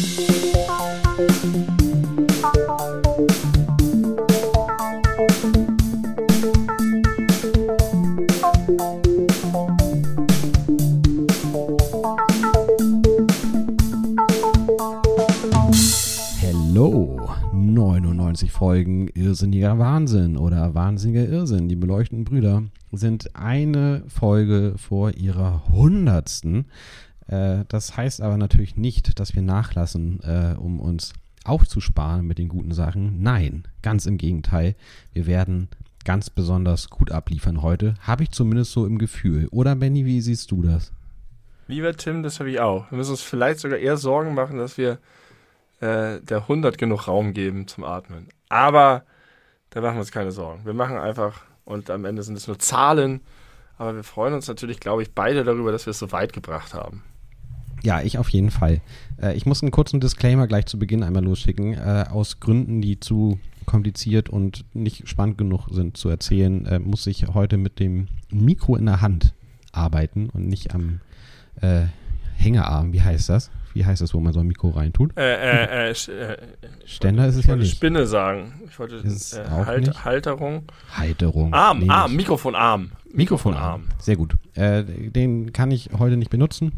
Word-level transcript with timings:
Hallo, 0.00 0.08
99 17.52 18.50
Folgen 18.50 19.08
Irrsinniger 19.08 19.78
Wahnsinn 19.78 20.38
oder 20.38 20.74
Wahnsinniger 20.74 21.28
Irrsinn. 21.28 21.68
Die 21.68 21.76
beleuchteten 21.76 22.24
Brüder 22.24 22.62
sind 22.90 23.36
eine 23.36 24.04
Folge 24.08 24.76
vor 24.78 25.14
ihrer 25.14 25.68
hundertsten. 25.68 26.64
Äh, 27.30 27.64
das 27.68 27.96
heißt 27.96 28.20
aber 28.20 28.36
natürlich 28.36 28.76
nicht, 28.76 29.18
dass 29.20 29.34
wir 29.34 29.42
nachlassen, 29.42 30.20
äh, 30.22 30.56
um 30.58 30.80
uns 30.80 31.12
aufzusparen 31.44 32.26
mit 32.26 32.38
den 32.38 32.48
guten 32.48 32.72
Sachen. 32.72 33.22
Nein, 33.22 33.64
ganz 33.82 34.06
im 34.06 34.18
Gegenteil. 34.18 34.74
Wir 35.12 35.26
werden 35.26 35.68
ganz 36.04 36.28
besonders 36.28 36.90
gut 36.90 37.12
abliefern 37.12 37.62
heute. 37.62 37.94
Habe 38.00 38.24
ich 38.24 38.30
zumindest 38.30 38.72
so 38.72 38.84
im 38.84 38.98
Gefühl. 38.98 39.48
Oder 39.50 39.76
Benny, 39.76 40.04
wie 40.04 40.20
siehst 40.20 40.50
du 40.50 40.62
das? 40.62 40.92
Lieber 41.68 41.96
Tim, 41.96 42.22
das 42.22 42.40
habe 42.40 42.50
ich 42.50 42.60
auch. 42.60 42.90
Wir 42.90 42.98
müssen 42.98 43.12
uns 43.12 43.22
vielleicht 43.22 43.60
sogar 43.60 43.78
eher 43.78 43.96
Sorgen 43.96 44.34
machen, 44.34 44.58
dass 44.58 44.76
wir 44.76 44.98
äh, 45.80 46.20
der 46.20 46.38
100 46.42 46.76
genug 46.78 47.06
Raum 47.06 47.32
geben 47.32 47.68
zum 47.68 47.84
Atmen. 47.84 48.28
Aber 48.48 49.04
da 49.70 49.80
machen 49.80 49.94
wir 49.94 50.00
uns 50.00 50.10
keine 50.10 50.32
Sorgen. 50.32 50.64
Wir 50.64 50.74
machen 50.74 50.96
einfach, 50.96 51.42
und 51.64 51.90
am 51.90 52.04
Ende 52.04 52.24
sind 52.24 52.36
es 52.36 52.48
nur 52.48 52.58
Zahlen, 52.58 53.20
aber 53.78 53.94
wir 53.94 54.02
freuen 54.02 54.34
uns 54.34 54.48
natürlich, 54.48 54.80
glaube 54.80 55.02
ich, 55.02 55.14
beide 55.14 55.44
darüber, 55.44 55.70
dass 55.70 55.86
wir 55.86 55.92
es 55.92 55.98
so 56.00 56.10
weit 56.10 56.32
gebracht 56.32 56.74
haben. 56.74 57.04
Ja, 57.82 58.02
ich 58.02 58.18
auf 58.18 58.28
jeden 58.28 58.50
Fall. 58.50 58.80
Äh, 59.20 59.34
ich 59.36 59.46
muss 59.46 59.62
einen 59.62 59.70
kurzen 59.70 60.00
Disclaimer 60.00 60.46
gleich 60.46 60.66
zu 60.66 60.78
Beginn 60.78 61.02
einmal 61.02 61.24
losschicken. 61.24 61.74
Äh, 61.74 62.06
aus 62.10 62.40
Gründen, 62.40 62.80
die 62.82 63.00
zu 63.00 63.38
kompliziert 63.66 64.28
und 64.28 64.64
nicht 64.74 65.08
spannend 65.08 65.38
genug 65.38 65.68
sind 65.70 65.96
zu 65.96 66.08
erzählen, 66.08 66.66
äh, 66.66 66.78
muss 66.78 67.06
ich 67.06 67.26
heute 67.28 67.56
mit 67.56 67.78
dem 67.78 68.08
Mikro 68.30 68.76
in 68.76 68.86
der 68.86 69.00
Hand 69.00 69.34
arbeiten 69.72 70.28
und 70.30 70.48
nicht 70.48 70.74
am 70.74 71.00
äh, 71.60 71.82
Hängerarm. 72.36 72.92
Wie 72.92 73.02
heißt 73.02 73.28
das? 73.28 73.50
Wie 73.72 73.84
heißt 73.86 74.02
das, 74.02 74.14
wo 74.14 74.20
man 74.20 74.32
so 74.32 74.40
ein 74.40 74.46
Mikro 74.48 74.70
reintut? 74.70 75.16
Äh, 75.16 75.34
äh, 75.34 75.90
äh, 75.90 75.92
äh, 76.32 76.36
Ständer 76.84 77.26
ist 77.28 77.34
es 77.34 77.40
ich 77.40 77.44
ja 77.46 77.50
wollte 77.52 77.62
nicht. 77.62 77.76
Spinne 77.76 78.06
sagen. 78.06 78.54
Ich 78.68 78.78
wollte 78.78 78.96
Ist 78.96 79.34
äh, 79.34 79.44
halt, 79.48 79.86
nicht? 79.86 80.04
Halterung. 80.04 80.64
Halterung. 80.92 81.54
Arm, 81.54 81.78
Nee, 81.80 81.88
Arm. 81.88 82.16
Mikrofonarm. 82.16 82.90
Mikrofonarm. 83.12 83.84
Sehr 83.98 84.16
gut. 84.16 84.34
Äh, 84.54 84.82
den 84.84 85.52
kann 85.52 85.70
ich 85.70 85.90
heute 85.96 86.16
nicht 86.16 86.30
benutzen. 86.30 86.72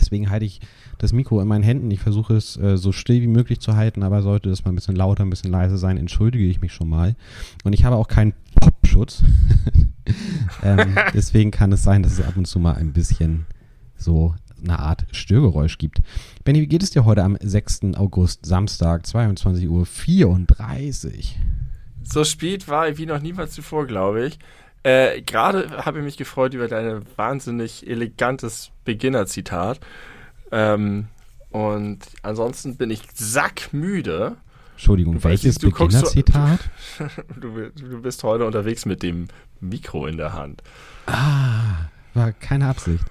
Deswegen 0.00 0.30
halte 0.30 0.44
ich 0.44 0.60
das 0.98 1.12
Mikro 1.12 1.40
in 1.40 1.48
meinen 1.48 1.62
Händen. 1.62 1.90
Ich 1.90 2.00
versuche 2.00 2.34
es 2.34 2.56
äh, 2.56 2.76
so 2.76 2.92
still 2.92 3.20
wie 3.20 3.26
möglich 3.26 3.60
zu 3.60 3.76
halten, 3.76 4.02
aber 4.02 4.22
sollte 4.22 4.50
es 4.50 4.64
mal 4.64 4.72
ein 4.72 4.76
bisschen 4.76 4.96
lauter, 4.96 5.24
ein 5.24 5.30
bisschen 5.30 5.50
leiser 5.50 5.78
sein, 5.78 5.96
entschuldige 5.96 6.46
ich 6.46 6.60
mich 6.60 6.72
schon 6.72 6.88
mal. 6.88 7.16
Und 7.64 7.72
ich 7.72 7.84
habe 7.84 7.96
auch 7.96 8.08
keinen 8.08 8.34
Popschutz. 8.60 9.22
ähm, 10.62 10.96
deswegen 11.14 11.50
kann 11.50 11.72
es 11.72 11.82
sein, 11.82 12.02
dass 12.02 12.12
es 12.12 12.24
ab 12.24 12.36
und 12.36 12.46
zu 12.46 12.58
mal 12.58 12.74
ein 12.74 12.92
bisschen 12.92 13.46
so 13.96 14.34
eine 14.62 14.78
Art 14.78 15.06
Störgeräusch 15.12 15.78
gibt. 15.78 16.00
Benny, 16.44 16.60
wie 16.60 16.66
geht 16.66 16.82
es 16.82 16.90
dir 16.90 17.04
heute 17.04 17.22
am 17.22 17.36
6. 17.40 17.94
August, 17.94 18.44
Samstag, 18.44 19.04
22.34 19.04 19.68
Uhr? 19.68 19.86
So 22.02 22.24
spät 22.24 22.68
war 22.68 22.88
ich 22.88 22.98
wie 22.98 23.06
noch 23.06 23.20
niemals 23.20 23.52
zuvor, 23.52 23.86
glaube 23.86 24.26
ich. 24.26 24.38
Äh, 24.88 25.20
Gerade 25.20 25.84
habe 25.84 25.98
ich 25.98 26.04
mich 26.04 26.16
gefreut 26.16 26.54
über 26.54 26.66
dein 26.66 27.02
wahnsinnig 27.16 27.86
elegantes 27.86 28.70
Beginner-Zitat. 28.84 29.80
Ähm, 30.50 31.08
und 31.50 31.98
ansonsten 32.22 32.78
bin 32.78 32.90
ich 32.90 33.02
sackmüde. 33.12 34.36
Entschuldigung, 34.72 35.16
Du 35.16 35.24
welches 35.24 35.60
nicht, 35.60 35.62
du 35.62 35.70
Beginnerzitat? 35.70 36.60
Du, 37.38 37.70
du 37.70 38.00
bist 38.00 38.24
heute 38.24 38.46
unterwegs 38.46 38.86
mit 38.86 39.02
dem 39.02 39.28
Mikro 39.60 40.06
in 40.06 40.16
der 40.16 40.32
Hand. 40.32 40.62
Ah, 41.06 41.90
war 42.14 42.32
keine 42.32 42.68
Absicht. 42.68 43.04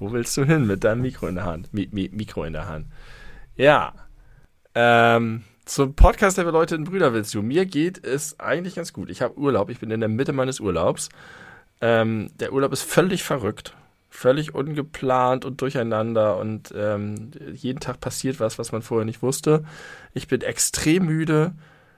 Wo 0.00 0.10
willst 0.10 0.36
du 0.36 0.44
hin 0.44 0.66
mit 0.66 0.82
deinem 0.82 1.02
Mikro 1.02 1.28
in 1.28 1.36
der 1.36 1.44
Hand? 1.44 1.72
Mi 1.72 1.88
Mi 1.92 2.10
Mikro 2.12 2.42
in 2.44 2.52
der 2.52 2.66
Hand. 2.66 2.88
Ja. 3.56 3.92
Ähm, 4.74 5.44
zum 5.64 5.94
Podcast 5.94 6.38
der 6.38 6.44
beleuchteten 6.44 6.84
Brüder 6.84 7.12
willst 7.12 7.34
du. 7.34 7.42
Mir 7.42 7.66
geht 7.66 8.04
es 8.04 8.38
eigentlich 8.38 8.74
ganz 8.74 8.92
gut. 8.92 9.10
Ich 9.10 9.22
habe 9.22 9.38
Urlaub. 9.38 9.70
Ich 9.70 9.80
bin 9.80 9.90
in 9.90 10.00
der 10.00 10.08
Mitte 10.08 10.32
meines 10.32 10.60
Urlaubs. 10.60 11.08
Ähm, 11.80 12.30
der 12.38 12.52
Urlaub 12.52 12.72
ist 12.72 12.82
völlig 12.82 13.22
verrückt. 13.22 13.74
Völlig 14.10 14.54
ungeplant 14.54 15.44
und 15.44 15.60
durcheinander 15.60 16.38
und 16.38 16.72
ähm, 16.76 17.32
jeden 17.52 17.80
Tag 17.80 18.00
passiert 18.00 18.38
was, 18.38 18.58
was 18.58 18.70
man 18.70 18.82
vorher 18.82 19.04
nicht 19.04 19.22
wusste. 19.22 19.64
Ich 20.12 20.28
bin 20.28 20.42
extrem 20.42 21.06
müde. 21.06 21.52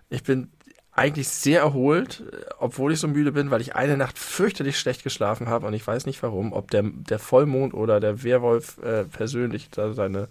Ich 0.09 0.23
bin 0.23 0.51
eigentlich 0.93 1.29
sehr 1.29 1.61
erholt, 1.61 2.23
obwohl 2.59 2.93
ich 2.93 3.01
so 3.01 3.09
müde 3.09 3.33
bin, 3.33 3.51
weil 3.51 3.61
ich 3.61 3.77
eine 3.77 3.99
Nacht 3.99 4.19
fürchterlich 4.19 4.79
schlecht 4.79 5.03
geschlafen 5.03 5.49
habe 5.49 5.67
und 5.67 5.75
ich 5.75 5.87
weiß 5.87 6.07
nicht 6.07 6.23
warum, 6.23 6.55
ob 6.55 6.71
der, 6.71 6.85
der 6.85 7.19
Vollmond 7.19 7.75
oder 7.75 8.01
der 8.01 8.23
Werwolf 8.23 8.79
äh, 8.79 9.05
persönlich 9.05 9.69
da 9.71 9.93
seine. 9.93 10.29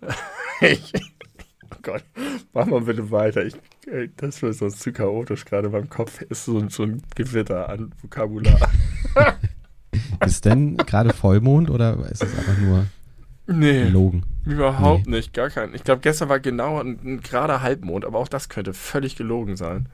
ich, 0.62 0.94
oh 1.72 1.78
Gott, 1.82 2.04
mach 2.52 2.66
mal 2.66 2.82
bitte 2.82 3.10
weiter. 3.10 3.44
Ich, 3.44 3.54
das 4.16 4.42
wird 4.42 4.54
sonst 4.54 4.80
zu 4.80 4.92
chaotisch 4.92 5.44
gerade 5.44 5.70
beim 5.70 5.88
Kopf. 5.88 6.22
Ist 6.22 6.44
so, 6.44 6.68
so 6.68 6.84
ein 6.84 7.02
Gewitter 7.14 7.68
an 7.68 7.94
Vokabular. 8.00 8.58
Ist 10.24 10.44
denn 10.44 10.76
gerade 10.76 11.12
Vollmond 11.12 11.68
oder 11.68 11.98
ist 12.10 12.22
es 12.22 12.38
einfach 12.38 12.56
nur 12.58 12.86
nee, 13.46 13.84
gelogen? 13.84 14.24
überhaupt 14.44 15.06
nicht, 15.06 15.34
gar 15.34 15.50
kein. 15.50 15.74
Ich 15.74 15.84
glaube, 15.84 16.00
gestern 16.00 16.28
war 16.28 16.40
genau 16.40 16.80
ein, 16.80 16.98
ein 17.04 17.20
gerader 17.20 17.60
Halbmond, 17.60 18.04
aber 18.04 18.18
auch 18.18 18.28
das 18.28 18.48
könnte 18.48 18.72
völlig 18.72 19.16
gelogen 19.16 19.56
sein. 19.56 19.88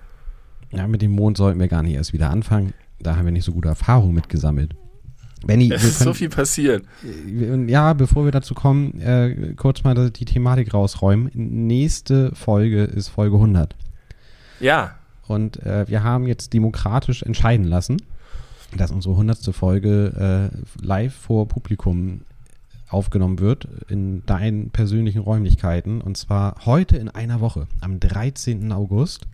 Ja, 0.70 0.86
mit 0.86 1.02
dem 1.02 1.12
Mond 1.12 1.36
sollten 1.36 1.58
wir 1.58 1.68
gar 1.68 1.82
nicht 1.82 1.94
erst 1.94 2.12
wieder 2.12 2.30
anfangen. 2.30 2.74
Da 3.00 3.16
haben 3.16 3.24
wir 3.24 3.32
nicht 3.32 3.44
so 3.44 3.52
gute 3.52 3.68
Erfahrungen 3.68 4.14
mit 4.14 4.28
gesammelt. 4.28 4.74
Benny, 5.46 5.72
Es 5.72 5.84
ist 5.84 5.98
so 5.98 6.04
können, 6.06 6.14
viel 6.14 6.28
passiert. 6.28 6.84
ja, 7.66 7.92
bevor 7.92 8.24
wir 8.24 8.32
dazu 8.32 8.54
kommen, 8.54 9.00
äh, 9.00 9.54
kurz 9.56 9.84
mal 9.84 10.10
die 10.10 10.24
Thematik 10.24 10.74
rausräumen. 10.74 11.30
Nächste 11.34 12.34
Folge 12.34 12.84
ist 12.84 13.08
Folge 13.08 13.36
100. 13.36 13.74
Ja, 14.60 14.96
Und 15.26 15.62
äh, 15.64 15.86
wir 15.88 16.02
haben 16.02 16.26
jetzt 16.26 16.52
demokratisch 16.52 17.22
entscheiden 17.22 17.64
lassen, 17.66 18.02
dass 18.76 18.90
unsere 18.90 19.14
100. 19.14 19.54
Folge 19.54 20.50
äh, 20.52 20.84
live 20.84 21.14
vor 21.14 21.46
Publikum 21.48 22.22
aufgenommen 22.88 23.38
wird 23.38 23.68
in 23.88 24.24
deinen 24.26 24.70
persönlichen 24.70 25.20
Räumlichkeiten. 25.20 26.00
Und 26.00 26.16
zwar 26.16 26.56
heute 26.64 26.96
in 26.96 27.08
einer 27.08 27.40
Woche, 27.40 27.66
am 27.80 28.00
13. 28.00 28.72
August. 28.72 29.26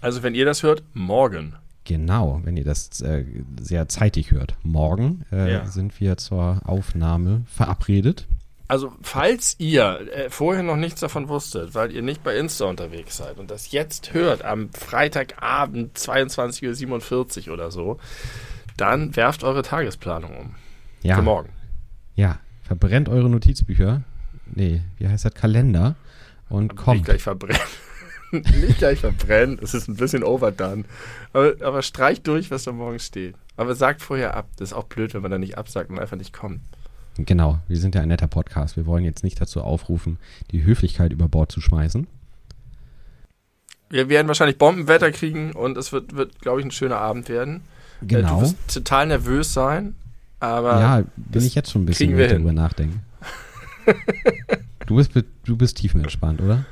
also 0.00 0.22
wenn 0.22 0.34
ihr 0.34 0.44
das 0.44 0.62
hört, 0.62 0.82
morgen. 0.94 1.54
Genau, 1.84 2.40
wenn 2.44 2.56
ihr 2.56 2.64
das 2.64 3.00
äh, 3.00 3.24
sehr 3.60 3.88
zeitig 3.88 4.30
hört. 4.30 4.54
Morgen 4.62 5.24
äh, 5.32 5.52
Ja. 5.52 5.66
sind 5.66 5.98
wir 6.00 6.16
zur 6.18 6.60
Aufnahme 6.64 7.42
verabredet. 7.46 8.26
Also, 8.68 8.92
falls 9.02 9.56
ihr 9.58 10.08
äh, 10.12 10.30
vorher 10.30 10.62
noch 10.62 10.76
nichts 10.76 11.00
davon 11.00 11.28
wusstet, 11.28 11.74
weil 11.74 11.90
ihr 11.90 12.02
nicht 12.02 12.22
bei 12.22 12.36
Insta 12.36 12.66
unterwegs 12.66 13.16
seid 13.16 13.38
und 13.38 13.50
das 13.50 13.72
jetzt 13.72 14.12
hört 14.14 14.44
am 14.44 14.70
Freitagabend 14.72 15.98
22.47 15.98 17.48
Uhr 17.48 17.54
oder 17.54 17.70
so, 17.72 17.98
dann 18.76 19.16
werft 19.16 19.42
eure 19.42 19.62
Tagesplanung 19.62 20.36
um. 20.36 20.54
Ja, 21.02 21.16
Für 21.16 21.22
morgen. 21.22 21.48
ja, 22.14 22.38
verbrennt 22.62 23.08
eure 23.08 23.28
Notizbücher. 23.28 24.02
Nee, 24.54 24.82
wie 24.98 25.08
heißt 25.08 25.24
das? 25.24 25.34
Kalender. 25.34 25.96
Und 26.48 26.72
Nicht 26.72 26.76
kommt. 26.76 27.04
gleich 27.04 27.22
verbrennen. 27.22 27.60
nicht 28.60 28.78
gleich 28.78 29.00
verbrennen. 29.00 29.58
Es 29.62 29.74
ist 29.74 29.88
ein 29.88 29.96
bisschen 29.96 30.22
overdone. 30.24 30.84
Aber, 31.32 31.54
aber 31.62 31.82
streicht 31.82 32.26
durch, 32.26 32.50
was 32.50 32.64
da 32.64 32.72
morgen 32.72 32.98
steht. 32.98 33.34
Aber 33.56 33.74
sagt 33.74 34.02
vorher 34.02 34.34
ab. 34.36 34.48
Das 34.56 34.70
ist 34.70 34.72
auch 34.76 34.84
blöd, 34.84 35.14
wenn 35.14 35.22
man 35.22 35.30
da 35.30 35.38
nicht 35.38 35.58
absagt 35.58 35.90
und 35.90 35.98
einfach 35.98 36.16
nicht 36.16 36.32
kommt. 36.32 36.60
Genau, 37.16 37.58
wir 37.68 37.76
sind 37.76 37.94
ja 37.94 38.00
ein 38.02 38.08
netter 38.08 38.28
Podcast. 38.28 38.76
Wir 38.76 38.86
wollen 38.86 39.04
jetzt 39.04 39.24
nicht 39.24 39.40
dazu 39.40 39.62
aufrufen, 39.62 40.18
die 40.52 40.64
Höflichkeit 40.64 41.12
über 41.12 41.28
Bord 41.28 41.50
zu 41.52 41.60
schmeißen. 41.60 42.06
Wir 43.90 44.08
werden 44.08 44.28
wahrscheinlich 44.28 44.56
Bombenwetter 44.58 45.10
kriegen 45.10 45.52
und 45.52 45.76
es 45.76 45.92
wird, 45.92 46.14
wird 46.14 46.40
glaube 46.40 46.60
ich, 46.60 46.66
ein 46.66 46.70
schöner 46.70 46.98
Abend 46.98 47.28
werden. 47.28 47.56
Äh, 47.56 47.60
Du 48.02 48.06
Genau. 48.06 48.40
wirst 48.40 48.56
total 48.72 49.08
nervös 49.08 49.52
sein, 49.52 49.94
aber 50.38 50.80
ja, 50.80 50.96
bin 51.00 51.12
das 51.32 51.44
ich 51.44 51.54
jetzt 51.54 51.70
schon 51.70 51.82
ein 51.82 51.86
bisschen, 51.86 52.12
wenn 52.12 52.16
wir 52.16 52.24
ich 52.26 52.32
darüber 52.32 52.54
nachdenke. 52.54 52.96
du 54.86 54.96
bist, 54.96 55.10
du 55.44 55.56
bist 55.56 55.76
tiefenentspannt, 55.76 56.40
oder? 56.40 56.64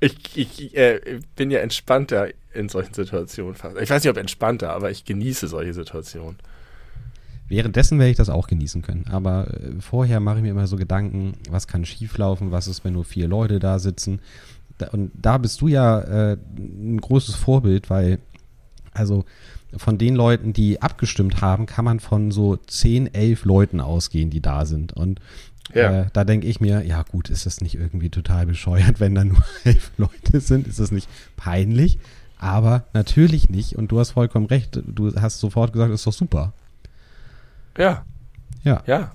Ich, 0.00 0.36
ich 0.36 0.76
äh, 0.76 1.20
bin 1.36 1.50
ja 1.50 1.60
entspannter 1.60 2.28
in 2.52 2.68
solchen 2.68 2.94
Situationen. 2.94 3.54
Ich 3.80 3.90
weiß 3.90 4.02
nicht, 4.02 4.10
ob 4.10 4.16
entspannter, 4.16 4.70
aber 4.72 4.90
ich 4.90 5.04
genieße 5.04 5.46
solche 5.46 5.74
Situationen. 5.74 6.38
Währenddessen 7.48 7.98
werde 7.98 8.12
ich 8.12 8.16
das 8.16 8.30
auch 8.30 8.46
genießen 8.46 8.82
können. 8.82 9.06
Aber 9.10 9.48
äh, 9.48 9.80
vorher 9.80 10.20
mache 10.20 10.36
ich 10.36 10.42
mir 10.42 10.50
immer 10.50 10.66
so 10.66 10.76
Gedanken, 10.76 11.34
was 11.50 11.66
kann 11.66 11.84
schieflaufen, 11.84 12.50
was 12.50 12.68
ist, 12.68 12.84
wenn 12.84 12.94
nur 12.94 13.04
vier 13.04 13.28
Leute 13.28 13.58
da 13.58 13.78
sitzen. 13.78 14.20
Und 14.92 15.10
da 15.14 15.36
bist 15.36 15.60
du 15.60 15.68
ja 15.68 16.00
äh, 16.00 16.36
ein 16.56 17.00
großes 17.00 17.34
Vorbild, 17.34 17.90
weil, 17.90 18.18
also 18.92 19.24
von 19.76 19.98
den 19.98 20.14
Leuten, 20.14 20.52
die 20.52 20.80
abgestimmt 20.80 21.40
haben, 21.40 21.66
kann 21.66 21.84
man 21.84 22.00
von 22.00 22.30
so 22.30 22.56
10, 22.56 23.14
11 23.14 23.44
Leuten 23.44 23.80
ausgehen, 23.80 24.30
die 24.30 24.40
da 24.40 24.64
sind. 24.64 24.92
Und 24.92 25.20
Ja. 25.74 26.02
Äh, 26.02 26.06
da 26.12 26.24
denke 26.24 26.46
ich 26.46 26.60
mir, 26.60 26.84
ja 26.84 27.02
gut, 27.02 27.30
ist 27.30 27.46
das 27.46 27.60
nicht 27.60 27.74
irgendwie 27.74 28.10
total 28.10 28.46
bescheuert, 28.46 29.00
wenn 29.00 29.14
da 29.14 29.24
nur 29.24 29.42
elf 29.64 29.92
Leute 29.96 30.40
sind? 30.40 30.66
Ist 30.66 30.80
das 30.80 30.90
nicht 30.90 31.08
peinlich? 31.36 31.98
Aber 32.38 32.84
natürlich 32.94 33.50
nicht. 33.50 33.76
Und 33.76 33.92
du 33.92 34.00
hast 34.00 34.12
vollkommen 34.12 34.46
recht. 34.46 34.80
Du 34.86 35.14
hast 35.14 35.40
sofort 35.40 35.72
gesagt, 35.72 35.92
ist 35.92 36.06
doch 36.06 36.12
super. 36.12 36.52
Ja. 37.76 38.04
Ja. 38.64 38.82
Ja. 38.86 39.12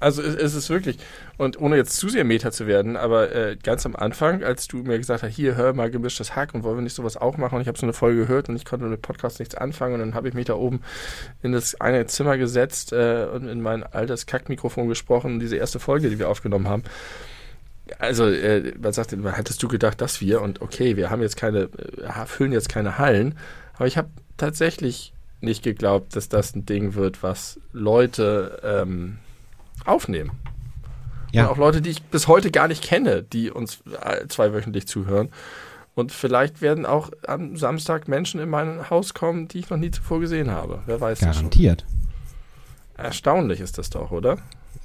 Also 0.00 0.22
es, 0.22 0.34
es 0.34 0.54
ist 0.54 0.70
wirklich, 0.70 0.98
und 1.38 1.58
ohne 1.60 1.76
jetzt 1.76 1.96
zu 1.96 2.08
sehr 2.08 2.24
Meta 2.24 2.50
zu 2.50 2.66
werden, 2.66 2.96
aber 2.96 3.34
äh, 3.34 3.56
ganz 3.56 3.86
am 3.86 3.96
Anfang, 3.96 4.42
als 4.42 4.68
du 4.68 4.78
mir 4.78 4.98
gesagt 4.98 5.22
hast, 5.22 5.34
hier, 5.34 5.56
hör 5.56 5.72
mal 5.72 5.90
gemischtes 5.90 6.36
Hack 6.36 6.54
und 6.54 6.62
wollen 6.62 6.76
wir 6.76 6.82
nicht 6.82 6.94
sowas 6.94 7.16
auch 7.16 7.36
machen 7.36 7.56
und 7.56 7.62
ich 7.62 7.68
habe 7.68 7.78
so 7.78 7.86
eine 7.86 7.92
Folge 7.92 8.20
gehört 8.20 8.48
und 8.48 8.56
ich 8.56 8.64
konnte 8.64 8.86
mit 8.86 9.02
Podcast 9.02 9.38
nichts 9.38 9.54
anfangen 9.54 9.94
und 9.94 10.00
dann 10.00 10.14
habe 10.14 10.28
ich 10.28 10.34
mich 10.34 10.46
da 10.46 10.54
oben 10.54 10.82
in 11.42 11.52
das 11.52 11.80
eine 11.80 12.06
Zimmer 12.06 12.36
gesetzt 12.36 12.92
äh, 12.92 13.26
und 13.32 13.48
in 13.48 13.60
mein 13.60 13.82
altes 13.82 14.26
Kackmikrofon 14.26 14.88
gesprochen, 14.88 15.40
diese 15.40 15.56
erste 15.56 15.78
Folge, 15.78 16.10
die 16.10 16.18
wir 16.18 16.28
aufgenommen 16.28 16.68
haben. 16.68 16.82
Also, 17.98 18.28
äh, 18.28 18.72
man 18.78 18.92
sagte, 18.92 19.18
hattest 19.36 19.62
du 19.62 19.68
gedacht, 19.68 20.00
dass 20.00 20.20
wir, 20.20 20.40
und 20.40 20.62
okay, 20.62 20.96
wir 20.96 21.10
haben 21.10 21.22
jetzt 21.22 21.36
keine, 21.36 21.68
äh, 21.98 22.26
füllen 22.26 22.52
jetzt 22.52 22.68
keine 22.68 22.98
Hallen, 22.98 23.38
aber 23.74 23.86
ich 23.86 23.96
habe 23.96 24.08
tatsächlich 24.36 25.12
nicht 25.40 25.62
geglaubt, 25.62 26.16
dass 26.16 26.28
das 26.28 26.54
ein 26.54 26.66
Ding 26.66 26.94
wird, 26.94 27.22
was 27.22 27.60
Leute 27.72 28.60
ähm, 28.64 29.18
aufnehmen. 29.84 30.32
Ja. 31.32 31.46
Und 31.46 31.52
auch 31.52 31.56
Leute, 31.56 31.82
die 31.82 31.90
ich 31.90 32.02
bis 32.02 32.28
heute 32.28 32.50
gar 32.50 32.68
nicht 32.68 32.82
kenne, 32.82 33.22
die 33.22 33.50
uns 33.50 33.82
zweiwöchentlich 34.28 34.86
zuhören. 34.86 35.30
Und 35.96 36.10
vielleicht 36.12 36.60
werden 36.60 36.86
auch 36.86 37.10
am 37.26 37.56
Samstag 37.56 38.08
Menschen 38.08 38.40
in 38.40 38.48
mein 38.50 38.90
Haus 38.90 39.14
kommen, 39.14 39.46
die 39.48 39.58
ich 39.58 39.70
noch 39.70 39.76
nie 39.76 39.90
zuvor 39.90 40.20
gesehen 40.20 40.50
habe. 40.50 40.82
Wer 40.86 41.00
weiß 41.00 41.20
Garantiert. 41.20 41.84
Erstaunlich 42.96 43.60
ist 43.60 43.78
das 43.78 43.90
doch, 43.90 44.10
oder? 44.10 44.38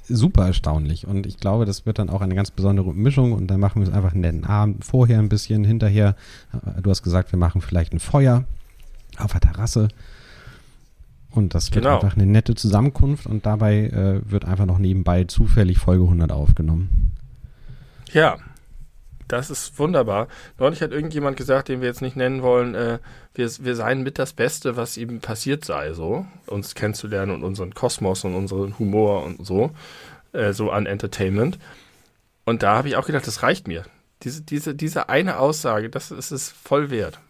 Super 0.08 0.46
erstaunlich. 0.46 1.06
Und 1.06 1.26
ich 1.26 1.38
glaube, 1.38 1.64
das 1.64 1.86
wird 1.86 1.98
dann 1.98 2.10
auch 2.10 2.20
eine 2.20 2.34
ganz 2.34 2.50
besondere 2.50 2.92
Mischung. 2.94 3.32
Und 3.32 3.48
dann 3.48 3.60
machen 3.60 3.80
wir 3.80 3.88
es 3.88 3.94
einfach 3.94 4.12
einen 4.12 4.22
netten 4.22 4.44
Abend. 4.44 4.84
Vorher 4.84 5.18
ein 5.18 5.28
bisschen, 5.28 5.64
hinterher. 5.64 6.16
Du 6.82 6.90
hast 6.90 7.02
gesagt, 7.02 7.32
wir 7.32 7.38
machen 7.38 7.60
vielleicht 7.60 7.92
ein 7.92 8.00
Feuer 8.00 8.44
auf 9.18 9.32
der 9.32 9.40
Terrasse. 9.40 9.88
Und 11.32 11.54
das 11.54 11.72
wird 11.72 11.84
genau. 11.84 11.96
einfach 11.96 12.16
eine 12.16 12.26
nette 12.26 12.54
Zusammenkunft 12.54 13.26
und 13.26 13.46
dabei 13.46 13.86
äh, 13.86 14.30
wird 14.30 14.44
einfach 14.44 14.66
noch 14.66 14.78
nebenbei 14.78 15.24
zufällig 15.24 15.78
Folge 15.78 16.04
100 16.04 16.32
aufgenommen. 16.32 17.12
Ja, 18.12 18.38
das 19.28 19.48
ist 19.48 19.78
wunderbar. 19.78 20.26
Neulich 20.58 20.82
hat 20.82 20.90
irgendjemand 20.90 21.36
gesagt, 21.36 21.68
den 21.68 21.80
wir 21.80 21.88
jetzt 21.88 22.02
nicht 22.02 22.16
nennen 22.16 22.42
wollen, 22.42 22.74
äh, 22.74 22.98
wir, 23.34 23.48
wir 23.60 23.76
seien 23.76 24.02
mit 24.02 24.18
das 24.18 24.32
Beste, 24.32 24.76
was 24.76 24.96
ihm 24.96 25.20
passiert 25.20 25.64
sei, 25.64 25.92
so, 25.92 26.26
uns 26.46 26.74
kennenzulernen 26.74 27.30
und 27.32 27.44
unseren 27.44 27.72
Kosmos 27.72 28.24
und 28.24 28.34
unseren 28.34 28.76
Humor 28.80 29.22
und 29.24 29.46
so, 29.46 29.70
äh, 30.32 30.52
so 30.52 30.72
an 30.72 30.86
Entertainment. 30.86 31.60
Und 32.44 32.64
da 32.64 32.76
habe 32.76 32.88
ich 32.88 32.96
auch 32.96 33.06
gedacht, 33.06 33.26
das 33.26 33.44
reicht 33.44 33.68
mir. 33.68 33.84
Diese, 34.24 34.42
diese, 34.42 34.74
diese 34.74 35.08
eine 35.08 35.38
Aussage, 35.38 35.90
das 35.90 36.10
ist 36.10 36.32
es 36.32 36.50
voll 36.50 36.90
wert. 36.90 37.20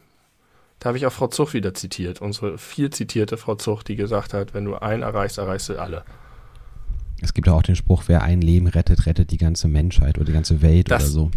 Da 0.80 0.88
habe 0.88 0.98
ich 0.98 1.04
auch 1.04 1.12
Frau 1.12 1.26
Zuch 1.26 1.52
wieder 1.52 1.74
zitiert, 1.74 2.22
unsere 2.22 2.56
viel 2.56 2.88
zitierte 2.88 3.36
Frau 3.36 3.54
Zuch, 3.54 3.82
die 3.82 3.96
gesagt 3.96 4.32
hat, 4.32 4.54
wenn 4.54 4.64
du 4.64 4.76
einen 4.76 5.02
erreichst, 5.02 5.36
erreichst 5.36 5.68
du 5.68 5.78
alle. 5.78 6.04
Es 7.20 7.34
gibt 7.34 7.50
auch 7.50 7.62
den 7.62 7.76
Spruch, 7.76 8.04
wer 8.06 8.22
ein 8.22 8.40
Leben 8.40 8.66
rettet, 8.66 9.04
rettet 9.04 9.30
die 9.30 9.36
ganze 9.36 9.68
Menschheit 9.68 10.16
oder 10.16 10.24
die 10.24 10.32
ganze 10.32 10.62
Welt 10.62 10.90
das, 10.90 11.02
oder 11.02 11.10
so. 11.10 11.30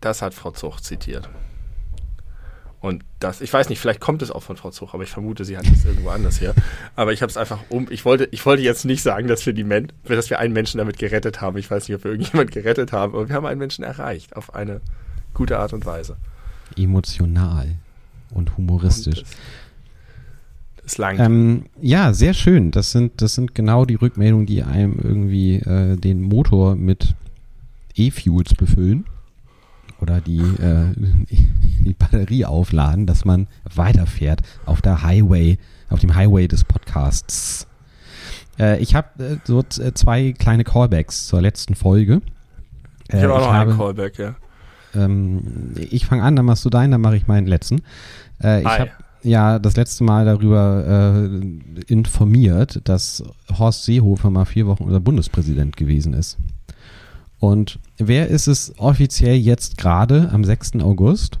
Das 0.00 0.22
hat 0.22 0.34
Frau 0.34 0.52
Zuch 0.52 0.80
zitiert. 0.80 1.28
Und 2.78 3.04
das, 3.18 3.40
ich 3.40 3.52
weiß 3.52 3.68
nicht, 3.68 3.80
vielleicht 3.80 4.00
kommt 4.00 4.22
es 4.22 4.30
auch 4.30 4.42
von 4.44 4.56
Frau 4.56 4.70
Zuch, 4.70 4.94
aber 4.94 5.02
ich 5.02 5.10
vermute, 5.10 5.44
sie 5.44 5.58
hat 5.58 5.66
es 5.66 5.84
irgendwo 5.84 6.10
anders 6.10 6.40
her. 6.40 6.54
Aber 6.94 7.12
ich 7.12 7.22
habe 7.22 7.30
es 7.30 7.36
einfach 7.36 7.58
um, 7.70 7.88
ich 7.90 8.04
wollte, 8.04 8.28
ich 8.30 8.46
wollte 8.46 8.62
jetzt 8.62 8.84
nicht 8.84 9.02
sagen, 9.02 9.26
dass 9.26 9.44
wir 9.44 9.52
die 9.52 9.64
Men 9.64 9.92
dass 10.04 10.30
wir 10.30 10.38
einen 10.38 10.54
Menschen 10.54 10.78
damit 10.78 10.96
gerettet 10.96 11.40
haben. 11.40 11.58
Ich 11.58 11.68
weiß 11.68 11.88
nicht, 11.88 11.96
ob 11.96 12.04
wir 12.04 12.12
irgendjemand 12.12 12.52
gerettet 12.52 12.92
haben, 12.92 13.14
aber 13.14 13.28
wir 13.28 13.34
haben 13.34 13.46
einen 13.46 13.58
Menschen 13.58 13.82
erreicht 13.82 14.36
auf 14.36 14.54
eine 14.54 14.80
gute 15.34 15.58
Art 15.58 15.72
und 15.72 15.84
Weise. 15.84 16.16
Emotional 16.76 17.76
und 18.32 18.56
humoristisch. 18.56 19.22
das, 20.82 20.96
das 20.96 21.18
ähm, 21.18 21.66
ja, 21.80 22.12
sehr 22.12 22.34
schön. 22.34 22.70
Das 22.70 22.92
sind, 22.92 23.22
das 23.22 23.34
sind 23.34 23.54
genau 23.54 23.84
die 23.84 23.94
Rückmeldungen, 23.94 24.46
die 24.46 24.62
einem 24.62 24.98
irgendwie 25.02 25.56
äh, 25.56 25.96
den 25.96 26.22
Motor 26.22 26.76
mit 26.76 27.14
E-Fuels 27.96 28.54
befüllen 28.54 29.04
oder 30.00 30.20
die, 30.20 30.38
äh, 30.40 30.94
die 31.84 31.94
Batterie 31.94 32.44
aufladen, 32.44 33.06
dass 33.06 33.24
man 33.24 33.46
weiterfährt 33.72 34.42
auf 34.66 34.82
der 34.82 35.02
Highway, 35.02 35.58
auf 35.88 36.00
dem 36.00 36.14
Highway 36.14 36.48
des 36.48 36.64
Podcasts. 36.64 37.66
Äh, 38.58 38.80
ich 38.80 38.94
habe 38.94 39.24
äh, 39.24 39.36
so 39.44 39.60
äh, 39.60 39.92
zwei 39.94 40.32
kleine 40.32 40.64
Callbacks 40.64 41.26
zur 41.26 41.40
letzten 41.40 41.74
Folge. 41.74 42.20
ich 43.08 43.14
habe 43.14 43.34
auch 43.34 43.40
noch 43.40 43.52
einen 43.52 43.76
Callback, 43.76 44.18
ja. 44.18 44.34
Ähm, 44.94 45.74
ich 45.76 46.06
fange 46.06 46.22
an, 46.22 46.36
dann 46.36 46.46
machst 46.46 46.64
du 46.64 46.70
deinen, 46.70 46.92
dann 46.92 47.00
mache 47.00 47.16
ich 47.16 47.26
meinen 47.26 47.46
letzten. 47.46 47.82
Äh, 48.42 48.60
ich 48.60 48.66
habe 48.66 48.90
ja 49.22 49.58
das 49.58 49.76
letzte 49.76 50.04
Mal 50.04 50.24
darüber 50.24 51.28
äh, 51.28 51.92
informiert, 51.92 52.80
dass 52.84 53.22
Horst 53.58 53.84
Seehofer 53.84 54.30
mal 54.30 54.44
vier 54.44 54.66
Wochen 54.66 54.84
unser 54.84 55.00
Bundespräsident 55.00 55.76
gewesen 55.76 56.14
ist. 56.14 56.38
Und 57.38 57.78
wer 57.96 58.28
ist 58.28 58.46
es 58.46 58.74
offiziell 58.78 59.36
jetzt 59.36 59.78
gerade 59.78 60.30
am 60.32 60.44
6. 60.44 60.76
August? 60.82 61.38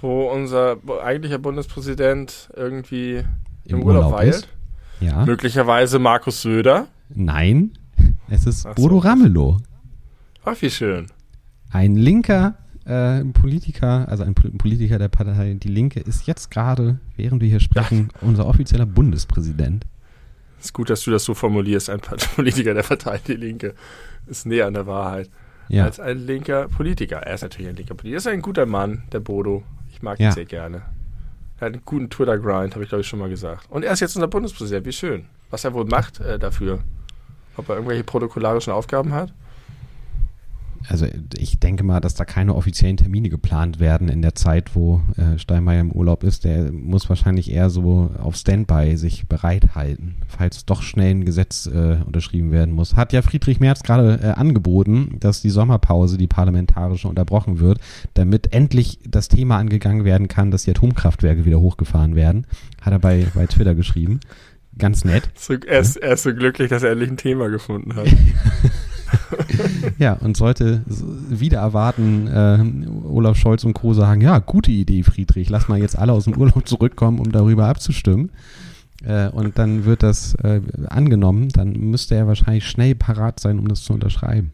Wo 0.00 0.30
unser 0.30 0.76
eigentlicher 1.02 1.38
Bundespräsident 1.38 2.50
irgendwie 2.56 3.24
im, 3.64 3.78
im 3.78 3.82
Urlaub, 3.82 4.04
Urlaub 4.06 4.18
weilt? 4.18 4.48
Ja. 5.00 5.24
Möglicherweise 5.24 5.98
Markus 5.98 6.42
Söder? 6.42 6.88
Nein, 7.08 7.72
es 8.28 8.46
ist 8.46 8.66
Ach 8.66 8.74
Bodo 8.74 9.00
so. 9.00 9.08
Ramelow. 9.08 9.58
Ach, 10.44 10.56
wie 10.60 10.70
schön. 10.70 11.06
Ein 11.70 11.96
linker 11.96 12.56
äh, 12.84 13.24
Politiker, 13.24 14.08
also 14.08 14.24
ein 14.24 14.34
Politiker 14.34 14.98
der 14.98 15.08
Partei 15.08 15.54
Die 15.54 15.68
Linke, 15.68 16.00
ist 16.00 16.26
jetzt 16.26 16.50
gerade, 16.50 16.98
während 17.16 17.40
wir 17.40 17.48
hier 17.48 17.60
sprechen, 17.60 18.10
Ach. 18.16 18.22
unser 18.22 18.46
offizieller 18.46 18.86
Bundespräsident. 18.86 19.86
Ist 20.60 20.74
gut, 20.74 20.90
dass 20.90 21.02
du 21.04 21.10
das 21.10 21.24
so 21.24 21.34
formulierst. 21.34 21.88
Ein 21.88 22.00
Politiker 22.34 22.74
der 22.74 22.82
Partei 22.82 23.20
Die 23.26 23.34
Linke 23.34 23.74
ist 24.26 24.46
näher 24.46 24.66
an 24.66 24.74
der 24.74 24.86
Wahrheit 24.86 25.30
ja. 25.70 25.84
als 25.84 26.00
ein 26.00 26.18
linker 26.18 26.68
Politiker. 26.68 27.18
Er 27.18 27.34
ist 27.34 27.42
natürlich 27.42 27.68
ein 27.68 27.76
linker 27.76 27.94
Politiker. 27.94 28.16
Er 28.16 28.18
ist 28.18 28.26
ein 28.26 28.42
guter 28.42 28.66
Mann, 28.66 29.04
der 29.12 29.20
Bodo. 29.20 29.62
Ich 29.90 30.02
mag 30.02 30.18
ihn 30.18 30.24
ja. 30.24 30.32
sehr 30.32 30.44
gerne. 30.44 30.82
Er 31.58 31.66
hat 31.66 31.74
einen 31.74 31.82
guten 31.84 32.10
Twitter-Grind, 32.10 32.74
habe 32.74 32.82
ich 32.82 32.88
glaube 32.88 33.02
ich 33.02 33.06
schon 33.06 33.18
mal 33.18 33.28
gesagt. 33.28 33.70
Und 33.70 33.84
er 33.84 33.92
ist 33.92 34.00
jetzt 34.00 34.16
unser 34.16 34.28
Bundespräsident. 34.28 34.86
Wie 34.86 34.92
schön. 34.92 35.26
Was 35.50 35.64
er 35.64 35.72
wohl 35.72 35.84
macht 35.84 36.20
äh, 36.20 36.38
dafür. 36.38 36.80
Ob 37.56 37.68
er 37.68 37.76
irgendwelche 37.76 38.04
protokollarischen 38.04 38.72
Aufgaben 38.72 39.12
hat? 39.12 39.32
Also 40.88 41.06
ich 41.36 41.60
denke 41.60 41.84
mal, 41.84 42.00
dass 42.00 42.14
da 42.14 42.24
keine 42.24 42.54
offiziellen 42.54 42.96
Termine 42.96 43.28
geplant 43.28 43.80
werden 43.80 44.08
in 44.08 44.22
der 44.22 44.34
Zeit, 44.34 44.74
wo 44.74 45.02
äh, 45.16 45.38
Steinmeier 45.38 45.80
im 45.80 45.92
Urlaub 45.92 46.24
ist. 46.24 46.44
Der 46.44 46.72
muss 46.72 47.08
wahrscheinlich 47.08 47.52
eher 47.52 47.70
so 47.70 48.10
auf 48.18 48.36
Standby 48.36 48.96
sich 48.96 49.28
bereithalten, 49.28 50.16
falls 50.26 50.64
doch 50.64 50.82
schnell 50.82 51.10
ein 51.10 51.24
Gesetz 51.24 51.66
äh, 51.66 51.98
unterschrieben 52.04 52.50
werden 52.50 52.74
muss. 52.74 52.96
Hat 52.96 53.12
ja 53.12 53.22
Friedrich 53.22 53.60
Merz 53.60 53.82
gerade 53.82 54.20
äh, 54.22 54.26
angeboten, 54.28 55.16
dass 55.20 55.42
die 55.42 55.50
Sommerpause, 55.50 56.16
die 56.16 56.26
parlamentarische, 56.26 57.08
unterbrochen 57.08 57.60
wird, 57.60 57.78
damit 58.14 58.52
endlich 58.52 58.98
das 59.06 59.28
Thema 59.28 59.58
angegangen 59.58 60.04
werden 60.04 60.28
kann, 60.28 60.50
dass 60.50 60.64
die 60.64 60.70
Atomkraftwerke 60.70 61.44
wieder 61.44 61.60
hochgefahren 61.60 62.14
werden. 62.14 62.46
Hat 62.80 62.92
er 62.92 62.98
bei, 62.98 63.26
bei 63.34 63.46
Twitter 63.46 63.74
geschrieben. 63.74 64.20
Ganz 64.78 65.04
nett. 65.04 65.28
So, 65.34 65.54
er, 65.54 65.80
ist, 65.80 65.96
er 65.96 66.14
ist 66.14 66.22
so 66.22 66.34
glücklich, 66.34 66.70
dass 66.70 66.82
er 66.82 66.92
endlich 66.92 67.10
ein 67.10 67.16
Thema 67.16 67.48
gefunden 67.48 67.96
hat. 67.96 68.06
ja, 70.00 70.14
und 70.14 70.34
sollte 70.34 70.82
wieder 70.86 71.58
erwarten, 71.58 72.26
äh, 72.26 73.06
Olaf 73.06 73.36
Scholz 73.36 73.64
und 73.64 73.74
Co. 73.74 73.92
sagen, 73.92 74.22
ja, 74.22 74.38
gute 74.38 74.70
Idee, 74.70 75.02
Friedrich, 75.02 75.50
lass 75.50 75.68
mal 75.68 75.78
jetzt 75.78 75.96
alle 75.96 76.14
aus 76.14 76.24
dem 76.24 76.38
Urlaub 76.38 76.66
zurückkommen, 76.66 77.18
um 77.18 77.30
darüber 77.30 77.66
abzustimmen. 77.66 78.30
Äh, 79.04 79.28
und 79.28 79.58
dann 79.58 79.84
wird 79.84 80.02
das 80.02 80.34
äh, 80.36 80.62
angenommen, 80.88 81.50
dann 81.50 81.72
müsste 81.72 82.14
er 82.14 82.26
wahrscheinlich 82.26 82.66
schnell 82.66 82.94
parat 82.94 83.40
sein, 83.40 83.58
um 83.58 83.68
das 83.68 83.82
zu 83.82 83.92
unterschreiben. 83.92 84.52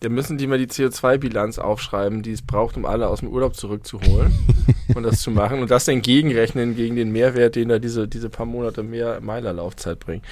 Dann 0.00 0.12
müssen 0.12 0.36
die 0.36 0.46
mal 0.46 0.58
die 0.58 0.66
CO2-Bilanz 0.66 1.58
aufschreiben, 1.58 2.22
die 2.22 2.32
es 2.32 2.42
braucht, 2.42 2.76
um 2.76 2.84
alle 2.84 3.08
aus 3.08 3.20
dem 3.20 3.30
Urlaub 3.30 3.56
zurückzuholen 3.56 4.30
und 4.94 5.04
das 5.04 5.22
zu 5.22 5.30
machen 5.30 5.60
und 5.60 5.70
das 5.70 5.86
dann 5.86 6.02
gegenrechnen 6.02 6.76
gegen 6.76 6.96
den 6.96 7.12
Mehrwert, 7.12 7.56
den 7.56 7.70
da 7.70 7.78
diese, 7.78 8.08
diese 8.08 8.28
paar 8.28 8.44
Monate 8.46 8.82
mehr 8.82 9.22
Meilerlaufzeit 9.22 10.00
bringen. 10.00 10.22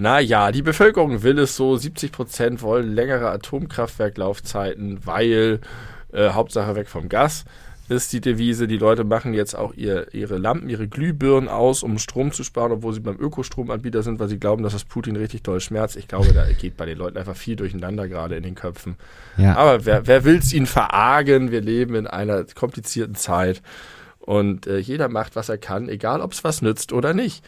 Naja, 0.00 0.50
die 0.50 0.62
Bevölkerung 0.62 1.22
will 1.22 1.38
es 1.40 1.56
so, 1.56 1.76
70 1.76 2.10
Prozent 2.10 2.62
wollen 2.62 2.94
längere 2.94 3.28
Atomkraftwerklaufzeiten, 3.32 5.04
weil 5.04 5.60
äh, 6.10 6.30
Hauptsache 6.30 6.74
weg 6.74 6.88
vom 6.88 7.10
Gas 7.10 7.44
ist 7.90 8.10
die 8.14 8.22
Devise. 8.22 8.66
Die 8.66 8.78
Leute 8.78 9.04
machen 9.04 9.34
jetzt 9.34 9.54
auch 9.54 9.74
ihr, 9.74 10.14
ihre 10.14 10.38
Lampen, 10.38 10.70
ihre 10.70 10.88
Glühbirnen 10.88 11.50
aus, 11.50 11.82
um 11.82 11.98
Strom 11.98 12.32
zu 12.32 12.44
sparen, 12.44 12.72
obwohl 12.72 12.94
sie 12.94 13.00
beim 13.00 13.20
Ökostromanbieter 13.20 14.02
sind, 14.02 14.18
weil 14.20 14.30
sie 14.30 14.38
glauben, 14.38 14.62
dass 14.62 14.72
das 14.72 14.84
Putin 14.84 15.16
richtig 15.16 15.42
toll 15.42 15.60
schmerzt. 15.60 15.96
Ich 15.96 16.08
glaube, 16.08 16.32
da 16.32 16.50
geht 16.50 16.78
bei 16.78 16.86
den 16.86 16.96
Leuten 16.96 17.18
einfach 17.18 17.36
viel 17.36 17.56
durcheinander 17.56 18.08
gerade 18.08 18.36
in 18.36 18.42
den 18.42 18.54
Köpfen. 18.54 18.96
Ja. 19.36 19.54
Aber 19.56 19.84
wer, 19.84 20.06
wer 20.06 20.24
will 20.24 20.36
es 20.36 20.54
ihnen 20.54 20.64
verargen? 20.64 21.50
Wir 21.50 21.60
leben 21.60 21.94
in 21.94 22.06
einer 22.06 22.44
komplizierten 22.44 23.16
Zeit 23.16 23.60
und 24.18 24.66
äh, 24.66 24.78
jeder 24.78 25.10
macht, 25.10 25.36
was 25.36 25.50
er 25.50 25.58
kann, 25.58 25.90
egal 25.90 26.22
ob 26.22 26.32
es 26.32 26.42
was 26.42 26.62
nützt 26.62 26.94
oder 26.94 27.12
nicht. 27.12 27.44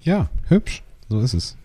Ja, 0.00 0.28
hübsch. 0.48 0.82
So 1.08 1.20
ist 1.20 1.34
es. 1.34 1.56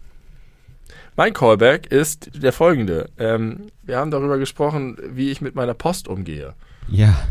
Mein 1.16 1.34
Callback 1.34 1.92
ist 1.92 2.30
der 2.42 2.54
folgende. 2.54 3.10
Ähm, 3.18 3.68
wir 3.84 3.98
haben 3.98 4.12
darüber 4.12 4.38
gesprochen, 4.38 4.98
wie 5.04 5.30
ich 5.30 5.42
mit 5.42 5.56
meiner 5.56 5.74
Post 5.74 6.08
umgehe. 6.08 6.54
Ja. 6.88 7.16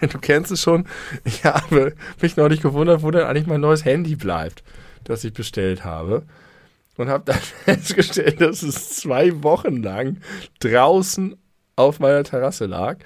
Du 0.00 0.18
kennst 0.18 0.50
es 0.50 0.60
schon. 0.60 0.86
Ich 1.24 1.44
habe 1.44 1.94
mich 2.20 2.36
neulich 2.36 2.60
gewundert, 2.60 3.02
wo 3.02 3.10
denn 3.10 3.22
eigentlich 3.22 3.46
mein 3.46 3.62
neues 3.62 3.86
Handy 3.86 4.16
bleibt, 4.16 4.62
das 5.04 5.24
ich 5.24 5.32
bestellt 5.32 5.82
habe. 5.82 6.24
Und 6.98 7.08
habe 7.08 7.24
dann 7.24 7.38
festgestellt, 7.64 8.38
dass 8.38 8.62
es 8.62 8.96
zwei 8.96 9.42
Wochen 9.42 9.82
lang 9.82 10.18
draußen 10.60 11.36
auf 11.76 12.00
meiner 12.00 12.22
Terrasse 12.22 12.66
lag. 12.66 12.98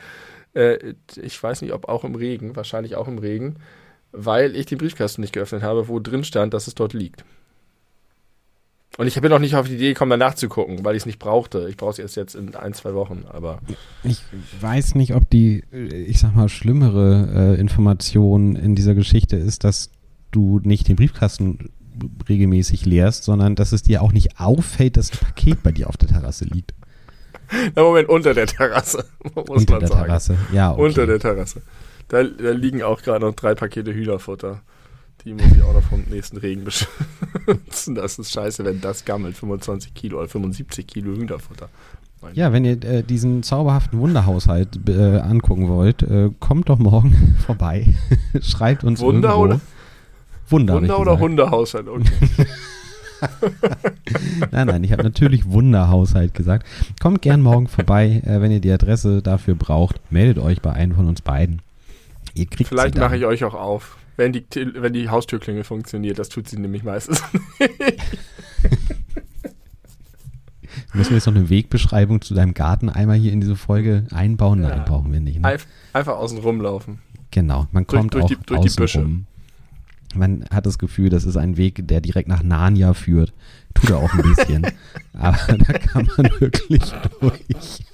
Äh, 0.55 0.95
ich 1.15 1.41
weiß 1.41 1.63
nicht, 1.63 1.73
ob 1.73 1.89
auch 1.89 2.03
im 2.03 2.17
Regen, 2.17 2.57
wahrscheinlich 2.57 2.97
auch 2.97 3.07
im 3.07 3.19
Regen, 3.19 3.57
weil 4.11 4.57
ich 4.57 4.67
den 4.67 4.79
Briefkasten 4.79 5.21
nicht 5.21 5.35
geöffnet 5.35 5.63
habe, 5.63 5.87
wo 5.87 6.01
drin 6.01 6.25
stand, 6.25 6.53
dass 6.53 6.67
es 6.67 6.75
dort 6.75 6.95
liegt. 6.95 7.25
Und 8.97 9.07
ich 9.07 9.21
bin 9.21 9.31
noch 9.31 9.39
nicht 9.39 9.55
auf 9.55 9.69
die 9.69 9.75
Idee 9.75 9.89
gekommen, 9.91 10.11
danach 10.11 10.35
zu 10.35 10.49
gucken, 10.49 10.85
weil 10.85 10.97
ich 10.97 11.03
es 11.03 11.07
nicht 11.07 11.21
brauchte. 11.21 11.69
Ich 11.69 11.77
brauche 11.77 11.93
es 11.93 11.99
erst 11.99 12.17
jetzt 12.17 12.35
in 12.35 12.55
ein, 12.57 12.75
zwei 12.75 12.95
Wochen, 12.95 13.25
aber. 13.29 13.61
Ich 14.03 14.23
weiß 14.61 14.97
nicht, 14.97 15.15
ob 15.15 15.29
die, 15.31 15.63
ich 15.71 16.19
sag 16.19 16.35
mal, 16.35 16.49
schlimmere 16.49 17.55
äh, 17.57 17.61
Information 17.61 18.57
in 18.57 18.75
dieser 18.75 18.95
Geschichte 18.95 19.37
ist, 19.37 19.63
dass 19.63 19.91
du 20.33 20.61
nicht 20.65 20.89
den 20.89 20.97
Briefkasten 20.97 21.71
regelmäßig 22.29 22.87
leerst, 22.87 23.25
sondern 23.25 23.55
dass 23.55 23.73
es 23.73 23.83
dir 23.83 24.03
auch 24.03 24.13
nicht 24.13 24.41
auffällt, 24.41 24.97
dass 24.97 25.13
ein 25.13 25.19
Paket 25.19 25.63
bei 25.63 25.73
dir 25.73 25.89
auf 25.89 25.97
der 25.97 26.09
Terrasse 26.09 26.45
liegt. 26.45 26.75
Na 27.75 27.83
Moment, 27.83 28.09
unter 28.09 28.35
der 28.35 28.47
Terrasse, 28.47 29.05
muss 29.35 29.49
unter 29.49 29.73
man 29.75 29.81
der 29.81 29.89
sagen. 29.89 30.05
Terrasse, 30.07 30.37
ja. 30.53 30.73
Okay. 30.73 30.83
Unter 30.83 31.07
der 31.07 31.19
Terrasse. 31.19 31.63
Da, 32.09 32.23
da 32.23 32.51
liegen 32.51 32.83
auch 32.83 33.03
gerade 33.03 33.25
noch 33.25 33.35
drei 33.35 33.55
Pakete 33.55 33.93
Hühnerfutter. 33.93 34.63
Die 35.25 35.35
muss 35.35 35.53
ich 35.55 35.63
auch 35.63 35.75
noch 35.75 35.83
vom 35.83 36.05
nächsten 36.09 36.37
Regen 36.37 36.65
beschützen. 36.65 37.95
Das 37.95 38.19
ist 38.19 38.33
scheiße, 38.33 38.65
wenn 38.65 38.81
das 38.81 39.05
gammelt. 39.05 39.37
25 39.37 39.95
Kilo 39.95 40.19
oder 40.19 40.29
75 40.29 40.87
Kilo 40.87 41.17
Hühnerfutter. 41.17 41.69
Ja, 42.33 42.53
wenn 42.53 42.65
ihr 42.65 42.83
äh, 42.85 43.03
diesen 43.03 43.43
zauberhaften 43.43 43.99
Wunderhaushalt 44.01 44.89
äh, 44.89 45.19
angucken 45.19 45.69
wollt, 45.69 46.03
äh, 46.03 46.31
kommt 46.41 46.69
doch 46.69 46.79
morgen 46.79 47.37
vorbei. 47.47 47.95
Schreibt 48.41 48.85
uns 48.85 49.01
Wunder 49.01 49.31
irgendwo. 49.31 49.45
Oder? 49.45 49.61
Wunder, 50.49 50.75
Wunder 50.75 50.99
oder 50.99 51.19
Hundehaushalt? 51.19 51.89
Okay. 51.89 52.47
nein, 54.51 54.67
nein, 54.67 54.85
ich 54.85 54.93
habe 54.93 55.03
natürlich 55.03 55.45
Wunderhaushalt 55.51 56.35
gesagt. 56.35 56.67
Kommt 57.01 57.23
gern 57.23 57.43
morgen 57.43 57.69
vorbei, 57.69 58.23
äh, 58.25 58.41
wenn 58.41 58.51
ihr 58.51 58.61
die 58.61 58.73
Adresse 58.73 59.23
dafür 59.23 59.55
braucht. 59.55 60.01
Meldet 60.11 60.43
euch 60.43 60.61
bei 60.61 60.73
einem 60.73 60.95
von 60.95 61.07
uns 61.07 61.21
beiden. 61.21 61.61
Ihr 62.35 62.47
kriegt 62.47 62.69
Vielleicht 62.69 62.97
mache 62.97 63.17
ich 63.17 63.27
euch 63.27 63.45
auch 63.45 63.55
auf, 63.55 63.97
wenn 64.19 64.33
die, 64.33 64.45
wenn 64.75 64.93
die 64.93 65.09
Haustürklingel 65.09 65.65
funktioniert. 65.65 66.19
Das 66.19 66.29
tut 66.29 66.49
sie 66.49 66.59
nämlich 66.59 66.83
meistens 66.83 67.23
nicht. 67.33 67.71
Müssen 70.93 71.11
wir 71.11 71.17
jetzt 71.17 71.27
noch 71.27 71.35
eine 71.35 71.49
Wegbeschreibung 71.49 72.21
zu 72.21 72.35
deinem 72.35 72.55
Garten 72.55 72.89
einmal 72.89 73.17
hier 73.17 73.33
in 73.33 73.41
diese 73.41 73.57
Folge 73.57 74.07
einbauen? 74.11 74.61
Nein, 74.61 74.79
ja. 74.79 74.85
brauchen 74.85 75.13
wir 75.13 75.21
nicht. 75.21 75.41
Ne? 75.41 75.57
Einfach 75.93 76.17
außen 76.17 76.39
rumlaufen. 76.39 76.99
Genau, 77.31 77.67
man 77.73 77.87
kommt 77.87 78.15
durch, 78.15 78.25
auch 78.25 78.29
die, 78.29 78.37
durch 78.45 78.61
außen 78.61 78.71
die 78.71 78.77
Büsche. 78.77 79.01
rum. 79.01 79.27
Man 80.15 80.45
hat 80.51 80.67
das 80.67 80.79
Gefühl, 80.79 81.11
das 81.11 81.25
ist 81.25 81.37
ein 81.37 81.57
Weg, 81.57 81.87
der 81.87 82.01
direkt 82.01 82.29
nach 82.29 82.43
Narnia 82.43 82.95
führt. 82.95 83.35
Tut 83.75 83.91
er 83.91 83.99
auch 83.99 84.13
ein 84.15 84.23
bisschen. 84.23 84.67
Aber 85.13 85.39
da 85.59 85.73
kann 85.75 86.11
man 86.17 86.31
wirklich 86.41 86.83
durch. 87.21 87.85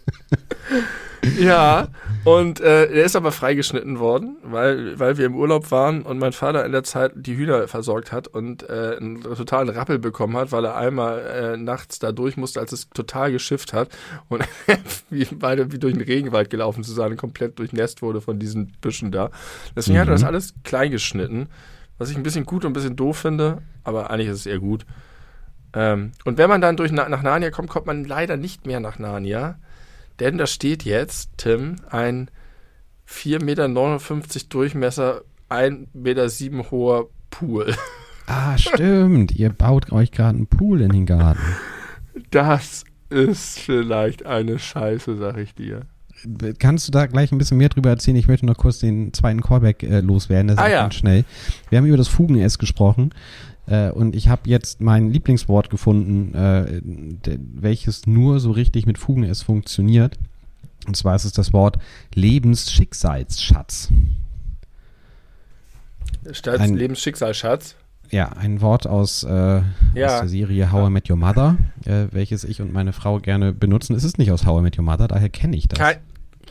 Ja, 1.38 1.88
und 2.24 2.60
äh, 2.60 2.86
er 2.86 3.04
ist 3.04 3.16
aber 3.16 3.32
freigeschnitten 3.32 3.98
worden, 3.98 4.36
weil, 4.42 4.98
weil 4.98 5.18
wir 5.18 5.26
im 5.26 5.34
Urlaub 5.34 5.70
waren 5.70 6.02
und 6.02 6.18
mein 6.18 6.32
Vater 6.32 6.64
in 6.64 6.72
der 6.72 6.84
Zeit 6.84 7.12
die 7.14 7.36
Hühner 7.36 7.68
versorgt 7.68 8.12
hat 8.12 8.28
und 8.28 8.68
äh, 8.68 8.96
einen 8.98 9.20
totalen 9.22 9.68
Rappel 9.68 9.98
bekommen 9.98 10.36
hat, 10.36 10.52
weil 10.52 10.64
er 10.64 10.76
einmal 10.76 11.20
äh, 11.20 11.56
nachts 11.56 11.98
da 11.98 12.12
durch 12.12 12.36
musste, 12.36 12.60
als 12.60 12.72
es 12.72 12.88
total 12.90 13.32
geschifft 13.32 13.72
hat 13.72 13.88
und 14.28 14.44
wie 15.10 15.24
beide 15.24 15.72
wie 15.72 15.78
durch 15.78 15.94
den 15.94 16.02
Regenwald 16.02 16.50
gelaufen 16.50 16.84
zu 16.84 16.92
sein 16.92 17.12
und 17.12 17.18
komplett 17.18 17.58
durchnässt 17.58 18.02
wurde 18.02 18.20
von 18.20 18.38
diesen 18.38 18.72
Büschen 18.80 19.12
da. 19.12 19.30
Deswegen 19.76 19.96
mhm. 19.96 20.00
hat 20.02 20.08
er 20.08 20.14
das 20.14 20.22
mhm. 20.22 20.28
alles 20.28 20.54
klein 20.64 20.90
geschnitten 20.90 21.48
was 21.98 22.10
ich 22.10 22.16
ein 22.16 22.22
bisschen 22.22 22.44
gut 22.44 22.64
und 22.64 22.70
ein 22.70 22.74
bisschen 22.74 22.96
doof 22.96 23.18
finde, 23.18 23.62
aber 23.82 24.10
eigentlich 24.10 24.28
ist 24.28 24.40
es 24.40 24.46
eher 24.46 24.58
gut. 24.58 24.84
Ähm, 25.74 26.12
und 26.24 26.38
wenn 26.38 26.48
man 26.48 26.60
dann 26.60 26.76
durch, 26.76 26.92
nach 26.92 27.22
Narnia 27.22 27.50
kommt, 27.50 27.68
kommt 27.68 27.86
man 27.86 28.04
leider 28.04 28.36
nicht 28.36 28.66
mehr 28.66 28.80
nach 28.80 28.98
Narnia, 28.98 29.56
denn 30.20 30.38
da 30.38 30.46
steht 30.46 30.84
jetzt, 30.84 31.30
Tim, 31.36 31.76
ein 31.90 32.30
4,59 33.08 33.44
Meter 33.44 34.48
Durchmesser, 34.48 35.22
1,7 35.50 35.88
Meter 35.92 36.70
hoher 36.70 37.08
Pool. 37.30 37.74
Ah, 38.26 38.56
stimmt. 38.56 39.32
Ihr 39.32 39.50
baut 39.50 39.92
euch 39.92 40.10
gerade 40.10 40.38
einen 40.38 40.46
Pool 40.46 40.80
in 40.80 40.92
den 40.92 41.04
Garten. 41.04 41.42
Das 42.30 42.84
ist 43.10 43.58
vielleicht 43.58 44.24
eine 44.24 44.58
Scheiße, 44.58 45.18
sag 45.18 45.36
ich 45.36 45.54
dir. 45.54 45.82
Kannst 46.58 46.88
du 46.88 46.92
da 46.92 47.06
gleich 47.06 47.32
ein 47.32 47.38
bisschen 47.38 47.58
mehr 47.58 47.68
drüber 47.68 47.90
erzählen? 47.90 48.16
Ich 48.16 48.28
möchte 48.28 48.46
noch 48.46 48.56
kurz 48.56 48.78
den 48.78 49.12
zweiten 49.12 49.42
Callback 49.42 49.82
äh, 49.82 50.00
loswerden. 50.00 50.48
Das 50.48 50.58
ah, 50.58 50.66
ist 50.66 50.72
ja. 50.72 50.82
ganz 50.82 50.94
schnell. 50.94 51.24
Wir 51.68 51.78
haben 51.78 51.86
über 51.86 51.98
das 51.98 52.08
Fugen-S 52.08 52.58
gesprochen. 52.58 53.10
Äh, 53.66 53.90
und 53.90 54.14
ich 54.14 54.28
habe 54.28 54.42
jetzt 54.48 54.80
mein 54.80 55.10
Lieblingswort 55.10 55.70
gefunden, 55.70 56.34
äh, 56.34 56.80
welches 57.54 58.06
nur 58.06 58.40
so 58.40 58.50
richtig 58.50 58.86
mit 58.86 58.98
Fugen-S 58.98 59.42
funktioniert. 59.42 60.18
Und 60.86 60.96
zwar 60.96 61.16
ist 61.16 61.24
es 61.24 61.32
das 61.32 61.52
Wort 61.52 61.78
Lebensschicksalsschatz. 62.14 63.90
Statt 66.30 66.60
ein, 66.60 66.74
Lebensschicksalsschatz? 66.74 67.74
Ja, 68.10 68.28
ein 68.30 68.60
Wort 68.60 68.86
aus, 68.86 69.24
äh, 69.24 69.28
ja. 69.28 69.62
aus 70.06 70.20
der 70.20 70.28
Serie 70.28 70.72
How 70.72 70.88
I 70.88 70.90
Met 70.90 71.10
Your 71.10 71.16
Mother, 71.16 71.56
äh, 71.84 72.06
welches 72.10 72.44
ich 72.44 72.60
und 72.60 72.72
meine 72.72 72.92
Frau 72.92 73.18
gerne 73.18 73.52
benutzen. 73.52 73.94
Es 73.96 74.04
ist 74.04 74.18
nicht 74.18 74.30
aus 74.30 74.44
How 74.44 74.60
I 74.60 74.62
Met 74.62 74.78
Your 74.78 74.84
Mother, 74.84 75.08
daher 75.08 75.28
kenne 75.30 75.56
ich 75.56 75.68
das. 75.68 75.78
Kein, 75.78 75.96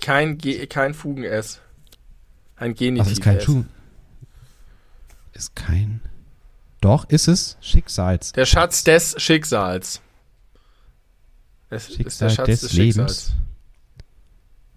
kein, 0.01 0.37
Ge 0.37 0.65
kein 0.67 0.93
Fugen-S. 0.93 1.61
Ein 2.55 2.73
Genitiv. 2.73 3.05
Was 3.05 3.11
ist 3.11 3.21
kein 3.21 3.41
Schuh? 3.41 3.63
Ist 5.33 5.55
kein. 5.55 6.01
Doch, 6.83 7.07
ist 7.07 7.29
es 7.29 7.55
Schicksals. 7.61 8.33
Der 8.33 8.45
Schatz 8.45 8.83
des 8.83 9.15
Schicksals. 9.17 10.01
Es 11.69 11.87
Schicksal 11.87 12.07
ist 12.07 12.21
der 12.21 12.29
Schatz 12.29 12.45
des, 12.47 12.59
des 12.59 12.73
Lebens. 12.73 13.33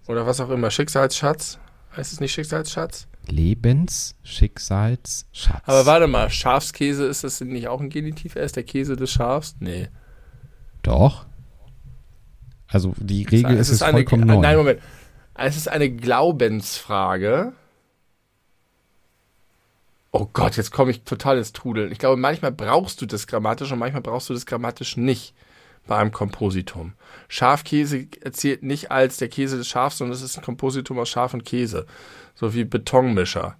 Oder 0.07 0.25
was 0.25 0.39
auch 0.39 0.49
immer. 0.49 0.71
Schicksalsschatz. 0.71 1.59
Heißt 1.97 2.13
es 2.13 2.21
nicht 2.21 2.31
Schicksalsschatz? 2.31 3.09
Lebensschicksalsschatz. 3.25 5.25
Aber 5.65 5.85
warte 5.85 6.07
mal, 6.07 6.29
Schafskäse, 6.29 7.05
ist 7.05 7.25
das 7.25 7.41
nicht 7.41 7.67
auch 7.67 7.81
ein 7.81 7.89
Genitiv? 7.89 8.37
Er 8.37 8.43
ist 8.43 8.55
der 8.55 8.63
Käse 8.63 8.95
des 8.95 9.11
Schafs? 9.11 9.57
Nee. 9.59 9.89
Doch. 10.83 11.25
Also 12.69 12.95
die 12.99 13.25
Regel 13.25 13.55
es 13.55 13.67
ist, 13.67 13.81
ist, 13.81 13.83
ist 13.87 13.89
vollkommen 13.89 14.23
eine, 14.23 14.35
neu. 14.35 14.41
Nein, 14.41 14.55
Moment. 14.55 14.79
Es 15.35 15.57
ist 15.57 15.67
eine 15.67 15.89
Glaubensfrage. 15.89 17.51
Oh 20.19 20.27
Gott, 20.33 20.57
jetzt 20.57 20.71
komme 20.71 20.89
ich 20.89 21.03
total 21.03 21.37
ins 21.37 21.53
Trudeln. 21.53 21.91
Ich 21.91 21.99
glaube, 21.99 22.17
manchmal 22.17 22.51
brauchst 22.51 22.99
du 22.99 23.05
das 23.05 23.27
grammatisch 23.27 23.71
und 23.71 23.77
manchmal 23.77 24.01
brauchst 24.01 24.27
du 24.29 24.33
das 24.33 24.47
grammatisch 24.47 24.97
nicht 24.97 25.35
bei 25.85 25.95
einem 25.95 26.11
Kompositum. 26.11 26.93
Schafkäse 27.27 28.07
zählt 28.31 28.63
nicht 28.63 28.89
als 28.89 29.17
der 29.17 29.29
Käse 29.29 29.57
des 29.57 29.67
Schafs, 29.67 29.99
sondern 29.99 30.15
es 30.15 30.23
ist 30.23 30.35
ein 30.35 30.43
Kompositum 30.43 30.97
aus 30.97 31.09
Schaf 31.09 31.35
und 31.35 31.45
Käse. 31.45 31.85
So 32.33 32.55
wie 32.55 32.63
Betonmischer. 32.63 33.59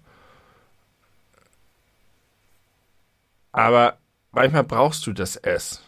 Aber 3.52 3.98
manchmal 4.32 4.64
brauchst 4.64 5.06
du 5.06 5.12
das 5.12 5.36
S. 5.36 5.80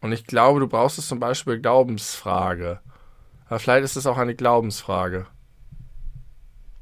Und 0.00 0.10
ich 0.10 0.26
glaube, 0.26 0.58
du 0.58 0.66
brauchst 0.66 0.98
es 0.98 1.06
zum 1.06 1.20
Beispiel 1.20 1.60
Glaubensfrage. 1.60 2.80
Aber 3.46 3.60
vielleicht 3.60 3.84
ist 3.84 3.94
es 3.94 4.06
auch 4.06 4.18
eine 4.18 4.34
Glaubensfrage. 4.34 5.28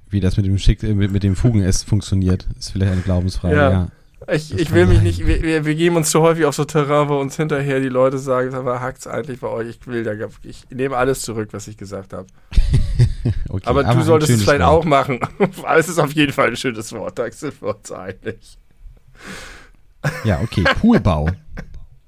Wie 0.08 0.20
das 0.20 0.36
mit 0.36 0.46
dem 0.46 0.58
Schick, 0.58 0.82
äh, 0.82 0.94
mit, 0.94 1.12
mit 1.12 1.22
dem 1.22 1.36
Fugen-S 1.36 1.82
funktioniert, 1.82 2.46
ist 2.58 2.70
vielleicht 2.70 2.92
eine 2.92 3.02
Glaubensfrage, 3.02 3.56
ja. 3.56 3.70
ja. 3.70 3.88
Ich, 4.28 4.58
ich 4.58 4.72
will 4.72 4.86
mich 4.86 5.02
nicht, 5.02 5.24
wir, 5.24 5.64
wir 5.64 5.74
geben 5.74 5.96
uns 5.96 6.10
zu 6.10 6.20
häufig 6.20 6.46
auf 6.46 6.54
so 6.54 6.64
Terrain, 6.64 7.08
wo 7.08 7.20
uns 7.20 7.36
hinterher 7.36 7.80
die 7.80 7.88
Leute 7.88 8.18
sagen, 8.18 8.54
aber 8.54 8.80
hackt's 8.80 9.06
eigentlich 9.06 9.40
bei 9.40 9.48
euch? 9.48 9.68
Ich 9.68 9.86
will 9.86 10.02
da, 10.02 10.12
ich 10.42 10.64
nehme 10.70 10.96
alles 10.96 11.22
zurück, 11.22 11.50
was 11.52 11.68
ich 11.68 11.76
gesagt 11.76 12.12
habe. 12.12 12.26
okay, 13.48 13.62
aber, 13.66 13.86
aber, 13.86 13.94
du 13.94 14.02
solltest 14.02 14.32
es 14.32 14.42
vielleicht 14.42 14.62
Wort. 14.62 14.70
auch 14.70 14.84
machen. 14.84 15.20
es 15.76 15.88
ist 15.88 15.98
auf 15.98 16.12
jeden 16.12 16.32
Fall 16.32 16.48
ein 16.48 16.56
schönes 16.56 16.92
Wort, 16.92 17.18
da 17.18 17.30
sind 17.30 17.60
wir 17.60 17.76
uns 17.76 17.92
einig. 17.92 18.58
Ja, 20.24 20.40
okay, 20.40 20.64
Poolbau. 20.80 21.28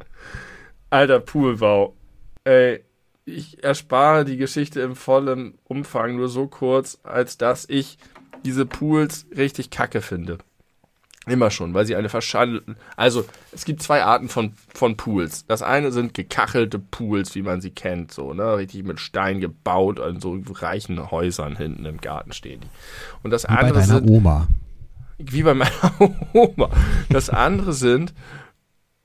Alter, 0.90 1.20
Poolbau. 1.20 1.94
Ey, 2.42 2.84
ich 3.28 3.62
erspare 3.62 4.24
die 4.24 4.36
Geschichte 4.36 4.80
im 4.80 4.96
vollen 4.96 5.54
Umfang 5.64 6.16
nur 6.16 6.28
so 6.28 6.46
kurz, 6.46 6.98
als 7.02 7.38
dass 7.38 7.66
ich 7.68 7.98
diese 8.44 8.66
Pools 8.66 9.26
richtig 9.36 9.70
kacke 9.70 10.00
finde. 10.00 10.38
Immer 11.26 11.50
schon, 11.50 11.74
weil 11.74 11.84
sie 11.84 11.94
eine 11.94 12.08
verschandelten. 12.08 12.76
Also, 12.96 13.26
es 13.52 13.66
gibt 13.66 13.82
zwei 13.82 14.02
Arten 14.02 14.30
von, 14.30 14.54
von 14.72 14.96
Pools. 14.96 15.44
Das 15.46 15.62
eine 15.62 15.92
sind 15.92 16.14
gekachelte 16.14 16.78
Pools, 16.78 17.34
wie 17.34 17.42
man 17.42 17.60
sie 17.60 17.70
kennt, 17.70 18.12
so, 18.12 18.32
ne? 18.32 18.56
Richtig 18.56 18.84
mit 18.84 18.98
Stein 18.98 19.40
gebaut, 19.40 20.00
an 20.00 20.20
so 20.20 20.40
reichen 20.50 21.10
Häusern 21.10 21.56
hinten 21.56 21.84
im 21.84 22.00
Garten 22.00 22.32
stehen 22.32 22.60
die. 22.62 22.68
Und 23.22 23.30
das 23.30 23.44
wie 23.44 23.48
andere 23.48 23.74
bei 23.74 23.80
deiner 23.80 24.00
sind, 24.00 24.08
Oma. 24.08 24.46
Wie 25.18 25.42
bei 25.42 25.52
meiner 25.52 25.72
Oma. 26.32 26.70
Das 27.10 27.28
andere 27.28 27.74
sind 27.74 28.14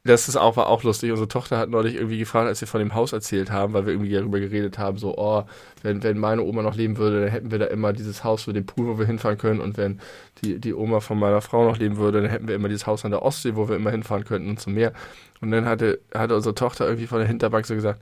das 0.05 0.27
ist 0.27 0.35
auch, 0.35 0.57
war 0.57 0.67
auch 0.67 0.83
lustig. 0.83 1.11
Unsere 1.11 1.29
Tochter 1.29 1.57
hat 1.57 1.69
neulich 1.69 1.95
irgendwie 1.95 2.17
gefragt, 2.17 2.47
als 2.47 2.59
wir 2.59 2.67
von 2.67 2.79
dem 2.79 2.93
Haus 2.93 3.13
erzählt 3.13 3.51
haben, 3.51 3.73
weil 3.73 3.85
wir 3.85 3.93
irgendwie 3.93 4.11
darüber 4.11 4.39
geredet 4.39 4.77
haben, 4.77 4.97
so, 4.97 5.17
oh, 5.17 5.43
wenn, 5.81 6.03
wenn 6.03 6.17
meine 6.17 6.43
Oma 6.43 6.61
noch 6.61 6.75
leben 6.75 6.97
würde, 6.97 7.21
dann 7.21 7.29
hätten 7.29 7.51
wir 7.51 7.59
da 7.59 7.65
immer 7.67 7.93
dieses 7.93 8.23
Haus 8.23 8.43
für 8.43 8.53
den 8.53 8.65
Pool, 8.65 8.87
wo 8.87 8.99
wir 8.99 9.05
hinfahren 9.05 9.37
können. 9.37 9.61
Und 9.61 9.77
wenn 9.77 10.01
die, 10.43 10.59
die 10.59 10.73
Oma 10.73 10.99
von 10.99 11.17
meiner 11.17 11.39
Frau 11.41 11.63
noch 11.63 11.77
leben 11.77 11.95
würde, 11.95 12.21
dann 12.21 12.29
hätten 12.29 12.49
wir 12.49 12.55
immer 12.55 12.67
dieses 12.67 12.85
Haus 12.85 13.05
an 13.05 13.11
der 13.11 13.21
Ostsee, 13.21 13.55
wo 13.55 13.69
wir 13.69 13.77
immer 13.77 13.91
hinfahren 13.91 14.25
könnten 14.25 14.49
und 14.49 14.59
zum 14.59 14.73
Meer. 14.73 14.91
Und 15.39 15.51
dann 15.51 15.65
hatte, 15.65 16.01
hatte 16.13 16.35
unsere 16.35 16.55
Tochter 16.55 16.85
irgendwie 16.85 17.07
von 17.07 17.19
der 17.19 17.27
Hinterbank 17.27 17.65
so 17.65 17.73
gesagt, 17.73 18.01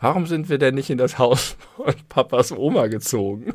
warum 0.00 0.26
sind 0.26 0.48
wir 0.48 0.58
denn 0.58 0.74
nicht 0.74 0.90
in 0.90 0.98
das 0.98 1.18
Haus 1.18 1.56
von 1.76 1.94
Papas 2.08 2.50
Oma 2.50 2.88
gezogen? 2.88 3.54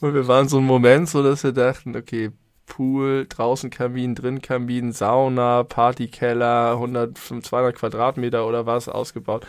Und 0.00 0.14
wir 0.14 0.26
waren 0.26 0.48
so 0.48 0.58
ein 0.58 0.64
Moment 0.64 1.08
so, 1.08 1.22
dass 1.22 1.44
wir 1.44 1.52
dachten, 1.52 1.96
okay, 1.96 2.32
Pool, 2.72 3.26
draußen 3.28 3.68
Kamin, 3.68 4.14
drin 4.14 4.40
Kamin, 4.40 4.92
Sauna, 4.92 5.62
Partykeller, 5.62 6.72
100, 6.72 7.18
200 7.18 7.74
Quadratmeter 7.74 8.46
oder 8.46 8.64
was 8.64 8.88
ausgebaut. 8.88 9.46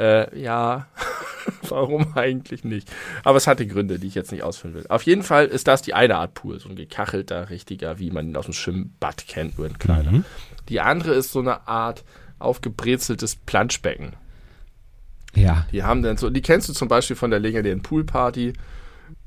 Äh, 0.00 0.36
ja, 0.36 0.88
warum 1.68 2.16
eigentlich 2.16 2.64
nicht? 2.64 2.90
Aber 3.22 3.36
es 3.36 3.46
hatte 3.46 3.64
Gründe, 3.64 4.00
die 4.00 4.08
ich 4.08 4.16
jetzt 4.16 4.32
nicht 4.32 4.42
ausführen 4.42 4.74
will. 4.74 4.86
Auf 4.88 5.04
jeden 5.04 5.22
Fall 5.22 5.46
ist 5.46 5.68
das 5.68 5.82
die 5.82 5.94
eine 5.94 6.16
Art 6.16 6.34
Pool, 6.34 6.58
so 6.58 6.68
ein 6.68 6.74
gekachelter, 6.74 7.48
richtiger, 7.48 8.00
wie 8.00 8.10
man 8.10 8.26
ihn 8.26 8.36
aus 8.36 8.46
dem 8.46 8.54
Schwimmbad 8.54 9.28
kennt, 9.28 9.56
nur 9.56 9.68
in 9.68 9.78
kleiner. 9.78 10.10
Mhm. 10.10 10.24
Die 10.68 10.80
andere 10.80 11.14
ist 11.14 11.30
so 11.30 11.38
eine 11.38 11.68
Art 11.68 12.02
aufgebrezeltes 12.40 13.36
Planschbecken. 13.36 14.14
Ja. 15.36 15.64
Die 15.70 15.84
haben 15.84 16.02
dann 16.02 16.16
so, 16.16 16.28
die 16.28 16.42
kennst 16.42 16.68
du 16.68 16.72
zum 16.72 16.88
Beispiel 16.88 17.14
von 17.14 17.30
der 17.30 17.38
legendären 17.38 17.82
Poolparty. 17.82 18.52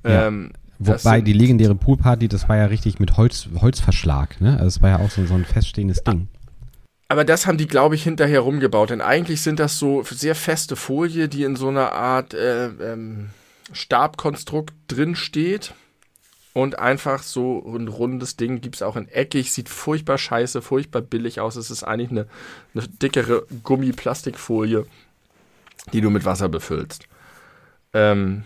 Ja. 0.03 0.27
Ähm, 0.27 0.51
Wobei 0.83 1.21
die 1.21 1.33
legendäre 1.33 1.75
Poolparty, 1.75 2.27
das 2.27 2.49
war 2.49 2.57
ja 2.57 2.65
richtig 2.65 2.99
mit 2.99 3.15
Holz, 3.15 3.47
Holzverschlag, 3.59 4.41
ne? 4.41 4.53
Also 4.53 4.65
es 4.65 4.81
war 4.81 4.89
ja 4.89 4.99
auch 4.99 5.11
so, 5.11 5.25
so 5.27 5.35
ein 5.35 5.45
feststehendes 5.45 6.03
Ding. 6.03 6.27
Aber 7.07 7.23
das 7.23 7.45
haben 7.45 7.57
die, 7.57 7.67
glaube 7.67 7.95
ich, 7.95 8.03
hinterher 8.03 8.39
rumgebaut. 8.39 8.89
Denn 8.89 9.01
eigentlich 9.01 9.41
sind 9.41 9.59
das 9.59 9.77
so 9.77 10.01
sehr 10.03 10.33
feste 10.33 10.75
Folie, 10.75 11.27
die 11.27 11.43
in 11.43 11.55
so 11.55 11.67
einer 11.67 11.91
Art 11.91 12.33
äh, 12.33 12.67
ähm, 12.67 13.29
Stabkonstrukt 13.73 14.73
drin 14.87 15.15
steht. 15.15 15.73
Und 16.53 16.79
einfach 16.79 17.21
so 17.21 17.63
ein 17.65 17.87
rundes 17.87 18.35
Ding 18.35 18.59
gibt 18.59 18.75
es 18.75 18.81
auch 18.81 18.95
in 18.95 19.07
eckig, 19.07 19.51
sieht 19.51 19.69
furchtbar 19.69 20.17
scheiße, 20.17 20.61
furchtbar 20.61 21.01
billig 21.01 21.39
aus. 21.39 21.57
Es 21.57 21.69
ist 21.69 21.83
eigentlich 21.83 22.11
eine, 22.11 22.27
eine 22.73 22.87
dickere 22.87 23.45
Gummiplastikfolie, 23.63 24.85
die 25.93 26.01
du 26.01 26.09
mit 26.09 26.25
Wasser 26.25 26.49
befüllst. 26.49 27.07
Ähm, 27.93 28.43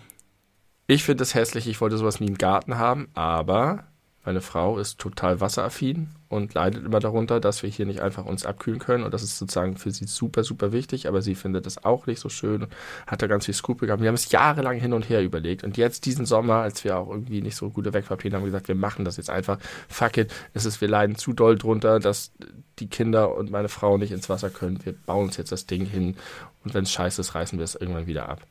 ich 0.88 1.04
finde 1.04 1.24
es 1.24 1.34
hässlich, 1.34 1.68
ich 1.68 1.82
wollte 1.82 1.98
sowas 1.98 2.20
nie 2.20 2.28
im 2.28 2.38
Garten 2.38 2.78
haben, 2.78 3.08
aber 3.14 3.86
meine 4.26 4.42
Frau 4.42 4.80
ist 4.80 4.98
total 4.98 5.40
wasseraffin 5.40 6.10
und 6.30 6.56
leidet 6.56 6.84
immer 6.84 7.00
darunter, 7.00 7.40
dass 7.40 7.62
wir 7.62 7.70
hier 7.70 7.86
nicht 7.86 8.02
einfach 8.02 8.26
uns 8.26 8.44
abkühlen 8.44 8.80
können. 8.80 9.04
Und 9.04 9.14
das 9.14 9.22
ist 9.22 9.38
sozusagen 9.38 9.78
für 9.78 9.92
sie 9.92 10.06
super, 10.06 10.44
super 10.44 10.72
wichtig. 10.72 11.08
Aber 11.08 11.22
sie 11.22 11.36
findet 11.36 11.68
das 11.68 11.86
auch 11.86 12.08
nicht 12.08 12.20
so 12.20 12.28
schön 12.30 12.64
und 12.64 12.74
hat 13.06 13.22
da 13.22 13.28
ganz 13.28 13.46
viel 13.46 13.54
Skrupel 13.54 13.86
gehabt. 13.86 14.02
Wir 14.02 14.08
haben 14.08 14.16
es 14.16 14.32
jahrelang 14.32 14.80
hin 14.80 14.94
und 14.94 15.10
her 15.10 15.24
überlegt. 15.24 15.64
Und 15.64 15.78
jetzt 15.78 16.08
diesen 16.08 16.26
Sommer, 16.26 16.56
als 16.56 16.84
wir 16.84 16.98
auch 16.98 17.10
irgendwie 17.10 17.44
nicht 17.44 17.56
so 17.56 17.70
gute 17.70 17.94
Wegpapier 17.94 18.32
haben, 18.32 18.44
gesagt, 18.46 18.68
wir 18.68 18.74
machen 18.74 19.06
das 19.06 19.18
jetzt 19.18 19.30
einfach. 19.30 19.60
Fuck 19.88 20.18
it. 20.18 20.34
Es 20.56 20.66
ist, 20.66 20.82
wir 20.82 20.88
leiden 20.88 21.18
zu 21.18 21.34
doll 21.34 21.56
drunter, 21.56 22.00
dass 22.00 22.32
die 22.80 22.88
Kinder 22.88 23.38
und 23.38 23.52
meine 23.52 23.70
Frau 23.70 24.00
nicht 24.00 24.12
ins 24.12 24.28
Wasser 24.28 24.50
können. 24.50 24.84
Wir 24.84 24.94
bauen 24.94 25.28
uns 25.28 25.38
jetzt 25.38 25.52
das 25.52 25.68
Ding 25.68 25.86
hin. 25.86 26.16
Und 26.64 26.74
wenn 26.74 26.84
es 26.84 26.92
scheiße 26.92 27.22
ist, 27.22 27.36
reißen 27.36 27.60
wir 27.60 27.64
es 27.64 27.76
irgendwann 27.76 28.08
wieder 28.08 28.28
ab. 28.28 28.42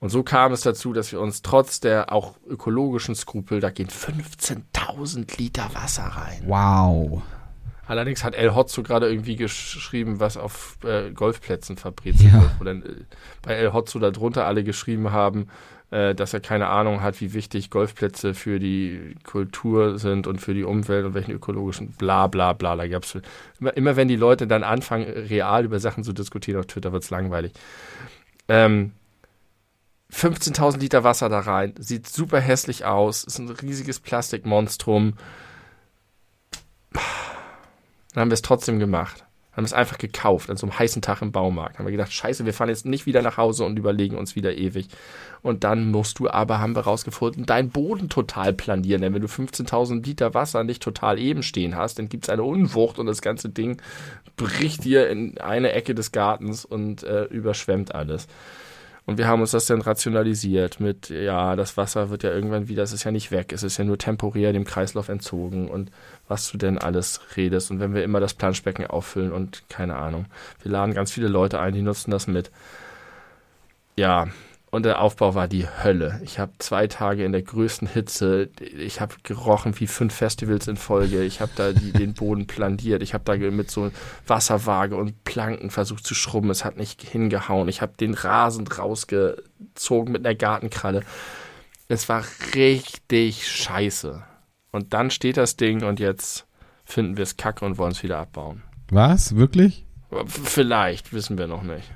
Und 0.00 0.08
so 0.08 0.22
kam 0.22 0.52
es 0.52 0.62
dazu, 0.62 0.94
dass 0.94 1.12
wir 1.12 1.20
uns 1.20 1.42
trotz 1.42 1.78
der 1.80 2.10
auch 2.10 2.34
ökologischen 2.48 3.14
Skrupel, 3.14 3.60
da 3.60 3.70
gehen 3.70 3.88
15.000 3.88 5.38
Liter 5.38 5.68
Wasser 5.74 6.04
rein. 6.04 6.42
Wow. 6.46 7.22
Allerdings 7.86 8.24
hat 8.24 8.34
El 8.34 8.54
Hotzo 8.54 8.82
gerade 8.82 9.10
irgendwie 9.10 9.36
geschrieben, 9.36 10.18
was 10.18 10.38
auf 10.38 10.78
äh, 10.84 11.10
Golfplätzen 11.10 11.76
fabriziert 11.76 12.32
ja. 12.32 12.40
wird. 12.40 12.50
Wo 12.58 12.64
dann 12.64 12.82
äh, 12.82 13.04
bei 13.42 13.54
El 13.54 13.74
Hotzo 13.74 13.98
darunter 13.98 14.46
alle 14.46 14.64
geschrieben 14.64 15.12
haben, 15.12 15.48
äh, 15.90 16.14
dass 16.14 16.32
er 16.32 16.40
keine 16.40 16.68
Ahnung 16.68 17.02
hat, 17.02 17.20
wie 17.20 17.34
wichtig 17.34 17.68
Golfplätze 17.68 18.32
für 18.32 18.58
die 18.58 19.16
Kultur 19.24 19.98
sind 19.98 20.26
und 20.26 20.40
für 20.40 20.54
die 20.54 20.64
Umwelt 20.64 21.04
und 21.04 21.14
welchen 21.14 21.32
ökologischen 21.32 21.88
bla 21.88 22.26
bla 22.26 22.54
bla. 22.54 22.74
Da 22.74 22.86
gab's 22.86 23.18
immer, 23.58 23.76
immer 23.76 23.96
wenn 23.96 24.08
die 24.08 24.16
Leute 24.16 24.46
dann 24.46 24.62
anfangen, 24.62 25.04
real 25.04 25.64
über 25.64 25.78
Sachen 25.78 26.04
zu 26.04 26.14
diskutieren 26.14 26.60
auf 26.60 26.66
Twitter, 26.66 26.92
wird's 26.92 27.10
langweilig. 27.10 27.52
Ähm, 28.48 28.92
15.000 30.12 30.78
Liter 30.78 31.04
Wasser 31.04 31.28
da 31.28 31.40
rein. 31.40 31.74
Sieht 31.78 32.08
super 32.08 32.40
hässlich 32.40 32.84
aus. 32.84 33.24
Ist 33.24 33.38
ein 33.38 33.48
riesiges 33.48 34.00
Plastikmonstrum. 34.00 35.14
Dann 36.92 38.22
haben 38.22 38.30
wir 38.30 38.34
es 38.34 38.42
trotzdem 38.42 38.78
gemacht. 38.78 39.24
Haben 39.52 39.64
es 39.64 39.72
einfach 39.72 39.98
gekauft 39.98 40.48
an 40.48 40.56
so 40.56 40.66
einem 40.66 40.78
heißen 40.78 41.02
Tag 41.02 41.22
im 41.22 41.32
Baumarkt. 41.32 41.78
Haben 41.78 41.86
wir 41.86 41.92
gedacht, 41.92 42.12
scheiße, 42.12 42.46
wir 42.46 42.54
fahren 42.54 42.68
jetzt 42.68 42.86
nicht 42.86 43.06
wieder 43.06 43.20
nach 43.20 43.36
Hause 43.36 43.64
und 43.64 43.78
überlegen 43.78 44.16
uns 44.16 44.36
wieder 44.36 44.56
ewig. 44.56 44.88
Und 45.42 45.64
dann 45.64 45.90
musst 45.90 46.20
du 46.20 46.30
aber, 46.30 46.60
haben 46.60 46.76
wir 46.76 46.82
rausgefunden, 46.82 47.46
deinen 47.46 47.70
Boden 47.70 48.08
total 48.08 48.52
planieren. 48.52 49.02
Denn 49.02 49.12
wenn 49.12 49.22
du 49.22 49.28
15.000 49.28 50.04
Liter 50.04 50.34
Wasser 50.34 50.62
nicht 50.62 50.82
total 50.82 51.18
eben 51.18 51.42
stehen 51.42 51.76
hast, 51.76 51.98
dann 51.98 52.08
gibt 52.08 52.24
es 52.24 52.30
eine 52.30 52.44
Unwucht 52.44 52.98
und 52.98 53.06
das 53.06 53.22
ganze 53.22 53.48
Ding 53.48 53.82
bricht 54.36 54.84
dir 54.84 55.08
in 55.08 55.38
eine 55.38 55.72
Ecke 55.72 55.94
des 55.94 56.12
Gartens 56.12 56.64
und 56.64 57.02
äh, 57.02 57.24
überschwemmt 57.24 57.94
alles. 57.94 58.28
Und 59.06 59.18
wir 59.18 59.26
haben 59.26 59.40
uns 59.40 59.50
das 59.50 59.66
dann 59.66 59.80
rationalisiert 59.80 60.78
mit, 60.78 61.08
ja, 61.08 61.56
das 61.56 61.76
Wasser 61.76 62.10
wird 62.10 62.22
ja 62.22 62.30
irgendwann 62.30 62.68
wieder, 62.68 62.82
es 62.82 62.92
ist 62.92 63.04
ja 63.04 63.10
nicht 63.10 63.30
weg, 63.30 63.52
es 63.52 63.62
ist 63.62 63.76
ja 63.76 63.84
nur 63.84 63.98
temporär 63.98 64.52
dem 64.52 64.64
Kreislauf 64.64 65.08
entzogen 65.08 65.68
und 65.68 65.90
was 66.28 66.50
du 66.50 66.58
denn 66.58 66.78
alles 66.78 67.20
redest. 67.36 67.70
Und 67.70 67.80
wenn 67.80 67.94
wir 67.94 68.04
immer 68.04 68.20
das 68.20 68.34
Planschbecken 68.34 68.86
auffüllen 68.86 69.32
und 69.32 69.64
keine 69.68 69.96
Ahnung, 69.96 70.26
wir 70.62 70.70
laden 70.70 70.94
ganz 70.94 71.10
viele 71.12 71.28
Leute 71.28 71.60
ein, 71.60 71.74
die 71.74 71.82
nutzen 71.82 72.10
das 72.10 72.26
mit. 72.26 72.50
Ja, 73.96 74.28
und 74.70 74.84
der 74.84 75.00
Aufbau 75.00 75.34
war 75.34 75.48
die 75.48 75.66
Hölle. 75.66 76.20
Ich 76.22 76.38
habe 76.38 76.52
zwei 76.58 76.86
Tage 76.86 77.24
in 77.24 77.32
der 77.32 77.42
größten 77.42 77.88
Hitze, 77.88 78.50
ich 78.60 79.00
habe 79.00 79.16
gerochen 79.24 79.78
wie 79.80 79.88
fünf 79.88 80.14
Festivals 80.14 80.68
in 80.68 80.76
Folge. 80.76 81.24
Ich 81.24 81.40
habe 81.40 81.50
da 81.56 81.72
die, 81.72 81.92
den 81.92 82.14
Boden 82.14 82.46
planiert. 82.46 83.02
Ich 83.02 83.12
habe 83.12 83.24
da 83.24 83.36
mit 83.36 83.70
so 83.70 83.90
Wasserwaage 84.28 84.96
und 84.96 85.24
Planken 85.24 85.70
versucht 85.70 86.06
zu 86.06 86.14
schrubben. 86.14 86.50
Es 86.50 86.64
hat 86.64 86.76
nicht 86.76 87.02
hingehauen. 87.02 87.68
Ich 87.68 87.82
habe 87.82 87.94
den 87.98 88.14
Rasen 88.14 88.68
rausgezogen 88.68 90.12
mit 90.12 90.24
einer 90.24 90.36
Gartenkralle. 90.36 91.02
Es 91.88 92.08
war 92.08 92.24
richtig 92.54 93.48
scheiße. 93.48 94.22
Und 94.70 94.94
dann 94.94 95.10
steht 95.10 95.36
das 95.36 95.56
Ding 95.56 95.82
und 95.82 95.98
jetzt 95.98 96.46
finden 96.84 97.16
wir 97.16 97.24
es 97.24 97.36
kacke 97.36 97.64
und 97.64 97.76
wollen 97.76 97.92
es 97.92 98.04
wieder 98.04 98.18
abbauen. 98.18 98.62
Was? 98.90 99.34
Wirklich? 99.34 99.84
Vielleicht, 100.26 101.12
wissen 101.12 101.38
wir 101.38 101.48
noch 101.48 101.62
nicht. 101.62 101.90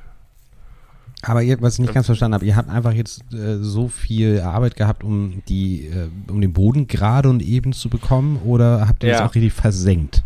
Aber 1.27 1.43
ihr, 1.43 1.61
was 1.61 1.75
ich 1.75 1.81
nicht 1.81 1.95
ganz 1.95 2.07
verstanden 2.07 2.35
habe, 2.35 2.45
ihr 2.45 2.57
habt 2.57 2.69
einfach 2.69 2.93
jetzt 2.93 3.23
äh, 3.33 3.57
so 3.57 3.89
viel 3.89 4.41
Arbeit 4.41 4.77
gehabt, 4.77 5.05
um 5.05 5.43
die, 5.49 5.87
äh, 5.87 6.09
um 6.31 6.41
den 6.41 6.53
Boden 6.53 6.87
gerade 6.87 7.29
und 7.29 7.43
eben 7.43 7.73
zu 7.73 7.89
bekommen, 7.89 8.41
oder 8.45 8.87
habt 8.89 9.03
ihr 9.03 9.11
ja. 9.11 9.19
das 9.19 9.31
auch 9.31 9.35
richtig 9.35 9.53
versenkt? 9.53 10.23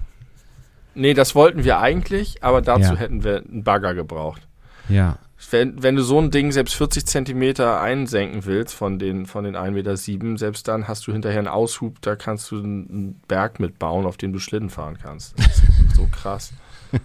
Nee, 0.95 1.15
das 1.15 1.35
wollten 1.35 1.65
wir 1.65 1.79
eigentlich, 1.79 2.43
aber 2.43 2.61
dazu 2.61 2.95
ja. 2.95 2.97
hätten 2.97 3.23
wir 3.23 3.45
einen 3.49 3.63
Bagger 3.63 3.95
gebraucht. 3.95 4.47
Ja. 4.89 5.19
Wenn, 5.51 5.81
wenn 5.81 5.95
du 5.95 6.03
so 6.03 6.21
ein 6.21 6.33
Ding 6.33 6.51
selbst 6.51 6.75
40 6.75 7.07
Zentimeter 7.07 7.81
einsenken 7.81 8.45
willst 8.45 8.75
von 8.75 8.99
den, 8.99 9.27
von 9.27 9.45
den 9.45 9.55
1,7 9.55 9.71
Meter, 9.71 10.37
selbst 10.37 10.67
dann 10.67 10.89
hast 10.89 11.07
du 11.07 11.13
hinterher 11.13 11.39
einen 11.39 11.47
Aushub, 11.47 12.03
da 12.03 12.17
kannst 12.17 12.51
du 12.51 12.59
einen 12.59 13.21
Berg 13.29 13.61
mitbauen, 13.61 14.05
auf 14.05 14.17
dem 14.17 14.33
du 14.33 14.41
Schlitten 14.41 14.69
fahren 14.69 14.99
kannst. 15.01 15.39
Das 15.39 15.59
ist 15.59 15.95
so 15.95 16.09
krass. 16.11 16.53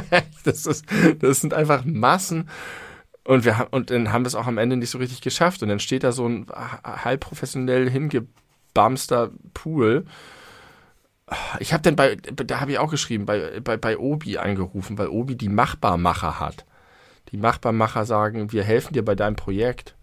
das, 0.44 0.64
ist, 0.64 0.86
das 1.20 1.40
sind 1.42 1.52
einfach 1.52 1.84
Massen 1.84 2.48
und 3.28 3.44
wir 3.44 3.68
und 3.72 3.90
dann 3.90 4.10
haben 4.10 4.24
wir 4.24 4.28
es 4.28 4.34
auch 4.34 4.46
am 4.46 4.56
Ende 4.56 4.78
nicht 4.78 4.88
so 4.88 4.96
richtig 4.96 5.20
geschafft. 5.20 5.62
Und 5.62 5.68
dann 5.68 5.80
steht 5.80 6.02
da 6.02 6.12
so 6.12 6.26
ein 6.26 6.46
halb 6.82 7.20
professionell 7.20 7.90
hingebamster 7.90 9.32
Pool. 9.52 10.06
Ich 11.60 11.74
habe 11.74 11.82
dann 11.82 11.94
bei, 11.94 12.16
da 12.16 12.60
habe 12.60 12.72
ich 12.72 12.78
auch 12.78 12.90
geschrieben, 12.90 13.26
bei, 13.26 13.60
bei, 13.60 13.76
bei 13.76 13.98
Obi 13.98 14.38
angerufen, 14.38 14.96
weil 14.96 15.08
Obi 15.08 15.36
die 15.36 15.50
Machbarmacher 15.50 16.40
hat. 16.40 16.64
Die 17.30 17.36
Machbarmacher 17.36 18.06
sagen, 18.06 18.50
wir 18.50 18.64
helfen 18.64 18.94
dir 18.94 19.04
bei 19.04 19.14
deinem 19.14 19.36
Projekt. 19.36 19.94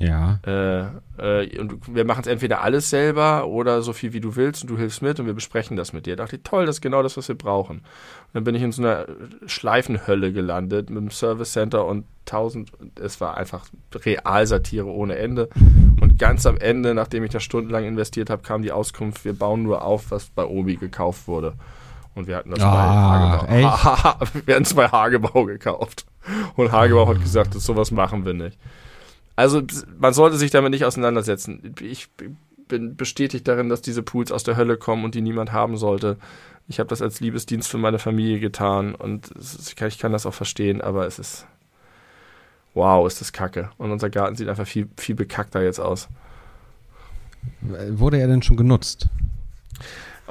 Ja. 0.00 0.40
Äh, 0.46 1.42
äh, 1.42 1.60
und 1.60 1.94
wir 1.94 2.06
machen 2.06 2.22
es 2.22 2.26
entweder 2.26 2.62
alles 2.62 2.88
selber 2.88 3.46
oder 3.46 3.82
so 3.82 3.92
viel 3.92 4.14
wie 4.14 4.20
du 4.20 4.34
willst 4.34 4.62
und 4.62 4.70
du 4.70 4.78
hilfst 4.78 5.02
mit 5.02 5.20
und 5.20 5.26
wir 5.26 5.34
besprechen 5.34 5.76
das 5.76 5.92
mit 5.92 6.06
dir. 6.06 6.16
Da 6.16 6.24
dachte 6.24 6.36
ich, 6.36 6.42
toll, 6.42 6.64
das 6.64 6.76
ist 6.76 6.80
genau 6.80 7.02
das, 7.02 7.18
was 7.18 7.28
wir 7.28 7.36
brauchen. 7.36 7.78
Und 7.80 7.84
dann 8.32 8.44
bin 8.44 8.54
ich 8.54 8.62
in 8.62 8.72
so 8.72 8.82
einer 8.82 9.04
Schleifenhölle 9.44 10.32
gelandet 10.32 10.88
mit 10.88 11.02
dem 11.02 11.10
Service 11.10 11.52
Center 11.52 11.84
und 11.84 12.06
tausend, 12.24 12.72
es 12.98 13.20
war 13.20 13.36
einfach 13.36 13.66
Realsatire 13.94 14.86
ohne 14.86 15.16
Ende. 15.16 15.50
Und 16.00 16.18
ganz 16.18 16.46
am 16.46 16.56
Ende, 16.56 16.94
nachdem 16.94 17.22
ich 17.24 17.30
da 17.30 17.40
stundenlang 17.40 17.84
investiert 17.84 18.30
habe, 18.30 18.40
kam 18.40 18.62
die 18.62 18.72
Auskunft, 18.72 19.26
wir 19.26 19.34
bauen 19.34 19.62
nur 19.62 19.84
auf, 19.84 20.10
was 20.10 20.30
bei 20.30 20.46
Obi 20.46 20.76
gekauft 20.76 21.28
wurde. 21.28 21.52
Und 22.14 22.26
wir 22.26 22.36
hatten 22.36 22.50
das 22.50 22.60
ah, 22.60 23.44
bei 23.46 23.64
Hagebau. 23.64 24.26
wir 24.46 24.54
hatten 24.54 24.64
es 24.64 24.74
bei 24.74 24.88
Hagebau 24.88 25.44
gekauft. 25.44 26.06
Und 26.56 26.72
Hagebau 26.72 27.06
hat 27.06 27.20
gesagt, 27.20 27.54
das 27.54 27.64
sowas 27.64 27.90
machen 27.90 28.24
wir 28.24 28.32
nicht. 28.32 28.58
Also 29.40 29.62
man 29.98 30.12
sollte 30.12 30.36
sich 30.36 30.50
damit 30.50 30.70
nicht 30.70 30.84
auseinandersetzen. 30.84 31.74
Ich 31.80 32.10
bin 32.68 32.94
bestätigt 32.94 33.48
darin, 33.48 33.70
dass 33.70 33.80
diese 33.80 34.02
Pools 34.02 34.32
aus 34.32 34.44
der 34.44 34.58
Hölle 34.58 34.76
kommen 34.76 35.02
und 35.02 35.14
die 35.14 35.22
niemand 35.22 35.50
haben 35.50 35.78
sollte. 35.78 36.18
Ich 36.68 36.78
habe 36.78 36.90
das 36.90 37.00
als 37.00 37.20
Liebesdienst 37.20 37.66
für 37.66 37.78
meine 37.78 37.98
Familie 37.98 38.38
getan 38.38 38.94
und 38.94 39.30
ich 39.34 39.98
kann 39.98 40.12
das 40.12 40.26
auch 40.26 40.34
verstehen, 40.34 40.82
aber 40.82 41.06
es 41.06 41.18
ist 41.18 41.46
wow, 42.74 43.06
ist 43.06 43.22
das 43.22 43.32
kacke. 43.32 43.70
Und 43.78 43.90
unser 43.90 44.10
Garten 44.10 44.36
sieht 44.36 44.48
einfach 44.48 44.66
viel, 44.66 44.90
viel 44.98 45.14
bekackter 45.14 45.62
jetzt 45.62 45.80
aus. 45.80 46.10
Wurde 47.62 48.20
er 48.20 48.28
denn 48.28 48.42
schon 48.42 48.58
genutzt? 48.58 49.08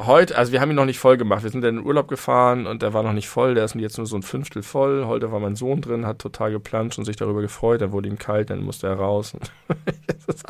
Heute, 0.05 0.37
also 0.37 0.53
wir 0.53 0.61
haben 0.61 0.69
ihn 0.69 0.77
noch 0.77 0.85
nicht 0.85 0.99
voll 0.99 1.17
gemacht. 1.17 1.43
Wir 1.43 1.49
sind 1.49 1.65
in 1.65 1.75
den 1.75 1.85
Urlaub 1.85 2.07
gefahren 2.07 2.67
und 2.67 2.81
der 2.81 2.93
war 2.93 3.03
noch 3.03 3.11
nicht 3.11 3.27
voll. 3.27 3.53
Der 3.55 3.65
ist 3.65 3.75
jetzt 3.75 3.97
nur 3.97 4.07
so 4.07 4.15
ein 4.15 4.23
Fünftel 4.23 4.63
voll. 4.63 5.05
Heute 5.05 5.31
war 5.31 5.41
mein 5.41 5.57
Sohn 5.57 5.81
drin, 5.81 6.05
hat 6.05 6.19
total 6.19 6.51
geplanscht 6.51 6.97
und 6.97 7.05
sich 7.05 7.17
darüber 7.17 7.41
gefreut. 7.41 7.81
Dann 7.81 7.91
wurde 7.91 8.07
ihm 8.07 8.17
kalt, 8.17 8.49
dann 8.49 8.61
musste 8.63 8.87
er 8.87 8.93
raus. 8.93 9.33
es, 10.17 10.25
ist, 10.27 10.45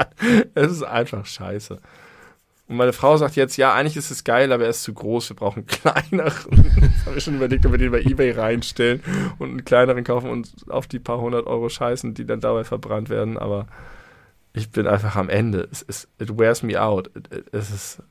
es 0.54 0.84
einfach 0.84 1.26
scheiße. 1.26 1.80
Und 2.68 2.76
meine 2.76 2.94
Frau 2.94 3.18
sagt 3.18 3.36
jetzt, 3.36 3.58
ja, 3.58 3.74
eigentlich 3.74 3.98
ist 3.98 4.12
es 4.12 4.24
geil, 4.24 4.52
aber 4.52 4.66
er 4.66 4.70
ist 4.70 4.84
zu 4.84 4.94
groß, 4.94 5.30
wir 5.30 5.36
brauchen 5.36 5.60
einen 5.60 5.68
kleineren. 5.68 6.76
Jetzt 6.82 7.06
habe 7.08 7.18
ich 7.18 7.24
schon 7.24 7.36
überlegt, 7.36 7.66
ob 7.66 7.72
wir 7.72 7.80
den 7.80 7.92
bei 7.92 8.02
Ebay 8.02 8.30
reinstellen 8.30 9.02
und 9.40 9.50
einen 9.50 9.66
kleineren 9.66 10.04
kaufen 10.04 10.30
und 10.30 10.52
auf 10.70 10.86
die 10.86 11.00
paar 11.00 11.20
hundert 11.20 11.48
Euro 11.48 11.68
scheißen, 11.68 12.14
die 12.14 12.26
dann 12.26 12.42
dabei 12.42 12.64
verbrannt 12.64 13.10
werden. 13.10 13.40
Aber 13.40 13.66
ich 14.54 14.70
bin 14.70 14.86
einfach 14.86 15.16
am 15.16 15.30
Ende. 15.30 15.68
Es 15.72 15.82
ist, 15.82 16.08
it 16.20 16.38
wears 16.38 16.62
me 16.62 16.80
out. 16.80 17.10
Es 17.52 17.72
ist, 17.72 18.04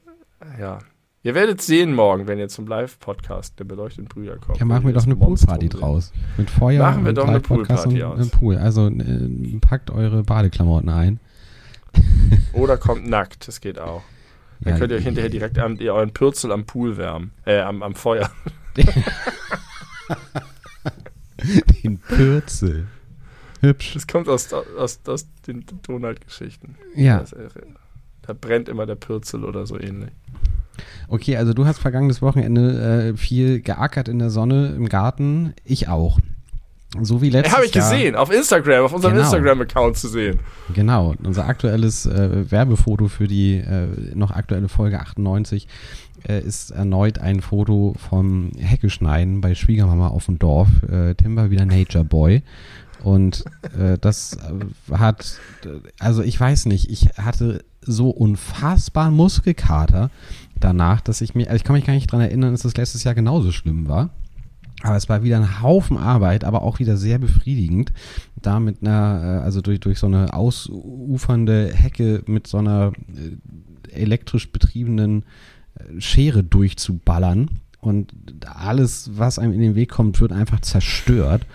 ja. 0.58 0.80
Ihr 1.24 1.34
werdet 1.34 1.60
sehen 1.60 1.94
morgen, 1.94 2.28
wenn 2.28 2.38
ihr 2.38 2.48
zum 2.48 2.68
Live-Podcast 2.68 3.58
der 3.58 3.64
beleuchteten 3.64 4.06
Brüder 4.08 4.36
kommt. 4.36 4.58
Ja, 4.58 4.64
machen 4.64 4.86
wir 4.86 4.92
doch 4.92 5.04
eine 5.04 5.16
Poolparty 5.16 5.68
draus. 5.68 6.12
Mit 6.36 6.48
Feuer 6.48 6.80
machen 6.80 7.04
wir 7.04 7.12
doch 7.12 7.26
eine 7.26 7.40
Poolparty 7.40 8.04
aus. 8.04 8.20
Im 8.20 8.30
Pool. 8.30 8.56
Also 8.56 8.86
äh, 8.86 9.58
packt 9.60 9.90
eure 9.90 10.22
Badeklamotten 10.22 10.88
ein. 10.88 11.18
Oder 12.52 12.76
kommt 12.76 13.08
nackt, 13.08 13.48
das 13.48 13.60
geht 13.60 13.80
auch. 13.80 14.02
Dann 14.60 14.74
ja, 14.74 14.78
könnt 14.78 14.92
ihr 14.92 14.98
euch 14.98 15.04
hinterher 15.04 15.30
direkt 15.30 15.58
am, 15.58 15.80
ihr 15.80 15.92
euren 15.92 16.12
Pürzel 16.12 16.52
am 16.52 16.66
Pool 16.66 16.96
wärmen. 16.96 17.32
Äh, 17.44 17.58
am, 17.60 17.82
am 17.82 17.96
Feuer. 17.96 18.30
Den 21.82 21.98
Pürzel. 21.98 22.86
Hübsch. 23.60 23.94
Das 23.94 24.06
kommt 24.06 24.28
aus, 24.28 24.52
aus, 24.52 25.00
aus 25.06 25.26
den 25.46 25.64
Donald-Geschichten. 25.82 26.76
Ja. 26.94 27.24
Da 28.22 28.32
brennt 28.34 28.68
immer 28.68 28.86
der 28.86 28.94
Pürzel 28.94 29.44
oder 29.44 29.66
so 29.66 29.78
ähnlich. 29.78 30.12
Okay, 31.08 31.36
also 31.36 31.52
du 31.54 31.66
hast 31.66 31.78
vergangenes 31.78 32.22
Wochenende 32.22 33.12
äh, 33.12 33.16
viel 33.16 33.60
geackert 33.60 34.08
in 34.08 34.18
der 34.18 34.30
Sonne 34.30 34.74
im 34.76 34.88
Garten. 34.88 35.54
Ich 35.64 35.88
auch. 35.88 36.18
So 37.02 37.20
wie 37.20 37.28
letztes 37.28 37.54
Habe 37.54 37.66
ich 37.66 37.74
Jahr. 37.74 37.90
gesehen, 37.90 38.16
auf 38.16 38.32
Instagram, 38.32 38.86
auf 38.86 38.94
unserem 38.94 39.14
genau. 39.14 39.26
Instagram-Account 39.26 39.98
zu 39.98 40.08
sehen. 40.08 40.40
Genau, 40.74 41.14
unser 41.22 41.46
aktuelles 41.46 42.06
äh, 42.06 42.50
Werbefoto 42.50 43.08
für 43.08 43.28
die 43.28 43.56
äh, 43.56 43.88
noch 44.14 44.30
aktuelle 44.30 44.68
Folge 44.68 44.98
98 44.98 45.68
äh, 46.26 46.40
ist 46.40 46.70
erneut 46.70 47.18
ein 47.18 47.42
Foto 47.42 47.94
vom 48.08 48.52
Heckeschneiden 48.56 49.42
bei 49.42 49.54
Schwiegermama 49.54 50.08
auf 50.08 50.26
dem 50.26 50.38
Dorf. 50.38 50.68
Äh, 50.90 51.14
Tim 51.14 51.36
war 51.36 51.50
wieder 51.50 51.66
Nature 51.66 52.04
Boy. 52.04 52.42
Und 53.02 53.44
äh, 53.78 53.98
das 54.00 54.38
hat, 54.90 55.38
also 55.98 56.22
ich 56.22 56.40
weiß 56.40 56.66
nicht, 56.66 56.90
ich 56.90 57.10
hatte 57.16 57.64
so 57.80 58.10
unfassbar 58.10 59.10
Muskelkater 59.10 60.10
danach, 60.60 61.00
dass 61.00 61.20
ich 61.20 61.34
mir, 61.34 61.46
also 61.46 61.56
ich 61.56 61.64
kann 61.64 61.76
mich 61.76 61.86
gar 61.86 61.94
nicht 61.94 62.10
dran 62.10 62.20
erinnern, 62.20 62.52
dass 62.52 62.62
das 62.62 62.76
letztes 62.76 63.04
Jahr 63.04 63.14
genauso 63.14 63.52
schlimm 63.52 63.88
war. 63.88 64.10
Aber 64.82 64.96
es 64.96 65.08
war 65.08 65.24
wieder 65.24 65.38
ein 65.38 65.60
Haufen 65.60 65.98
Arbeit, 65.98 66.44
aber 66.44 66.62
auch 66.62 66.78
wieder 66.78 66.96
sehr 66.96 67.18
befriedigend, 67.18 67.92
da 68.40 68.60
mit 68.60 68.80
einer, 68.80 69.40
äh, 69.40 69.44
also 69.44 69.60
durch, 69.60 69.80
durch 69.80 69.98
so 69.98 70.06
eine 70.06 70.32
ausufernde 70.32 71.72
Hecke 71.74 72.22
mit 72.26 72.46
so 72.46 72.58
einer 72.58 72.92
äh, 73.08 73.92
elektrisch 73.92 74.52
betriebenen 74.52 75.24
äh, 75.74 76.00
Schere 76.00 76.44
durchzuballern. 76.44 77.50
Und 77.80 78.12
alles, 78.46 79.10
was 79.14 79.38
einem 79.38 79.52
in 79.52 79.60
den 79.60 79.74
Weg 79.74 79.90
kommt, 79.90 80.20
wird 80.20 80.32
einfach 80.32 80.60
zerstört 80.60 81.46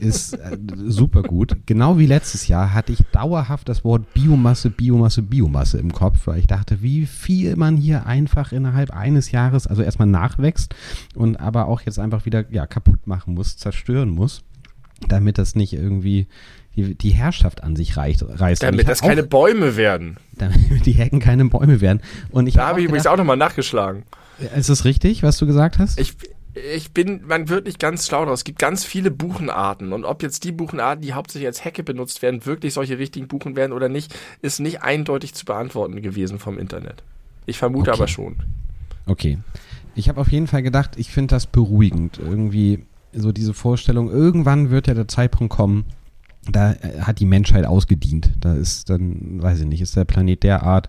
ist 0.00 0.34
äh, 0.34 0.56
super 0.86 1.22
gut. 1.22 1.56
Genau 1.66 1.98
wie 1.98 2.06
letztes 2.06 2.48
Jahr 2.48 2.72
hatte 2.74 2.92
ich 2.92 3.00
dauerhaft 3.12 3.68
das 3.68 3.84
Wort 3.84 4.12
Biomasse, 4.14 4.70
Biomasse, 4.70 5.22
Biomasse 5.22 5.78
im 5.78 5.92
Kopf, 5.92 6.26
weil 6.26 6.38
ich 6.38 6.46
dachte, 6.46 6.82
wie 6.82 7.06
viel 7.06 7.56
man 7.56 7.76
hier 7.76 8.06
einfach 8.06 8.52
innerhalb 8.52 8.90
eines 8.90 9.30
Jahres, 9.30 9.66
also 9.66 9.82
erstmal 9.82 10.08
nachwächst 10.08 10.74
und 11.14 11.36
aber 11.40 11.66
auch 11.66 11.80
jetzt 11.82 11.98
einfach 11.98 12.26
wieder 12.26 12.44
ja, 12.50 12.66
kaputt 12.66 13.06
machen 13.06 13.34
muss, 13.34 13.56
zerstören 13.56 14.10
muss, 14.10 14.42
damit 15.08 15.38
das 15.38 15.54
nicht 15.54 15.72
irgendwie 15.72 16.26
die, 16.76 16.94
die 16.94 17.10
Herrschaft 17.10 17.62
an 17.62 17.74
sich 17.74 17.96
reicht, 17.96 18.22
reißt. 18.22 18.62
Damit 18.62 18.88
das 18.88 19.00
keine 19.00 19.22
Bäume 19.22 19.76
werden. 19.76 20.16
Damit 20.32 20.84
die 20.84 20.92
Hecken 20.92 21.20
keine 21.20 21.46
Bäume 21.46 21.80
werden. 21.80 22.00
Und 22.30 22.46
ich 22.46 22.54
da 22.54 22.68
habe 22.68 22.80
ich 22.80 22.86
übrigens 22.86 23.06
auch 23.06 23.16
nochmal 23.16 23.36
nachgeschlagen. 23.36 24.04
Ist 24.54 24.68
das 24.68 24.84
richtig, 24.84 25.22
was 25.22 25.38
du 25.38 25.46
gesagt 25.46 25.78
hast? 25.78 25.98
Ich, 25.98 26.14
ich 26.74 26.92
bin, 26.92 27.22
man 27.26 27.48
wird 27.48 27.66
nicht 27.66 27.78
ganz 27.78 28.06
schlau 28.06 28.24
draus. 28.24 28.40
Es 28.40 28.44
gibt 28.44 28.58
ganz 28.58 28.84
viele 28.84 29.10
Buchenarten 29.10 29.92
und 29.92 30.04
ob 30.04 30.22
jetzt 30.22 30.44
die 30.44 30.52
Buchenarten, 30.52 31.02
die 31.02 31.12
hauptsächlich 31.12 31.46
als 31.46 31.64
Hecke 31.64 31.82
benutzt 31.82 32.22
werden, 32.22 32.46
wirklich 32.46 32.74
solche 32.74 32.98
richtigen 32.98 33.28
Buchen 33.28 33.56
werden 33.56 33.72
oder 33.72 33.88
nicht, 33.88 34.14
ist 34.42 34.60
nicht 34.60 34.82
eindeutig 34.82 35.34
zu 35.34 35.44
beantworten 35.44 36.00
gewesen 36.00 36.38
vom 36.38 36.58
Internet. 36.58 37.02
Ich 37.44 37.58
vermute 37.58 37.90
okay. 37.90 37.98
aber 37.98 38.08
schon. 38.08 38.36
Okay. 39.06 39.38
Ich 39.94 40.08
habe 40.08 40.20
auf 40.20 40.30
jeden 40.30 40.46
Fall 40.46 40.62
gedacht, 40.62 40.92
ich 40.96 41.10
finde 41.10 41.34
das 41.34 41.46
beruhigend. 41.46 42.18
Irgendwie 42.18 42.84
so 43.12 43.32
diese 43.32 43.54
Vorstellung, 43.54 44.10
irgendwann 44.10 44.70
wird 44.70 44.88
ja 44.88 44.94
der 44.94 45.08
Zeitpunkt 45.08 45.52
kommen, 45.52 45.86
da 46.50 46.72
äh, 46.72 47.00
hat 47.00 47.20
die 47.20 47.26
Menschheit 47.26 47.66
ausgedient. 47.66 48.32
Da 48.40 48.54
ist 48.54 48.90
dann, 48.90 49.42
weiß 49.42 49.60
ich 49.60 49.66
nicht, 49.66 49.80
ist 49.80 49.96
der 49.96 50.04
Planet 50.04 50.42
derart 50.42 50.88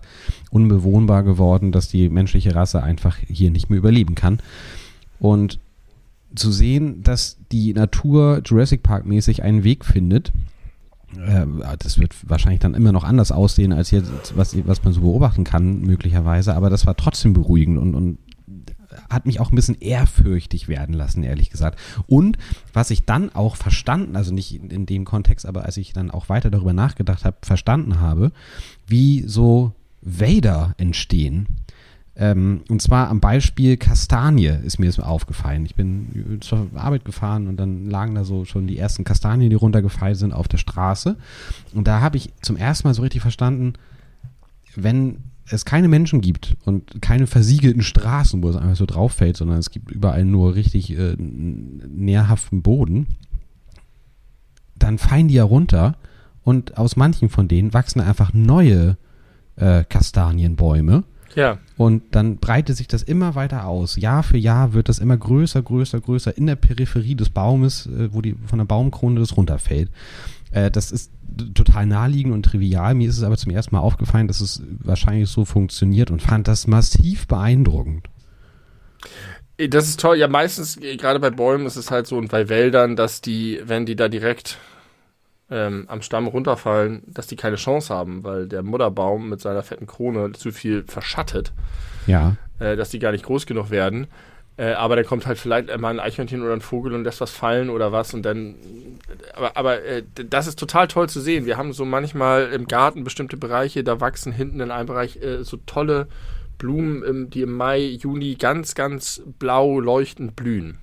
unbewohnbar 0.50 1.22
geworden, 1.22 1.72
dass 1.72 1.88
die 1.88 2.08
menschliche 2.08 2.54
Rasse 2.54 2.82
einfach 2.82 3.16
hier 3.26 3.50
nicht 3.50 3.70
mehr 3.70 3.78
überleben 3.78 4.14
kann. 4.14 4.40
Und 5.20 5.58
zu 6.34 6.52
sehen, 6.52 7.02
dass 7.02 7.38
die 7.52 7.72
Natur 7.72 8.42
Jurassic 8.44 8.82
Park 8.82 9.06
mäßig 9.06 9.42
einen 9.42 9.64
Weg 9.64 9.84
findet, 9.84 10.32
äh, 11.16 11.46
das 11.78 11.98
wird 11.98 12.14
wahrscheinlich 12.28 12.60
dann 12.60 12.74
immer 12.74 12.92
noch 12.92 13.04
anders 13.04 13.32
aussehen, 13.32 13.72
als 13.72 13.90
jetzt, 13.90 14.36
was, 14.36 14.56
was 14.66 14.84
man 14.84 14.92
so 14.92 15.00
beobachten 15.00 15.44
kann, 15.44 15.80
möglicherweise, 15.80 16.54
aber 16.54 16.70
das 16.70 16.86
war 16.86 16.96
trotzdem 16.96 17.32
beruhigend 17.32 17.78
und, 17.78 17.94
und 17.94 18.18
hat 19.08 19.26
mich 19.26 19.40
auch 19.40 19.52
ein 19.52 19.56
bisschen 19.56 19.76
ehrfürchtig 19.80 20.68
werden 20.68 20.94
lassen, 20.94 21.22
ehrlich 21.22 21.50
gesagt. 21.50 21.78
Und 22.06 22.36
was 22.72 22.90
ich 22.90 23.04
dann 23.04 23.34
auch 23.34 23.56
verstanden, 23.56 24.16
also 24.16 24.34
nicht 24.34 24.54
in 24.54 24.86
dem 24.86 25.04
Kontext, 25.04 25.46
aber 25.46 25.64
als 25.64 25.76
ich 25.76 25.92
dann 25.92 26.10
auch 26.10 26.28
weiter 26.28 26.50
darüber 26.50 26.72
nachgedacht 26.72 27.24
habe, 27.24 27.36
verstanden 27.42 28.00
habe, 28.00 28.32
wie 28.86 29.24
so 29.26 29.72
Vader 30.02 30.74
entstehen. 30.78 31.48
Ähm, 32.20 32.62
und 32.68 32.82
zwar 32.82 33.08
am 33.08 33.20
Beispiel 33.20 33.76
Kastanie 33.76 34.58
ist 34.64 34.80
mir 34.80 34.86
das 34.86 34.98
aufgefallen. 34.98 35.64
Ich 35.64 35.76
bin 35.76 36.38
zur 36.40 36.66
Arbeit 36.74 37.04
gefahren 37.04 37.46
und 37.46 37.56
dann 37.56 37.86
lagen 37.86 38.16
da 38.16 38.24
so 38.24 38.44
schon 38.44 38.66
die 38.66 38.76
ersten 38.76 39.04
Kastanien, 39.04 39.50
die 39.50 39.56
runtergefallen 39.56 40.16
sind 40.16 40.32
auf 40.32 40.48
der 40.48 40.58
Straße. 40.58 41.16
Und 41.74 41.86
da 41.86 42.00
habe 42.00 42.16
ich 42.16 42.32
zum 42.42 42.56
ersten 42.56 42.88
Mal 42.88 42.94
so 42.94 43.02
richtig 43.02 43.22
verstanden, 43.22 43.74
wenn 44.74 45.18
es 45.48 45.64
keine 45.64 45.86
Menschen 45.86 46.20
gibt 46.20 46.56
und 46.64 47.00
keine 47.00 47.28
versiegelten 47.28 47.82
Straßen, 47.82 48.42
wo 48.42 48.50
es 48.50 48.56
einfach 48.56 48.76
so 48.76 48.84
drauf 48.84 49.12
fällt, 49.12 49.36
sondern 49.36 49.58
es 49.58 49.70
gibt 49.70 49.90
überall 49.92 50.24
nur 50.24 50.56
richtig 50.56 50.90
äh, 50.98 51.14
nährhaften 51.16 52.62
Boden, 52.62 53.06
dann 54.76 54.98
fallen 54.98 55.28
die 55.28 55.34
ja 55.34 55.44
runter 55.44 55.96
und 56.42 56.78
aus 56.78 56.96
manchen 56.96 57.28
von 57.28 57.46
denen 57.46 57.72
wachsen 57.72 58.00
einfach 58.00 58.32
neue 58.34 58.96
äh, 59.56 59.84
Kastanienbäume 59.84 61.04
ja. 61.34 61.58
Und 61.76 62.02
dann 62.12 62.38
breitet 62.38 62.76
sich 62.76 62.88
das 62.88 63.02
immer 63.02 63.34
weiter 63.34 63.66
aus. 63.66 63.96
Jahr 63.96 64.22
für 64.22 64.38
Jahr 64.38 64.72
wird 64.72 64.88
das 64.88 64.98
immer 64.98 65.16
größer, 65.16 65.62
größer, 65.62 66.00
größer 66.00 66.36
in 66.36 66.46
der 66.46 66.56
Peripherie 66.56 67.14
des 67.14 67.30
Baumes, 67.30 67.86
äh, 67.86 68.12
wo 68.12 68.22
die 68.22 68.36
von 68.46 68.58
der 68.58 68.66
Baumkrone 68.66 69.20
das 69.20 69.36
runterfällt. 69.36 69.90
Äh, 70.50 70.70
das 70.70 70.92
ist 70.92 71.12
total 71.54 71.86
naheliegend 71.86 72.34
und 72.34 72.44
trivial. 72.44 72.94
Mir 72.94 73.08
ist 73.08 73.18
es 73.18 73.22
aber 73.22 73.36
zum 73.36 73.52
ersten 73.52 73.74
Mal 73.74 73.80
aufgefallen, 73.80 74.28
dass 74.28 74.40
es 74.40 74.62
wahrscheinlich 74.80 75.28
so 75.28 75.44
funktioniert 75.44 76.10
und 76.10 76.22
fand 76.22 76.48
das 76.48 76.66
massiv 76.66 77.26
beeindruckend. 77.26 78.08
Das 79.56 79.88
ist 79.88 80.00
toll. 80.00 80.18
Ja, 80.18 80.28
meistens, 80.28 80.76
äh, 80.80 80.96
gerade 80.96 81.18
bei 81.18 81.30
Bäumen 81.30 81.66
ist 81.66 81.76
es 81.76 81.90
halt 81.90 82.06
so 82.06 82.16
und 82.16 82.30
bei 82.30 82.48
Wäldern, 82.48 82.96
dass 82.96 83.20
die, 83.20 83.60
wenn 83.64 83.86
die 83.86 83.96
da 83.96 84.08
direkt 84.08 84.58
ähm, 85.50 85.84
am 85.88 86.02
Stamm 86.02 86.26
runterfallen, 86.26 87.02
dass 87.06 87.26
die 87.26 87.36
keine 87.36 87.56
Chance 87.56 87.94
haben, 87.94 88.24
weil 88.24 88.48
der 88.48 88.62
Mutterbaum 88.62 89.28
mit 89.28 89.40
seiner 89.40 89.62
fetten 89.62 89.86
Krone 89.86 90.32
zu 90.32 90.52
viel 90.52 90.84
verschattet. 90.86 91.52
Ja. 92.06 92.36
Äh, 92.58 92.76
dass 92.76 92.90
die 92.90 92.98
gar 92.98 93.12
nicht 93.12 93.24
groß 93.24 93.46
genug 93.46 93.70
werden. 93.70 94.08
Äh, 94.56 94.72
aber 94.72 94.96
dann 94.96 95.06
kommt 95.06 95.26
halt 95.26 95.38
vielleicht 95.38 95.74
mal 95.78 95.90
ein 95.90 96.00
Eichhörnchen 96.00 96.42
oder 96.42 96.52
ein 96.52 96.60
Vogel 96.60 96.92
und 96.92 97.04
lässt 97.04 97.20
was 97.20 97.30
fallen 97.30 97.70
oder 97.70 97.92
was 97.92 98.12
und 98.12 98.22
dann. 98.24 98.56
Aber, 99.34 99.56
aber 99.56 99.82
äh, 99.84 100.02
das 100.14 100.48
ist 100.48 100.58
total 100.58 100.88
toll 100.88 101.08
zu 101.08 101.20
sehen. 101.20 101.46
Wir 101.46 101.56
haben 101.56 101.72
so 101.72 101.84
manchmal 101.84 102.50
im 102.52 102.66
Garten 102.66 103.04
bestimmte 103.04 103.36
Bereiche, 103.36 103.84
da 103.84 104.00
wachsen 104.00 104.32
hinten 104.32 104.60
in 104.60 104.72
einem 104.72 104.86
Bereich 104.86 105.22
äh, 105.22 105.44
so 105.44 105.58
tolle 105.66 106.08
Blumen, 106.58 107.30
die 107.30 107.42
im 107.42 107.52
Mai, 107.52 107.78
Juni 107.78 108.34
ganz, 108.34 108.74
ganz 108.74 109.22
blau 109.38 109.78
leuchtend 109.78 110.34
blühen. 110.34 110.78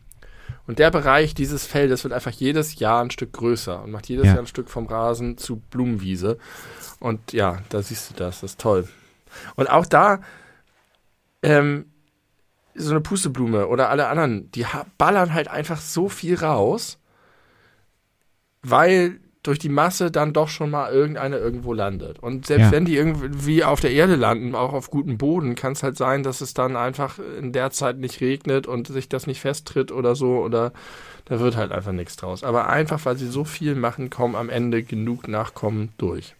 Und 0.67 0.80
der 0.80 0.91
Bereich 0.91 1.34
dieses 1.36 1.65
Feldes 1.65 2.04
wird 2.04 2.13
einfach 2.13 2.32
jedes 2.32 2.80
Jahr 2.80 3.04
ein 3.04 3.12
Stück 3.12 3.34
größer 3.34 3.84
und 3.84 3.91
macht 3.91 4.10
jedes 4.10 4.25
ja. 4.25 4.34
Jahr 4.34 4.41
ein 4.41 4.47
Stück 4.47 4.69
vom 4.69 4.88
Rasen 4.88 5.38
zu 5.38 5.58
Blumenwiese. 5.58 6.38
Und 6.99 7.34
ja, 7.34 7.60
da 7.69 7.82
siehst 7.82 8.10
du 8.10 8.13
das, 8.15 8.41
das 8.41 8.51
ist 8.51 8.62
toll. 8.62 8.88
Und 9.56 9.69
auch 9.69 9.86
da, 9.86 10.21
ähm, 11.43 11.91
so 12.73 12.91
eine 12.91 13.01
Pusteblume 13.01 13.67
oder 13.67 13.89
alle 13.89 14.08
anderen, 14.08 14.51
die 14.51 14.65
ballern 14.97 15.34
halt 15.34 15.47
einfach 15.47 15.80
so 15.80 16.10
viel 16.10 16.36
raus, 16.36 16.99
weil 18.63 19.19
durch 19.45 19.60
die 19.60 19.69
Masse 19.69 20.10
dann 20.10 20.34
doch 20.34 20.47
schon 20.47 20.71
mal 20.71 20.91
irgendeine 20.91 21.38
irgendwo 21.38 21.73
landet. 21.73 22.19
Und 22.19 22.47
selbst 22.47 22.65
ja. 22.65 22.71
wenn 22.71 22.86
die 22.86 22.95
irgendwie 22.95 23.63
auf 23.63 23.79
der 23.79 23.91
Erde 23.91 24.15
landen, 24.15 24.55
auch 24.55 24.73
auf 24.73 24.89
gutem 24.89 25.17
Boden, 25.17 25.53
kann 25.55 25.73
es 25.73 25.84
halt 25.84 25.97
sein, 25.97 26.23
dass 26.23 26.41
es 26.41 26.55
dann 26.55 26.75
einfach 26.75 27.19
in 27.39 27.51
der 27.51 27.69
Zeit 27.69 27.97
nicht 27.97 28.21
regnet 28.21 28.65
und 28.65 28.88
sich 28.88 29.08
das 29.08 29.27
nicht 29.27 29.41
festtritt 29.41 29.91
oder 29.91 30.15
so 30.15 30.39
oder 30.39 30.73
da 31.25 31.39
wird 31.39 31.55
halt 31.55 31.71
einfach 31.71 31.91
nichts 31.91 32.15
draus. 32.15 32.43
Aber 32.43 32.69
einfach, 32.69 33.05
weil 33.05 33.17
sie 33.17 33.27
so 33.27 33.45
viel 33.45 33.75
machen, 33.75 34.10
kommen 34.10 34.36
am 34.36 34.49
Ende 34.49 34.81
genug 34.81 35.27
Nachkommen 35.27 35.89
durch. 35.97 36.34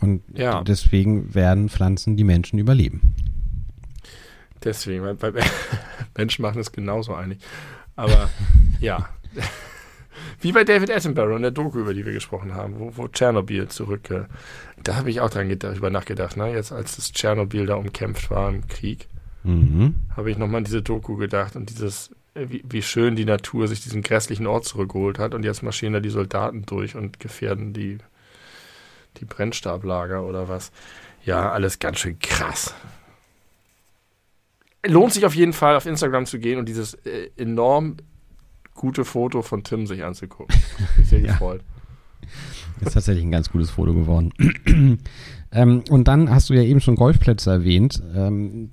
Und 0.00 0.22
ja. 0.34 0.62
deswegen 0.64 1.34
werden 1.34 1.68
Pflanzen 1.68 2.16
die 2.16 2.24
Menschen 2.24 2.58
überleben. 2.58 3.14
Deswegen, 4.64 5.04
weil, 5.04 5.22
weil 5.22 5.44
Menschen 6.16 6.42
machen 6.42 6.60
es 6.60 6.72
genauso 6.72 7.14
eigentlich. 7.14 7.40
Aber 7.94 8.28
ja. 8.80 9.08
Wie 10.40 10.52
bei 10.52 10.64
David 10.64 10.90
Attenborough 10.90 11.36
in 11.36 11.42
der 11.42 11.50
Doku, 11.50 11.80
über 11.80 11.92
die 11.92 12.06
wir 12.06 12.12
gesprochen 12.12 12.54
haben, 12.54 12.78
wo, 12.78 12.96
wo 12.96 13.08
Tschernobyl 13.08 13.68
zurück. 13.68 14.10
Äh, 14.10 14.24
da 14.82 14.96
habe 14.96 15.10
ich 15.10 15.20
auch 15.20 15.28
dran 15.28 15.54
darüber 15.58 15.90
nachgedacht, 15.90 16.36
ne? 16.36 16.52
Jetzt 16.54 16.72
als 16.72 16.96
das 16.96 17.12
Tschernobyl 17.12 17.66
da 17.66 17.74
umkämpft 17.74 18.30
war 18.30 18.48
im 18.48 18.66
Krieg, 18.66 19.08
mhm. 19.44 19.94
habe 20.16 20.30
ich 20.30 20.38
nochmal 20.38 20.58
an 20.58 20.64
diese 20.64 20.82
Doku 20.82 21.16
gedacht 21.16 21.56
und 21.56 21.68
dieses, 21.68 22.10
äh, 22.34 22.46
wie, 22.48 22.64
wie, 22.66 22.82
schön 22.82 23.16
die 23.16 23.26
Natur 23.26 23.68
sich 23.68 23.82
diesen 23.82 24.02
grässlichen 24.02 24.46
Ort 24.46 24.64
zurückgeholt 24.64 25.18
hat 25.18 25.34
und 25.34 25.44
jetzt 25.44 25.62
marschieren 25.62 25.92
da 25.92 26.00
die 26.00 26.10
Soldaten 26.10 26.64
durch 26.64 26.96
und 26.96 27.20
gefährden 27.20 27.74
die, 27.74 27.98
die 29.18 29.26
Brennstablager 29.26 30.24
oder 30.24 30.48
was. 30.48 30.72
Ja, 31.22 31.52
alles 31.52 31.78
ganz 31.78 31.98
schön 31.98 32.18
krass 32.18 32.74
lohnt 34.86 35.12
sich 35.12 35.26
auf 35.26 35.34
jeden 35.34 35.52
Fall 35.52 35.76
auf 35.76 35.86
Instagram 35.86 36.26
zu 36.26 36.38
gehen 36.38 36.58
und 36.58 36.66
dieses 36.66 36.94
äh, 36.94 37.30
enorm 37.36 37.98
gute 38.74 39.04
Foto 39.04 39.42
von 39.42 39.62
Tim 39.64 39.86
sich 39.86 40.04
anzugucken. 40.04 40.54
Ich 41.00 41.08
sehr 41.08 41.20
ja. 41.20 41.32
gefreut. 41.32 41.62
Ist 42.80 42.94
tatsächlich 42.94 43.24
ein 43.24 43.30
ganz 43.30 43.50
gutes 43.50 43.70
Foto 43.70 43.92
geworden. 43.92 44.32
ähm, 45.52 45.82
und 45.90 46.08
dann 46.08 46.30
hast 46.30 46.48
du 46.48 46.54
ja 46.54 46.62
eben 46.62 46.80
schon 46.80 46.96
Golfplätze 46.96 47.50
erwähnt. 47.50 48.02
Ähm, 48.14 48.70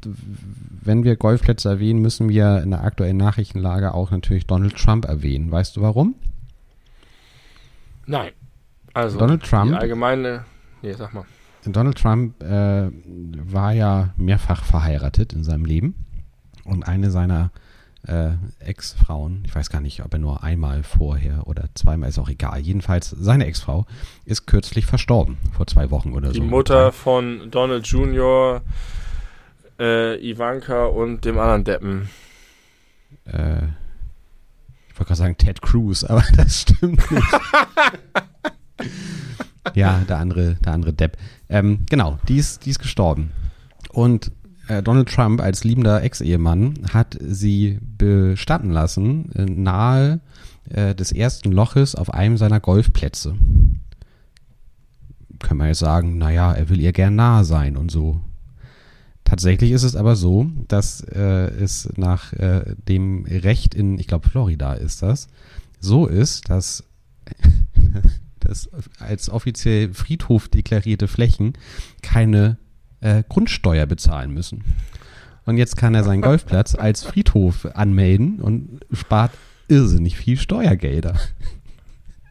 wenn 0.81 1.03
wir 1.03 1.15
Golfplätze 1.17 1.69
erwähnen, 1.69 2.01
müssen 2.01 2.29
wir 2.29 2.61
in 2.63 2.71
der 2.71 2.83
aktuellen 2.83 3.17
Nachrichtenlage 3.17 3.93
auch 3.93 4.11
natürlich 4.11 4.47
Donald 4.47 4.77
Trump 4.77 5.05
erwähnen. 5.05 5.51
Weißt 5.51 5.75
du 5.75 5.81
warum? 5.81 6.15
Nein. 8.05 8.31
Also 8.93 9.19
Donald 9.19 9.43
Trump. 9.43 9.71
Die 9.71 9.77
allgemeine. 9.77 10.45
Nee, 10.81 10.93
sag 10.93 11.13
mal. 11.13 11.25
Donald 11.65 11.97
Trump 11.97 12.41
äh, 12.41 12.89
war 13.51 13.73
ja 13.73 14.13
mehrfach 14.15 14.63
verheiratet 14.63 15.33
in 15.33 15.43
seinem 15.43 15.65
Leben. 15.65 15.95
Und 16.63 16.87
eine 16.87 17.11
seiner 17.11 17.51
äh, 18.05 18.31
Ex-Frauen, 18.59 19.43
ich 19.45 19.55
weiß 19.55 19.69
gar 19.69 19.81
nicht, 19.81 20.03
ob 20.03 20.13
er 20.13 20.19
nur 20.19 20.43
einmal 20.43 20.83
vorher 20.83 21.47
oder 21.47 21.65
zweimal, 21.73 22.09
ist 22.09 22.19
auch 22.19 22.29
egal. 22.29 22.59
Jedenfalls, 22.59 23.09
seine 23.09 23.45
Ex-Frau 23.45 23.85
ist 24.25 24.47
kürzlich 24.47 24.85
verstorben, 24.85 25.37
vor 25.55 25.67
zwei 25.67 25.89
Wochen 25.91 26.13
oder 26.13 26.31
Die 26.31 26.37
so. 26.37 26.43
Die 26.43 26.49
Mutter 26.49 26.91
von 26.91 27.49
Donald 27.51 27.87
Jr., 27.87 28.61
äh, 29.79 30.29
Ivanka 30.29 30.85
und 30.85 31.25
dem 31.25 31.37
anderen 31.37 31.63
Deppen. 31.63 32.09
Äh, 33.25 33.63
ich 34.89 34.99
wollte 34.99 35.09
gerade 35.09 35.15
sagen 35.15 35.37
Ted 35.37 35.61
Cruz, 35.61 36.03
aber 36.03 36.23
das 36.35 36.61
stimmt 36.61 37.11
nicht. 37.11 37.27
ja, 39.75 40.01
der 40.07 40.17
andere, 40.17 40.55
der 40.55 40.73
andere 40.73 40.93
Depp. 40.93 41.17
Ähm, 41.49 41.85
genau, 41.89 42.19
die 42.27 42.37
ist, 42.37 42.65
die 42.65 42.71
ist 42.71 42.79
gestorben. 42.79 43.31
Und 43.89 44.31
Donald 44.83 45.09
Trump 45.09 45.41
als 45.41 45.63
liebender 45.63 46.03
Ex-Ehemann 46.03 46.75
hat 46.93 47.17
sie 47.21 47.79
bestatten 47.81 48.71
lassen 48.71 49.31
äh, 49.33 49.45
nahe 49.45 50.19
äh, 50.69 50.93
des 50.93 51.11
ersten 51.11 51.51
Loches 51.51 51.95
auf 51.95 52.13
einem 52.13 52.37
seiner 52.37 52.59
Golfplätze. 52.59 53.35
Können 55.39 55.59
wir 55.59 55.67
jetzt 55.67 55.79
sagen, 55.79 56.17
naja, 56.17 56.53
er 56.53 56.69
will 56.69 56.81
ihr 56.81 56.93
gern 56.93 57.15
nahe 57.15 57.45
sein 57.45 57.77
und 57.77 57.91
so. 57.91 58.21
Tatsächlich 59.23 59.71
ist 59.71 59.83
es 59.83 59.95
aber 59.95 60.15
so, 60.15 60.49
dass 60.67 61.01
äh, 61.01 61.19
es 61.19 61.89
nach 61.97 62.33
äh, 62.33 62.75
dem 62.87 63.25
Recht 63.25 63.75
in, 63.75 63.99
ich 63.99 64.07
glaube, 64.07 64.29
Florida 64.29 64.73
ist 64.73 65.01
das, 65.01 65.27
so 65.79 66.07
ist, 66.07 66.49
dass, 66.49 66.83
dass 68.39 68.69
als 68.99 69.29
offiziell 69.29 69.93
Friedhof 69.93 70.47
deklarierte 70.47 71.07
Flächen 71.07 71.53
keine 72.01 72.57
äh, 73.01 73.23
Grundsteuer 73.27 73.85
bezahlen 73.85 74.33
müssen. 74.33 74.63
Und 75.45 75.57
jetzt 75.57 75.77
kann 75.77 75.95
er 75.95 76.03
seinen 76.03 76.21
Golfplatz 76.21 76.75
als 76.75 77.03
Friedhof 77.03 77.65
anmelden 77.73 78.41
und 78.41 78.81
spart 78.91 79.31
irrsinnig 79.69 80.17
viel 80.17 80.37
Steuergelder. 80.37 81.15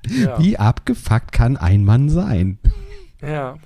Ja. 0.09 0.38
Wie 0.38 0.59
abgefuckt 0.59 1.33
kann 1.33 1.57
ein 1.57 1.85
Mann 1.85 2.09
sein? 2.11 2.59
Ja. 3.20 3.57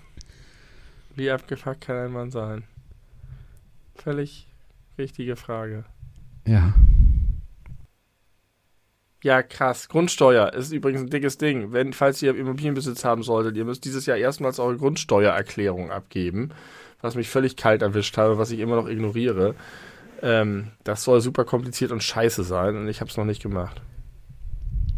Wie 1.17 1.31
abgefuckt 1.31 1.83
kann 1.83 1.97
ein 1.97 2.13
Mann 2.13 2.31
sein? 2.31 2.63
Völlig 3.95 4.47
richtige 4.97 5.37
Frage. 5.37 5.85
Ja. 6.47 6.73
Ja, 9.23 9.43
krass. 9.43 9.89
Grundsteuer 9.89 10.55
ist 10.55 10.73
übrigens 10.73 11.03
ein 11.03 11.11
dickes 11.11 11.37
Ding. 11.37 11.73
Wenn, 11.73 11.93
falls 11.93 12.23
ihr 12.23 12.35
Immobilienbesitz 12.35 13.05
haben 13.05 13.23
solltet, 13.23 13.57
ihr 13.57 13.67
müsst 13.67 13.85
dieses 13.85 14.07
Jahr 14.07 14.17
erstmals 14.17 14.59
eure 14.59 14.79
Grundsteuererklärung 14.79 15.91
abgeben 15.91 16.55
was 17.03 17.15
mich 17.15 17.29
völlig 17.29 17.57
kalt 17.57 17.83
erwischt 17.83 18.17
habe, 18.17 18.39
was 18.39 18.51
ich 18.51 18.61
immer 18.61 18.77
noch 18.77 18.89
ignoriere. 18.89 19.55
Ähm, 20.23 20.69
das 20.85 21.05
soll 21.05 21.21
super 21.21 21.45
kompliziert 21.45 21.93
und 21.93 22.03
scheiße 22.03 22.45
sein 22.45 22.77
und 22.77 22.89
ich 22.89 23.01
habe 23.01 23.11
es 23.11 23.17
noch 23.17 23.25
nicht 23.25 23.43
gemacht. 23.43 23.81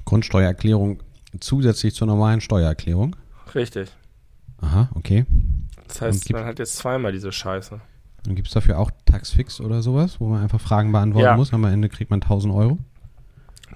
Grundsteuererklärung 0.04 1.02
zusätzlich 1.40 1.94
zur 1.94 2.06
normalen 2.06 2.40
Steuererklärung? 2.40 3.16
Richtig. 3.54 3.90
Aha, 4.60 4.90
okay. 4.94 5.24
Das 5.88 6.00
heißt, 6.00 6.32
man 6.32 6.44
hat 6.44 6.58
jetzt 6.58 6.76
zweimal 6.76 7.12
diese 7.12 7.32
Scheiße. 7.32 7.80
Dann 8.24 8.34
gibt 8.34 8.48
es 8.48 8.54
dafür 8.54 8.78
auch 8.78 8.90
Taxfix 9.04 9.60
oder 9.60 9.82
sowas, 9.82 10.20
wo 10.20 10.28
man 10.28 10.42
einfach 10.42 10.60
Fragen 10.60 10.92
beantworten 10.92 11.26
ja. 11.26 11.36
muss. 11.36 11.52
Am 11.52 11.64
Ende 11.64 11.88
kriegt 11.88 12.10
man 12.10 12.22
1000 12.22 12.54
Euro. 12.54 12.78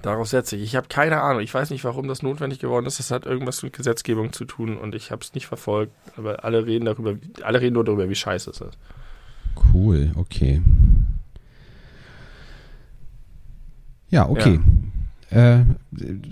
Darauf 0.03 0.29
setze 0.29 0.57
ich. 0.57 0.63
Ich 0.63 0.77
habe 0.77 0.89
keine 0.89 1.21
Ahnung. 1.21 1.43
Ich 1.43 1.53
weiß 1.53 1.71
nicht, 1.71 1.85
warum 1.85 2.09
das 2.09 2.23
notwendig 2.23 2.59
geworden 2.59 2.87
ist. 2.87 2.99
Das 2.99 3.11
hat 3.11 3.27
irgendwas 3.27 3.63
mit 3.63 3.73
Gesetzgebung 3.73 4.33
zu 4.33 4.45
tun 4.45 4.77
und 4.77 4.95
ich 4.95 5.11
habe 5.11 5.23
es 5.23 5.35
nicht 5.35 5.47
verfolgt. 5.47 5.93
Aber 6.17 6.45
alle 6.45 6.67
reden 6.67 6.85
darüber, 6.85 7.17
alle 7.43 7.61
reden 7.61 7.75
nur 7.75 7.85
darüber, 7.85 8.09
wie 8.09 8.15
scheiße 8.15 8.51
es 8.51 8.61
ist. 8.61 8.79
Cool, 9.73 10.13
okay. 10.17 10.63
Ja, 14.11 14.29
okay. 14.29 14.61
Ja. 15.31 15.59
Äh, 15.59 15.65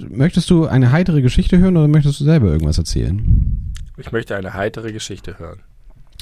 möchtest 0.08 0.48
du 0.50 0.66
eine 0.66 0.92
heitere 0.92 1.20
Geschichte 1.20 1.58
hören 1.58 1.76
oder 1.76 1.88
möchtest 1.88 2.20
du 2.20 2.24
selber 2.24 2.46
irgendwas 2.46 2.78
erzählen? 2.78 3.72
Ich 3.96 4.12
möchte 4.12 4.36
eine 4.36 4.54
heitere 4.54 4.92
Geschichte 4.92 5.38
hören. 5.38 5.60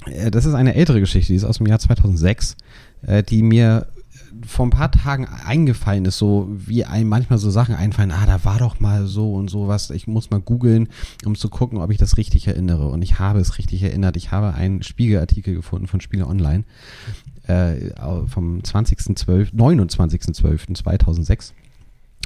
Äh, 0.07 0.31
das 0.31 0.47
ist 0.47 0.55
eine 0.55 0.75
ältere 0.75 1.01
Geschichte, 1.01 1.33
die 1.33 1.37
ist 1.37 1.45
aus 1.45 1.59
dem 1.59 1.67
Jahr 1.67 1.79
2006, 1.79 2.57
äh, 3.03 3.23
die 3.23 3.43
mir 3.43 3.87
vor 4.47 4.67
ein 4.67 4.71
paar 4.71 4.91
Tagen 4.91 5.27
eingefallen 5.27 6.05
ist, 6.05 6.19
so 6.19 6.49
wie 6.51 6.85
einem 6.85 7.09
manchmal 7.09 7.39
so 7.39 7.51
Sachen 7.51 7.75
einfallen, 7.75 8.11
ah, 8.11 8.27
da 8.27 8.45
war 8.45 8.59
doch 8.59 8.81
mal 8.81 9.07
so 9.07 9.35
und 9.35 9.49
sowas. 9.49 9.91
Ich 9.91 10.07
muss 10.07 10.31
mal 10.31 10.41
googeln, 10.41 10.89
um 11.25 11.35
zu 11.35 11.49
gucken, 11.49 11.79
ob 11.79 11.91
ich 11.91 11.99
das 11.99 12.17
richtig 12.17 12.47
erinnere. 12.47 12.89
Und 12.89 13.03
ich 13.03 13.19
habe 13.19 13.41
es 13.41 13.59
richtig 13.59 13.83
erinnert. 13.83 14.17
Ich 14.17 14.31
habe 14.31 14.55
einen 14.55 14.83
Spiegelartikel 14.83 15.55
gefunden 15.55 15.87
von 15.87 16.01
Spiegel 16.01 16.27
Online 16.27 16.65
äh, 17.47 17.91
vom 18.27 18.61
20.12., 18.61 19.55
29.12.2006. 19.55 21.53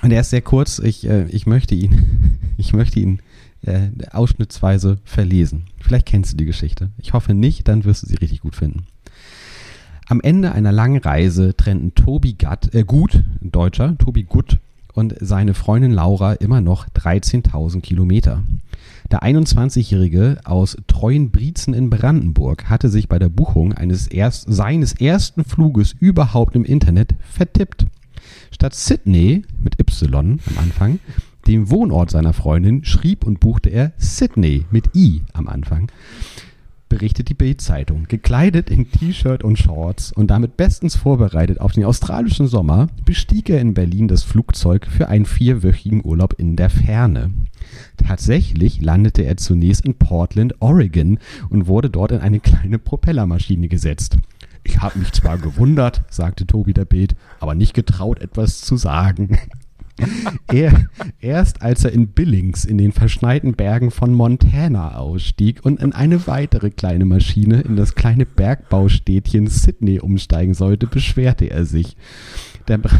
Und 0.02 0.10
er 0.10 0.20
ist 0.20 0.30
sehr 0.30 0.42
kurz. 0.42 0.78
Ich, 0.78 1.08
äh, 1.08 1.26
ich 1.28 1.46
möchte 1.46 1.74
ihn, 1.74 2.38
ich 2.56 2.72
möchte 2.72 3.00
ihn 3.00 3.20
äh, 3.62 3.88
ausschnittsweise 4.10 4.98
verlesen. 5.04 5.66
Vielleicht 5.80 6.06
kennst 6.06 6.32
du 6.32 6.36
die 6.36 6.44
Geschichte. 6.44 6.90
Ich 6.98 7.12
hoffe 7.12 7.34
nicht, 7.34 7.68
dann 7.68 7.84
wirst 7.84 8.02
du 8.02 8.06
sie 8.06 8.16
richtig 8.16 8.40
gut 8.40 8.56
finden. 8.56 8.86
Am 10.08 10.20
Ende 10.20 10.52
einer 10.52 10.70
langen 10.70 11.00
Reise 11.00 11.56
trennten 11.56 11.96
Tobi 11.96 12.34
Gatt, 12.34 12.72
äh, 12.72 12.84
Gut, 12.84 13.24
Deutscher, 13.40 13.98
Tobi 13.98 14.22
Gut 14.22 14.58
und 14.94 15.16
seine 15.20 15.52
Freundin 15.52 15.90
Laura 15.90 16.34
immer 16.34 16.60
noch 16.60 16.88
13.000 16.90 17.80
Kilometer. 17.80 18.44
Der 19.10 19.24
21-Jährige 19.24 20.38
aus 20.44 20.76
Treuenbrietzen 20.86 21.74
in 21.74 21.90
Brandenburg 21.90 22.70
hatte 22.70 22.88
sich 22.88 23.08
bei 23.08 23.18
der 23.18 23.28
Buchung 23.28 23.72
eines 23.72 24.06
erst, 24.06 24.46
seines 24.48 24.92
ersten 24.92 25.42
Fluges 25.42 25.96
überhaupt 25.98 26.54
im 26.54 26.64
Internet 26.64 27.14
vertippt. 27.28 27.86
Statt 28.52 28.74
Sydney 28.74 29.42
mit 29.58 29.80
Y 29.80 30.38
am 30.46 30.58
Anfang, 30.58 31.00
dem 31.48 31.68
Wohnort 31.68 32.12
seiner 32.12 32.32
Freundin, 32.32 32.84
schrieb 32.84 33.26
und 33.26 33.40
buchte 33.40 33.70
er 33.70 33.92
Sydney 33.98 34.66
mit 34.70 34.94
I 34.94 35.22
am 35.32 35.48
Anfang 35.48 35.90
berichtet 36.88 37.28
die 37.28 37.34
Bild-Zeitung. 37.34 38.04
Gekleidet 38.08 38.70
in 38.70 38.90
T-Shirt 38.90 39.42
und 39.42 39.58
Shorts 39.58 40.12
und 40.12 40.30
damit 40.30 40.56
bestens 40.56 40.96
vorbereitet 40.96 41.60
auf 41.60 41.72
den 41.72 41.84
australischen 41.84 42.46
Sommer, 42.46 42.88
bestieg 43.04 43.50
er 43.50 43.60
in 43.60 43.74
Berlin 43.74 44.08
das 44.08 44.22
Flugzeug 44.22 44.86
für 44.86 45.08
einen 45.08 45.26
vierwöchigen 45.26 46.04
Urlaub 46.04 46.34
in 46.38 46.56
der 46.56 46.70
Ferne. 46.70 47.32
Tatsächlich 47.96 48.80
landete 48.80 49.22
er 49.22 49.36
zunächst 49.36 49.84
in 49.84 49.94
Portland, 49.94 50.54
Oregon 50.60 51.18
und 51.50 51.66
wurde 51.66 51.90
dort 51.90 52.12
in 52.12 52.20
eine 52.20 52.40
kleine 52.40 52.78
Propellermaschine 52.78 53.68
gesetzt. 53.68 54.18
Ich 54.62 54.80
habe 54.80 54.98
mich 54.98 55.12
zwar 55.12 55.38
gewundert, 55.38 56.02
sagte 56.10 56.44
Tobi 56.44 56.72
der 56.72 56.84
Bild, 56.84 57.14
aber 57.38 57.54
nicht 57.54 57.72
getraut, 57.72 58.20
etwas 58.20 58.60
zu 58.60 58.76
sagen. 58.76 59.38
er, 60.52 60.86
erst 61.20 61.62
als 61.62 61.84
er 61.84 61.92
in 61.92 62.08
Billings 62.08 62.64
in 62.64 62.78
den 62.78 62.92
verschneiten 62.92 63.54
Bergen 63.54 63.90
von 63.90 64.12
Montana 64.12 64.96
ausstieg 64.96 65.64
und 65.64 65.80
in 65.80 65.92
eine 65.92 66.26
weitere 66.26 66.70
kleine 66.70 67.04
Maschine 67.04 67.62
in 67.62 67.76
das 67.76 67.94
kleine 67.94 68.26
Bergbaustädtchen 68.26 69.46
Sydney 69.46 70.00
umsteigen 70.00 70.54
sollte, 70.54 70.86
beschwerte 70.86 71.46
er 71.46 71.64
sich. 71.64 71.96
Der, 72.68 72.78
Bra 72.78 72.98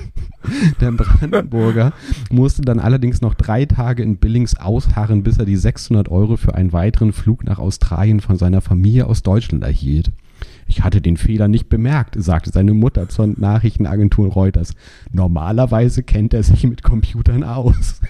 der 0.80 0.92
Brandenburger 0.92 1.92
musste 2.30 2.62
dann 2.62 2.80
allerdings 2.80 3.20
noch 3.20 3.34
drei 3.34 3.64
Tage 3.64 4.02
in 4.02 4.18
Billings 4.18 4.56
ausharren, 4.56 5.22
bis 5.22 5.38
er 5.38 5.44
die 5.44 5.56
600 5.56 6.08
Euro 6.08 6.36
für 6.36 6.54
einen 6.54 6.72
weiteren 6.72 7.12
Flug 7.12 7.44
nach 7.44 7.58
Australien 7.58 8.20
von 8.20 8.36
seiner 8.36 8.60
Familie 8.60 9.06
aus 9.06 9.22
Deutschland 9.22 9.64
erhielt. 9.64 10.12
Ich 10.66 10.82
hatte 10.82 11.00
den 11.00 11.16
Fehler 11.16 11.48
nicht 11.48 11.68
bemerkt, 11.68 12.16
sagte 12.18 12.50
seine 12.50 12.74
Mutter 12.74 13.08
zur 13.08 13.28
Nachrichtenagentur 13.28 14.28
Reuters. 14.32 14.72
Normalerweise 15.12 16.02
kennt 16.02 16.34
er 16.34 16.42
sich 16.42 16.64
mit 16.64 16.82
Computern 16.82 17.44
aus. 17.44 18.00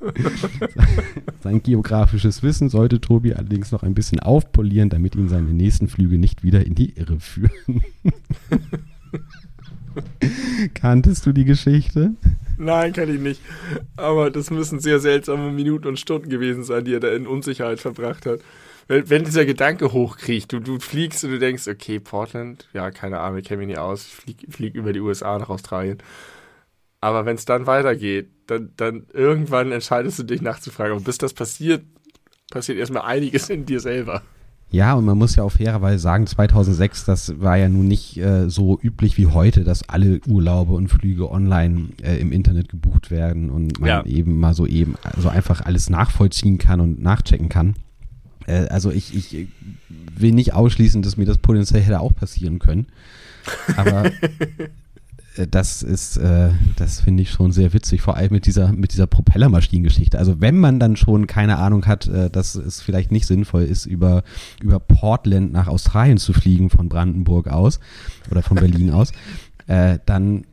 Sein 1.42 1.62
geografisches 1.62 2.42
Wissen 2.42 2.68
sollte 2.68 3.00
Tobi 3.00 3.32
allerdings 3.34 3.72
noch 3.72 3.82
ein 3.82 3.94
bisschen 3.94 4.20
aufpolieren, 4.20 4.90
damit 4.90 5.16
ihn 5.16 5.28
seine 5.30 5.52
nächsten 5.52 5.88
Flüge 5.88 6.18
nicht 6.18 6.42
wieder 6.42 6.66
in 6.66 6.74
die 6.74 6.90
Irre 6.90 7.20
führen. 7.20 7.82
Kanntest 10.74 11.24
du 11.24 11.32
die 11.32 11.44
Geschichte? 11.44 12.12
Nein, 12.58 12.92
kann 12.92 13.12
ich 13.14 13.20
nicht. 13.20 13.40
Aber 13.96 14.30
das 14.30 14.50
müssen 14.50 14.80
sehr 14.80 15.00
seltsame 15.00 15.50
Minuten 15.52 15.88
und 15.88 16.00
Stunden 16.00 16.28
gewesen 16.28 16.64
sein, 16.64 16.84
die 16.84 16.94
er 16.94 17.00
da 17.00 17.08
in 17.08 17.26
Unsicherheit 17.26 17.80
verbracht 17.80 18.26
hat. 18.26 18.40
Wenn, 18.86 19.08
wenn 19.08 19.24
dieser 19.24 19.46
Gedanke 19.46 19.92
hochkriecht, 19.92 20.52
du, 20.52 20.60
du 20.60 20.78
fliegst 20.78 21.24
und 21.24 21.30
du 21.30 21.38
denkst, 21.38 21.68
okay, 21.68 22.00
Portland, 22.00 22.68
ja, 22.72 22.90
keine 22.90 23.20
Ahnung, 23.20 23.38
ich 23.38 23.46
kenne 23.46 23.58
mich 23.58 23.68
nicht 23.68 23.78
aus, 23.78 24.06
ich 24.06 24.12
flieg, 24.12 24.46
flieg 24.50 24.74
über 24.74 24.92
die 24.92 25.00
USA 25.00 25.38
nach 25.38 25.48
Australien. 25.48 25.98
Aber 27.00 27.26
wenn 27.26 27.36
es 27.36 27.44
dann 27.44 27.66
weitergeht, 27.66 28.28
dann, 28.46 28.70
dann 28.76 29.06
irgendwann 29.12 29.72
entscheidest 29.72 30.18
du 30.18 30.22
dich 30.22 30.40
nachzufragen. 30.40 30.96
Und 30.96 31.04
bis 31.04 31.18
das 31.18 31.34
passiert, 31.34 31.82
passiert 32.50 32.78
erstmal 32.78 33.02
einiges 33.02 33.50
in 33.50 33.66
dir 33.66 33.80
selber. 33.80 34.22
Ja, 34.70 34.94
und 34.94 35.04
man 35.04 35.16
muss 35.16 35.36
ja 35.36 35.44
auch 35.44 35.52
fairerweise 35.52 36.00
sagen, 36.00 36.26
2006, 36.26 37.04
das 37.04 37.40
war 37.40 37.56
ja 37.56 37.68
nun 37.68 37.86
nicht 37.86 38.16
äh, 38.16 38.48
so 38.50 38.78
üblich 38.82 39.16
wie 39.18 39.26
heute, 39.26 39.62
dass 39.62 39.88
alle 39.88 40.20
Urlaube 40.26 40.72
und 40.72 40.88
Flüge 40.88 41.30
online 41.30 41.90
äh, 42.02 42.16
im 42.16 42.32
Internet 42.32 42.70
gebucht 42.70 43.10
werden 43.10 43.50
und 43.50 43.78
man 43.78 43.88
ja. 43.88 44.04
eben 44.04 44.40
mal 44.40 44.54
so 44.54 44.66
eben 44.66 44.96
so 45.16 45.28
einfach 45.28 45.60
alles 45.60 45.90
nachvollziehen 45.90 46.58
kann 46.58 46.80
und 46.80 47.00
nachchecken 47.00 47.48
kann. 47.48 47.76
Äh, 48.46 48.68
also 48.68 48.90
ich, 48.90 49.14
ich 49.14 49.48
will 49.88 50.32
nicht 50.32 50.54
ausschließen, 50.54 51.02
dass 51.02 51.16
mir 51.16 51.26
das 51.26 51.38
potenziell 51.38 51.82
hätte 51.82 52.00
auch 52.00 52.14
passieren 52.14 52.58
können. 52.58 52.86
Aber 53.76 54.06
äh, 55.36 55.46
das 55.50 55.82
ist, 55.82 56.16
äh, 56.16 56.50
das 56.76 57.00
finde 57.00 57.22
ich 57.22 57.30
schon 57.30 57.52
sehr 57.52 57.72
witzig, 57.72 58.02
vor 58.02 58.16
allem 58.16 58.32
mit 58.32 58.46
dieser, 58.46 58.72
mit 58.72 58.92
dieser 58.92 59.06
Propellermaschinengeschichte. 59.06 60.18
Also 60.18 60.40
wenn 60.40 60.58
man 60.58 60.78
dann 60.78 60.96
schon 60.96 61.26
keine 61.26 61.58
Ahnung 61.58 61.86
hat, 61.86 62.06
äh, 62.06 62.30
dass 62.30 62.54
es 62.54 62.80
vielleicht 62.80 63.12
nicht 63.12 63.26
sinnvoll 63.26 63.62
ist, 63.62 63.86
über, 63.86 64.22
über 64.62 64.78
Portland 64.78 65.52
nach 65.52 65.68
Australien 65.68 66.18
zu 66.18 66.32
fliegen 66.32 66.70
von 66.70 66.88
Brandenburg 66.88 67.48
aus 67.48 67.80
oder 68.30 68.42
von 68.42 68.56
Berlin 68.56 68.90
aus, 68.90 69.12
äh, 69.66 69.98
dann 70.06 70.44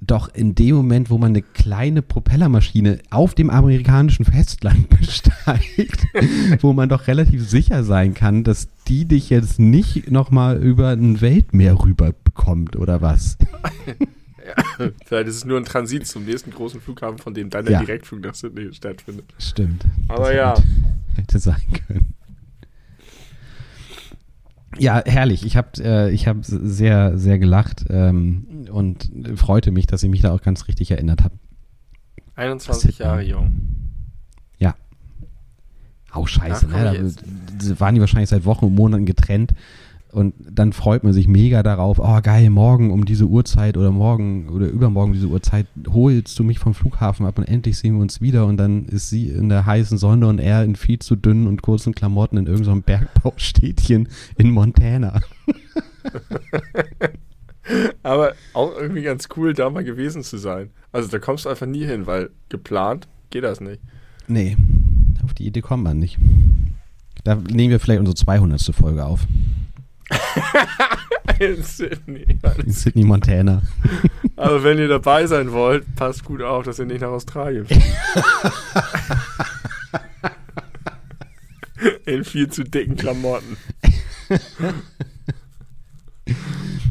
doch 0.00 0.32
in 0.34 0.54
dem 0.54 0.76
Moment, 0.76 1.10
wo 1.10 1.18
man 1.18 1.30
eine 1.30 1.42
kleine 1.42 2.02
Propellermaschine 2.02 3.00
auf 3.10 3.34
dem 3.34 3.50
amerikanischen 3.50 4.24
Festland 4.24 4.88
besteigt, 5.00 6.06
wo 6.62 6.72
man 6.72 6.88
doch 6.88 7.06
relativ 7.06 7.48
sicher 7.48 7.84
sein 7.84 8.14
kann, 8.14 8.44
dass 8.44 8.68
die 8.88 9.06
dich 9.06 9.30
jetzt 9.30 9.58
nicht 9.58 10.10
nochmal 10.10 10.62
über 10.62 10.90
ein 10.90 11.20
Weltmeer 11.20 11.82
rüber 11.82 12.12
bekommt 12.12 12.76
oder 12.76 13.00
was? 13.00 13.38
Ja, 14.46 14.90
vielleicht 15.04 15.28
ist 15.28 15.36
es 15.36 15.44
nur 15.44 15.58
ein 15.58 15.64
Transit 15.64 16.06
zum 16.06 16.24
nächsten 16.24 16.50
großen 16.50 16.80
Flughafen, 16.80 17.18
von 17.18 17.34
dem 17.34 17.50
dann 17.50 17.64
der 17.64 17.74
ja. 17.74 17.80
Direktflug 17.80 18.22
nach 18.22 18.34
Sydney 18.34 18.72
stattfindet. 18.72 19.26
Stimmt. 19.38 19.84
Aber 20.08 20.34
ja. 20.34 20.54
Hätte 21.16 21.38
sein 21.38 21.62
können. 21.86 22.14
Ja, 24.78 25.02
herrlich. 25.04 25.44
Ich 25.44 25.56
habe 25.56 25.68
äh, 25.78 26.10
ich 26.10 26.26
hab 26.26 26.38
sehr, 26.40 27.18
sehr 27.18 27.38
gelacht 27.38 27.84
ähm, 27.88 28.66
und 28.70 29.10
freute 29.36 29.70
mich, 29.70 29.86
dass 29.86 30.02
ich 30.02 30.10
mich 30.10 30.22
da 30.22 30.32
auch 30.32 30.42
ganz 30.42 30.68
richtig 30.68 30.90
erinnert 30.90 31.22
habe. 31.24 31.34
21 32.36 32.98
Jahre 32.98 33.22
jung. 33.22 33.52
Ja. 34.58 34.74
Auch 36.10 36.28
scheiße, 36.28 36.68
Ach, 36.70 36.92
ne? 36.92 37.12
Da 37.58 37.80
waren 37.80 37.94
die 37.94 38.00
wahrscheinlich 38.00 38.30
seit 38.30 38.44
Wochen 38.44 38.66
und 38.66 38.74
Monaten 38.74 39.06
getrennt. 39.06 39.52
Und 40.16 40.32
dann 40.50 40.72
freut 40.72 41.04
man 41.04 41.12
sich 41.12 41.28
mega 41.28 41.62
darauf, 41.62 41.98
oh 41.98 42.20
geil, 42.22 42.48
morgen 42.48 42.90
um 42.90 43.04
diese 43.04 43.26
Uhrzeit 43.26 43.76
oder 43.76 43.90
morgen 43.90 44.48
oder 44.48 44.66
übermorgen 44.66 45.12
diese 45.12 45.26
Uhrzeit 45.26 45.66
holst 45.90 46.38
du 46.38 46.42
mich 46.42 46.58
vom 46.58 46.72
Flughafen 46.72 47.26
ab 47.26 47.36
und 47.36 47.44
endlich 47.44 47.76
sehen 47.76 47.96
wir 47.96 48.00
uns 48.00 48.22
wieder 48.22 48.46
und 48.46 48.56
dann 48.56 48.86
ist 48.86 49.10
sie 49.10 49.28
in 49.28 49.50
der 49.50 49.66
heißen 49.66 49.98
Sonne 49.98 50.26
und 50.26 50.38
er 50.38 50.64
in 50.64 50.74
viel 50.74 51.00
zu 51.00 51.16
dünnen 51.16 51.46
und 51.46 51.60
kurzen 51.60 51.94
Klamotten 51.94 52.38
in 52.38 52.46
irgendeinem 52.46 52.80
Bergbaustädtchen 52.80 54.08
in 54.38 54.52
Montana. 54.52 55.20
Aber 58.02 58.32
auch 58.54 58.74
irgendwie 58.74 59.02
ganz 59.02 59.28
cool, 59.36 59.52
da 59.52 59.68
mal 59.68 59.84
gewesen 59.84 60.22
zu 60.22 60.38
sein. 60.38 60.70
Also 60.92 61.10
da 61.10 61.18
kommst 61.18 61.44
du 61.44 61.50
einfach 61.50 61.66
nie 61.66 61.84
hin, 61.84 62.06
weil 62.06 62.30
geplant 62.48 63.06
geht 63.28 63.44
das 63.44 63.60
nicht. 63.60 63.82
Nee, 64.28 64.56
auf 65.22 65.34
die 65.34 65.46
Idee 65.46 65.60
kommt 65.60 65.84
man 65.84 65.98
nicht. 65.98 66.16
Da 67.22 67.34
nehmen 67.34 67.70
wir 67.70 67.80
vielleicht 67.80 68.00
unsere 68.00 68.16
200. 68.16 68.62
Folge 68.74 69.04
auf. 69.04 69.26
In 71.38 71.62
Sydney. 71.62 72.38
In 72.58 72.70
Sydney, 72.70 73.04
Montana. 73.04 73.62
Also 74.38 74.64
wenn 74.64 74.76
ihr 74.78 74.88
dabei 74.88 75.26
sein 75.26 75.50
wollt, 75.52 75.96
passt 75.96 76.22
gut 76.22 76.42
auf, 76.42 76.66
dass 76.66 76.78
ihr 76.78 76.84
nicht 76.84 77.00
nach 77.00 77.08
Australien 77.08 77.64
fliegt. 77.64 77.86
in 82.04 82.22
viel 82.22 82.50
zu 82.50 82.64
dicken 82.64 82.96
Klamotten. 82.96 83.56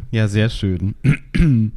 Ja, 0.09 0.27
sehr 0.27 0.49
schön. 0.49 0.95
ähm, 1.35 1.71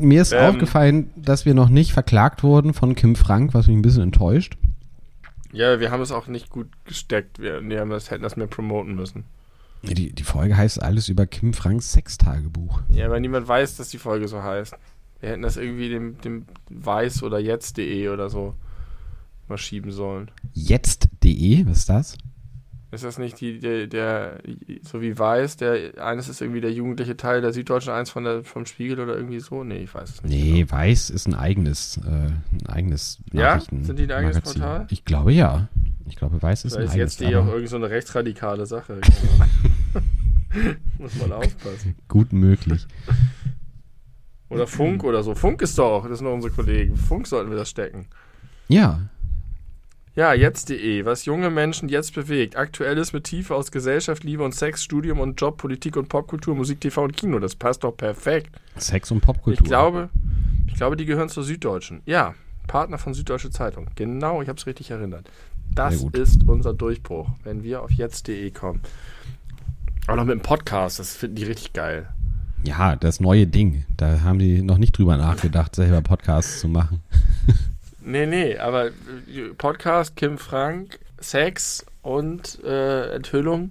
mir 0.00 0.22
ist 0.22 0.32
ähm, 0.32 0.44
aufgefallen, 0.44 1.10
dass 1.16 1.44
wir 1.44 1.54
noch 1.54 1.68
nicht 1.68 1.92
verklagt 1.92 2.44
wurden 2.44 2.72
von 2.72 2.94
Kim 2.94 3.16
Frank, 3.16 3.52
was 3.52 3.66
mich 3.66 3.76
ein 3.76 3.82
bisschen 3.82 4.04
enttäuscht. 4.04 4.56
Ja, 5.50 5.80
wir 5.80 5.90
haben 5.90 6.02
es 6.02 6.12
auch 6.12 6.28
nicht 6.28 6.50
gut 6.50 6.68
gesteckt. 6.84 7.40
Wir, 7.40 7.68
wir 7.68 7.84
das, 7.86 8.12
hätten 8.12 8.22
das 8.22 8.36
mehr 8.36 8.46
promoten 8.46 8.94
müssen. 8.94 9.24
Die, 9.82 10.12
die 10.12 10.22
Folge 10.22 10.56
heißt 10.56 10.82
alles 10.82 11.08
über 11.08 11.26
Kim 11.26 11.52
Franks 11.52 11.92
Sextagebuch. 11.92 12.82
Ja, 12.88 13.06
aber 13.06 13.18
niemand 13.20 13.48
weiß, 13.48 13.76
dass 13.76 13.88
die 13.88 13.98
Folge 13.98 14.28
so 14.28 14.42
heißt. 14.42 14.74
Wir 15.20 15.30
hätten 15.30 15.42
das 15.42 15.56
irgendwie 15.56 15.88
dem, 15.88 16.20
dem 16.20 16.46
weiß 16.70 17.22
oder 17.22 17.38
jetzt.de 17.38 18.08
oder 18.08 18.28
so 18.28 18.54
mal 19.48 19.58
schieben 19.58 19.92
sollen. 19.92 20.30
Jetzt.de? 20.52 21.66
Was 21.66 21.78
ist 21.78 21.88
das? 21.88 22.18
Ist 22.92 23.04
das 23.04 23.18
nicht 23.18 23.40
die, 23.40 23.58
der, 23.58 23.86
der, 23.86 24.40
so 24.82 25.00
wie 25.00 25.18
Weiß, 25.18 25.56
der, 25.56 26.04
eines 26.04 26.28
ist 26.28 26.42
irgendwie 26.42 26.60
der 26.60 26.72
jugendliche 26.72 27.16
Teil 27.16 27.40
der 27.40 27.54
Süddeutschen, 27.54 27.90
eins 27.90 28.10
von 28.10 28.24
der, 28.24 28.44
vom 28.44 28.66
Spiegel 28.66 29.00
oder 29.00 29.16
irgendwie 29.16 29.40
so? 29.40 29.64
Nee, 29.64 29.84
ich 29.84 29.94
weiß 29.94 30.10
es 30.10 30.22
nicht. 30.22 30.34
Nee, 30.34 30.60
genau. 30.60 30.72
Weiß 30.72 31.08
ist 31.08 31.26
ein 31.26 31.34
eigenes, 31.34 31.98
äh, 32.06 32.10
ein 32.10 32.66
eigenes 32.66 33.18
Ja? 33.32 33.60
Sind 33.60 33.98
die 33.98 34.02
ein 34.02 34.12
eigenes 34.12 34.36
Magazin. 34.36 34.60
Portal? 34.60 34.86
Ich 34.90 35.06
glaube 35.06 35.32
ja. 35.32 35.68
Ich 36.12 36.16
glaube, 36.16 36.42
Weiß 36.42 36.66
ist 36.66 36.74
Vielleicht 36.74 36.90
ein 36.92 37.00
eigenes. 37.00 37.18
jetzt 37.18 37.30
eh 37.32 37.36
auch 37.36 37.46
irgendwie 37.46 37.66
so 37.68 37.76
eine 37.76 37.88
rechtsradikale 37.88 38.66
Sache. 38.66 39.00
Muss 40.98 41.14
man 41.16 41.32
aufpassen. 41.32 41.96
Gut 42.06 42.34
möglich. 42.34 42.86
Oder 44.50 44.66
Funk 44.66 45.04
oder 45.04 45.22
so. 45.22 45.34
Funk 45.34 45.62
ist 45.62 45.78
doch, 45.78 46.06
das 46.06 46.18
sind 46.18 46.26
doch 46.26 46.34
unsere 46.34 46.52
Kollegen. 46.52 46.98
Funk 46.98 47.26
sollten 47.26 47.48
wir 47.50 47.56
das 47.56 47.70
stecken. 47.70 48.08
Ja, 48.68 49.00
ja, 50.14 50.34
jetzt.de, 50.34 51.06
was 51.06 51.24
junge 51.24 51.48
Menschen 51.48 51.88
jetzt 51.88 52.14
bewegt. 52.14 52.54
Aktuelles 52.56 53.14
mit 53.14 53.24
Tiefe 53.24 53.54
aus 53.54 53.70
Gesellschaft, 53.70 54.24
Liebe 54.24 54.44
und 54.44 54.54
Sex, 54.54 54.84
Studium 54.84 55.18
und 55.18 55.40
Job, 55.40 55.56
Politik 55.56 55.96
und 55.96 56.10
Popkultur, 56.10 56.54
Musik, 56.54 56.82
TV 56.82 57.04
und 57.04 57.16
Kino. 57.16 57.38
Das 57.38 57.56
passt 57.56 57.82
doch 57.82 57.96
perfekt. 57.96 58.54
Sex 58.76 59.10
und 59.10 59.22
Popkultur. 59.22 59.62
Ich 59.62 59.66
glaube, 59.66 60.10
ich 60.66 60.74
glaube, 60.74 60.96
die 60.96 61.06
gehören 61.06 61.30
zur 61.30 61.44
Süddeutschen. 61.44 62.02
Ja, 62.04 62.34
Partner 62.66 62.98
von 62.98 63.14
Süddeutsche 63.14 63.50
Zeitung. 63.50 63.88
Genau, 63.94 64.42
ich 64.42 64.48
habe 64.48 64.58
es 64.58 64.66
richtig 64.66 64.90
erinnert. 64.90 65.30
Das 65.74 66.02
ist 66.02 66.48
unser 66.48 66.74
Durchbruch, 66.74 67.28
wenn 67.44 67.62
wir 67.62 67.82
auf 67.82 67.90
jetzt.de 67.90 68.50
kommen. 68.50 68.80
Auch 70.06 70.16
noch 70.16 70.24
mit 70.24 70.34
dem 70.34 70.42
Podcast, 70.42 70.98
das 70.98 71.14
finden 71.14 71.36
die 71.36 71.44
richtig 71.44 71.72
geil. 71.72 72.08
Ja, 72.64 72.96
das 72.96 73.20
neue 73.20 73.46
Ding. 73.46 73.84
Da 73.96 74.20
haben 74.20 74.38
die 74.38 74.62
noch 74.62 74.78
nicht 74.78 74.96
drüber 74.96 75.16
nachgedacht, 75.16 75.74
selber 75.74 76.00
Podcasts 76.02 76.60
zu 76.60 76.68
machen. 76.68 77.00
Nee, 78.04 78.26
nee, 78.26 78.58
aber 78.58 78.88
äh, 78.88 79.54
Podcast, 79.56 80.16
Kim 80.16 80.36
Frank, 80.36 80.98
Sex 81.20 81.86
und 82.02 82.58
äh, 82.64 83.14
Enthüllung. 83.14 83.70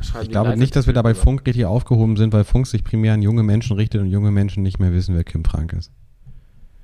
Ich 0.00 0.30
glaube 0.30 0.56
nicht, 0.56 0.74
dass 0.74 0.86
wir 0.86 0.94
da 0.94 1.02
bei 1.02 1.14
Funk 1.14 1.46
richtig 1.46 1.66
aufgehoben 1.66 2.16
sind, 2.16 2.32
weil 2.32 2.44
Funk 2.44 2.66
sich 2.66 2.82
primär 2.82 3.12
an 3.12 3.22
junge 3.22 3.42
Menschen 3.42 3.76
richtet 3.76 4.00
und 4.00 4.08
junge 4.10 4.30
Menschen 4.30 4.62
nicht 4.62 4.78
mehr 4.80 4.92
wissen, 4.92 5.14
wer 5.14 5.24
Kim 5.24 5.44
Frank 5.44 5.74
ist. 5.74 5.92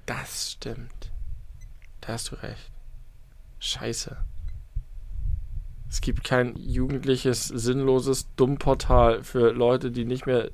Das 0.07 0.53
stimmt. 0.53 1.11
Da 2.01 2.13
hast 2.13 2.31
du 2.31 2.37
recht. 2.37 2.71
Scheiße. 3.59 4.17
Es 5.91 6.01
gibt 6.01 6.23
kein 6.23 6.55
jugendliches, 6.57 7.49
sinnloses 7.49 8.29
Dummportal 8.37 9.23
für 9.23 9.53
Leute, 9.53 9.91
die 9.91 10.05
nicht 10.05 10.27
mehr 10.27 10.51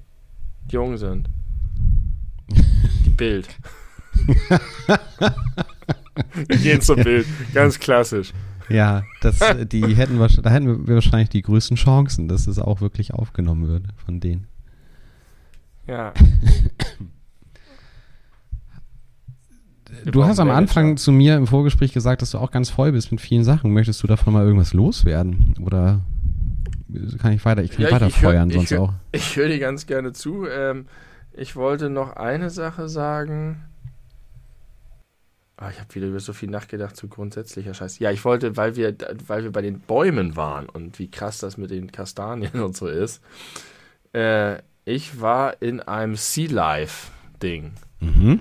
jung 0.71 0.97
sind. 0.97 1.29
Die 3.05 3.11
Bild. 3.11 3.49
Wir 6.35 6.57
gehen 6.59 6.81
zum 6.81 6.97
Bild. 7.03 7.27
Ganz 7.53 7.79
klassisch. 7.81 8.33
Ja, 8.69 9.03
das, 9.21 9.39
die 9.69 9.83
hätten 9.97 10.19
wir, 10.19 10.29
da 10.29 10.51
hätten 10.51 10.87
wir 10.87 10.95
wahrscheinlich 10.95 11.29
die 11.29 11.43
größten 11.43 11.77
Chancen, 11.77 12.29
dass 12.29 12.47
es 12.47 12.59
auch 12.59 12.81
wirklich 12.81 13.13
aufgenommen 13.13 13.69
würde 13.69 13.89
von 14.05 14.21
denen. 14.21 14.47
Ja. 15.87 16.15
Du 20.05 20.25
hast 20.25 20.39
am 20.39 20.51
Anfang 20.51 20.97
zu 20.97 21.13
mir 21.13 21.37
im 21.37 21.47
Vorgespräch 21.47 21.93
gesagt, 21.93 22.23
dass 22.23 22.31
du 22.33 22.39
auch 22.39 22.51
ganz 22.51 22.71
voll 22.71 22.93
bist 22.93 23.11
mit 23.13 23.21
vielen 23.21 23.45
Sachen. 23.45 23.73
Möchtest 23.73 24.03
du 24.03 24.07
davon 24.07 24.33
mal 24.33 24.45
irgendwas 24.45 24.73
loswerden? 24.75 25.55
Oder 25.61 26.01
kann 27.19 27.33
ich 27.33 27.45
weiter? 27.45 27.63
Ich 27.63 27.71
kann 27.73 27.83
Ja, 27.83 27.91
weiter 27.93 28.07
ich 28.09 28.15
feuern, 28.15 28.49
ich 28.51 28.57
sonst 28.57 28.71
hör- 28.73 28.81
auch. 28.83 28.93
Ich 29.13 29.37
höre 29.37 29.49
dir 29.49 29.59
ganz 29.59 29.87
gerne 29.87 30.13
zu. 30.13 30.47
Ähm, 30.47 30.87
ich 31.33 31.57
wollte 31.57 31.91
noch 31.91 32.17
eine 32.17 32.51
Sache 32.51 32.89
sagen. 32.89 33.65
Ah, 35.57 35.71
ich 35.71 35.79
habe 35.81 35.95
wieder 35.95 36.09
über 36.09 36.21
so 36.21 36.33
viel 36.33 36.51
nachgedacht 36.51 36.97
zu 36.97 37.07
grundsätzlicher 37.09 37.75
Scheiß. 37.75 38.01
Ja, 38.01 38.11
ich 38.11 38.25
wollte, 38.25 38.57
weil 38.57 38.75
wir, 38.77 38.95
weil 39.29 39.45
wir 39.45 39.53
bei 39.53 39.63
den 39.63 39.79
Bäumen 39.81 40.35
waren 40.37 40.67
und 40.69 40.99
wie 40.99 41.09
krass 41.11 41.39
das 41.39 41.57
mit 41.57 41.71
den 41.71 41.93
Kastanien 41.93 42.55
und 42.63 42.77
so 42.77 42.87
ist. 42.89 43.23
Äh, 44.13 44.59
ich 44.85 45.21
war 45.21 45.63
in 45.63 45.81
einem 45.81 46.17
Sea 46.17 46.51
Life 46.51 47.11
Ding. 47.43 47.73
Mhm. 48.01 48.41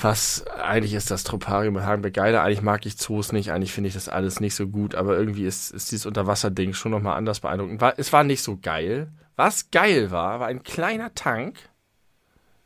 Was 0.00 0.46
eigentlich 0.46 0.94
ist 0.94 1.10
das 1.10 1.24
Troparium 1.24 1.74
mit 1.74 1.84
Hagenbeck 1.84 2.14
geiler. 2.14 2.42
Eigentlich 2.42 2.62
mag 2.62 2.86
ich 2.86 2.98
Zoos 2.98 3.32
nicht. 3.32 3.50
Eigentlich 3.50 3.72
finde 3.72 3.88
ich 3.88 3.94
das 3.94 4.08
alles 4.08 4.40
nicht 4.40 4.54
so 4.54 4.68
gut. 4.68 4.94
Aber 4.94 5.16
irgendwie 5.16 5.44
ist, 5.44 5.70
ist 5.70 5.90
dieses 5.90 6.06
Unterwasserding 6.06 6.72
schon 6.72 6.92
nochmal 6.92 7.16
anders 7.16 7.40
beeindruckend. 7.40 7.80
War, 7.80 7.94
es 7.98 8.12
war 8.12 8.24
nicht 8.24 8.42
so 8.42 8.58
geil. 8.60 9.12
Was 9.36 9.70
geil 9.70 10.10
war, 10.10 10.40
war 10.40 10.46
ein 10.46 10.62
kleiner 10.62 11.14
Tank 11.14 11.58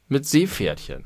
mit 0.09 0.27
Seepferdchen. 0.27 1.05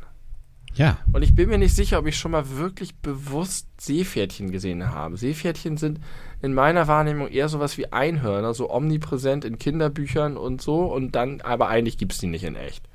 Ja, 0.75 0.99
Und 1.13 1.23
ich 1.23 1.37
bin 1.37 1.49
mir 1.49 1.59
nicht 1.59 1.77
sicher, 1.77 2.01
ob 2.01 2.07
ich 2.07 2.19
schon 2.19 2.33
mal 2.33 2.57
wirklich 2.57 2.97
bewusst 2.97 3.69
Seepferdchen 3.81 4.51
gesehen 4.51 4.91
habe. 4.91 5.17
Seepferdchen 5.17 5.77
sind 5.77 6.01
in 6.43 6.53
meiner 6.53 6.89
Wahrnehmung 6.89 7.29
eher 7.29 7.49
sowas 7.49 7.79
wie 7.79 7.93
Einhörner, 7.93 8.55
so 8.55 8.71
omnipräsent 8.71 9.45
in 9.45 9.59
Kinderbüchern 9.59 10.37
und 10.37 10.61
so. 10.61 10.87
Und 10.87 11.15
dann, 11.15 11.41
aber 11.43 11.69
eigentlich 11.69 11.97
gibt 11.97 12.13
es 12.13 12.19
die 12.19 12.27
nicht 12.27 12.43
in 12.43 12.57
echt. 12.57 12.89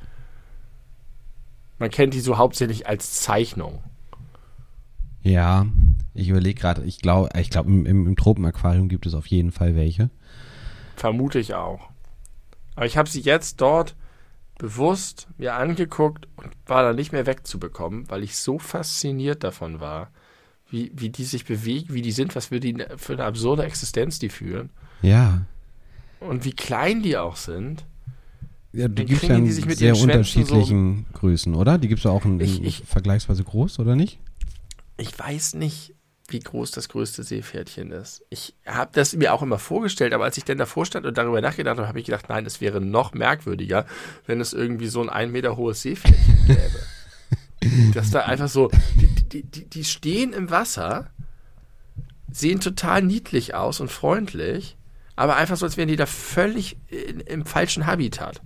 Man 1.79 1.89
kennt 1.89 2.13
die 2.13 2.19
so 2.19 2.37
hauptsächlich 2.37 2.87
als 2.87 3.21
Zeichnung. 3.21 3.83
ja. 5.23 5.65
Ich 6.15 6.27
überlege 6.27 6.59
gerade, 6.59 6.83
ich 6.83 6.99
glaube, 6.99 7.29
ich 7.39 7.49
glaube, 7.49 7.69
im, 7.69 7.85
im, 7.85 8.07
im 8.07 8.15
Tropenaquarium 8.17 8.89
gibt 8.89 9.05
es 9.05 9.13
auf 9.13 9.25
jeden 9.27 9.51
Fall 9.53 9.73
welche. 9.75 10.09
Vermute 10.97 11.39
ich 11.39 11.53
auch. 11.53 11.87
Aber 12.75 12.85
ich 12.87 12.97
habe 12.97 13.07
sie 13.09 13.21
jetzt 13.21 13.61
dort 13.61 13.95
bewusst 14.57 15.27
mir 15.37 15.53
angeguckt 15.53 16.27
und 16.35 16.49
war 16.65 16.83
da 16.83 16.91
nicht 16.91 17.13
mehr 17.13 17.25
wegzubekommen, 17.25 18.09
weil 18.09 18.23
ich 18.23 18.35
so 18.35 18.59
fasziniert 18.59 19.45
davon 19.45 19.79
war, 19.79 20.09
wie, 20.69 20.91
wie 20.93 21.09
die 21.09 21.23
sich 21.23 21.45
bewegen, 21.45 21.93
wie 21.93 22.01
die 22.01 22.11
sind, 22.11 22.35
was 22.35 22.47
für, 22.47 22.59
die, 22.59 22.75
für 22.97 23.13
eine 23.13 23.23
absurde 23.23 23.63
Existenz 23.63 24.19
die 24.19 24.29
führen 24.29 24.71
Ja. 25.01 25.43
und 26.19 26.43
wie 26.43 26.51
klein 26.53 27.01
die 27.01 27.15
auch 27.17 27.37
sind. 27.37 27.85
Ja, 28.71 28.87
die 28.87 29.05
gibt 29.05 29.23
es 29.23 29.27
ja 29.29 29.35
in 29.35 29.45
sehr 29.75 29.95
unterschiedlichen 29.97 31.05
Größen, 31.13 31.55
oder? 31.55 31.77
Die 31.77 31.87
gibt 31.87 31.99
es 32.01 32.05
auch 32.05 32.23
in, 32.25 32.39
Ich- 32.39 32.63
ich- 32.63 32.83
vergleichsweise 32.85 33.43
groß, 33.43 33.79
oder 33.79 33.95
nicht? 33.95 34.19
Ich 34.97 35.17
weiß 35.17 35.55
nicht, 35.55 35.95
wie 36.27 36.39
groß 36.39 36.69
das 36.71 36.89
größte 36.89 37.23
Seepferdchen 37.23 37.91
ist. 37.91 38.23
Ich 38.29 38.53
habe 38.67 38.91
das 38.93 39.15
mir 39.15 39.33
auch 39.33 39.41
immer 39.41 39.57
vorgestellt, 39.57 40.13
aber 40.13 40.25
als 40.25 40.37
ich 40.37 40.43
dann 40.45 40.59
davor 40.59 40.85
stand 40.85 41.07
und 41.07 41.17
darüber 41.17 41.41
nachgedacht 41.41 41.77
habe, 41.77 41.87
habe 41.87 41.99
ich 41.99 42.05
gedacht, 42.05 42.29
nein, 42.29 42.45
es 42.45 42.61
wäre 42.61 42.79
noch 42.79 43.13
merkwürdiger, 43.15 43.87
wenn 44.27 44.39
es 44.39 44.53
irgendwie 44.53 44.87
so 44.87 45.01
ein 45.01 45.09
ein 45.09 45.31
Meter 45.31 45.57
hohes 45.57 45.81
Seepferdchen 45.81 46.45
gäbe. 46.45 46.59
Dass 47.95 48.11
da 48.11 48.21
einfach 48.21 48.47
so, 48.49 48.69
die, 49.01 49.07
die, 49.07 49.43
die, 49.43 49.65
die 49.65 49.83
stehen 49.83 50.31
im 50.33 50.49
Wasser, 50.51 51.09
sehen 52.31 52.59
total 52.59 53.01
niedlich 53.01 53.55
aus 53.55 53.79
und 53.79 53.89
freundlich, 53.89 54.77
aber 55.15 55.35
einfach 55.35 55.57
so, 55.57 55.65
als 55.65 55.75
wären 55.75 55.87
die 55.89 55.95
da 55.97 56.05
völlig 56.05 56.77
in, 56.87 57.19
im 57.21 57.45
falschen 57.45 57.85
Habitat. 57.87 58.41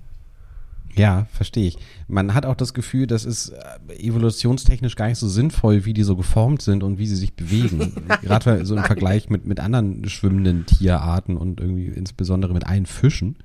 Ja, 0.95 1.25
verstehe 1.31 1.67
ich. 1.67 1.77
Man 2.07 2.33
hat 2.33 2.45
auch 2.45 2.55
das 2.55 2.73
Gefühl, 2.73 3.07
das 3.07 3.25
ist 3.25 3.49
äh, 3.49 3.93
evolutionstechnisch 3.93 4.95
gar 4.95 5.07
nicht 5.07 5.17
so 5.17 5.27
sinnvoll, 5.27 5.85
wie 5.85 5.93
die 5.93 6.03
so 6.03 6.15
geformt 6.15 6.61
sind 6.61 6.83
und 6.83 6.99
wie 6.99 7.07
sie 7.07 7.15
sich 7.15 7.33
bewegen. 7.33 7.93
Gerade 8.21 8.65
so 8.65 8.75
im 8.75 8.83
Vergleich 8.83 9.29
mit, 9.29 9.45
mit 9.45 9.59
anderen 9.59 10.07
schwimmenden 10.07 10.65
Tierarten 10.65 11.37
und 11.37 11.59
irgendwie 11.59 11.87
insbesondere 11.87 12.53
mit 12.53 12.67
allen 12.67 12.85
Fischen. 12.85 13.37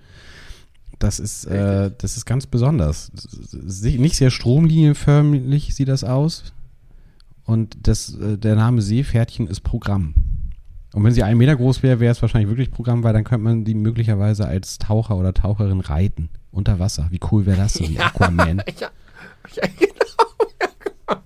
Das 0.99 1.21
ist, 1.21 1.47
äh, 1.47 1.91
das 1.97 2.17
ist 2.17 2.27
ganz 2.27 2.47
besonders. 2.47 3.13
Nicht 3.53 4.17
sehr 4.17 4.31
stromlinienförmig 4.31 5.75
sieht 5.75 5.89
das 5.89 6.05
aus. 6.05 6.53
Und 7.45 7.79
das, 7.87 8.15
äh, 8.17 8.37
der 8.37 8.57
Name 8.57 8.83
Seepferdchen 8.83 9.47
ist 9.47 9.61
Programm. 9.61 10.15
Und 10.99 11.05
wenn 11.05 11.13
sie 11.13 11.23
einen 11.23 11.39
Meter 11.39 11.55
groß 11.55 11.85
wäre, 11.85 12.01
wäre 12.01 12.11
es 12.11 12.21
wahrscheinlich 12.23 12.49
wirklich 12.51 12.73
Programm, 12.73 13.05
weil 13.05 13.13
dann 13.13 13.23
könnte 13.23 13.45
man 13.45 13.65
die 13.65 13.75
möglicherweise 13.77 14.49
als 14.49 14.79
Taucher 14.79 15.15
oder 15.17 15.33
Taucherin 15.33 15.79
reiten. 15.81 16.29
Unter 16.51 16.81
Wasser. 16.81 17.07
Wie 17.11 17.21
cool 17.31 17.47
wäre 17.47 17.57
das 17.57 17.75
denn, 17.75 17.91
wie 17.91 18.01
Aquaman? 18.01 18.63
Ja, 18.81 18.89
ja 19.55 19.63
genau. 19.79 21.23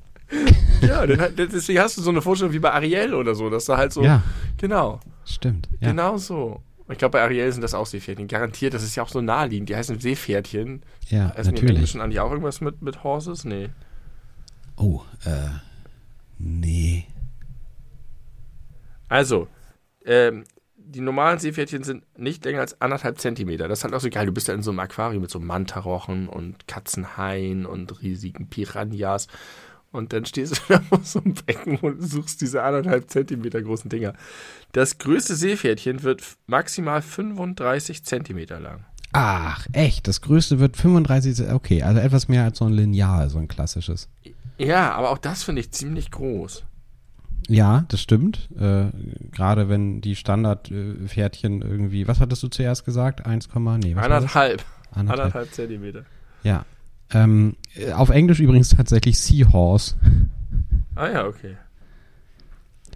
Ja, 0.82 1.06
dann, 1.06 1.20
hat- 1.20 1.38
deswegen 1.38 1.78
hast 1.80 1.96
du 1.96 2.02
so 2.02 2.10
eine 2.10 2.20
Vorstellung 2.20 2.52
wie 2.52 2.58
bei 2.58 2.70
Ariel 2.70 3.14
oder 3.14 3.34
so, 3.34 3.48
dass 3.48 3.64
da 3.64 3.78
halt 3.78 3.94
so, 3.94 4.02
Ja, 4.02 4.22
genau, 4.58 5.00
stimmt. 5.24 5.70
Ja. 5.80 5.88
genau 5.88 6.18
so. 6.18 6.60
Ich 6.90 6.98
glaube, 6.98 7.12
bei 7.12 7.22
Ariel 7.22 7.50
sind 7.50 7.62
das 7.62 7.72
auch 7.72 7.86
Seepferdchen. 7.86 8.28
Garantiert, 8.28 8.74
das 8.74 8.82
ist 8.82 8.94
ja 8.96 9.02
auch 9.04 9.08
so 9.08 9.22
naheliegend. 9.22 9.70
Die 9.70 9.76
heißen 9.76 10.00
Seepferdchen. 10.00 10.82
Ja, 11.08 11.30
Heißen 11.30 11.34
die 11.34 11.38
im 11.38 11.44
natürlich. 11.54 11.70
Englischen 11.76 12.00
eigentlich 12.02 12.20
auch 12.20 12.30
irgendwas 12.30 12.60
mit, 12.60 12.82
mit 12.82 13.02
Horses? 13.04 13.44
Nee. 13.46 13.70
Oh, 14.76 15.00
äh, 15.24 15.48
nee. 16.38 17.06
Also, 19.08 19.46
ähm, 20.06 20.44
die 20.76 21.00
normalen 21.00 21.38
Seepferdchen 21.38 21.84
sind 21.84 22.04
nicht 22.18 22.44
länger 22.44 22.60
als 22.60 22.80
anderthalb 22.80 23.18
Zentimeter. 23.18 23.68
Das 23.68 23.80
ist 23.80 23.84
halt 23.84 23.94
auch 23.94 24.00
so 24.00 24.10
geil. 24.10 24.26
Du 24.26 24.32
bist 24.32 24.48
da 24.48 24.52
in 24.52 24.62
so 24.62 24.70
einem 24.70 24.80
Aquarium 24.80 25.22
mit 25.22 25.30
so 25.30 25.40
Mantarochen 25.40 26.28
und 26.28 26.66
Katzenhaien 26.68 27.66
und 27.66 28.02
riesigen 28.02 28.48
Piranhas. 28.48 29.28
Und 29.90 30.12
dann 30.12 30.24
stehst 30.24 30.56
du 30.56 30.60
da 30.68 30.80
vor 30.80 31.00
so 31.02 31.20
einem 31.20 31.34
Becken 31.34 31.76
und 31.78 32.02
suchst 32.02 32.40
diese 32.40 32.62
anderthalb 32.62 33.10
Zentimeter 33.10 33.62
großen 33.62 33.90
Dinger. 33.90 34.14
Das 34.72 34.98
größte 34.98 35.36
Seepferdchen 35.36 36.02
wird 36.02 36.22
maximal 36.46 37.02
35 37.02 38.04
Zentimeter 38.04 38.60
lang. 38.60 38.84
Ach, 39.12 39.66
echt? 39.72 40.08
Das 40.08 40.22
größte 40.22 40.58
wird 40.58 40.76
35, 40.76 41.50
okay, 41.52 41.82
also 41.82 42.00
etwas 42.00 42.28
mehr 42.28 42.44
als 42.44 42.58
so 42.58 42.64
ein 42.64 42.72
Lineal, 42.72 43.28
so 43.28 43.38
ein 43.38 43.48
klassisches. 43.48 44.08
Ja, 44.56 44.92
aber 44.92 45.10
auch 45.10 45.18
das 45.18 45.42
finde 45.42 45.60
ich 45.60 45.70
ziemlich 45.70 46.10
groß. 46.10 46.64
Ja, 47.48 47.84
das 47.88 48.00
stimmt. 48.00 48.48
Äh, 48.58 48.86
Gerade 49.32 49.68
wenn 49.68 50.00
die 50.00 50.16
Standardpferdchen 50.16 51.62
irgendwie, 51.62 52.06
was 52.08 52.20
hattest 52.20 52.42
du 52.42 52.48
zuerst 52.48 52.84
gesagt? 52.84 53.26
1, 53.26 53.48
nee, 53.54 53.94
was? 53.96 54.04
Anderthalb. 54.04 54.64
Anderthalb. 54.90 55.20
Anderthalb 55.20 55.52
Zentimeter. 55.52 56.04
Ja. 56.42 56.64
Ähm, 57.12 57.56
äh, 57.74 57.92
auf 57.92 58.10
Englisch 58.10 58.40
übrigens 58.40 58.70
tatsächlich 58.70 59.18
Seahorse. 59.18 59.96
Ah 60.94 61.08
ja, 61.08 61.26
okay. 61.26 61.56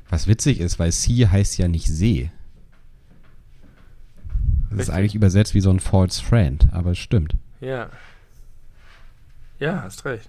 Was 0.08 0.26
witzig 0.26 0.60
ist, 0.60 0.78
weil 0.78 0.92
Sea 0.92 1.30
heißt 1.30 1.58
ja 1.58 1.68
nicht 1.68 1.86
See. 1.86 2.30
Das 4.70 4.72
ist 4.72 4.78
Richtig. 4.78 4.94
eigentlich 4.94 5.14
übersetzt 5.14 5.54
wie 5.54 5.60
so 5.60 5.70
ein 5.70 5.80
false 5.80 6.22
friend, 6.22 6.68
aber 6.72 6.92
es 6.92 6.98
stimmt. 6.98 7.34
Ja. 7.60 7.88
Ja, 9.58 9.82
hast 9.82 10.04
recht. 10.04 10.28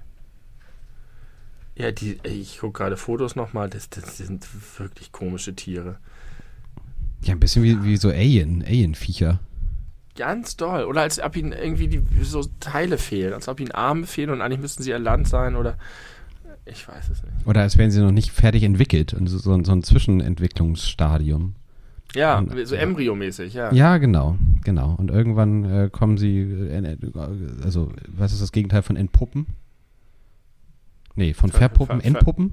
Ja, 1.78 1.92
die, 1.92 2.18
ich 2.24 2.60
gucke 2.60 2.80
gerade 2.80 2.98
Fotos 2.98 3.36
nochmal, 3.36 3.70
das, 3.70 3.90
das 3.90 4.18
sind 4.18 4.48
wirklich 4.80 5.12
komische 5.12 5.54
Tiere. 5.56 5.98
Ja, 7.24 7.34
ein 7.34 7.40
bisschen 7.40 7.64
wie, 7.64 7.84
wie 7.84 7.98
so 7.98 8.10
Alien, 8.10 8.64
Alien-Viecher. 8.64 9.40
Ganz 10.16 10.56
doll. 10.58 10.86
Oder 10.86 11.02
als 11.02 11.20
ob 11.22 11.36
ihnen 11.36 11.52
irgendwie 11.52 11.88
die, 11.88 12.02
so 12.24 12.44
Teile 12.60 12.98
fehlen, 12.98 13.34
als 13.34 13.48
ob 13.48 13.60
ihnen 13.60 13.72
Arme 13.72 14.08
fehlen 14.08 14.32
und 14.32 14.42
eigentlich 14.42 14.60
müssten 14.62 14.82
sie 14.82 14.94
an 14.94 15.04
Land 15.04 15.28
sein 15.28 15.56
oder. 15.56 15.78
Ich 16.66 16.88
weiß 16.88 17.10
es 17.12 17.24
nicht. 17.24 17.46
Oder 17.48 17.62
als 17.62 17.78
wären 17.78 17.92
sie 17.92 18.02
noch 18.02 18.12
nicht 18.12 18.32
fertig 18.32 18.64
entwickelt. 18.64 19.14
Und 19.14 19.28
so, 19.28 19.38
so, 19.38 19.54
ein- 19.54 19.64
so 19.64 19.72
ein 19.72 19.84
Zwischenentwicklungsstadium. 19.84 21.54
Ja, 22.16 22.40
Und- 22.40 22.68
so 22.68 22.76
embryomäßig, 22.76 23.54
ja. 23.54 23.72
Ja, 23.74 23.98
genau, 24.00 24.38
genau. 24.64 24.96
Und 24.98 25.12
irgendwann 25.12 25.64
äh, 25.66 25.90
kommen 25.92 26.18
sie, 26.18 26.40
äh, 26.40 26.94
äh, 26.94 26.98
also 27.64 27.92
was 28.08 28.34
ist 28.34 28.42
das 28.42 28.52
Gegenteil 28.52 28.82
von 28.82 28.96
entpuppen? 28.96 29.46
Nee, 31.18 31.34
von 31.34 31.50
Ver- 31.52 31.58
verpuppen, 31.58 32.00
ver- 32.00 32.08
entpuppen? 32.08 32.52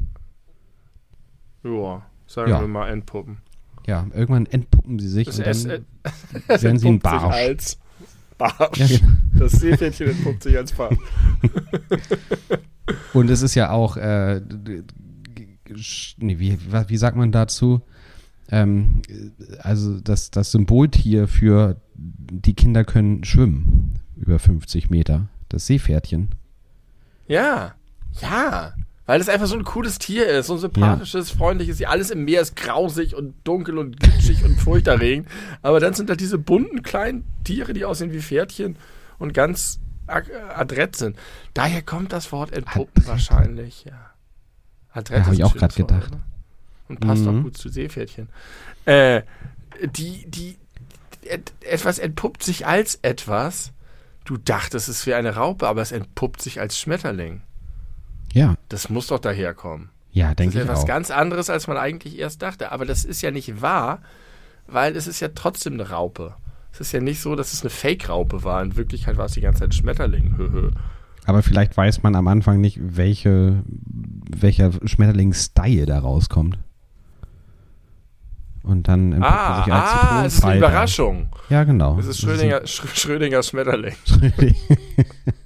Ja, 1.63 2.03
sagen 2.27 2.51
Ja. 2.51 2.61
wir 2.61 2.67
mal 2.69 2.89
Entpuppen. 2.91 3.39
Ja, 3.87 4.07
irgendwann 4.15 4.47
entpuppen 4.47 4.99
sie 4.99 5.09
sich 5.09 5.27
Das 5.27 5.39
und 5.39 5.45
es- 5.47 5.65
dann 5.65 5.85
es 6.49 6.63
werden 6.63 6.79
sie 6.79 6.89
ein 6.89 6.99
Barsch. 6.99 7.35
als 7.35 7.79
Barsch. 8.39 8.79
Ja, 8.79 8.87
genau. 8.87 9.13
Das 9.39 9.53
Seepferdchen 9.53 10.09
entpuppt 10.11 10.43
sich 10.43 10.57
als 10.57 10.73
Barsch. 10.73 10.97
Und 13.15 13.31
es 13.31 13.41
ist 13.43 13.55
ja 13.55 13.71
auch, 13.71 13.97
äh, 13.97 14.41
nee, 16.19 16.39
wie, 16.39 16.59
wie 16.89 16.97
sagt 16.97 17.17
man 17.17 17.33
dazu? 17.33 17.81
Ähm, 18.51 19.01
also 19.61 20.01
das, 20.01 20.31
das 20.31 20.51
Symboltier 20.53 21.27
für 21.29 21.81
die 21.95 22.53
Kinder 22.55 22.85
können 22.85 23.25
schwimmen 23.25 23.95
über 24.17 24.39
50 24.39 24.91
Meter. 24.91 25.29
Das 25.49 25.67
Seepferdchen. 25.67 26.35
Ja, 27.27 27.75
ja. 28.21 28.75
Weil 29.07 29.21
es 29.21 29.29
einfach 29.29 29.47
so 29.47 29.57
ein 29.57 29.65
cooles 29.65 29.99
Tier 29.99 30.27
ist, 30.27 30.47
so 30.47 30.55
ein 30.55 30.61
sympathisches, 30.61 31.31
ja. 31.31 31.37
freundliches. 31.37 31.83
Alles 31.83 32.11
im 32.11 32.25
Meer 32.25 32.41
ist 32.41 32.57
grausig 32.57 33.15
und 33.15 33.35
dunkel 33.45 33.77
und 33.77 34.01
glitschig 34.01 34.43
und 34.45 34.57
furchterregend. 34.59 35.29
Aber 35.61 35.79
dann 35.79 35.93
sind 35.93 36.09
da 36.09 36.15
diese 36.15 36.39
bunten 36.39 36.83
kleinen 36.83 37.25
Tiere, 37.45 37.75
die 37.75 37.85
aussehen 37.85 38.13
wie 38.13 38.23
Pferdchen 38.23 38.77
und 39.19 39.35
ganz 39.35 39.79
adrett 40.07 40.97
sind. 40.97 41.17
Daher 41.53 41.83
kommt 41.83 42.13
das 42.13 42.33
Wort 42.33 42.53
entpuppen 42.53 43.07
wahrscheinlich, 43.07 43.85
ja. 43.85 44.11
Adrett 44.93 45.21
ja, 45.21 45.25
habe 45.27 45.35
ich 45.35 45.45
auch 45.45 45.55
gerade 45.55 45.75
gedacht. 45.75 46.13
Oder? 46.13 46.21
Und 46.89 47.01
passt 47.01 47.23
mhm. 47.23 47.39
auch 47.39 47.43
gut 47.43 47.57
zu 47.57 47.69
Seepferdchen. 47.69 48.29
Äh, 48.85 49.23
die, 49.83 50.25
die, 50.29 50.57
et, 51.23 51.53
etwas 51.63 51.99
entpuppt 51.99 52.43
sich 52.43 52.67
als 52.67 52.99
etwas. 53.03 53.73
Du 54.25 54.37
dachtest, 54.37 54.89
es 54.89 55.07
wäre 55.07 55.19
eine 55.19 55.37
Raupe, 55.37 55.67
aber 55.67 55.83
es 55.83 55.93
entpuppt 55.93 56.41
sich 56.41 56.61
als 56.61 56.79
Schmetterling. 56.79 57.43
Ja. 58.35 58.57
Das 58.69 58.91
muss 58.91 59.07
doch 59.07 59.21
daherkommen. 59.21 59.89
Ja, 60.13 60.35
denke 60.35 60.59
ich 60.59 60.63
auch. 60.63 60.67
Das 60.67 60.79
ist 60.79 60.85
etwas 60.85 60.87
ganz 60.87 61.11
anderes, 61.11 61.51
als 61.51 61.67
man 61.67 61.77
eigentlich 61.77 62.19
erst 62.19 62.43
dachte. 62.43 62.73
Aber 62.73 62.85
das 62.85 63.05
ist 63.05 63.23
ja 63.23 63.31
nicht 63.31 63.63
wahr, 63.63 64.01
weil 64.67 64.97
es 64.97 65.07
ist 65.07 65.21
ja 65.21 65.29
trotzdem 65.35 65.75
eine 65.75 65.91
Raupe. 65.91 66.35
Es 66.73 66.81
ist 66.81 66.93
ja 66.93 67.01
nicht 67.01 67.21
so, 67.21 67.37
dass 67.37 67.53
es 67.53 67.63
eine 67.63 67.71
Fake-Raupe 67.71 68.43
war. 68.43 68.63
In 68.63 68.77
Wirklichkeit 68.77 69.17
war 69.17 69.27
es 69.27 69.33
die 69.33 69.41
ganze 69.41 69.61
Zeit 69.61 69.75
Schmetterling. 69.75 70.73
Aber 71.25 71.43
vielleicht 71.43 71.77
weiß 71.77 72.03
man 72.03 72.17
am 72.17 72.29
Anfang 72.29 72.61
nicht, 72.61 72.79
welche, 72.81 73.63
welcher 74.31 74.73
Schmetterling-Style 74.85 75.87
da 75.87 76.01
rauskommt. 76.01 76.59
Und 78.65 78.89
dann 78.89 79.23
ah, 79.23 79.63
sich 79.63 79.73
als 79.73 79.91
ah, 79.91 80.25
es 80.25 80.35
ist 80.35 80.45
eine 80.45 80.59
Überraschung. 80.59 81.29
Ja, 81.51 81.65
genau. 81.65 81.97
Das 81.97 82.07
ist 82.07 82.21
Schrödinger, 82.21 82.67
Schrödinger 82.67 83.43
Schmetterling. 83.43 83.95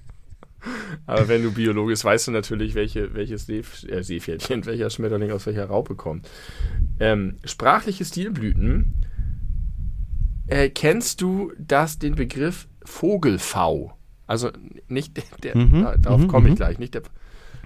Aber 1.07 1.29
wenn 1.29 1.43
du 1.43 1.53
Biologisch 1.53 2.05
weißt 2.05 2.29
du 2.29 2.31
natürlich, 2.33 2.75
welche, 2.75 3.15
welches 3.15 3.47
See, 3.47 3.63
äh, 3.89 4.03
Seepferdchen, 4.03 4.67
welcher 4.67 4.91
Schmetterling 4.91 5.31
aus 5.31 5.47
welcher 5.47 5.67
Raupe 5.67 5.95
kommt. 5.95 6.29
Ähm, 7.01 7.37
sprachliche 7.45 8.05
Stilblüten 8.05 9.05
äh, 10.47 10.71
kennst 10.71 11.21
du 11.21 11.53
das, 11.59 11.99
den 11.99 12.15
Begriff 12.15 12.69
Vogelfau? 12.85 13.93
Also 14.27 14.51
nicht 14.89 15.17
der, 15.43 15.57
mhm, 15.57 15.89
darauf 16.01 16.21
mhm, 16.21 16.29
komme 16.29 16.49
ich 16.49 16.55
mhm. 16.55 16.57
gleich, 16.57 16.79
nicht 16.79 16.95
der. 16.95 17.03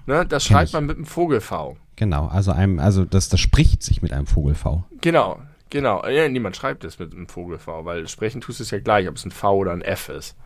Ne, 0.07 0.27
das 0.27 0.45
schreibt 0.45 0.69
ich. 0.69 0.73
man 0.75 0.87
mit 0.87 0.97
einem 0.97 1.07
Vogelfau. 1.07 1.77
Genau, 1.97 2.27
also 2.27 2.51
einem, 2.53 2.79
also 2.79 3.05
das, 3.05 3.29
das 3.29 3.41
spricht 3.41 3.83
sich 3.83 4.03
mit 4.03 4.13
einem 4.13 4.27
Vogelfau. 4.27 4.85
Genau, 5.01 5.41
genau. 5.71 6.07
Ja, 6.09 6.29
niemand 6.29 6.57
schreibt 6.57 6.85
es 6.85 6.99
mit 6.99 7.13
einem 7.13 7.29
Vogelfau, 7.29 7.85
weil 7.85 8.09
sprechen 8.09 8.41
tust 8.41 8.59
du 8.59 8.65
es 8.65 8.71
ja 8.71 8.81
gleich, 8.81 9.09
ob 9.09 9.17
es 9.17 9.25
ein 9.25 9.31
V 9.31 9.57
oder 9.57 9.73
ein 9.73 9.83
F 9.83 10.09
ist. 10.09 10.37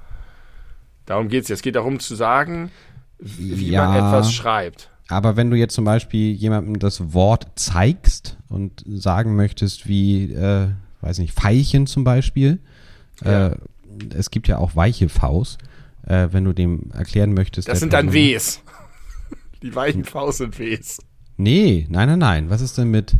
Darum 1.07 1.28
geht 1.28 1.44
es 1.44 1.48
jetzt. 1.48 1.59
Es 1.59 1.62
geht 1.62 1.76
darum 1.76 2.00
zu 2.00 2.14
sagen, 2.14 2.70
wie 3.18 3.70
ja, 3.70 3.86
man 3.86 3.96
etwas 3.96 4.32
schreibt. 4.32 4.90
Aber 5.09 5.36
wenn 5.36 5.50
du 5.50 5.57
jetzt 5.57 5.74
zum 5.74 5.84
Beispiel 5.84 6.32
jemandem 6.32 6.78
das 6.78 7.12
Wort 7.14 7.46
zeigst 7.54 8.36
und 8.48 8.82
sagen 8.86 9.36
möchtest, 9.36 9.86
wie, 9.86 10.32
äh, 10.32 10.68
weiß 11.00 11.18
nicht, 11.18 11.32
Veilchen 11.32 11.86
zum 11.86 12.02
Beispiel. 12.04 12.59
Ja. 13.24 13.48
Äh, 13.48 13.57
es 14.14 14.30
gibt 14.30 14.48
ja 14.48 14.59
auch 14.59 14.74
weiche 14.74 15.09
Vs. 15.09 15.59
Äh, 16.04 16.28
wenn 16.32 16.44
du 16.44 16.52
dem 16.52 16.90
erklären 16.92 17.34
möchtest. 17.34 17.68
Das 17.68 17.80
sind 17.80 17.92
dann 17.92 18.12
Ws. 18.12 18.61
Die 19.62 19.74
weichen 19.74 20.04
Vs 20.04 20.38
sind 20.38 20.59
Ws. 20.59 20.98
Nee, 21.36 21.86
nein, 21.88 22.09
nein, 22.09 22.18
nein. 22.18 22.50
Was 22.50 22.61
ist 22.61 22.76
denn 22.76 22.90
mit 22.90 23.16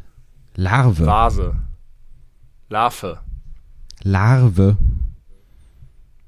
Larve? 0.55 1.07
Vase. 1.07 1.57
Larve. 2.69 3.21
Larve. 4.03 4.77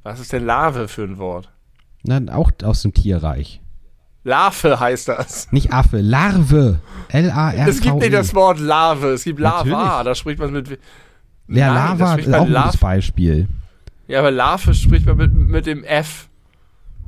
Was 0.09 0.21
ist 0.21 0.33
denn 0.33 0.47
Larve 0.47 0.89
für 0.89 1.03
ein 1.03 1.19
Wort? 1.19 1.51
Na, 2.03 2.19
auch 2.35 2.51
aus 2.63 2.81
dem 2.81 2.95
Tierreich. 2.95 3.61
Larve 4.25 4.81
heißt 4.81 5.09
das. 5.09 5.53
Nicht 5.53 5.71
Affe, 5.71 6.01
Larve. 6.01 6.81
L-A-R-V. 7.11 7.71
Es 7.71 7.83
gibt 7.83 7.97
nicht 7.97 8.15
das 8.15 8.35
Wort 8.35 8.59
Larve, 8.59 9.09
es 9.09 9.25
gibt 9.25 9.39
Lava, 9.39 10.03
da 10.03 10.15
spricht 10.15 10.41
man 10.41 10.55
mit. 10.55 10.71
Ja, 10.71 11.75
Nein, 11.75 11.99
Lava 11.99 12.15
ist 12.15 12.33
auch 12.33 12.47
ein 12.47 12.55
gutes 12.55 12.79
Beispiel. 12.79 13.49
Ja, 14.07 14.21
aber 14.21 14.31
Larve 14.31 14.73
spricht 14.73 15.05
man 15.05 15.19
mit, 15.19 15.35
mit 15.35 15.67
dem 15.67 15.85
F. 15.85 16.31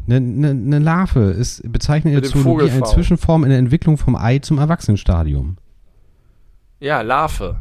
Eine, 0.07 0.17
eine, 0.17 0.51
eine 0.51 0.79
Larve 0.79 1.31
ist 1.31 1.73
bezeichnet 1.73 2.13
in 2.13 2.21
der 2.21 2.31
Zoologie 2.31 2.71
eine 2.71 2.83
Zwischenform 2.83 3.45
in 3.45 3.49
der 3.49 3.61
Entwicklung 3.61 3.97
vom 3.97 4.15
Ei 4.15 4.41
zum 4.41 4.59
Erwachsenenstadium. 4.59 5.57
Ja, 6.81 7.01
Larve. 7.01 7.61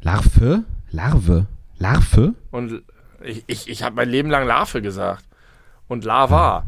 Larve? 0.00 0.64
Larve? 0.90 1.46
Larve? 1.76 2.32
Und 2.50 2.82
ich, 3.24 3.44
ich, 3.46 3.68
ich 3.68 3.82
habe 3.82 3.96
mein 3.96 4.08
Leben 4.08 4.30
lang 4.30 4.46
Larve 4.46 4.82
gesagt. 4.82 5.24
Und 5.88 6.04
Lava. 6.04 6.64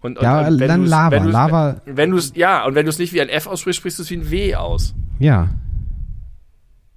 Und, 0.00 0.18
und, 0.18 0.24
ja, 0.24 0.46
und 0.46 0.58
dann 0.58 0.86
Lava. 0.86 1.10
Wenn 1.10 1.24
Lava. 1.28 1.80
Wenn 1.84 2.10
du 2.10 2.16
es, 2.16 2.32
ja, 2.34 2.64
und 2.64 2.74
wenn 2.74 2.86
du 2.86 2.90
es 2.90 2.98
nicht 2.98 3.12
wie 3.12 3.20
ein 3.20 3.28
F 3.28 3.46
aussprichst, 3.46 3.78
sprichst 3.78 3.98
du 3.98 4.02
es 4.02 4.10
wie 4.10 4.16
ein 4.16 4.30
W 4.30 4.54
aus. 4.54 4.94
Ja. 5.18 5.48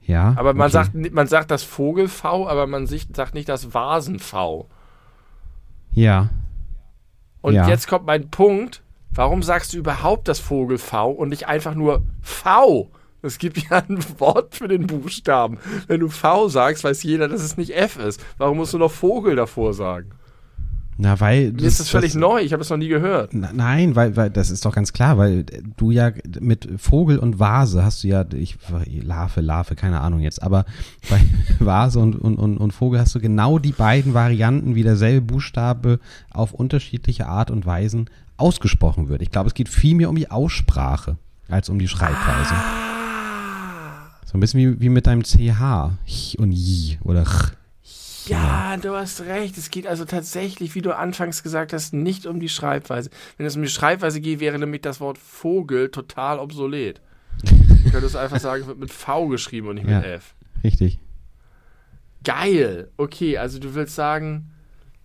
Ja. 0.02 0.34
Aber 0.36 0.54
man, 0.54 0.66
okay. 0.66 0.72
sagt, 0.72 1.14
man 1.14 1.28
sagt 1.28 1.52
das 1.52 1.64
Vogel-V, 1.64 2.48
aber 2.48 2.68
man 2.68 2.86
sagt 2.88 3.34
nicht 3.34 3.50
das 3.50 3.74
Vasen-V. 3.74 4.68
Ja. 5.94 6.30
Und 7.42 7.56
ja. 7.56 7.68
jetzt 7.68 7.88
kommt 7.88 8.06
mein 8.06 8.30
Punkt. 8.30 8.84
Warum 9.14 9.44
sagst 9.44 9.74
du 9.74 9.78
überhaupt 9.78 10.28
das 10.28 10.40
Vogel-V 10.40 11.12
und 11.12 11.30
nicht 11.30 11.48
einfach 11.48 11.76
nur 11.76 12.04
V? 12.22 12.90
Es 13.22 13.38
gibt 13.38 13.58
ja 13.58 13.84
ein 13.88 14.00
Wort 14.20 14.56
für 14.56 14.68
den 14.68 14.88
Buchstaben. 14.88 15.58
Wenn 15.88 16.00
du 16.00 16.10
V 16.10 16.50
sagst, 16.50 16.84
weiß 16.84 17.04
jeder, 17.04 17.28
dass 17.28 17.42
es 17.42 17.58
nicht 17.58 17.76
F 17.76 17.98
ist. 17.98 18.24
Warum 18.38 18.58
musst 18.58 18.74
du 18.74 18.78
noch 18.78 18.92
Vogel 18.92 19.36
davor 19.36 19.74
sagen? 19.74 20.12
Na, 20.98 21.20
weil. 21.20 21.52
Mir 21.54 21.64
ist 21.64 21.80
das 21.80 21.90
völlig 21.90 22.12
das, 22.12 22.20
neu, 22.20 22.42
ich 22.42 22.54
habe 22.54 22.62
es 22.62 22.70
noch 22.70 22.78
nie 22.78 22.88
gehört. 22.88 23.32
Na, 23.34 23.52
nein, 23.54 23.96
weil, 23.96 24.16
weil 24.16 24.30
das 24.30 24.52
ist 24.52 24.66
doch 24.66 24.76
ganz 24.76 24.94
klar, 24.94 25.18
weil 25.18 25.46
du 25.78 25.90
ja 25.90 26.12
mit 26.40 26.68
Vogel 26.78 27.18
und 27.18 27.40
Vase 27.40 27.84
hast 27.84 28.04
du 28.04 28.08
ja, 28.08 28.24
ich, 28.34 28.58
Larve, 29.02 29.42
Larve, 29.42 29.76
keine 29.76 30.02
Ahnung 30.02 30.20
jetzt, 30.20 30.44
aber 30.44 30.66
bei 31.10 31.20
Vase 31.60 32.00
und, 32.00 32.16
und, 32.16 32.36
und, 32.36 32.58
und 32.58 32.72
Vogel 32.72 33.00
hast 33.00 33.16
du 33.16 33.20
genau 33.20 33.58
die 33.58 33.72
beiden 33.72 34.14
Varianten, 34.14 34.76
wie 34.76 34.84
derselbe 34.84 35.22
Buchstabe 35.22 36.00
auf 36.30 36.54
unterschiedliche 36.54 37.28
Art 37.28 37.50
und 37.50 37.66
Weisen 37.66 38.10
ausgesprochen 38.38 39.10
wird. 39.10 39.24
Ich 39.24 39.32
glaube, 39.32 39.48
es 39.48 39.56
geht 39.56 39.70
viel 39.70 39.96
mehr 39.96 40.10
um 40.10 40.16
die 40.16 40.30
Aussprache 40.30 41.18
als 41.50 41.70
um 41.70 41.80
die 41.80 41.88
Schreibweise. 41.88 42.54
Ah. 42.54 42.91
So 44.32 44.38
ein 44.38 44.40
bisschen 44.40 44.60
wie, 44.62 44.80
wie 44.80 44.90
mit 44.90 45.08
deinem 45.08 45.24
CH 45.24 45.92
und 46.38 46.52
J 46.54 46.98
oder 47.04 47.26
Ch. 47.26 47.52
Ja, 48.28 48.78
du 48.78 48.96
hast 48.96 49.22
recht. 49.22 49.58
Es 49.58 49.72
geht 49.72 49.88
also 49.88 50.06
tatsächlich, 50.06 50.74
wie 50.74 50.82
du 50.82 50.96
anfangs 50.96 51.44
gesagt 51.44 51.74
hast, 51.74 51.94
nicht 51.94 52.26
um 52.26 52.40
die 52.40 52.48
Schreibweise. 52.48 53.10
Wenn 53.36 53.46
es 53.46 53.58
um 53.58 53.62
die 53.62 53.68
Schreibweise 53.68 54.22
geht, 54.22 54.40
wäre 54.40 54.58
nämlich 54.58 54.82
das 54.82 55.02
Wort 55.02 55.18
Vogel 55.18 55.90
total 55.90 56.40
obsolet. 56.40 57.02
Du 57.44 57.92
könntest 57.92 58.16
einfach 58.16 58.40
sagen, 58.40 58.62
es 58.62 58.68
wird 58.68 58.80
mit 58.80 58.94
V 58.94 59.28
geschrieben 59.28 59.68
und 59.68 59.76
nicht 59.76 59.90
ja, 59.90 59.98
mit 59.98 60.06
F. 60.08 60.36
Richtig. 60.64 61.00
Geil. 62.24 62.90
Okay, 62.96 63.38
also 63.38 63.60
du 63.60 63.76
willst 63.76 63.96
sagen, 63.96 64.52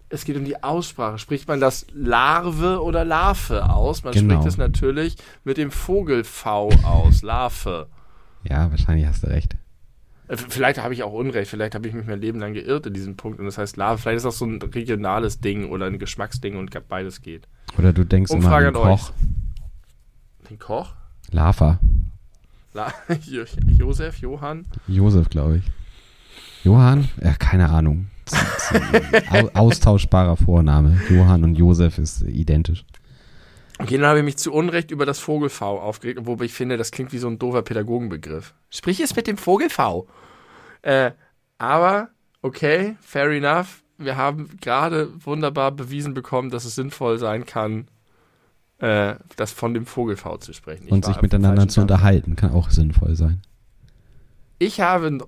es 0.09 0.25
geht 0.25 0.37
um 0.37 0.45
die 0.45 0.63
Aussprache. 0.63 1.19
Spricht 1.19 1.49
man 1.49 1.59
das 1.59 1.85
Larve 1.93 2.81
oder 2.81 3.05
Larve 3.05 3.69
aus? 3.71 4.05
Man 4.05 4.13
genau. 4.13 4.35
spricht 4.35 4.47
es 4.47 4.57
natürlich 4.57 5.17
mit 5.43 5.57
dem 5.57 5.73
Vogel 5.73 6.23
V 6.23 6.69
aus. 6.85 7.23
Larve. 7.23 7.89
Ja, 8.49 8.71
wahrscheinlich 8.71 9.07
hast 9.07 9.23
du 9.23 9.29
recht. 9.29 9.57
Äh, 10.29 10.37
vielleicht 10.37 10.83
habe 10.83 10.95
ich 10.95 11.03
auch 11.03 11.13
Unrecht, 11.13 11.51
vielleicht 11.51 11.75
habe 11.75 11.89
ich 11.89 11.95
mich 11.95 12.07
mein 12.07 12.21
Leben 12.21 12.39
lang 12.39 12.55
geirrt 12.55 12.87
in 12.87 12.95
diesem 12.95 13.17
Punkt 13.17 13.39
und 13.39 13.47
das 13.47 13.59
heißt 13.59 13.77
Lava. 13.77 13.97
Vielleicht 13.97 14.19
ist 14.19 14.25
das 14.25 14.39
so 14.39 14.47
ein 14.47 14.61
regionales 14.61 15.41
Ding 15.41 15.69
oder 15.71 15.87
ein 15.87 15.99
Geschmacksding 15.99 16.57
und 16.57 16.71
beides 16.89 17.23
geht. 17.23 17.49
Oder 17.79 17.93
du 17.93 18.05
denkst 18.05 18.31
Umfrage 18.31 18.69
immer 18.69 18.81
an 18.81 18.89
den 18.89 18.97
Koch. 18.97 19.11
Euch. 19.11 20.49
Den 20.51 20.59
Koch? 20.59 20.95
Lava. 21.31 21.79
La 22.75 22.93
Josef, 23.67 24.19
Johann? 24.19 24.67
Josef, 24.87 25.29
glaube 25.31 25.59
ich. 25.59 25.65
Johann? 26.65 27.09
Ja, 27.23 27.33
keine 27.35 27.71
Ahnung. 27.71 28.07
Austauschbarer 29.55 30.37
Vorname. 30.37 31.01
Johann 31.09 31.45
und 31.45 31.55
Josef 31.55 31.99
ist 31.99 32.23
identisch. 32.23 32.85
Okay, 33.79 33.99
dann 33.99 34.07
habe 34.07 34.21
ich 34.21 34.25
mich 34.25 34.39
zu 34.39 34.53
Unrecht 34.53 34.91
über 34.91 35.05
das 35.05 35.19
Vogel-V 35.19 35.81
aufgeregt, 35.81 36.21
wobei 36.23 36.47
ich 36.47 36.55
finde, 36.55 36.77
das 36.77 36.91
klingt 36.91 37.13
wie 37.13 37.19
so 37.19 37.29
ein 37.29 37.39
doofer 37.39 37.63
Pädagogenbegriff. 37.63 38.55
Sprich 38.71 39.01
es 39.01 39.15
mit 39.15 39.27
dem 39.27 39.37
Vogel-V. 39.37 40.07
Äh, 40.83 41.11
aber, 41.59 42.09
okay, 42.43 42.97
fair 43.03 43.31
enough. 43.31 43.83
Wir 43.99 44.17
haben 44.17 44.59
gerade 44.61 45.11
wunderbar 45.25 45.73
bewiesen 45.73 46.15
bekommen, 46.15 46.51
dass 46.51 46.65
es 46.65 46.75
sinnvoll 46.75 47.19
sein 47.19 47.45
kann, 47.45 47.89
äh, 48.79 49.17
das 49.37 49.53
von 49.53 49.75
dem 49.75 49.85
Vogel-V 49.85 50.39
zu 50.39 50.53
sprechen. 50.55 50.87
Ich 50.87 50.93
Und 50.93 51.05
sich 51.05 51.21
miteinander 51.21 51.69
zu 51.69 51.83
unterhalten, 51.83 52.37
kann 52.37 52.53
auch 52.53 52.71
sinnvoll 52.71 53.15
sein. 53.15 53.43
Ich 54.59 54.81
habe, 54.81 55.19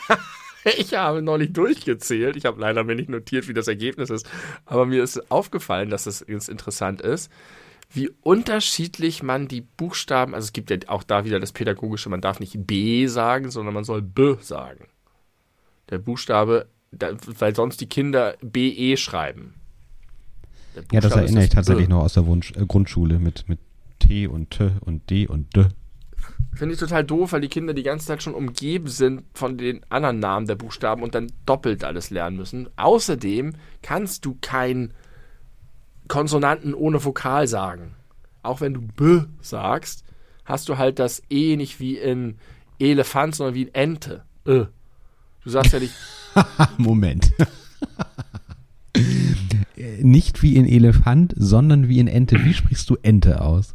ich 0.78 0.94
habe 0.94 1.22
neulich 1.22 1.54
durchgezählt. 1.54 2.36
Ich 2.36 2.44
habe 2.44 2.60
leider 2.60 2.84
mir 2.84 2.96
nicht 2.96 3.08
notiert, 3.08 3.48
wie 3.48 3.54
das 3.54 3.68
Ergebnis 3.68 4.10
ist, 4.10 4.28
aber 4.66 4.84
mir 4.84 5.02
ist 5.02 5.30
aufgefallen, 5.30 5.88
dass 5.88 6.06
es 6.06 6.24
das 6.28 6.48
interessant 6.48 7.00
ist 7.00 7.30
wie 7.90 8.10
unterschiedlich 8.22 9.22
man 9.22 9.48
die 9.48 9.62
Buchstaben, 9.62 10.34
also 10.34 10.46
es 10.46 10.52
gibt 10.52 10.70
ja 10.70 10.76
auch 10.88 11.02
da 11.02 11.24
wieder 11.24 11.40
das 11.40 11.52
Pädagogische, 11.52 12.08
man 12.08 12.20
darf 12.20 12.38
nicht 12.38 12.66
B 12.66 13.06
sagen, 13.06 13.50
sondern 13.50 13.74
man 13.74 13.84
soll 13.84 14.02
B 14.02 14.36
sagen. 14.40 14.86
Der 15.88 15.98
Buchstabe, 15.98 16.66
da, 16.90 17.12
weil 17.38 17.54
sonst 17.54 17.80
die 17.80 17.88
Kinder 17.88 18.36
BE 18.42 18.96
schreiben. 18.96 19.54
Ja, 20.92 21.00
das 21.00 21.12
erinnere 21.12 21.44
ich 21.44 21.50
tatsächlich 21.50 21.86
B. 21.86 21.92
noch 21.94 22.02
aus 22.02 22.12
der 22.12 22.26
Wunsch, 22.26 22.52
äh, 22.52 22.66
Grundschule 22.66 23.18
mit, 23.18 23.48
mit 23.48 23.58
T 23.98 24.26
und 24.26 24.50
T 24.50 24.72
und 24.80 25.08
D 25.08 25.26
und 25.26 25.56
D. 25.56 25.66
Finde 26.54 26.74
ich 26.74 26.80
total 26.80 27.04
doof, 27.04 27.32
weil 27.32 27.40
die 27.40 27.48
Kinder 27.48 27.72
die 27.72 27.82
ganze 27.82 28.06
Zeit 28.06 28.22
schon 28.22 28.34
umgeben 28.34 28.88
sind 28.88 29.22
von 29.32 29.56
den 29.56 29.80
anderen 29.88 30.18
Namen 30.18 30.46
der 30.46 30.56
Buchstaben 30.56 31.02
und 31.02 31.14
dann 31.14 31.32
doppelt 31.46 31.84
alles 31.84 32.10
lernen 32.10 32.36
müssen. 32.36 32.68
Außerdem 32.76 33.54
kannst 33.80 34.24
du 34.24 34.36
kein 34.40 34.92
Konsonanten 36.08 36.74
ohne 36.74 37.04
Vokal 37.04 37.46
sagen. 37.46 37.94
Auch 38.42 38.60
wenn 38.60 38.74
du 38.74 38.80
B 38.80 39.26
sagst, 39.40 40.04
hast 40.44 40.68
du 40.68 40.78
halt 40.78 40.98
das 40.98 41.22
E 41.30 41.56
nicht 41.56 41.80
wie 41.80 41.96
in 41.96 42.36
Elefant, 42.78 43.34
sondern 43.34 43.54
wie 43.54 43.62
in 43.62 43.74
Ente. 43.74 44.24
Ö. 44.46 44.66
Du 45.44 45.50
sagst 45.50 45.72
ja 45.72 45.80
nicht. 45.80 45.94
Moment. 46.78 47.32
nicht 50.00 50.42
wie 50.42 50.56
in 50.56 50.66
Elefant, 50.66 51.34
sondern 51.36 51.88
wie 51.88 51.98
in 51.98 52.08
Ente. 52.08 52.44
Wie 52.44 52.54
sprichst 52.54 52.88
du 52.90 52.96
Ente 53.02 53.40
aus? 53.40 53.74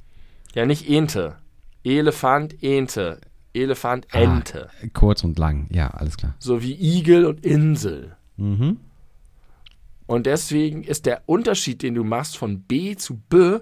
Ja, 0.54 0.66
nicht 0.66 0.90
Ente. 0.90 1.36
Elefant, 1.84 2.64
Ente. 2.64 3.20
Elefant, 3.54 4.08
ah, 4.12 4.20
Ente. 4.20 4.70
Ah, 4.82 4.88
kurz 4.94 5.24
und 5.24 5.38
lang, 5.38 5.68
ja, 5.70 5.90
alles 5.90 6.18
klar. 6.18 6.34
So 6.40 6.64
wie 6.64 6.74
Igel 6.74 7.26
und 7.26 7.46
Insel. 7.46 8.16
Mhm. 8.38 8.78
Und 10.06 10.26
deswegen 10.26 10.84
ist 10.84 11.06
der 11.06 11.24
Unterschied, 11.26 11.82
den 11.82 11.96
du 11.96 12.04
machst 12.04 12.38
von 12.38 12.62
B 12.62 12.96
zu 12.96 13.18
B, 13.18 13.60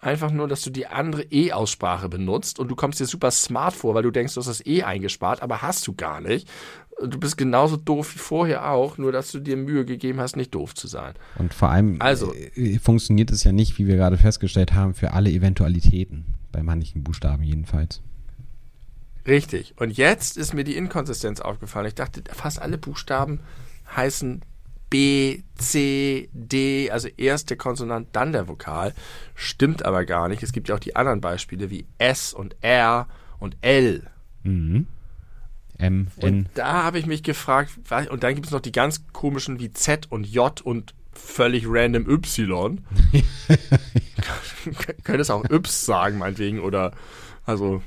einfach 0.00 0.30
nur, 0.30 0.48
dass 0.48 0.62
du 0.62 0.70
die 0.70 0.86
andere 0.86 1.22
E-Aussprache 1.30 2.08
benutzt 2.08 2.58
und 2.58 2.68
du 2.68 2.76
kommst 2.76 3.00
dir 3.00 3.06
super 3.06 3.30
smart 3.30 3.74
vor, 3.74 3.94
weil 3.94 4.02
du 4.02 4.10
denkst, 4.10 4.34
du 4.34 4.40
hast 4.40 4.46
das 4.46 4.64
E 4.64 4.82
eingespart, 4.82 5.42
aber 5.42 5.62
hast 5.62 5.86
du 5.86 5.94
gar 5.94 6.20
nicht. 6.20 6.48
Du 7.02 7.18
bist 7.18 7.38
genauso 7.38 7.76
doof 7.76 8.14
wie 8.14 8.18
vorher 8.18 8.70
auch, 8.70 8.98
nur 8.98 9.10
dass 9.10 9.32
du 9.32 9.40
dir 9.40 9.56
Mühe 9.56 9.84
gegeben 9.86 10.20
hast, 10.20 10.36
nicht 10.36 10.54
doof 10.54 10.74
zu 10.74 10.86
sein. 10.86 11.14
Und 11.36 11.54
vor 11.54 11.70
allem 11.70 11.96
also, 12.00 12.34
äh, 12.34 12.78
funktioniert 12.78 13.30
es 13.30 13.44
ja 13.44 13.52
nicht, 13.52 13.78
wie 13.78 13.86
wir 13.86 13.96
gerade 13.96 14.18
festgestellt 14.18 14.74
haben, 14.74 14.94
für 14.94 15.12
alle 15.12 15.30
Eventualitäten. 15.30 16.26
Bei 16.52 16.62
manchen 16.62 17.02
Buchstaben 17.02 17.42
jedenfalls. 17.42 18.02
Richtig. 19.26 19.74
Und 19.78 19.96
jetzt 19.96 20.36
ist 20.36 20.52
mir 20.52 20.64
die 20.64 20.76
Inkonsistenz 20.76 21.40
aufgefallen. 21.40 21.86
Ich 21.86 21.94
dachte, 21.94 22.22
fast 22.32 22.60
alle 22.60 22.76
Buchstaben 22.76 23.40
heißen 23.94 24.42
B, 24.90 25.42
C, 25.56 26.28
D, 26.32 26.90
also 26.90 27.08
erst 27.16 27.50
der 27.50 27.56
Konsonant, 27.56 28.08
dann 28.12 28.32
der 28.32 28.48
Vokal. 28.48 28.92
Stimmt 29.34 29.84
aber 29.84 30.04
gar 30.04 30.28
nicht. 30.28 30.42
Es 30.42 30.52
gibt 30.52 30.68
ja 30.68 30.74
auch 30.74 30.80
die 30.80 30.96
anderen 30.96 31.20
Beispiele 31.20 31.70
wie 31.70 31.86
S 31.98 32.34
und 32.34 32.56
R 32.60 33.06
und 33.38 33.56
L. 33.60 34.02
Mhm. 34.42 34.86
M, 35.78 36.08
N. 36.18 36.34
Und 36.34 36.48
da 36.54 36.82
habe 36.82 36.98
ich 36.98 37.06
mich 37.06 37.22
gefragt, 37.22 37.70
und 38.10 38.22
dann 38.22 38.34
gibt 38.34 38.46
es 38.46 38.52
noch 38.52 38.60
die 38.60 38.72
ganz 38.72 39.06
komischen 39.12 39.60
wie 39.60 39.72
Z 39.72 40.10
und 40.10 40.26
J 40.26 40.60
und 40.60 40.94
völlig 41.12 41.64
random 41.66 42.08
Y. 42.08 42.80
Könnte 45.04 45.22
es 45.22 45.30
auch 45.30 45.44
Yps 45.48 45.86
sagen, 45.86 46.18
meinetwegen, 46.18 46.60
oder 46.60 46.92
also 47.46 47.82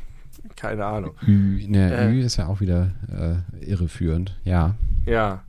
keine 0.55 0.85
Ahnung. 0.85 1.15
Ü, 1.27 1.67
ne, 1.67 1.95
äh, 1.95 2.11
Ü 2.11 2.21
ist 2.21 2.37
ja 2.37 2.47
auch 2.47 2.61
wieder 2.61 2.91
äh, 3.11 3.65
irreführend, 3.65 4.37
ja. 4.43 4.75
Ja. 5.05 5.43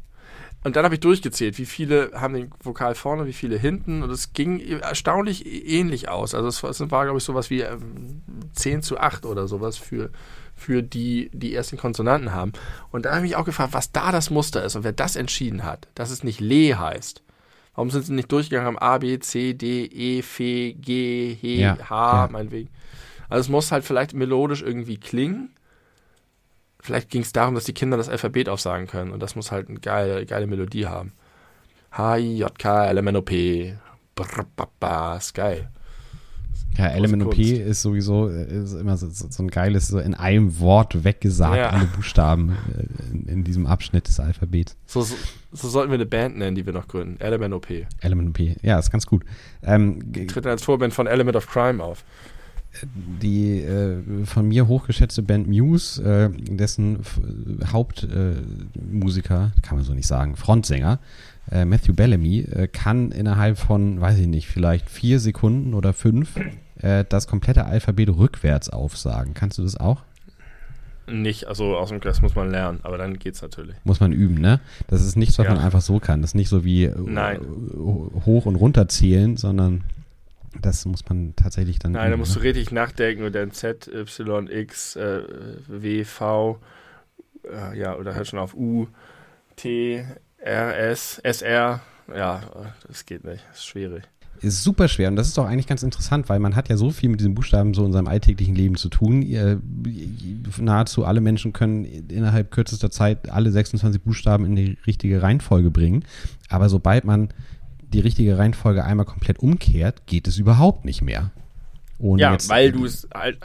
Und 0.65 0.77
dann 0.77 0.85
habe 0.87 0.95
ich 0.95 1.01
durchgezählt, 1.01 1.59
wie 1.59 1.67
viele 1.67 2.11
haben 2.15 2.33
den 2.33 2.51
Vokal 2.63 2.95
vorne, 2.95 3.27
wie 3.27 3.35
viele 3.35 3.59
hinten. 3.59 4.03
Und 4.03 4.11
es 4.11 4.33
ging 4.33 4.61
erstaunlich 4.81 5.45
ähnlich 5.47 6.09
aus. 6.09 6.35
Also 6.35 6.49
es 6.49 6.91
war, 6.91 7.05
glaube 7.05 7.19
ich, 7.19 7.25
sowas 7.25 7.51
wie 7.51 7.61
ähm, 7.61 8.23
10 8.55 8.81
zu 8.83 8.99
8 8.99 9.27
oder 9.27 9.47
sowas 9.47 9.77
für, 9.77 10.11
für 10.57 10.83
die, 10.83 11.31
die 11.35 11.53
erst 11.53 11.73
den 11.73 11.79
Konsonanten 11.79 12.33
haben. 12.33 12.55
Und 12.91 13.05
da 13.05 13.11
habe 13.11 13.19
ich 13.19 13.33
mich 13.33 13.37
auch 13.37 13.45
gefragt, 13.45 13.75
was 13.75 13.93
da 13.93 14.11
das 14.11 14.31
Muster 14.31 14.65
ist 14.65 14.75
und 14.75 14.85
wer 14.85 14.93
das 14.93 15.17
entschieden 15.17 15.65
hat, 15.65 15.87
dass 15.95 16.11
es 16.11 16.25
nicht 16.25 16.41
Le 16.41 16.79
heißt. 16.79 17.23
Warum 17.75 17.91
sind 17.91 18.07
sie 18.07 18.15
nicht 18.15 18.33
durchgegangen 18.33 18.69
am 18.69 18.79
A, 18.79 18.97
B, 18.99 19.19
C, 19.19 19.53
D, 19.53 19.85
E, 19.85 20.21
F, 20.21 20.39
G, 20.39 21.37
H, 21.43 21.47
ja, 21.47 21.77
H, 21.91 22.23
ja. 22.23 22.29
meinetwegen. 22.33 22.71
Also 23.29 23.43
es 23.43 23.49
muss 23.51 23.71
halt 23.71 23.85
vielleicht 23.85 24.15
melodisch 24.15 24.63
irgendwie 24.63 24.97
klingen 24.97 25.51
vielleicht 26.85 27.09
ging 27.09 27.23
es 27.23 27.33
darum, 27.33 27.55
dass 27.55 27.65
die 27.65 27.73
Kinder 27.73 27.97
das 27.97 28.11
Alphabet 28.11 28.49
aufsagen 28.49 28.87
können 28.87 29.11
und 29.11 29.23
das 29.23 29.35
muss 29.37 29.51
halt 29.51 29.69
eine 29.69 29.81
geile, 29.81 30.27
geile 30.27 30.47
Melodie 30.47 30.87
haben. 30.87 31.13
H, 31.91 32.19
I, 32.19 32.39
J, 32.39 32.59
K, 32.59 32.87
L, 32.89 32.99
M, 32.99 33.07
N, 33.07 33.17
O, 33.17 33.23
P. 33.23 33.75
Brr, 34.15 34.47
ba, 34.79 35.17
ist 35.17 35.35
geil. 35.35 35.71
Ja, 36.77 36.93
LMNOP 36.97 37.39
ist 37.39 37.83
sowieso 37.83 38.27
ist 38.27 38.75
immer 38.75 38.97
so, 38.97 39.09
so, 39.09 39.43
ein 39.43 39.49
geiles, 39.49 39.89
so 39.89 40.01
in 40.01 40.15
einem 40.15 40.59
Wort 40.59 41.05
weggesagt, 41.05 41.57
ja. 41.57 41.71
alle 41.71 41.87
Buchstaben 41.87 42.51
äh, 42.51 43.13
in, 43.13 43.29
in, 43.29 43.45
diesem 43.45 43.67
Abschnitt 43.67 44.09
des 44.09 44.19
Alphabets. 44.19 44.77
So, 44.87 45.03
so, 45.03 45.15
so, 45.53 45.69
sollten 45.69 45.93
wir 45.93 45.95
eine 45.95 46.07
Band 46.07 46.37
nennen, 46.37 46.57
die 46.57 46.67
wir 46.67 46.73
noch 46.73 46.89
gründen. 46.89 47.25
LMNOP. 47.25 47.69
LMNOP, 48.03 48.41
ja, 48.63 48.79
ist 48.79 48.91
ganz 48.91 49.07
gut. 49.07 49.25
Ähm, 49.63 50.13
Tritt 50.27 50.47
als 50.47 50.65
Vorband 50.65 50.93
von 50.93 51.07
Element 51.07 51.37
of 51.37 51.47
Crime 51.47 51.83
auf 51.83 52.05
die 53.23 53.61
äh, 53.61 54.25
von 54.25 54.49
mir 54.49 54.67
hochgeschätzte 54.67 55.23
Band 55.23 55.47
Muse, 55.49 56.03
äh, 56.03 56.31
dessen 56.31 57.01
Hauptmusiker, 57.67 59.53
äh, 59.57 59.61
kann 59.61 59.77
man 59.77 59.85
so 59.85 59.95
nicht 59.95 60.07
sagen, 60.07 60.37
Frontsänger, 60.37 60.99
äh, 61.51 61.65
Matthew 61.65 61.95
Bellamy, 61.95 62.41
äh, 62.41 62.69
kann 62.69 63.13
innerhalb 63.13 63.59
von, 63.59 64.01
weiß 64.01 64.19
ich 64.19 64.27
nicht, 64.27 64.49
vielleicht 64.49 64.91
vier 64.91 65.21
Sekunden 65.21 65.75
oder 65.75 65.93
fünf 65.93 66.39
das 67.09 67.29
komplette 67.29 67.65
Alphabet 67.65 68.11
rückwärts 68.11 68.69
aufsagen. 68.69 69.33
Kannst 69.33 69.57
du 69.57 69.63
das 69.63 69.77
auch? 69.79 70.03
Nicht, 71.07 71.47
also 71.47 71.77
aus 71.77 71.89
dem 71.89 72.01
Klass 72.01 72.21
muss 72.21 72.35
man 72.35 72.51
lernen, 72.51 72.81
aber 72.83 72.99
dann 72.99 73.19
geht's 73.19 73.41
natürlich. 73.41 73.77
Muss 73.85 74.01
man 74.01 74.13
üben, 74.13 74.35
ne? 74.35 74.61
Das 74.89 75.03
ist 75.03 75.17
nichts, 75.17 75.39
was 75.39 75.47
ja. 75.47 75.55
man 75.55 75.63
einfach 75.63 75.81
so 75.81 75.99
kann. 75.99 76.21
Das 76.21 76.31
ist 76.31 76.35
nicht 76.35 76.49
so 76.51 76.63
wie 76.65 76.91
Nein. 77.07 77.41
hoch 78.27 78.45
und 78.45 78.57
runter 78.57 78.89
zählen, 78.89 79.39
sondern 79.39 79.85
das 80.61 80.85
muss 80.85 81.09
man 81.09 81.35
tatsächlich 81.37 81.79
dann. 81.79 81.93
Nein, 81.93 82.11
da 82.11 82.17
musst 82.17 82.35
ne? 82.37 82.43
du 82.43 82.47
richtig 82.47 82.71
nachdenken 82.73 83.25
und 83.25 83.35
dann 83.35 83.53
Z, 83.53 83.89
Y, 83.89 84.49
X, 84.49 84.97
äh, 84.97 85.23
W, 85.67 86.05
V, 86.05 86.59
äh, 87.51 87.79
ja, 87.79 87.97
oder 87.97 88.15
hört 88.15 88.27
schon 88.27 88.39
auf 88.39 88.55
U, 88.55 88.89
T, 89.57 90.05
R, 90.39 90.79
S, 90.79 91.21
S, 91.23 91.43
R. 91.43 91.81
Ja, 92.15 92.43
das 92.87 93.07
geht 93.07 93.25
nicht. 93.25 93.45
Das 93.49 93.59
ist 93.59 93.67
schwierig. 93.67 94.05
Ist 94.41 94.63
super 94.63 94.89
schwer 94.89 95.09
und 95.09 95.17
das 95.17 95.29
ist 95.29 95.39
doch 95.39 95.47
eigentlich 95.47 95.67
ganz 95.67 95.83
interessant, 95.83 96.29
weil 96.29 96.39
man 96.39 96.57
hat 96.57 96.69
ja 96.69 96.77
so 96.77 96.91
viel 96.91 97.09
mit 97.09 97.21
diesen 97.21 97.35
Buchstaben 97.35 97.73
so 97.73 97.87
in 97.87 97.93
seinem 97.93 98.09
alltäglichen 98.09 98.55
Leben 98.55 98.75
zu 98.75 98.89
tun. 98.89 99.23
Ihr, 99.23 99.63
nahezu 100.59 101.05
alle 101.05 101.21
Menschen 101.21 101.53
können 101.53 101.85
innerhalb 101.85 102.51
kürzester 102.51 102.91
Zeit 102.91 103.31
alle 103.31 103.51
26 103.51 104.03
Buchstaben 104.03 104.45
in 104.45 104.57
die 104.57 104.77
richtige 104.87 105.23
Reihenfolge 105.23 105.71
bringen. 105.71 106.05
Aber 106.49 106.69
sobald 106.69 107.05
man 107.05 107.29
die 107.93 108.01
richtige 108.01 108.39
Reihenfolge 108.39 108.85
einmal 108.85 109.07
komplett 109.07 109.39
umkehrt, 109.39 110.07
geht 110.07 110.27
es 110.27 110.39
überhaupt 110.39 110.85
nicht 110.85 111.03
mehr. 111.03 111.31
Ohne 111.99 112.23
ja, 112.23 112.37
weil 112.49 112.73
du 112.73 112.85
es 112.85 113.09
halt 113.15 113.39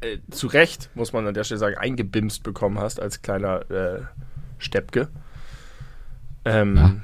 äh, 0.00 0.18
zu 0.30 0.46
Recht, 0.46 0.90
muss 0.94 1.12
man 1.12 1.26
an 1.26 1.34
der 1.34 1.44
Stelle 1.44 1.58
sagen, 1.58 1.76
eingebimst 1.76 2.42
bekommen 2.42 2.78
hast 2.78 3.00
als 3.00 3.22
kleiner 3.22 3.70
äh, 3.70 4.00
Steppke. 4.58 5.08
Ähm, 6.44 6.76
ja. 6.76 6.96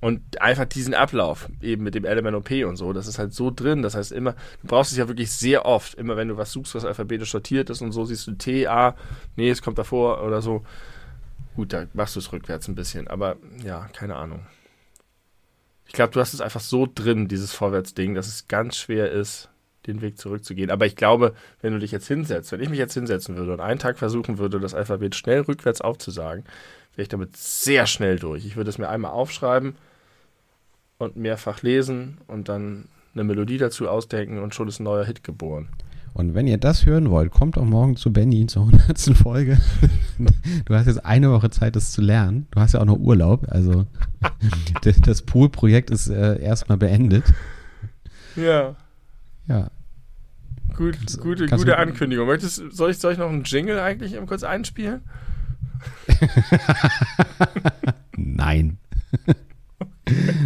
Und 0.00 0.42
einfach 0.42 0.66
diesen 0.66 0.92
Ablauf, 0.92 1.48
eben 1.62 1.82
mit 1.82 1.94
dem 1.94 2.04
LMNOP 2.04 2.50
und 2.66 2.76
so, 2.76 2.92
das 2.92 3.06
ist 3.06 3.18
halt 3.18 3.32
so 3.32 3.50
drin. 3.50 3.80
Das 3.80 3.94
heißt 3.94 4.12
immer, 4.12 4.32
du 4.60 4.68
brauchst 4.68 4.92
es 4.92 4.98
ja 4.98 5.08
wirklich 5.08 5.30
sehr 5.32 5.64
oft. 5.64 5.94
Immer 5.94 6.16
wenn 6.16 6.28
du 6.28 6.36
was 6.36 6.52
suchst, 6.52 6.74
was 6.74 6.84
alphabetisch 6.84 7.30
sortiert 7.30 7.70
ist 7.70 7.80
und 7.80 7.92
so, 7.92 8.04
siehst 8.04 8.26
du 8.26 8.32
T, 8.32 8.66
A, 8.66 8.96
nee, 9.36 9.48
es 9.48 9.62
kommt 9.62 9.78
davor 9.78 10.22
oder 10.22 10.42
so. 10.42 10.62
Gut, 11.56 11.72
da 11.72 11.86
machst 11.94 12.16
du 12.16 12.20
es 12.20 12.32
rückwärts 12.32 12.68
ein 12.68 12.74
bisschen, 12.74 13.08
aber 13.08 13.36
ja, 13.64 13.88
keine 13.94 14.16
Ahnung. 14.16 14.40
Ich 15.94 15.96
glaube, 15.96 16.12
du 16.12 16.18
hast 16.18 16.34
es 16.34 16.40
einfach 16.40 16.60
so 16.60 16.88
drin, 16.92 17.28
dieses 17.28 17.52
Vorwärtsding, 17.52 18.16
dass 18.16 18.26
es 18.26 18.48
ganz 18.48 18.76
schwer 18.76 19.12
ist, 19.12 19.48
den 19.86 20.02
Weg 20.02 20.18
zurückzugehen. 20.18 20.72
Aber 20.72 20.86
ich 20.86 20.96
glaube, 20.96 21.34
wenn 21.62 21.72
du 21.72 21.78
dich 21.78 21.92
jetzt 21.92 22.08
hinsetzt, 22.08 22.50
wenn 22.50 22.60
ich 22.60 22.68
mich 22.68 22.80
jetzt 22.80 22.94
hinsetzen 22.94 23.36
würde 23.36 23.52
und 23.52 23.60
einen 23.60 23.78
Tag 23.78 23.96
versuchen 23.96 24.38
würde, 24.38 24.58
das 24.58 24.74
Alphabet 24.74 25.14
schnell 25.14 25.42
rückwärts 25.42 25.80
aufzusagen, 25.80 26.42
wäre 26.96 27.04
ich 27.04 27.08
damit 27.10 27.36
sehr 27.36 27.86
schnell 27.86 28.18
durch. 28.18 28.44
Ich 28.44 28.56
würde 28.56 28.70
es 28.70 28.78
mir 28.78 28.88
einmal 28.88 29.12
aufschreiben 29.12 29.76
und 30.98 31.14
mehrfach 31.14 31.62
lesen 31.62 32.18
und 32.26 32.48
dann 32.48 32.88
eine 33.14 33.22
Melodie 33.22 33.58
dazu 33.58 33.88
ausdenken 33.88 34.40
und 34.40 34.52
schon 34.52 34.66
ist 34.66 34.80
ein 34.80 34.82
neuer 34.82 35.04
Hit 35.04 35.22
geboren. 35.22 35.68
Und 36.14 36.34
wenn 36.34 36.46
ihr 36.46 36.58
das 36.58 36.86
hören 36.86 37.10
wollt, 37.10 37.32
kommt 37.32 37.58
auch 37.58 37.64
morgen 37.64 37.96
zu 37.96 38.12
Benny 38.12 38.46
zur 38.46 38.66
100. 38.66 39.16
Folge. 39.16 39.58
Du 40.64 40.74
hast 40.74 40.86
jetzt 40.86 41.04
eine 41.04 41.32
Woche 41.32 41.50
Zeit, 41.50 41.74
das 41.74 41.90
zu 41.90 42.00
lernen. 42.00 42.46
Du 42.52 42.60
hast 42.60 42.72
ja 42.72 42.80
auch 42.80 42.84
noch 42.84 42.98
Urlaub. 42.98 43.46
Also 43.50 43.86
das 45.02 45.22
Pool-Projekt 45.22 45.90
ist 45.90 46.08
äh, 46.08 46.40
erstmal 46.40 46.78
beendet. 46.78 47.24
Ja. 48.36 48.76
Ja. 49.48 49.70
Gut, 50.76 50.96
gute, 51.20 51.46
gute 51.46 51.78
Ankündigung. 51.78 52.28
Möchtest, 52.28 52.62
soll, 52.70 52.92
ich, 52.92 52.98
soll 52.98 53.12
ich 53.12 53.18
noch 53.18 53.28
einen 53.28 53.42
Jingle 53.42 53.80
eigentlich 53.80 54.16
kurz 54.26 54.44
einspielen? 54.44 55.02
nein. 58.16 58.78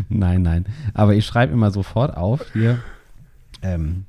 nein, 0.09 0.43
nein. 0.43 0.67
Aber 0.95 1.15
ich 1.15 1.27
schreibe 1.27 1.53
immer 1.53 1.71
sofort 1.71 2.17
auf 2.17 2.53
hier 2.55 2.79
ähm, 3.61 4.07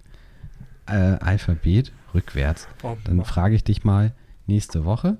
äh, 0.90 1.18
Alphabet 1.20 1.92
rückwärts. 2.14 2.68
Oh, 2.84 2.98
Dann 3.04 3.24
frage 3.24 3.56
ich 3.56 3.64
dich 3.64 3.84
mal 3.84 4.14
nächste 4.48 4.86
Woche. 4.86 5.18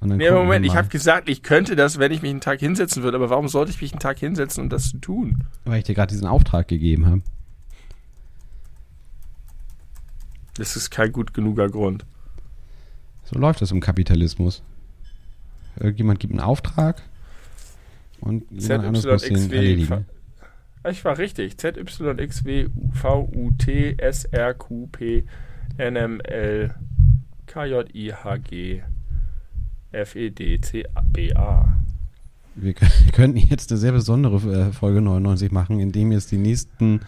Und 0.00 0.10
dann 0.10 0.18
Nee, 0.18 0.30
Moment, 0.30 0.66
ich 0.66 0.76
habe 0.76 0.88
gesagt, 0.88 1.28
ich 1.28 1.42
könnte 1.42 1.76
das, 1.76 1.98
wenn 1.98 2.12
ich 2.12 2.20
mich 2.20 2.30
einen 2.30 2.40
Tag 2.40 2.60
hinsetzen 2.60 3.02
würde, 3.02 3.16
aber 3.16 3.30
warum 3.30 3.48
sollte 3.48 3.70
ich 3.70 3.80
mich 3.80 3.92
einen 3.92 4.00
Tag 4.00 4.18
hinsetzen, 4.18 4.64
um 4.64 4.68
das 4.68 4.90
zu 4.90 4.98
tun? 4.98 5.44
Weil 5.64 5.78
ich 5.78 5.84
dir 5.84 5.94
gerade 5.94 6.12
diesen 6.12 6.26
Auftrag 6.26 6.68
gegeben 6.68 7.06
habe. 7.06 7.22
Das 10.56 10.76
ist 10.76 10.90
kein 10.90 11.10
gut 11.10 11.34
genuger 11.34 11.68
Grund. 11.68 12.04
So 13.24 13.38
läuft 13.38 13.62
das 13.62 13.70
im 13.70 13.80
Kapitalismus. 13.80 14.62
Irgendjemand 15.76 16.20
gibt 16.20 16.32
einen 16.32 16.40
Auftrag 16.40 17.02
und 18.20 18.44
jemand 18.50 18.84
anderes 18.84 19.06
muss 19.06 19.22
den 19.22 19.52
erledigen. 19.52 20.06
Ich 20.90 21.04
war 21.04 21.16
richtig. 21.18 21.56
ZYXW 21.58 22.68
VUT 22.92 23.66
SRQP 24.12 25.24
NML 25.78 26.74
KJIHG 27.46 28.82
FEDCBA. 29.92 31.68
Wir 32.56 32.72
kö- 32.74 33.12
könnten 33.12 33.38
jetzt 33.38 33.70
eine 33.70 33.78
sehr 33.78 33.92
besondere 33.92 34.36
äh, 34.68 34.72
Folge 34.72 35.00
99 35.00 35.50
machen, 35.52 35.80
indem 35.80 36.12
jetzt 36.12 36.30
die 36.32 36.38
nächsten, 36.38 37.00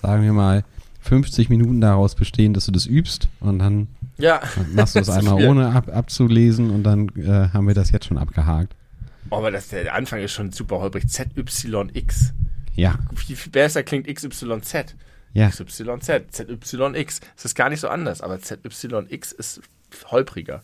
sagen 0.00 0.22
wir 0.22 0.32
mal, 0.32 0.64
50 1.00 1.48
Minuten 1.48 1.80
daraus 1.80 2.14
bestehen, 2.14 2.54
dass 2.54 2.66
du 2.66 2.72
das 2.72 2.86
übst 2.86 3.28
und 3.40 3.58
dann 3.58 3.88
Ja. 4.18 4.40
machst 4.74 4.94
du 4.94 5.00
es 5.00 5.08
einmal 5.10 5.38
viel. 5.38 5.48
ohne 5.48 5.70
ab, 5.74 5.88
abzulesen 5.92 6.70
und 6.70 6.84
dann 6.84 7.08
äh, 7.16 7.48
haben 7.52 7.66
wir 7.66 7.74
das 7.74 7.90
jetzt 7.90 8.06
schon 8.06 8.18
abgehakt. 8.18 8.76
Oh, 9.30 9.36
aber 9.38 9.50
das, 9.50 9.68
der 9.68 9.94
Anfang 9.94 10.20
ist 10.20 10.32
schon 10.32 10.52
super 10.52 10.78
holprig. 10.80 11.08
ZYX. 11.08 12.34
Ja, 12.74 12.98
Viel, 13.14 13.36
viel 13.36 13.52
besser 13.52 13.82
klingt 13.82 14.06
XYZ. 14.06 14.94
ja. 15.34 15.48
XYZ, 15.50 16.10
ZYX. 16.30 17.20
Es 17.36 17.44
ist 17.44 17.54
gar 17.54 17.68
nicht 17.68 17.80
so 17.80 17.88
anders, 17.88 18.20
aber 18.20 18.38
ZYX 18.40 19.32
ist 19.32 19.60
holpriger. 20.10 20.62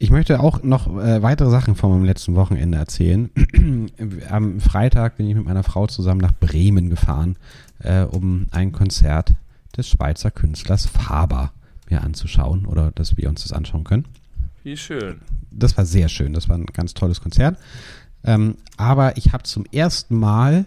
Ich 0.00 0.10
möchte 0.10 0.38
auch 0.38 0.62
noch 0.62 0.86
äh, 0.86 1.22
weitere 1.22 1.50
Sachen 1.50 1.74
von 1.74 1.90
meinem 1.90 2.04
letzten 2.04 2.36
Wochenende 2.36 2.78
erzählen. 2.78 3.30
Am 4.30 4.60
Freitag 4.60 5.16
bin 5.16 5.28
ich 5.28 5.34
mit 5.34 5.44
meiner 5.44 5.64
Frau 5.64 5.88
zusammen 5.88 6.20
nach 6.20 6.32
Bremen 6.38 6.88
gefahren, 6.88 7.36
äh, 7.80 8.02
um 8.02 8.46
ein 8.52 8.70
Konzert 8.70 9.32
des 9.76 9.88
Schweizer 9.88 10.30
Künstlers 10.30 10.86
Faber 10.86 11.52
mir 11.90 12.02
anzuschauen 12.02 12.64
oder 12.66 12.92
dass 12.92 13.16
wir 13.16 13.28
uns 13.28 13.42
das 13.42 13.52
anschauen 13.52 13.82
können. 13.82 14.04
Wie 14.62 14.76
schön. 14.76 15.20
Das 15.50 15.76
war 15.76 15.84
sehr 15.84 16.08
schön, 16.08 16.32
das 16.32 16.48
war 16.48 16.56
ein 16.56 16.66
ganz 16.66 16.94
tolles 16.94 17.20
Konzert. 17.20 17.58
Ähm, 18.28 18.56
aber 18.76 19.16
ich 19.16 19.32
habe 19.32 19.44
zum 19.44 19.64
ersten 19.72 20.14
Mal 20.14 20.66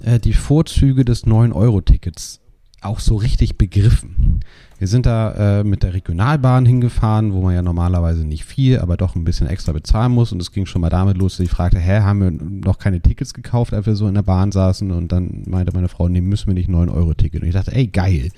äh, 0.00 0.20
die 0.20 0.34
Vorzüge 0.34 1.06
des 1.06 1.26
9-Euro-Tickets 1.26 2.40
auch 2.82 3.00
so 3.00 3.16
richtig 3.16 3.56
begriffen. 3.56 4.40
Wir 4.78 4.86
sind 4.86 5.06
da 5.06 5.60
äh, 5.60 5.64
mit 5.64 5.82
der 5.82 5.94
Regionalbahn 5.94 6.64
hingefahren, 6.64 7.32
wo 7.32 7.40
man 7.40 7.54
ja 7.54 7.62
normalerweise 7.62 8.24
nicht 8.24 8.44
viel, 8.44 8.78
aber 8.78 8.96
doch 8.96 9.16
ein 9.16 9.24
bisschen 9.24 9.48
extra 9.48 9.72
bezahlen 9.72 10.12
muss. 10.12 10.30
Und 10.30 10.40
es 10.40 10.52
ging 10.52 10.66
schon 10.66 10.82
mal 10.82 10.90
damit 10.90 11.16
los, 11.16 11.36
dass 11.36 11.44
ich 11.44 11.50
fragte, 11.50 11.80
hä, 11.80 12.00
haben 12.00 12.20
wir 12.20 12.30
noch 12.30 12.78
keine 12.78 13.00
Tickets 13.00 13.34
gekauft, 13.34 13.74
als 13.74 13.86
wir 13.86 13.96
so 13.96 14.06
in 14.06 14.14
der 14.14 14.22
Bahn 14.22 14.52
saßen? 14.52 14.92
Und 14.92 15.10
dann 15.10 15.42
meinte 15.46 15.74
meine 15.74 15.88
Frau, 15.88 16.08
nee, 16.08 16.20
müssen 16.20 16.46
wir 16.46 16.54
nicht 16.54 16.70
9-Euro-Ticket. 16.70 17.42
Und 17.42 17.48
ich 17.48 17.54
dachte, 17.54 17.74
ey, 17.74 17.88
geil. 17.88 18.28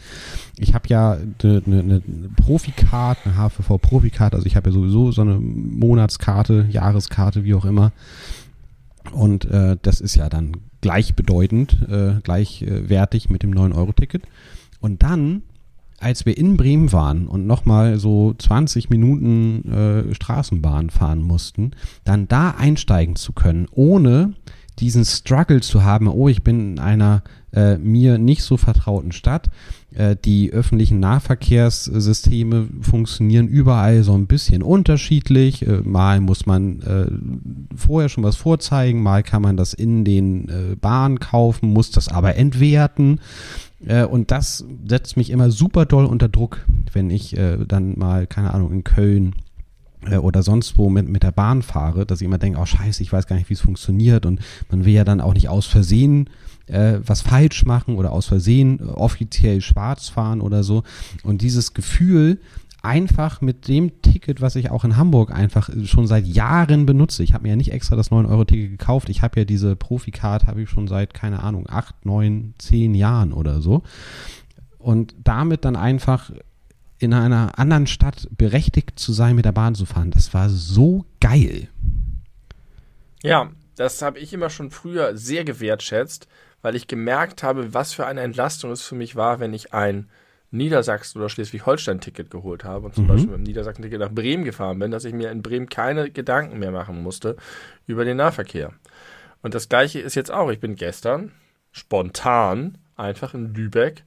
Ich 0.57 0.73
habe 0.73 0.89
ja 0.89 1.18
eine 1.43 1.62
ne, 1.66 1.83
ne 1.83 2.03
Profikart, 2.37 3.18
eine 3.25 3.35
HVV-Profikarte, 3.35 4.37
also 4.37 4.47
ich 4.47 4.57
habe 4.57 4.71
ja 4.71 4.75
sowieso 4.75 5.12
so 5.12 5.21
eine 5.21 5.35
Monatskarte, 5.35 6.66
Jahreskarte, 6.71 7.45
wie 7.45 7.55
auch 7.55 7.66
immer. 7.66 7.93
Und 9.13 9.45
äh, 9.47 9.77
das 9.83 10.01
ist 10.01 10.17
ja 10.17 10.29
dann 10.29 10.57
gleichbedeutend, 10.81 11.87
äh, 11.89 12.21
gleichwertig 12.23 13.31
mit 13.31 13.43
dem 13.43 13.53
9-Euro-Ticket. 13.53 14.23
Und 14.81 15.03
dann, 15.03 15.43
als 15.99 16.25
wir 16.27 16.37
in 16.37 16.57
Bremen 16.57 16.93
waren 16.93 17.27
und 17.27 17.47
nochmal 17.47 17.99
so 17.99 18.35
20 18.35 18.91
Minuten 18.91 19.71
äh, 19.71 20.15
Straßenbahn 20.15 20.91
fahren 20.91 21.23
mussten, 21.23 21.73
dann 22.05 22.29
da 22.29 22.53
einsteigen 22.53 23.17
zu 23.17 23.33
können, 23.33 23.67
ohne 23.71 24.35
diesen 24.79 25.05
Struggle 25.05 25.61
zu 25.61 25.85
haben, 25.85 26.09
oh, 26.09 26.29
ich 26.29 26.43
bin 26.43 26.73
in 26.73 26.79
einer 26.79 27.23
äh, 27.53 27.78
mir 27.78 28.18
nicht 28.18 28.42
so 28.42 28.57
vertrauten 28.57 29.12
Stadt. 29.12 29.51
Äh, 29.92 30.16
die 30.24 30.53
öffentlichen 30.53 31.01
Nahverkehrssysteme 31.01 32.68
funktionieren 32.80 33.48
überall 33.48 34.03
so 34.03 34.14
ein 34.14 34.26
bisschen 34.26 34.62
unterschiedlich. 34.62 35.66
Äh, 35.66 35.80
mal 35.82 36.20
muss 36.20 36.46
man 36.46 36.80
äh, 36.82 37.76
vorher 37.76 38.09
schon 38.09 38.24
was 38.24 38.36
vorzeigen, 38.36 39.03
mal 39.03 39.22
kann 39.22 39.42
man 39.42 39.57
das 39.57 39.72
in 39.72 40.05
den 40.05 40.48
äh, 40.48 40.76
Bahnen 40.76 41.18
kaufen, 41.18 41.72
muss 41.72 41.90
das 41.90 42.09
aber 42.09 42.36
entwerten. 42.36 43.20
Äh, 43.84 44.05
und 44.05 44.30
das 44.30 44.64
setzt 44.86 45.16
mich 45.16 45.30
immer 45.30 45.51
super 45.51 45.86
doll 45.86 46.05
unter 46.05 46.28
Druck, 46.28 46.64
wenn 46.92 47.11
ich 47.11 47.36
dann 47.68 47.98
mal, 47.98 48.26
keine 48.26 48.53
Ahnung, 48.53 48.72
in 48.72 48.84
Köln 48.84 49.34
oder 50.22 50.42
sonst 50.42 50.78
wo 50.78 50.88
mit, 50.88 51.09
mit 51.09 51.22
der 51.22 51.30
Bahn 51.30 51.62
fahre, 51.62 52.07
dass 52.07 52.20
ich 52.20 52.24
immer 52.24 52.38
denke, 52.38 52.59
oh 52.59 52.66
scheiße, 52.66 53.03
ich 53.03 53.12
weiß 53.12 53.26
gar 53.26 53.36
nicht, 53.36 53.48
wie 53.48 53.55
es 53.55 53.61
funktioniert 53.61 54.26
und 54.26 54.40
man 54.70 54.84
will 54.84 54.92
ja 54.92 55.05
dann 55.05 55.20
auch 55.20 55.34
nicht 55.34 55.48
aus 55.48 55.66
Versehen 55.66 56.28
äh, 56.71 57.01
was 57.05 57.23
falsch 57.23 57.64
machen 57.64 57.97
oder 57.97 58.12
aus 58.12 58.27
Versehen 58.27 58.81
äh, 58.81 58.85
offiziell 58.85 59.61
schwarz 59.61 60.09
fahren 60.09 60.41
oder 60.41 60.62
so. 60.62 60.83
Und 61.23 61.43
dieses 61.43 61.75
Gefühl, 61.75 62.41
einfach 62.83 63.41
mit 63.41 63.68
dem 63.68 64.01
Ticket, 64.03 64.41
was 64.41 64.57
ich 64.57 64.71
auch 64.71 64.85
in 64.85 64.97
Hamburg 64.97 65.33
einfach 65.33 65.71
schon 65.85 66.07
seit 66.07 66.27
Jahren 66.27 66.87
benutze. 66.87 67.23
Ich 67.23 67.35
habe 67.35 67.43
mir 67.43 67.51
ja 67.51 67.57
nicht 67.57 67.73
extra 67.73 67.97
das 67.97 68.11
9-Euro-Ticket 68.11 68.71
gekauft. 68.71 69.09
Ich 69.09 69.23
habe 69.23 69.41
ja 69.41 69.45
diese 69.45 69.77
Profikarte, 69.77 70.47
habe 70.47 70.62
ich 70.62 70.71
schon 70.71 70.89
seit, 70.89 71.12
keine 71.14 71.43
Ahnung, 71.43 71.66
acht, 71.68 72.07
neun, 72.07 72.55
zehn 72.59 72.95
Jahren 72.95 73.33
oder 73.33 73.61
so. 73.61 73.83
Und 74.79 75.14
damit 75.23 75.64
dann 75.64 75.77
einfach 75.77 76.31
in 76.99 77.14
einer 77.14 77.59
anderen 77.59 77.87
Stadt 77.87 78.29
berechtigt 78.37 78.99
zu 78.99 79.12
sein, 79.12 79.37
mit 79.37 79.45
der 79.45 79.53
Bahn 79.53 79.75
zu 79.75 79.87
fahren, 79.87 80.11
das 80.11 80.33
war 80.35 80.49
so 80.51 81.05
geil. 81.21 81.68
Ja, 83.23 83.51
das 83.77 84.03
habe 84.03 84.18
ich 84.18 84.33
immer 84.33 84.51
schon 84.51 84.71
früher 84.71 85.16
sehr 85.16 85.45
gewertschätzt, 85.45 86.29
weil 86.63 86.75
ich 86.77 86.87
gemerkt 86.89 87.43
habe, 87.43 87.73
was 87.75 87.93
für 87.93 88.07
eine 88.07 88.21
Entlastung 88.21 88.71
es 88.71 88.83
für 88.83 88.95
mich 88.95 89.17
war, 89.17 89.41
wenn 89.41 89.55
ich 89.55 89.73
ein 89.73 90.09
Niedersachsen- 90.53 91.19
oder 91.19 91.29
Schleswig-Holstein-Ticket 91.29 92.31
geholt 92.31 92.65
habe 92.65 92.87
und 92.87 92.95
zum 92.95 93.05
Mhm. 93.05 93.09
Beispiel 93.09 93.29
mit 93.29 93.37
dem 93.39 93.43
Niedersachsen-Ticket 93.45 94.01
nach 94.01 94.11
Bremen 94.11 94.45
gefahren 94.45 94.79
bin, 94.81 94.91
dass 94.91 95.05
ich 95.05 95.15
mir 95.15 95.31
in 95.31 95.43
Bremen 95.43 95.69
keine 95.69 96.11
Gedanken 96.11 96.59
mehr 96.59 96.73
machen 96.73 97.03
musste 97.03 97.37
über 97.87 98.05
den 98.05 98.17
Nahverkehr. 98.17 98.73
Und 99.43 99.55
das 99.55 99.69
gleiche 99.69 100.01
ist 100.01 100.17
jetzt 100.17 100.31
auch. 100.33 100.51
Ich 100.51 100.59
bin 100.61 100.75
gestern 100.75 101.33
spontan 101.71 102.79
einfach 102.97 103.33
in 103.35 103.55
Lübeck 103.55 104.03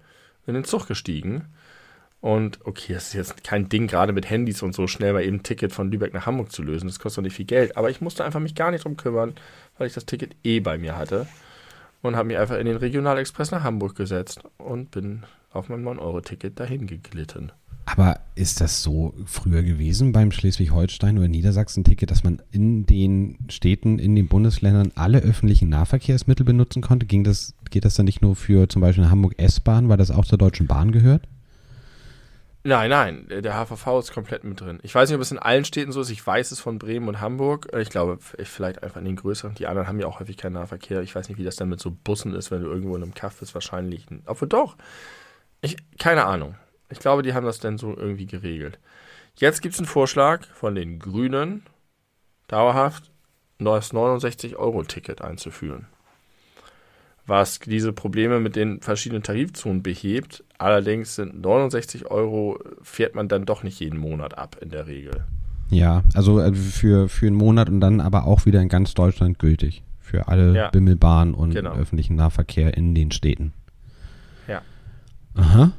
in 0.45 0.54
den 0.54 0.64
Zug 0.66 0.88
gestiegen. 0.88 1.45
Und 2.20 2.60
okay, 2.66 2.93
das 2.93 3.08
ist 3.08 3.14
jetzt 3.14 3.43
kein 3.43 3.68
Ding, 3.68 3.88
gerade 3.88 4.14
mit 4.14 4.30
Handys 4.30 4.62
und 4.62 4.74
so 4.74 4.88
schnell 4.88 5.14
mal 5.14 5.24
eben 5.24 5.38
ein 5.38 5.43
Ticket 5.43 5.74
von 5.74 5.91
Lübeck 5.91 6.14
nach 6.14 6.26
Hamburg 6.26 6.51
zu 6.51 6.62
lösen. 6.64 6.88
Das 6.88 6.99
kostet 6.99 7.18
doch 7.20 7.24
nicht 7.24 7.36
viel 7.36 7.45
Geld. 7.45 7.76
Aber 7.76 7.89
ich 7.89 7.99
musste 7.99 8.24
einfach 8.24 8.39
mich 8.39 8.56
gar 8.56 8.72
nicht 8.72 8.86
drum 8.86 8.95
kümmern, 8.95 9.34
weil 9.78 9.88
ich 9.88 9.93
das 9.93 10.06
Ticket 10.06 10.36
eh 10.43 10.60
bei 10.60 10.78
mir 10.78 10.97
hatte. 10.97 11.28
Und 12.04 12.16
habe 12.16 12.28
mich 12.28 12.38
einfach 12.38 12.58
in 12.58 12.66
den 12.66 12.78
Regionalexpress 12.78 13.51
nach 13.51 13.64
Hamburg 13.64 13.95
gesetzt 13.95 14.41
und 14.58 14.91
bin 14.91 15.24
auf 15.51 15.70
mein 15.70 15.84
9-Euro-Ticket 15.84 16.60
dahin 16.60 16.86
geglitten. 16.86 17.51
Aber 17.86 18.20
ist 18.36 18.60
das 18.62 18.84
so 18.84 19.14
früher 19.26 19.64
gewesen 19.64 20.12
beim 20.12 20.32
Schleswig-Holstein 20.32 21.18
oder 21.18 21.28
Niedersachsen-Ticket, 21.28 22.12
dass 22.12 22.24
man 22.24 22.41
in 22.51 22.86
den 22.86 23.38
Städten, 23.49 23.99
in 23.99 24.16
den 24.16 24.28
Bundesländern 24.28 24.91
alle 24.95 25.20
öffentlichen 25.20 25.70
Nahverkehrsmittel 25.70 26.45
benutzen 26.45 26.82
konnte? 26.82 27.06
Ging 27.06 27.24
das, 27.24 27.54
geht 27.72 27.86
das 27.86 27.95
dann 27.95 28.06
nicht 28.06 28.22
nur 28.22 28.36
für 28.36 28.68
zum 28.68 28.82
Beispiel 28.82 29.10
Hamburg 29.10 29.36
S-Bahn, 29.38 29.89
weil 29.89 29.97
das 29.97 30.12
auch 30.12 30.26
zur 30.26 30.38
Deutschen 30.38 30.68
Bahn 30.68 30.91
gehört? 30.91 31.28
Nein, 32.66 32.89
nein, 32.89 33.28
der 33.28 33.55
HVV 33.55 33.99
ist 33.99 34.14
komplett 34.14 34.45
mit 34.45 34.61
drin. 34.61 34.80
Ich 34.84 34.95
weiß 34.95 35.09
nicht, 35.09 35.18
ob 35.18 35.22
es 35.22 35.32
in 35.32 35.39
allen 35.39 35.66
Städten 35.66 35.91
so 35.91 35.99
ist. 35.99 36.09
Ich 36.09 36.26
weiß 36.26 36.51
es 36.51 36.61
von 36.61 36.80
Bremen 36.80 37.09
und 37.09 37.20
Hamburg. 37.20 37.68
Ich 37.78 37.89
glaube, 37.89 38.20
vielleicht 38.22 38.84
einfach 38.84 38.99
in 38.99 39.05
den 39.05 39.18
größeren. 39.18 39.55
Die 39.55 39.68
anderen 39.68 39.89
haben 39.89 39.99
ja 39.99 40.07
auch 40.07 40.22
häufig 40.22 40.38
keinen 40.38 40.53
Nahverkehr. 40.53 41.01
Ich 41.01 41.14
weiß 41.14 41.28
nicht, 41.28 41.38
wie 41.38 41.43
das 41.43 41.57
dann 41.57 41.68
mit 41.68 41.82
so 41.82 41.91
Bussen 41.91 42.34
ist, 42.34 42.51
wenn 42.51 42.64
du 42.64 42.70
irgendwo 42.70 42.95
in 42.95 43.03
einem 43.03 43.14
Kaff 43.14 43.39
bist. 43.39 43.53
Wahrscheinlich. 43.53 44.07
Obwohl 44.26 44.47
doch. 44.47 44.78
Ich, 45.59 45.76
keine 45.99 46.24
Ahnung. 46.24 46.55
Ich 46.89 46.99
glaube, 46.99 47.22
die 47.22 47.34
haben 47.34 47.45
das 47.45 47.59
dann 47.59 47.78
so 47.78 47.97
irgendwie 47.97 48.28
geregelt. 48.28 48.80
Jetzt 49.36 49.61
gibt 49.61 49.74
es 49.74 49.80
einen 49.80 49.88
Vorschlag 49.88 50.45
von 50.53 50.74
den 50.74 50.99
Grünen, 50.99 51.66
dauerhaft 52.47 53.11
das 53.57 53.93
69-Euro-Ticket 53.93 55.22
einzuführen. 55.22 55.88
Was 57.26 57.59
diese 57.59 57.93
Probleme 57.93 58.39
mit 58.41 58.55
den 58.57 58.82
verschiedenen 58.82 59.24
Tarifzonen 59.24 59.82
behebt. 59.82 60.43
Allerdings 60.57 61.15
sind 61.15 61.41
69 61.41 62.11
Euro, 62.11 62.59
fährt 62.82 63.15
man 63.15 63.28
dann 63.30 63.45
doch 63.45 63.63
nicht 63.63 63.80
jeden 63.80 63.97
Monat 63.97 64.38
ab 64.38 64.57
in 64.61 64.69
der 64.69 64.88
Regel. 64.88 65.24
Ja, 65.69 66.03
also 66.13 66.39
äh, 66.41 66.53
für, 66.53 67.07
für 67.07 67.28
einen 67.28 67.36
Monat 67.38 67.69
und 67.69 67.80
dann 67.80 68.01
aber 68.01 68.26
auch 68.26 68.45
wieder 68.45 68.61
in 68.61 68.67
ganz 68.67 68.93
Deutschland 68.93 69.39
gültig. 69.39 69.84
Für 69.99 70.28
alle 70.28 70.53
Ja. 70.53 70.69
Bimmelbahnen 70.69 71.34
und 71.34 71.51
Genau. 71.53 71.74
öffentlichen 71.74 72.15
Nahverkehr 72.17 72.76
in 72.76 72.93
den 72.93 73.11
Städten. 73.11 73.53
Ja. 74.47 74.61
Aha. 75.36 75.71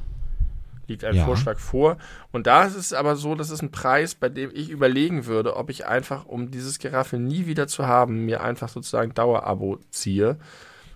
liegt 0.87 1.03
ein 1.03 1.15
Ja. 1.15 1.25
Vorschlag 1.25 1.57
vor. 1.57 1.97
Und 2.31 2.45
da 2.47 2.63
ist 2.65 2.75
es 2.75 2.93
aber 2.93 3.15
so, 3.15 3.33
das 3.33 3.49
ist 3.49 3.61
ein 3.63 3.71
Preis, 3.71 4.13
bei 4.13 4.29
dem 4.29 4.51
ich 4.53 4.69
überlegen 4.69 5.25
würde, 5.25 5.55
ob 5.55 5.69
ich 5.71 5.87
einfach, 5.87 6.25
um 6.25 6.51
dieses 6.51 6.77
Geraffel 6.77 7.19
nie 7.19 7.47
wieder 7.47 7.67
zu 7.67 7.87
haben, 7.87 8.25
mir 8.25 8.43
einfach 8.43 8.69
sozusagen 8.69 9.13
Dauerabo 9.15 9.79
ziehe 9.89 10.37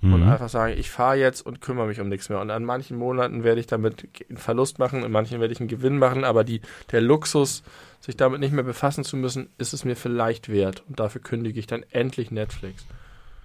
mhm. 0.02 0.14
und 0.14 0.24
einfach 0.24 0.50
sagen, 0.50 0.76
ich 0.78 0.90
fahre 0.90 1.18
jetzt 1.18 1.46
und 1.46 1.62
kümmere 1.62 1.88
mich 1.88 2.00
um 2.00 2.10
nichts 2.10 2.30
mehr. 2.30 2.40
Und 2.40 2.52
an 2.52 2.66
manchen 2.66 2.98
Monaten 2.98 3.44
werde 3.44 3.60
ich 3.60 3.68
damit 3.68 4.08
einen 4.30 4.38
Verlust 4.38 4.80
machen, 4.80 5.04
in 5.04 5.12
manchen 5.12 5.40
werde 5.40 5.54
ich 5.54 5.60
einen 5.60 5.70
Gewinn 5.70 5.98
machen, 5.98 6.24
aber 6.24 6.44
die, 6.44 6.62
der 6.92 7.02
Luxus, 7.02 7.64
sich 8.00 8.16
damit 8.16 8.40
nicht 8.40 8.54
mehr 8.54 8.64
befassen 8.64 9.04
zu 9.04 9.18
müssen, 9.18 9.50
ist 9.58 9.74
es 9.74 9.84
mir 9.84 9.96
vielleicht 9.96 10.50
wert. 10.50 10.84
Und 10.88 11.00
dafür 11.00 11.22
kündige 11.22 11.60
ich 11.60 11.68
dann 11.68 11.84
endlich 11.92 12.32
Netflix. 12.32 12.86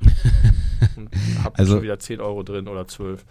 und 0.97 1.11
habe 1.43 1.59
also, 1.59 1.75
schon 1.75 1.83
wieder 1.83 1.99
10 1.99 2.21
Euro 2.21 2.43
drin 2.43 2.69
oder 2.69 2.87
12. 2.87 3.25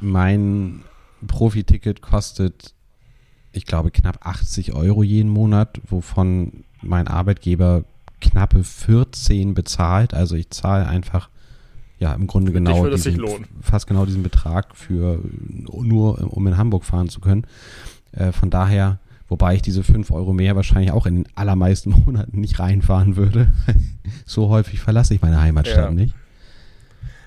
Mein 0.00 0.82
Profi-Ticket 1.26 2.00
kostet, 2.00 2.74
ich 3.52 3.66
glaube, 3.66 3.90
knapp 3.90 4.26
80 4.26 4.72
Euro 4.72 5.02
jeden 5.02 5.30
Monat, 5.30 5.80
wovon 5.88 6.64
mein 6.80 7.06
Arbeitgeber 7.06 7.84
knappe 8.20 8.64
14 8.64 9.54
bezahlt. 9.54 10.14
Also 10.14 10.36
ich 10.36 10.50
zahle 10.50 10.86
einfach 10.86 11.28
ja 12.02 12.12
im 12.14 12.26
Grunde 12.26 12.52
genau 12.52 12.86
diesen, 12.88 13.46
fast 13.62 13.86
genau 13.86 14.04
diesen 14.04 14.22
Betrag 14.22 14.76
für 14.76 15.20
nur 15.48 16.36
um 16.36 16.46
in 16.46 16.56
Hamburg 16.56 16.84
fahren 16.84 17.08
zu 17.08 17.20
können. 17.20 17.46
Äh, 18.10 18.32
von 18.32 18.50
daher, 18.50 18.98
wobei 19.28 19.54
ich 19.54 19.62
diese 19.62 19.84
5 19.84 20.10
Euro 20.10 20.32
mehr 20.32 20.56
wahrscheinlich 20.56 20.90
auch 20.90 21.06
in 21.06 21.22
den 21.22 21.28
allermeisten 21.36 21.90
Monaten 22.06 22.40
nicht 22.40 22.58
reinfahren 22.58 23.16
würde. 23.16 23.52
so 24.26 24.48
häufig 24.48 24.80
verlasse 24.80 25.14
ich 25.14 25.22
meine 25.22 25.40
Heimatstadt 25.40 25.84
ja. 25.84 25.90
nicht. 25.90 26.14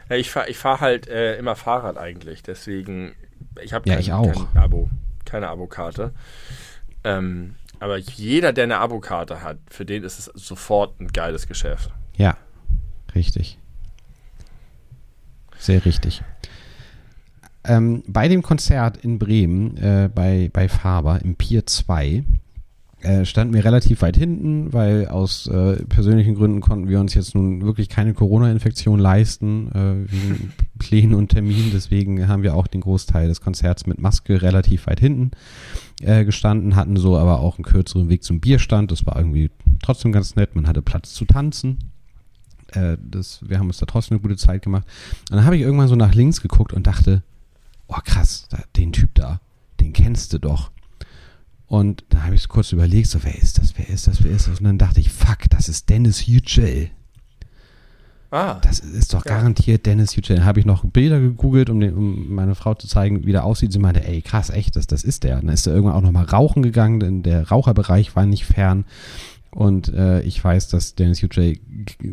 Ja, 0.10 0.18
ich 0.18 0.30
fahre 0.30 0.50
ich 0.50 0.58
fahr 0.58 0.82
halt 0.82 1.08
äh, 1.08 1.38
immer 1.38 1.56
Fahrrad 1.56 1.98
eigentlich, 1.98 2.44
deswegen 2.44 3.14
ich 3.64 3.74
habe 3.74 3.90
ja, 3.90 3.96
kein, 3.96 4.06
kein 4.06 4.62
Abo, 4.62 4.90
keine 5.24 5.48
Abokarte. 5.48 6.12
Ähm, 7.04 7.56
aber 7.80 7.98
jeder, 7.98 8.54
der 8.54 8.66
eine 8.66 8.78
Abokarte 8.78 9.42
hat, 9.42 9.58
für 9.70 9.86
den 9.86 10.04
ist 10.04 10.20
es 10.20 10.26
sofort 10.36 11.00
ein 11.00 11.08
geiles 11.08 11.48
Geschäft. 11.48 11.92
Ja, 12.18 12.38
richtig. 13.16 13.58
Sehr 15.60 15.86
richtig. 15.86 16.24
Ähm, 17.64 18.04
bei 18.08 18.28
dem 18.28 18.42
Konzert 18.42 18.98
in 18.98 19.18
Bremen 19.18 19.78
äh, 19.78 20.10
bei, 20.14 20.50
bei 20.54 20.70
Faber 20.70 21.22
im 21.22 21.36
Pier 21.36 21.66
2 21.66 22.24
äh, 23.06 23.26
standen 23.26 23.54
wir 23.54 23.64
relativ 23.64 24.02
weit 24.02 24.18
hinten, 24.18 24.74
weil 24.74 25.08
aus 25.08 25.48
äh, 25.48 25.84
persönlichen 25.86 26.34
Gründen 26.34 26.60
konnten 26.60 26.88
wir 26.88 27.00
uns 27.00 27.14
jetzt 27.14 27.36
nun 27.36 27.62
wirklich 27.62 27.88
keine 27.88 28.14
Corona-Infektion 28.14 29.00
leisten, 29.00 29.72
äh, 29.74 30.12
wegen 30.12 30.54
Plänen 30.80 31.14
und 31.14 31.30
Terminen. 31.30 31.72
Deswegen 31.72 32.28
haben 32.28 32.42
wir 32.42 32.56
auch 32.56 32.68
den 32.68 32.82
Großteil 32.82 33.28
des 33.28 33.42
Konzerts 33.42 33.86
mit 33.86 34.00
Maske 34.00 34.42
relativ 34.42 34.88
weit 34.88 35.00
hinten 35.00 35.32
äh, 36.02 36.26
gestanden, 36.26 36.76
hatten 36.76 36.98
so 36.98 37.16
aber 37.16 37.42
auch 37.42 37.58
einen 37.58 37.66
kürzeren 37.66 38.10
Weg 38.10 38.24
zum 38.24 38.40
Bierstand. 38.40 38.92
Das 38.92 39.06
war 39.06 39.18
irgendwie 39.18 39.52
trotzdem 39.84 40.12
ganz 40.12 40.36
nett. 40.36 40.56
Man 40.56 40.68
hatte 40.68 40.82
Platz 40.82 41.14
zu 41.14 41.26
tanzen. 41.26 41.78
Äh, 42.70 42.98
das, 43.02 43.40
wir 43.48 43.60
haben 43.60 43.68
uns 43.68 43.78
da 43.78 43.86
trotzdem 43.86 44.18
eine 44.18 44.22
gute 44.22 44.38
Zeit 44.38 44.62
gemacht. 44.62 44.86
Und 45.30 45.38
dann 45.38 45.46
habe 45.46 45.56
ich 45.56 45.62
irgendwann 45.62 45.88
so 45.88 45.96
nach 45.96 46.14
links 46.14 46.42
geguckt 46.42 46.74
und 46.74 46.88
dachte, 46.88 47.24
oh 47.88 48.00
krass, 48.04 48.48
da, 48.50 48.60
den 48.76 48.92
Typ 48.92 49.14
da, 49.16 49.40
den 49.80 49.94
kennst 49.94 50.34
du 50.34 50.40
doch. 50.40 50.72
Und 51.68 52.06
da 52.10 52.24
habe 52.24 52.36
ich 52.36 52.48
kurz 52.48 52.72
überlegt, 52.72 53.10
so, 53.10 53.24
wer 53.24 53.36
ist 53.36 53.58
das, 53.58 53.74
wer 53.78 53.90
ist 53.90 54.08
das, 54.08 54.24
wer 54.24 54.32
ist 54.32 54.48
das? 54.48 54.60
Und 54.60 54.66
dann 54.66 54.78
dachte 54.78 55.00
ich, 55.00 55.12
fuck, 55.12 55.50
das 55.50 55.68
ist 55.68 55.90
Dennis 55.90 56.28
Yücel. 56.28 56.92
Ah. 58.32 58.60
Das 58.62 58.80
ist 58.80 59.14
doch 59.14 59.26
ja. 59.26 59.36
garantiert 59.36 59.86
Dennis 59.86 60.16
Yücel. 60.16 60.36
Dann 60.36 60.46
habe 60.46 60.60
ich 60.60 60.66
noch 60.66 60.86
Bilder 60.86 61.20
gegoogelt, 61.20 61.70
um, 61.70 61.80
den, 61.80 61.96
um 61.96 62.34
meine 62.34 62.54
Frau 62.54 62.74
zu 62.76 62.88
zeigen, 62.88 63.26
wie 63.26 63.32
der 63.32 63.46
aussieht. 63.46 63.72
Sie 63.72 63.80
meinte, 63.80 64.06
ey, 64.06 64.22
krass, 64.22 64.50
echt, 64.50 64.76
das, 64.76 64.88
das 64.88 65.04
ist 65.04 65.24
der. 65.24 65.38
Und 65.38 65.46
dann 65.46 65.54
ist 65.54 65.66
er 65.66 65.74
irgendwann 65.74 65.96
auch 65.96 66.02
nochmal 66.02 66.26
rauchen 66.26 66.62
gegangen, 66.62 67.00
denn 67.00 67.24
der 67.24 67.48
Raucherbereich 67.48 68.16
war 68.16 68.26
nicht 68.26 68.46
fern. 68.46 68.86
Und 69.56 69.88
äh, 69.88 70.22
ich 70.24 70.44
weiß, 70.44 70.68
dass 70.68 70.96
Dennis 70.96 71.22
Yücel 71.22 71.58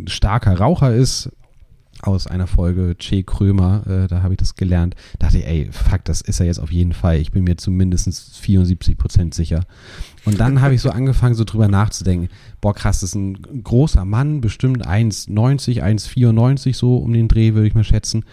starker 0.06 0.56
Raucher 0.56 0.94
ist, 0.94 1.28
aus 2.00 2.28
einer 2.28 2.46
Folge 2.46 2.94
Che 2.96 3.24
Krömer, 3.24 3.84
äh, 3.86 4.06
da 4.06 4.22
habe 4.22 4.34
ich 4.34 4.38
das 4.38 4.54
gelernt, 4.54 4.94
dachte 5.18 5.38
ich, 5.38 5.46
ey, 5.46 5.68
fuck, 5.72 6.04
das 6.04 6.20
ist 6.20 6.38
er 6.38 6.46
jetzt 6.46 6.60
auf 6.60 6.70
jeden 6.70 6.92
Fall. 6.92 7.18
Ich 7.18 7.32
bin 7.32 7.42
mir 7.42 7.56
zumindest 7.56 8.38
74 8.38 8.96
Prozent 8.96 9.34
sicher. 9.34 9.64
Und 10.24 10.38
dann 10.38 10.60
habe 10.60 10.74
ich 10.74 10.82
so 10.82 10.90
angefangen, 10.90 11.34
so 11.34 11.42
drüber 11.42 11.66
nachzudenken, 11.66 12.28
boah, 12.60 12.74
krass, 12.74 13.00
das 13.00 13.10
ist 13.10 13.16
ein 13.16 13.62
großer 13.64 14.04
Mann, 14.04 14.40
bestimmt 14.40 14.86
1,90, 14.86 15.82
1,94 15.82 16.76
so 16.76 16.96
um 16.98 17.12
den 17.12 17.26
Dreh, 17.26 17.54
würde 17.54 17.66
ich 17.66 17.74
mal 17.74 17.82
schätzen. 17.82 18.24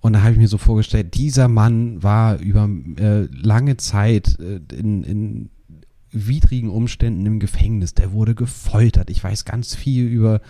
Und 0.00 0.14
da 0.14 0.22
habe 0.22 0.32
ich 0.32 0.38
mir 0.38 0.48
so 0.48 0.58
vorgestellt, 0.58 1.14
dieser 1.14 1.46
Mann 1.46 2.02
war 2.02 2.40
über 2.40 2.68
äh, 2.96 3.26
lange 3.30 3.76
Zeit 3.76 4.40
äh, 4.40 4.60
in, 4.74 5.04
in 5.04 5.50
widrigen 6.12 6.70
Umständen 6.70 7.24
im 7.26 7.40
Gefängnis. 7.40 7.94
Der 7.94 8.12
wurde 8.12 8.34
gefoltert. 8.34 9.10
Ich 9.10 9.22
weiß 9.22 9.44
ganz 9.44 9.74
viel 9.74 10.06
über 10.06 10.40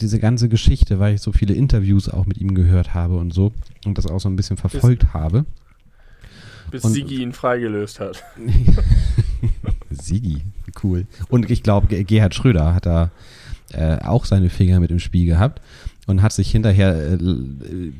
diese 0.00 0.18
ganze 0.18 0.48
Geschichte, 0.48 0.98
weil 0.98 1.14
ich 1.14 1.20
so 1.20 1.32
viele 1.32 1.54
Interviews 1.54 2.08
auch 2.08 2.26
mit 2.26 2.38
ihm 2.38 2.54
gehört 2.54 2.94
habe 2.94 3.16
und 3.16 3.32
so 3.32 3.52
und 3.84 3.98
das 3.98 4.06
auch 4.06 4.20
so 4.20 4.28
ein 4.28 4.36
bisschen 4.36 4.56
verfolgt 4.56 5.02
bis, 5.02 5.14
habe. 5.14 5.44
Bis 6.70 6.84
und, 6.84 6.92
Sigi 6.92 7.22
ihn 7.22 7.32
freigelöst 7.32 8.00
hat. 8.00 8.24
Sigi, 9.90 10.42
cool. 10.82 11.06
Und 11.28 11.50
ich 11.50 11.62
glaube, 11.62 11.86
Gerhard 12.04 12.34
Schröder 12.34 12.74
hat 12.74 12.86
da 12.86 13.10
äh, 13.72 13.98
auch 13.98 14.24
seine 14.24 14.50
Finger 14.50 14.80
mit 14.80 14.90
im 14.90 14.98
Spiel 14.98 15.26
gehabt 15.26 15.60
und 16.06 16.22
hat 16.22 16.32
sich 16.32 16.50
hinterher 16.50 17.12
äh, 17.12 17.18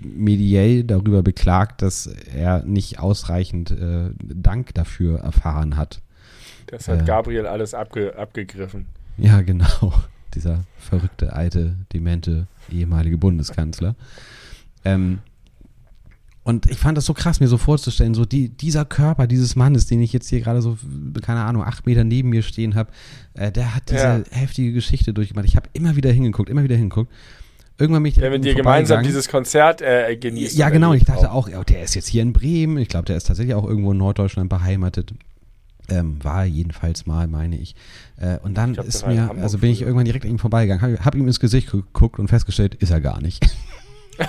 mediell 0.02 0.84
darüber 0.84 1.22
beklagt, 1.22 1.82
dass 1.82 2.06
er 2.06 2.64
nicht 2.64 2.98
ausreichend 2.98 3.70
äh, 3.70 4.10
Dank 4.22 4.74
dafür 4.74 5.20
erfahren 5.20 5.76
hat. 5.76 6.00
Das 6.66 6.88
hat 6.88 7.02
äh, 7.02 7.04
Gabriel 7.04 7.46
alles 7.46 7.74
abge 7.74 8.16
abgegriffen. 8.16 8.86
Ja, 9.16 9.42
genau. 9.42 9.92
Dieser 10.34 10.64
verrückte, 10.78 11.32
alte, 11.32 11.76
demente 11.92 12.46
ehemalige 12.70 13.18
Bundeskanzler. 13.18 13.94
Ähm, 14.84 15.20
und 16.44 16.70
ich 16.70 16.76
fand 16.76 16.98
das 16.98 17.06
so 17.06 17.14
krass, 17.14 17.40
mir 17.40 17.48
so 17.48 17.56
vorzustellen, 17.56 18.12
so 18.12 18.26
die, 18.26 18.50
dieser 18.50 18.84
Körper 18.84 19.26
dieses 19.26 19.56
Mannes, 19.56 19.86
den 19.86 20.02
ich 20.02 20.12
jetzt 20.12 20.28
hier 20.28 20.40
gerade 20.40 20.60
so, 20.60 20.76
keine 21.22 21.42
Ahnung, 21.42 21.64
acht 21.64 21.86
Meter 21.86 22.04
neben 22.04 22.28
mir 22.28 22.42
stehen 22.42 22.74
habe, 22.74 22.90
äh, 23.32 23.50
der 23.50 23.74
hat 23.74 23.90
diese 23.90 24.02
ja. 24.02 24.22
heftige 24.30 24.72
Geschichte 24.72 25.14
durchgemacht. 25.14 25.46
Ich 25.46 25.56
habe 25.56 25.70
immer 25.72 25.96
wieder 25.96 26.12
hingeguckt, 26.12 26.50
immer 26.50 26.62
wieder 26.62 26.76
hingeguckt. 26.76 27.10
Irgendwann 27.78 28.02
mich 28.02 28.14
Der 28.14 28.30
mit 28.30 28.44
dir 28.44 28.54
gemeinsam 28.54 29.02
dieses 29.02 29.28
Konzert 29.28 29.80
äh, 29.80 30.16
genießt. 30.16 30.56
Ja, 30.56 30.68
genau. 30.68 30.92
Ich 30.92 31.04
dachte 31.04 31.32
auch, 31.32 31.48
ja, 31.48 31.64
der 31.64 31.82
ist 31.82 31.94
jetzt 31.94 32.06
hier 32.06 32.22
in 32.22 32.32
Bremen. 32.32 32.76
Ich 32.78 32.88
glaube, 32.88 33.06
der 33.06 33.16
ist 33.16 33.26
tatsächlich 33.26 33.54
auch 33.54 33.66
irgendwo 33.66 33.92
in 33.92 33.98
Norddeutschland 33.98 34.48
beheimatet. 34.48 35.12
Ähm, 35.90 36.16
war 36.22 36.44
jedenfalls 36.46 37.04
mal, 37.04 37.26
meine 37.26 37.58
ich. 37.58 37.74
Äh, 38.16 38.38
und 38.38 38.54
dann 38.56 38.72
glaub, 38.72 38.86
ist 38.86 39.06
mir, 39.06 39.30
also 39.42 39.58
bin 39.58 39.70
ich 39.70 39.82
irgendwann 39.82 40.06
direkt 40.06 40.24
an 40.24 40.30
ihm 40.30 40.38
vorbeigegangen, 40.38 40.82
habe 40.82 41.04
hab 41.04 41.14
ihm 41.14 41.26
ins 41.26 41.40
Gesicht 41.40 41.70
geguckt 41.70 42.18
und 42.18 42.28
festgestellt, 42.28 42.74
ist 42.76 42.90
er 42.90 43.02
gar 43.02 43.20
nicht. 43.20 43.44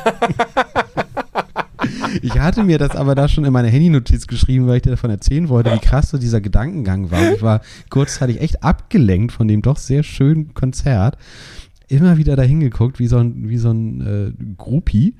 ich 2.22 2.38
hatte 2.38 2.64
mir 2.64 2.78
das 2.78 2.92
aber 2.92 3.16
da 3.16 3.30
schon 3.30 3.46
in 3.46 3.54
meine 3.54 3.70
Handynotiz 3.70 4.28
geschrieben, 4.28 4.68
weil 4.68 4.78
ich 4.78 4.84
dir 4.84 4.92
davon 4.92 5.10
erzählen 5.10 5.48
wollte, 5.48 5.72
wie 5.72 5.80
krass 5.80 6.10
so 6.10 6.18
dieser 6.18 6.42
Gedankengang 6.42 7.12
war. 7.12 7.34
ich 7.34 7.42
war 7.42 7.62
kurzzeitig 7.90 8.42
echt 8.42 8.64
abgelenkt 8.64 9.32
von 9.32 9.48
dem 9.48 9.62
doch 9.62 9.78
sehr 9.78 10.04
schönen 10.04 10.54
Konzert. 10.54 11.18
Immer 11.88 12.18
wieder 12.18 12.36
dahin 12.36 12.60
geguckt, 12.60 13.00
wie 13.00 13.08
so 13.08 13.18
ein, 13.18 13.48
wie 13.48 13.58
so 13.58 13.72
ein 13.72 14.02
äh, 14.02 14.34
Groupie 14.58 15.16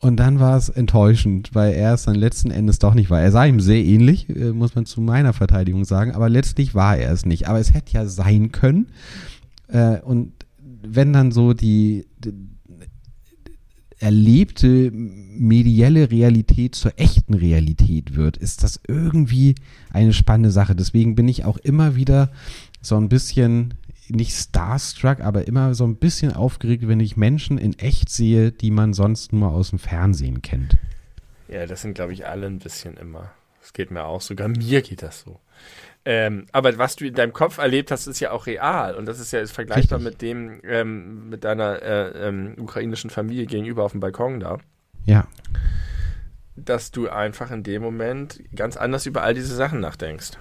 und 0.00 0.16
dann 0.16 0.40
war 0.40 0.56
es 0.56 0.70
enttäuschend, 0.70 1.54
weil 1.54 1.74
er 1.74 1.92
es 1.92 2.04
dann 2.04 2.14
letzten 2.14 2.50
Endes 2.50 2.78
doch 2.78 2.94
nicht 2.94 3.10
war. 3.10 3.20
Er 3.20 3.30
sah 3.32 3.44
ihm 3.44 3.60
sehr 3.60 3.84
ähnlich, 3.84 4.28
äh, 4.30 4.52
muss 4.52 4.74
man 4.74 4.86
zu 4.86 5.02
meiner 5.02 5.34
Verteidigung 5.34 5.84
sagen, 5.84 6.12
aber 6.12 6.30
letztlich 6.30 6.74
war 6.74 6.96
er 6.96 7.12
es 7.12 7.26
nicht. 7.26 7.48
Aber 7.48 7.60
es 7.60 7.74
hätte 7.74 7.92
ja 7.92 8.06
sein 8.06 8.50
können. 8.50 8.86
Äh, 9.68 10.00
und 10.00 10.32
wenn 10.82 11.12
dann 11.12 11.32
so 11.32 11.52
die, 11.52 12.06
die 12.18 12.32
erlebte 13.98 14.90
medielle 14.90 16.10
Realität 16.10 16.74
zur 16.74 16.98
echten 16.98 17.34
Realität 17.34 18.16
wird, 18.16 18.38
ist 18.38 18.62
das 18.62 18.80
irgendwie 18.88 19.54
eine 19.90 20.14
spannende 20.14 20.50
Sache. 20.50 20.74
Deswegen 20.74 21.14
bin 21.14 21.28
ich 21.28 21.44
auch 21.44 21.58
immer 21.58 21.96
wieder 21.96 22.30
so 22.80 22.96
ein 22.96 23.10
bisschen 23.10 23.74
nicht 24.10 24.32
starstruck, 24.32 25.20
aber 25.20 25.46
immer 25.46 25.74
so 25.74 25.84
ein 25.84 25.96
bisschen 25.96 26.32
aufgeregt, 26.32 26.86
wenn 26.88 27.00
ich 27.00 27.16
Menschen 27.16 27.58
in 27.58 27.78
echt 27.78 28.10
sehe, 28.10 28.52
die 28.52 28.70
man 28.70 28.92
sonst 28.92 29.32
nur 29.32 29.50
aus 29.50 29.70
dem 29.70 29.78
Fernsehen 29.78 30.42
kennt. 30.42 30.76
Ja, 31.48 31.66
das 31.66 31.82
sind, 31.82 31.94
glaube 31.94 32.12
ich, 32.12 32.26
alle 32.26 32.46
ein 32.46 32.58
bisschen 32.58 32.96
immer. 32.96 33.32
Das 33.60 33.72
geht 33.72 33.90
mir 33.90 34.04
auch, 34.04 34.20
sogar 34.20 34.48
mir 34.48 34.82
geht 34.82 35.02
das 35.02 35.20
so. 35.20 35.40
Ähm, 36.04 36.46
aber 36.52 36.78
was 36.78 36.96
du 36.96 37.06
in 37.06 37.14
deinem 37.14 37.32
Kopf 37.32 37.58
erlebt 37.58 37.90
hast, 37.90 38.06
ist 38.06 38.20
ja 38.20 38.30
auch 38.30 38.46
real. 38.46 38.94
Und 38.94 39.06
das 39.06 39.20
ist 39.20 39.32
ja 39.32 39.44
vergleichbar 39.46 39.98
Richtig. 39.98 40.12
mit 40.12 40.22
dem, 40.22 40.60
ähm, 40.64 41.28
mit 41.28 41.44
deiner 41.44 41.82
äh, 41.82 42.28
ähm, 42.28 42.54
ukrainischen 42.58 43.10
Familie 43.10 43.46
gegenüber 43.46 43.84
auf 43.84 43.92
dem 43.92 44.00
Balkon 44.00 44.40
da. 44.40 44.58
Ja. 45.04 45.26
Dass 46.56 46.90
du 46.90 47.08
einfach 47.08 47.50
in 47.50 47.62
dem 47.62 47.82
Moment 47.82 48.42
ganz 48.54 48.76
anders 48.76 49.06
über 49.06 49.22
all 49.22 49.34
diese 49.34 49.54
Sachen 49.54 49.80
nachdenkst. 49.80 50.38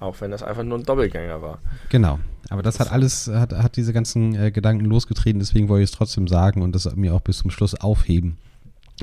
Auch 0.00 0.20
wenn 0.20 0.30
das 0.30 0.42
einfach 0.42 0.62
nur 0.62 0.78
ein 0.78 0.84
Doppelgänger 0.84 1.40
war. 1.42 1.60
Genau. 1.88 2.18
Aber 2.50 2.62
das, 2.62 2.80
hat 2.80 2.92
alles, 2.92 3.28
hat, 3.28 3.52
hat 3.52 3.76
diese 3.76 3.92
ganzen 3.92 4.34
äh, 4.34 4.50
Gedanken 4.50 4.84
losgetreten, 4.84 5.38
deswegen 5.38 5.68
wollte 5.68 5.84
ich 5.84 5.90
es 5.90 5.96
trotzdem 5.96 6.28
sagen 6.28 6.62
und 6.62 6.74
das 6.74 6.94
mir 6.94 7.14
auch 7.14 7.20
bis 7.20 7.38
zum 7.38 7.50
Schluss 7.50 7.74
aufheben, 7.74 8.36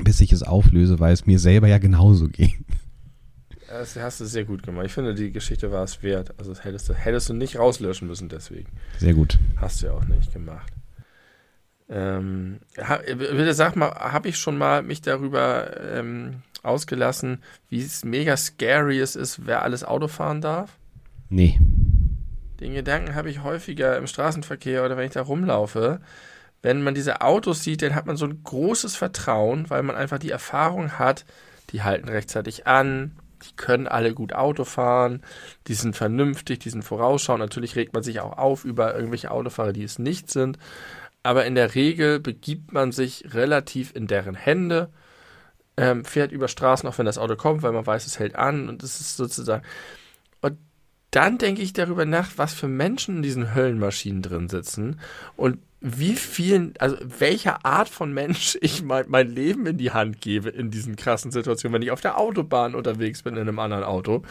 bis 0.02 0.20
ich 0.20 0.32
es 0.32 0.42
auflöse, 0.42 1.00
weil 1.00 1.12
es 1.12 1.26
mir 1.26 1.38
selber 1.38 1.66
ja 1.66 1.78
genauso 1.78 2.28
ging. 2.28 2.64
Das 3.68 3.96
hast 3.96 4.20
du 4.20 4.26
sehr 4.26 4.44
gut 4.44 4.62
gemacht. 4.62 4.84
Ich 4.84 4.92
finde, 4.92 5.14
die 5.14 5.32
Geschichte 5.32 5.72
war 5.72 5.82
es 5.82 6.02
wert. 6.02 6.34
Also 6.38 6.52
das 6.52 6.62
hättest 6.62 6.90
du, 6.90 6.94
hättest 6.94 7.30
du 7.30 7.32
nicht 7.32 7.58
rauslöschen 7.58 8.06
müssen 8.06 8.28
deswegen. 8.28 8.68
Sehr 8.98 9.14
gut. 9.14 9.38
Hast 9.56 9.80
du 9.80 9.86
ja 9.86 9.92
auch 9.92 10.04
nicht 10.04 10.32
gemacht. 10.32 10.70
Ähm, 11.88 12.60
bitte 13.06 13.54
sag 13.54 13.76
mal, 13.76 13.90
habe 13.90 14.28
ich 14.28 14.36
schon 14.36 14.58
mal 14.58 14.82
mich 14.82 15.00
darüber 15.00 15.80
ähm, 15.80 16.42
ausgelassen, 16.62 17.42
wie 17.68 17.80
es 17.80 18.04
mega 18.04 18.36
scary 18.36 19.00
es 19.00 19.16
ist, 19.16 19.46
wer 19.46 19.62
alles 19.62 19.84
Auto 19.84 20.08
fahren 20.08 20.40
darf? 20.40 20.78
Nee. 21.32 21.58
Den 22.60 22.74
Gedanken 22.74 23.14
habe 23.14 23.30
ich 23.30 23.42
häufiger 23.42 23.96
im 23.96 24.06
Straßenverkehr 24.06 24.84
oder 24.84 24.98
wenn 24.98 25.06
ich 25.06 25.14
da 25.14 25.22
rumlaufe. 25.22 26.00
Wenn 26.60 26.82
man 26.82 26.94
diese 26.94 27.22
Autos 27.22 27.64
sieht, 27.64 27.80
dann 27.80 27.94
hat 27.94 28.04
man 28.04 28.18
so 28.18 28.26
ein 28.26 28.44
großes 28.44 28.96
Vertrauen, 28.96 29.70
weil 29.70 29.82
man 29.82 29.96
einfach 29.96 30.18
die 30.18 30.30
Erfahrung 30.30 30.98
hat, 30.98 31.24
die 31.70 31.82
halten 31.82 32.10
rechtzeitig 32.10 32.66
an, 32.66 33.16
die 33.46 33.56
können 33.56 33.88
alle 33.88 34.12
gut 34.12 34.34
Auto 34.34 34.64
fahren, 34.64 35.22
die 35.68 35.74
sind 35.74 35.96
vernünftig, 35.96 36.58
die 36.58 36.68
sind 36.68 36.84
vorausschauend. 36.84 37.40
Natürlich 37.40 37.76
regt 37.76 37.94
man 37.94 38.02
sich 38.02 38.20
auch 38.20 38.36
auf 38.36 38.66
über 38.66 38.94
irgendwelche 38.94 39.30
Autofahrer, 39.30 39.72
die 39.72 39.84
es 39.84 39.98
nicht 39.98 40.30
sind. 40.30 40.58
Aber 41.22 41.46
in 41.46 41.54
der 41.54 41.74
Regel 41.74 42.20
begibt 42.20 42.72
man 42.72 42.92
sich 42.92 43.32
relativ 43.32 43.96
in 43.96 44.06
deren 44.06 44.34
Hände, 44.34 44.90
ähm, 45.78 46.04
fährt 46.04 46.30
über 46.30 46.48
Straßen, 46.48 46.86
auch 46.86 46.98
wenn 46.98 47.06
das 47.06 47.16
Auto 47.16 47.36
kommt, 47.36 47.62
weil 47.62 47.72
man 47.72 47.86
weiß, 47.86 48.04
es 48.04 48.18
hält 48.18 48.36
an 48.36 48.68
und 48.68 48.82
es 48.82 49.00
ist 49.00 49.16
sozusagen. 49.16 49.64
Dann 51.12 51.36
denke 51.38 51.60
ich 51.60 51.74
darüber 51.74 52.06
nach, 52.06 52.30
was 52.36 52.54
für 52.54 52.68
Menschen 52.68 53.16
in 53.16 53.22
diesen 53.22 53.54
Höllenmaschinen 53.54 54.22
drin 54.22 54.48
sitzen 54.48 54.98
und 55.36 55.58
wie 55.80 56.14
vielen, 56.14 56.74
also 56.78 56.96
welcher 57.02 57.66
Art 57.66 57.88
von 57.88 58.14
Mensch 58.14 58.56
ich 58.62 58.82
mein, 58.82 59.04
mein 59.08 59.28
Leben 59.28 59.66
in 59.66 59.76
die 59.76 59.90
Hand 59.90 60.20
gebe 60.20 60.48
in 60.48 60.70
diesen 60.70 60.96
krassen 60.96 61.30
Situationen, 61.30 61.74
wenn 61.74 61.82
ich 61.82 61.90
auf 61.90 62.00
der 62.00 62.18
Autobahn 62.18 62.74
unterwegs 62.74 63.22
bin 63.22 63.34
in 63.34 63.42
einem 63.42 63.58
anderen 63.58 63.84
Auto. 63.84 64.22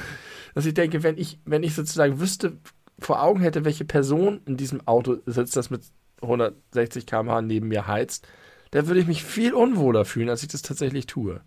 Dass 0.56 0.66
ich 0.66 0.74
denke, 0.74 1.04
wenn 1.04 1.18
ich, 1.18 1.40
wenn 1.46 1.64
ich 1.64 1.76
sozusagen 1.76 2.20
wüsste, 2.20 2.58
vor 2.98 3.22
Augen 3.22 3.42
hätte, 3.42 3.64
welche 3.64 3.86
Person 3.86 4.42
in 4.46 4.58
diesem 4.58 4.86
Auto 4.88 5.18
sitzt, 5.26 5.56
das 5.56 5.70
mit 5.70 5.84
160 6.22 7.06
km/h 7.06 7.42
neben 7.42 7.68
mir 7.68 7.88
heizt, 7.88 8.28
dann 8.72 8.88
würde 8.88 9.02
ich 9.02 9.08
mich 9.08 9.24
viel 9.24 9.54
unwohler 9.54 10.06
fühlen, 10.06 10.30
als 10.30 10.42
ich 10.42 10.50
das 10.50 10.62
tatsächlich 10.64 11.06
tue. 11.06 11.42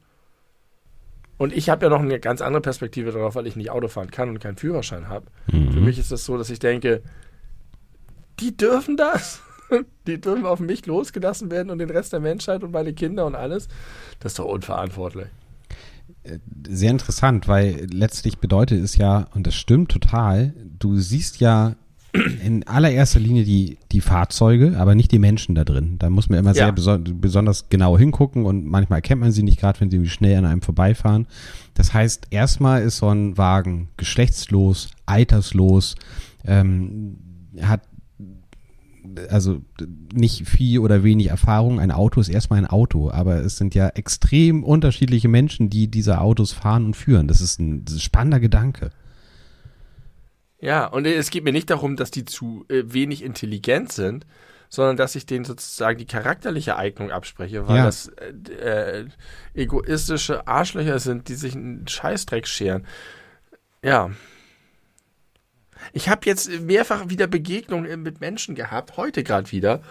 Und 1.37 1.53
ich 1.53 1.68
habe 1.68 1.87
ja 1.87 1.91
noch 1.91 2.01
eine 2.01 2.20
ganz 2.20 2.41
andere 2.41 2.62
Perspektive 2.62 3.11
darauf, 3.11 3.35
weil 3.35 3.47
ich 3.47 3.57
nicht 3.57 3.70
Auto 3.70 3.89
fahren 3.89 4.11
kann 4.11 4.28
und 4.28 4.39
keinen 4.39 4.57
Führerschein 4.57 5.09
habe. 5.09 5.26
Mhm. 5.51 5.72
Für 5.72 5.80
mich 5.80 5.99
ist 5.99 6.12
das 6.12 6.24
so, 6.24 6.39
dass 6.39 6.51
ich 6.51 6.59
denke, 6.59 7.03
die 8.41 8.57
dürfen 8.57 8.97
das. 8.97 9.41
Die 10.07 10.20
dürfen 10.20 10.45
auf 10.45 10.61
mich 10.61 10.85
losgelassen 10.85 11.51
werden 11.51 11.70
und 11.70 11.78
den 11.78 11.89
Rest 11.89 12.12
der 12.12 12.20
Menschheit 12.20 12.62
und 12.62 12.70
meine 12.70 12.93
Kinder 12.93 13.24
und 13.24 13.35
alles. 13.35 13.66
Das 14.20 14.32
ist 14.32 14.39
doch 14.39 14.45
unverantwortlich. 14.45 15.28
Äh, 16.22 16.39
sehr 16.68 16.91
interessant, 16.91 17.49
weil 17.49 17.87
letztlich 17.91 18.39
bedeutet 18.39 18.85
es 18.85 18.97
ja, 18.97 19.26
und 19.35 19.47
das 19.47 19.55
stimmt 19.55 19.91
total, 19.91 20.53
du 20.78 20.99
siehst 20.99 21.41
ja 21.41 21.76
in 22.14 22.62
allererster 22.68 23.18
Linie 23.18 23.44
die, 23.44 23.78
die 23.90 24.00
Fahrzeuge, 24.00 24.78
aber 24.78 24.94
nicht 24.94 25.10
die 25.10 25.18
Menschen 25.18 25.56
da 25.56 25.64
drin. 25.64 25.96
Da 25.98 26.10
muss 26.10 26.28
man 26.28 26.38
immer 26.38 26.50
ja. 26.50 26.66
sehr 26.66 26.72
beso 26.72 26.96
besonders 26.98 27.68
genau 27.70 27.98
hingucken 27.98 28.46
und 28.46 28.64
manchmal 28.64 28.98
erkennt 28.98 29.20
man 29.20 29.32
sie 29.32 29.42
nicht, 29.42 29.58
gerade 29.58 29.80
wenn 29.80 29.90
sie 29.90 30.06
schnell 30.06 30.36
an 30.36 30.44
einem 30.44 30.62
vorbeifahren. 30.62 31.26
Das 31.74 31.92
heißt, 31.92 32.28
erstmal 32.30 32.82
ist 32.82 32.98
so 32.98 33.08
ein 33.08 33.36
Wagen 33.36 33.88
geschlechtslos, 33.96 34.90
alterslos, 35.06 35.96
ähm, 36.44 37.16
hat 37.60 37.82
also 39.28 39.60
nicht 40.12 40.48
viel 40.48 40.78
oder 40.78 41.02
wenig 41.02 41.28
Erfahrung. 41.28 41.80
Ein 41.80 41.90
Auto 41.90 42.20
ist 42.20 42.28
erstmal 42.28 42.60
ein 42.60 42.66
Auto, 42.66 43.10
aber 43.10 43.36
es 43.36 43.56
sind 43.56 43.74
ja 43.74 43.88
extrem 43.88 44.62
unterschiedliche 44.62 45.28
Menschen, 45.28 45.68
die 45.68 45.90
diese 45.90 46.20
Autos 46.20 46.52
fahren 46.52 46.86
und 46.86 46.96
führen. 46.96 47.26
Das 47.26 47.40
ist 47.40 47.58
ein, 47.58 47.84
das 47.84 47.94
ist 47.94 48.00
ein 48.00 48.04
spannender 48.04 48.40
Gedanke. 48.40 48.90
Ja, 50.64 50.86
und 50.86 51.06
es 51.06 51.28
geht 51.28 51.44
mir 51.44 51.52
nicht 51.52 51.68
darum, 51.68 51.94
dass 51.94 52.10
die 52.10 52.24
zu 52.24 52.64
äh, 52.70 52.84
wenig 52.86 53.22
intelligent 53.22 53.92
sind, 53.92 54.24
sondern 54.70 54.96
dass 54.96 55.14
ich 55.14 55.26
denen 55.26 55.44
sozusagen 55.44 55.98
die 55.98 56.06
charakterliche 56.06 56.76
Eignung 56.76 57.10
abspreche, 57.10 57.68
weil 57.68 57.76
ja. 57.76 57.84
das 57.84 58.08
äh, 58.08 59.00
äh, 59.02 59.08
egoistische 59.52 60.48
Arschlöcher 60.48 61.00
sind, 61.00 61.28
die 61.28 61.34
sich 61.34 61.54
einen 61.54 61.86
Scheißdreck 61.86 62.46
scheren. 62.46 62.86
Ja. 63.82 64.10
Ich 65.92 66.08
habe 66.08 66.22
jetzt 66.24 66.48
mehrfach 66.62 67.10
wieder 67.10 67.26
Begegnungen 67.26 68.02
mit 68.02 68.22
Menschen 68.22 68.54
gehabt, 68.54 68.96
heute 68.96 69.22
gerade 69.22 69.52
wieder, 69.52 69.82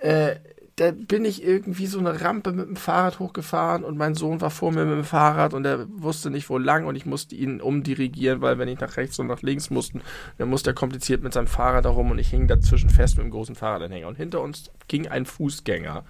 äh, 0.00 0.36
da 0.76 0.90
bin 0.90 1.24
ich 1.24 1.42
irgendwie 1.42 1.86
so 1.86 1.98
eine 1.98 2.20
Rampe 2.20 2.52
mit 2.52 2.68
dem 2.68 2.76
Fahrrad 2.76 3.18
hochgefahren 3.18 3.82
und 3.82 3.96
mein 3.96 4.14
Sohn 4.14 4.42
war 4.42 4.50
vor 4.50 4.72
mir 4.72 4.84
mit 4.84 4.98
dem 4.98 5.04
Fahrrad 5.04 5.54
und 5.54 5.64
er 5.64 5.86
wusste 5.88 6.28
nicht 6.28 6.50
wo 6.50 6.58
lang 6.58 6.84
und 6.84 6.96
ich 6.96 7.06
musste 7.06 7.34
ihn 7.34 7.62
umdirigieren, 7.62 8.42
weil 8.42 8.58
wenn 8.58 8.68
ich 8.68 8.78
nach 8.78 8.98
rechts 8.98 9.18
und 9.18 9.26
nach 9.26 9.40
links 9.40 9.70
mussten, 9.70 10.02
dann 10.36 10.50
musste 10.50 10.70
er 10.70 10.74
kompliziert 10.74 11.22
mit 11.22 11.32
seinem 11.32 11.46
Fahrrad 11.46 11.86
herum 11.86 12.10
und 12.10 12.18
ich 12.18 12.28
hing 12.28 12.46
dazwischen 12.46 12.90
fest 12.90 13.16
mit 13.16 13.24
dem 13.24 13.30
großen 13.30 13.54
Fahrradanhänger 13.54 14.06
und 14.06 14.16
hinter 14.16 14.42
uns 14.42 14.70
ging 14.86 15.08
ein 15.08 15.24
Fußgänger 15.24 16.04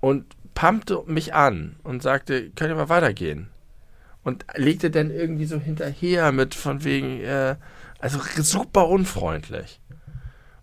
und 0.00 0.26
pumpte 0.54 1.02
mich 1.06 1.32
an 1.32 1.76
und 1.84 2.02
sagte, 2.02 2.50
können 2.50 2.76
wir 2.76 2.88
weitergehen? 2.90 3.48
Und 4.22 4.44
legte 4.54 4.90
dann 4.90 5.10
irgendwie 5.10 5.46
so 5.46 5.58
hinterher 5.58 6.32
mit 6.32 6.54
von 6.54 6.84
wegen, 6.84 7.20
äh, 7.20 7.56
also 8.00 8.18
super 8.42 8.88
unfreundlich. 8.88 9.80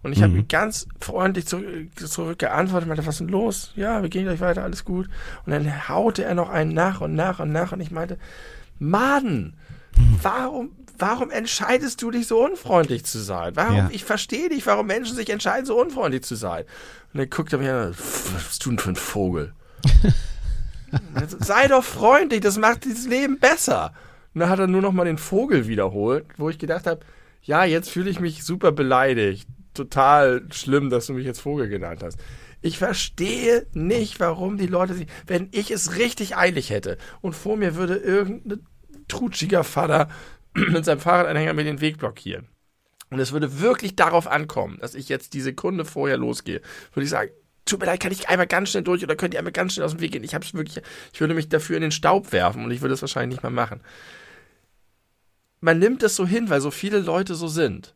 Und 0.05 0.11
ich 0.11 0.19
mhm. 0.19 0.23
habe 0.23 0.43
ganz 0.43 0.87
freundlich 1.01 1.47
zurück, 1.47 1.65
zurück 1.95 2.37
geantwortet, 2.37 2.87
meinte, 2.87 3.07
was 3.07 3.15
ist 3.15 3.21
denn 3.21 3.29
los? 3.29 3.73
Ja, 3.75 4.03
wir 4.03 4.09
gehen 4.09 4.25
gleich 4.25 4.39
weiter, 4.39 4.61
alles 4.61 4.85
gut. 4.85 5.09
Und 5.47 5.51
dann 5.51 5.89
haute 5.89 6.23
er 6.23 6.35
noch 6.35 6.51
einen 6.51 6.75
nach 6.75 7.01
und 7.01 7.15
nach 7.15 7.39
und 7.39 7.51
nach 7.51 7.71
und 7.71 7.81
ich 7.81 7.89
meinte, 7.89 8.19
Mann, 8.77 9.55
warum, 10.21 10.73
warum 10.99 11.31
entscheidest 11.31 12.03
du 12.03 12.11
dich 12.11 12.27
so 12.27 12.45
unfreundlich 12.45 13.03
zu 13.03 13.17
sein? 13.17 13.55
Warum, 13.55 13.77
ja. 13.77 13.89
ich 13.91 14.05
verstehe 14.05 14.47
nicht, 14.49 14.67
warum 14.67 14.85
Menschen 14.85 15.15
sich 15.15 15.27
entscheiden, 15.31 15.65
so 15.65 15.81
unfreundlich 15.81 16.21
zu 16.21 16.35
sein. 16.35 16.65
Und 17.11 17.21
dann 17.21 17.29
guckt 17.31 17.51
er 17.51 17.57
mir 17.57 17.73
an, 17.73 17.89
was 17.89 18.43
bist 18.43 18.63
du 18.63 18.69
denn 18.69 18.77
für 18.77 18.89
ein 18.89 18.95
Vogel? 18.95 19.53
Sei 21.39 21.67
doch 21.67 21.83
freundlich, 21.83 22.41
das 22.41 22.59
macht 22.59 22.85
dieses 22.85 23.07
Leben 23.07 23.39
besser. 23.39 23.91
Und 24.35 24.41
dann 24.41 24.49
hat 24.49 24.59
er 24.59 24.67
nur 24.67 24.83
noch 24.83 24.93
mal 24.93 25.05
den 25.05 25.17
Vogel 25.17 25.65
wiederholt, 25.65 26.27
wo 26.37 26.51
ich 26.51 26.59
gedacht 26.59 26.85
habe, 26.85 26.99
ja, 27.41 27.63
jetzt 27.63 27.89
fühle 27.89 28.11
ich 28.11 28.19
mich 28.19 28.43
super 28.43 28.71
beleidigt 28.71 29.47
total 29.75 30.47
schlimm, 30.51 30.89
dass 30.89 31.07
du 31.07 31.13
mich 31.13 31.25
jetzt 31.25 31.41
Vogel 31.41 31.69
genannt 31.69 32.01
hast. 32.03 32.19
Ich 32.61 32.77
verstehe 32.77 33.67
nicht, 33.73 34.19
warum 34.19 34.57
die 34.57 34.67
Leute 34.67 34.95
sich, 34.95 35.07
wenn 35.27 35.49
ich 35.51 35.71
es 35.71 35.97
richtig 35.97 36.35
eilig 36.35 36.71
hätte 36.71 36.97
und 37.21 37.35
vor 37.35 37.57
mir 37.57 37.75
würde 37.75 37.95
irgendein 37.95 38.65
trutschiger 39.07 39.63
Vater 39.63 40.09
mit 40.53 40.85
seinem 40.85 40.99
Fahrradanhänger 40.99 41.53
mir 41.53 41.63
den 41.63 41.81
Weg 41.81 41.97
blockieren. 41.97 42.47
Und 43.11 43.19
es 43.19 43.31
würde 43.31 43.61
wirklich 43.61 43.95
darauf 43.95 44.27
ankommen, 44.27 44.79
dass 44.81 44.95
ich 44.95 45.09
jetzt 45.09 45.33
die 45.33 45.41
Sekunde 45.41 45.85
vorher 45.85 46.17
losgehe, 46.17 46.61
würde 46.93 47.03
ich 47.03 47.11
sagen, 47.11 47.31
tut 47.65 47.79
mir 47.79 47.85
leid, 47.87 47.99
kann 47.99 48.11
ich 48.11 48.29
einmal 48.29 48.47
ganz 48.47 48.69
schnell 48.69 48.83
durch 48.83 49.03
oder 49.03 49.15
könnt 49.15 49.33
ihr 49.33 49.39
einmal 49.39 49.53
ganz 49.53 49.73
schnell 49.73 49.85
aus 49.85 49.91
dem 49.91 50.01
Weg 50.01 50.11
gehen? 50.11 50.23
Ich 50.23 50.35
hab's 50.35 50.53
wirklich, 50.53 50.83
ich 51.13 51.19
würde 51.19 51.33
mich 51.33 51.49
dafür 51.49 51.75
in 51.75 51.81
den 51.81 51.91
Staub 51.91 52.31
werfen 52.31 52.63
und 52.63 52.71
ich 52.71 52.81
würde 52.81 52.93
es 52.93 53.01
wahrscheinlich 53.01 53.37
nicht 53.37 53.43
mehr 53.43 53.51
machen. 53.51 53.81
Man 55.61 55.79
nimmt 55.79 56.03
es 56.03 56.15
so 56.15 56.27
hin, 56.27 56.49
weil 56.49 56.61
so 56.61 56.71
viele 56.71 56.99
Leute 56.99 57.35
so 57.35 57.47
sind 57.47 57.94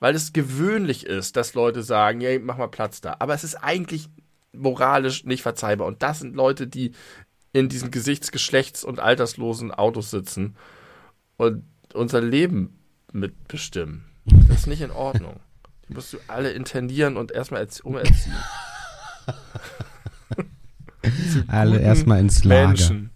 weil 0.00 0.14
es 0.14 0.32
gewöhnlich 0.32 1.06
ist, 1.06 1.36
dass 1.36 1.54
Leute 1.54 1.82
sagen, 1.82 2.20
hey, 2.22 2.38
mach 2.38 2.56
mal 2.56 2.68
Platz 2.68 3.00
da. 3.00 3.16
Aber 3.18 3.34
es 3.34 3.44
ist 3.44 3.56
eigentlich 3.56 4.08
moralisch 4.52 5.24
nicht 5.24 5.42
verzeihbar. 5.42 5.86
Und 5.86 6.02
das 6.02 6.18
sind 6.18 6.34
Leute, 6.34 6.66
die 6.66 6.92
in 7.52 7.68
diesen 7.68 7.90
Gesichts-, 7.90 8.32
Geschlechts- 8.32 8.82
und 8.82 8.98
alterslosen 8.98 9.70
Autos 9.70 10.10
sitzen 10.10 10.56
und 11.36 11.64
unser 11.92 12.20
Leben 12.20 12.78
mitbestimmen. 13.12 14.04
Das 14.24 14.60
ist 14.60 14.66
nicht 14.66 14.80
in 14.80 14.90
Ordnung. 14.90 15.40
Die 15.88 15.94
musst 15.94 16.12
du 16.12 16.18
alle 16.28 16.52
internieren 16.52 17.16
und 17.16 17.32
erstmal 17.32 17.66
umerziehen. 17.82 18.36
alle 21.48 21.80
erstmal 21.80 22.20
ins 22.20 22.44
Lager. 22.44 22.68
Menschen. 22.68 23.10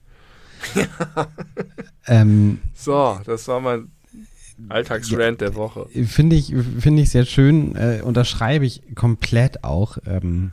ähm, 2.06 2.60
so, 2.74 3.20
das 3.24 3.46
war 3.48 3.60
mein 3.60 3.93
Alltagsrand 4.68 5.40
der 5.40 5.54
Woche. 5.54 5.86
Finde 6.06 6.36
ich, 6.36 6.54
finde 6.78 7.02
ich 7.02 7.10
sehr 7.10 7.24
schön, 7.24 7.74
äh, 7.76 8.00
unterschreibe 8.02 8.64
ich 8.64 8.82
komplett 8.94 9.64
auch. 9.64 9.98
Ähm, 10.06 10.52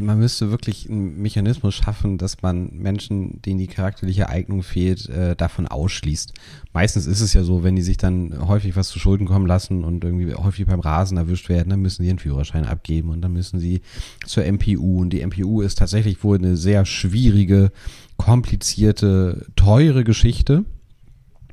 man 0.00 0.18
müsste 0.18 0.50
wirklich 0.50 0.88
einen 0.88 1.20
Mechanismus 1.20 1.74
schaffen, 1.74 2.18
dass 2.18 2.40
man 2.42 2.70
Menschen, 2.72 3.42
denen 3.42 3.58
die 3.58 3.66
charakterliche 3.66 4.28
Eignung 4.28 4.62
fehlt, 4.62 5.08
äh, 5.08 5.36
davon 5.36 5.66
ausschließt. 5.66 6.32
Meistens 6.72 7.06
ist 7.06 7.20
es 7.20 7.34
ja 7.34 7.42
so, 7.42 7.62
wenn 7.62 7.76
die 7.76 7.82
sich 7.82 7.96
dann 7.96 8.46
häufig 8.46 8.76
was 8.76 8.88
zu 8.88 8.98
Schulden 8.98 9.26
kommen 9.26 9.46
lassen 9.46 9.84
und 9.84 10.04
irgendwie 10.04 10.34
häufig 10.34 10.66
beim 10.66 10.80
Rasen 10.80 11.18
erwischt 11.18 11.48
werden, 11.48 11.70
dann 11.70 11.80
müssen 11.80 12.02
sie 12.02 12.08
ihren 12.08 12.18
Führerschein 12.18 12.64
abgeben 12.64 13.10
und 13.10 13.20
dann 13.20 13.32
müssen 13.32 13.58
sie 13.58 13.82
zur 14.24 14.44
MPU. 14.44 15.00
Und 15.00 15.10
die 15.10 15.20
MPU 15.20 15.60
ist 15.60 15.78
tatsächlich 15.78 16.22
wohl 16.24 16.38
eine 16.38 16.56
sehr 16.56 16.84
schwierige, 16.86 17.70
komplizierte, 18.16 19.46
teure 19.56 20.04
Geschichte 20.04 20.64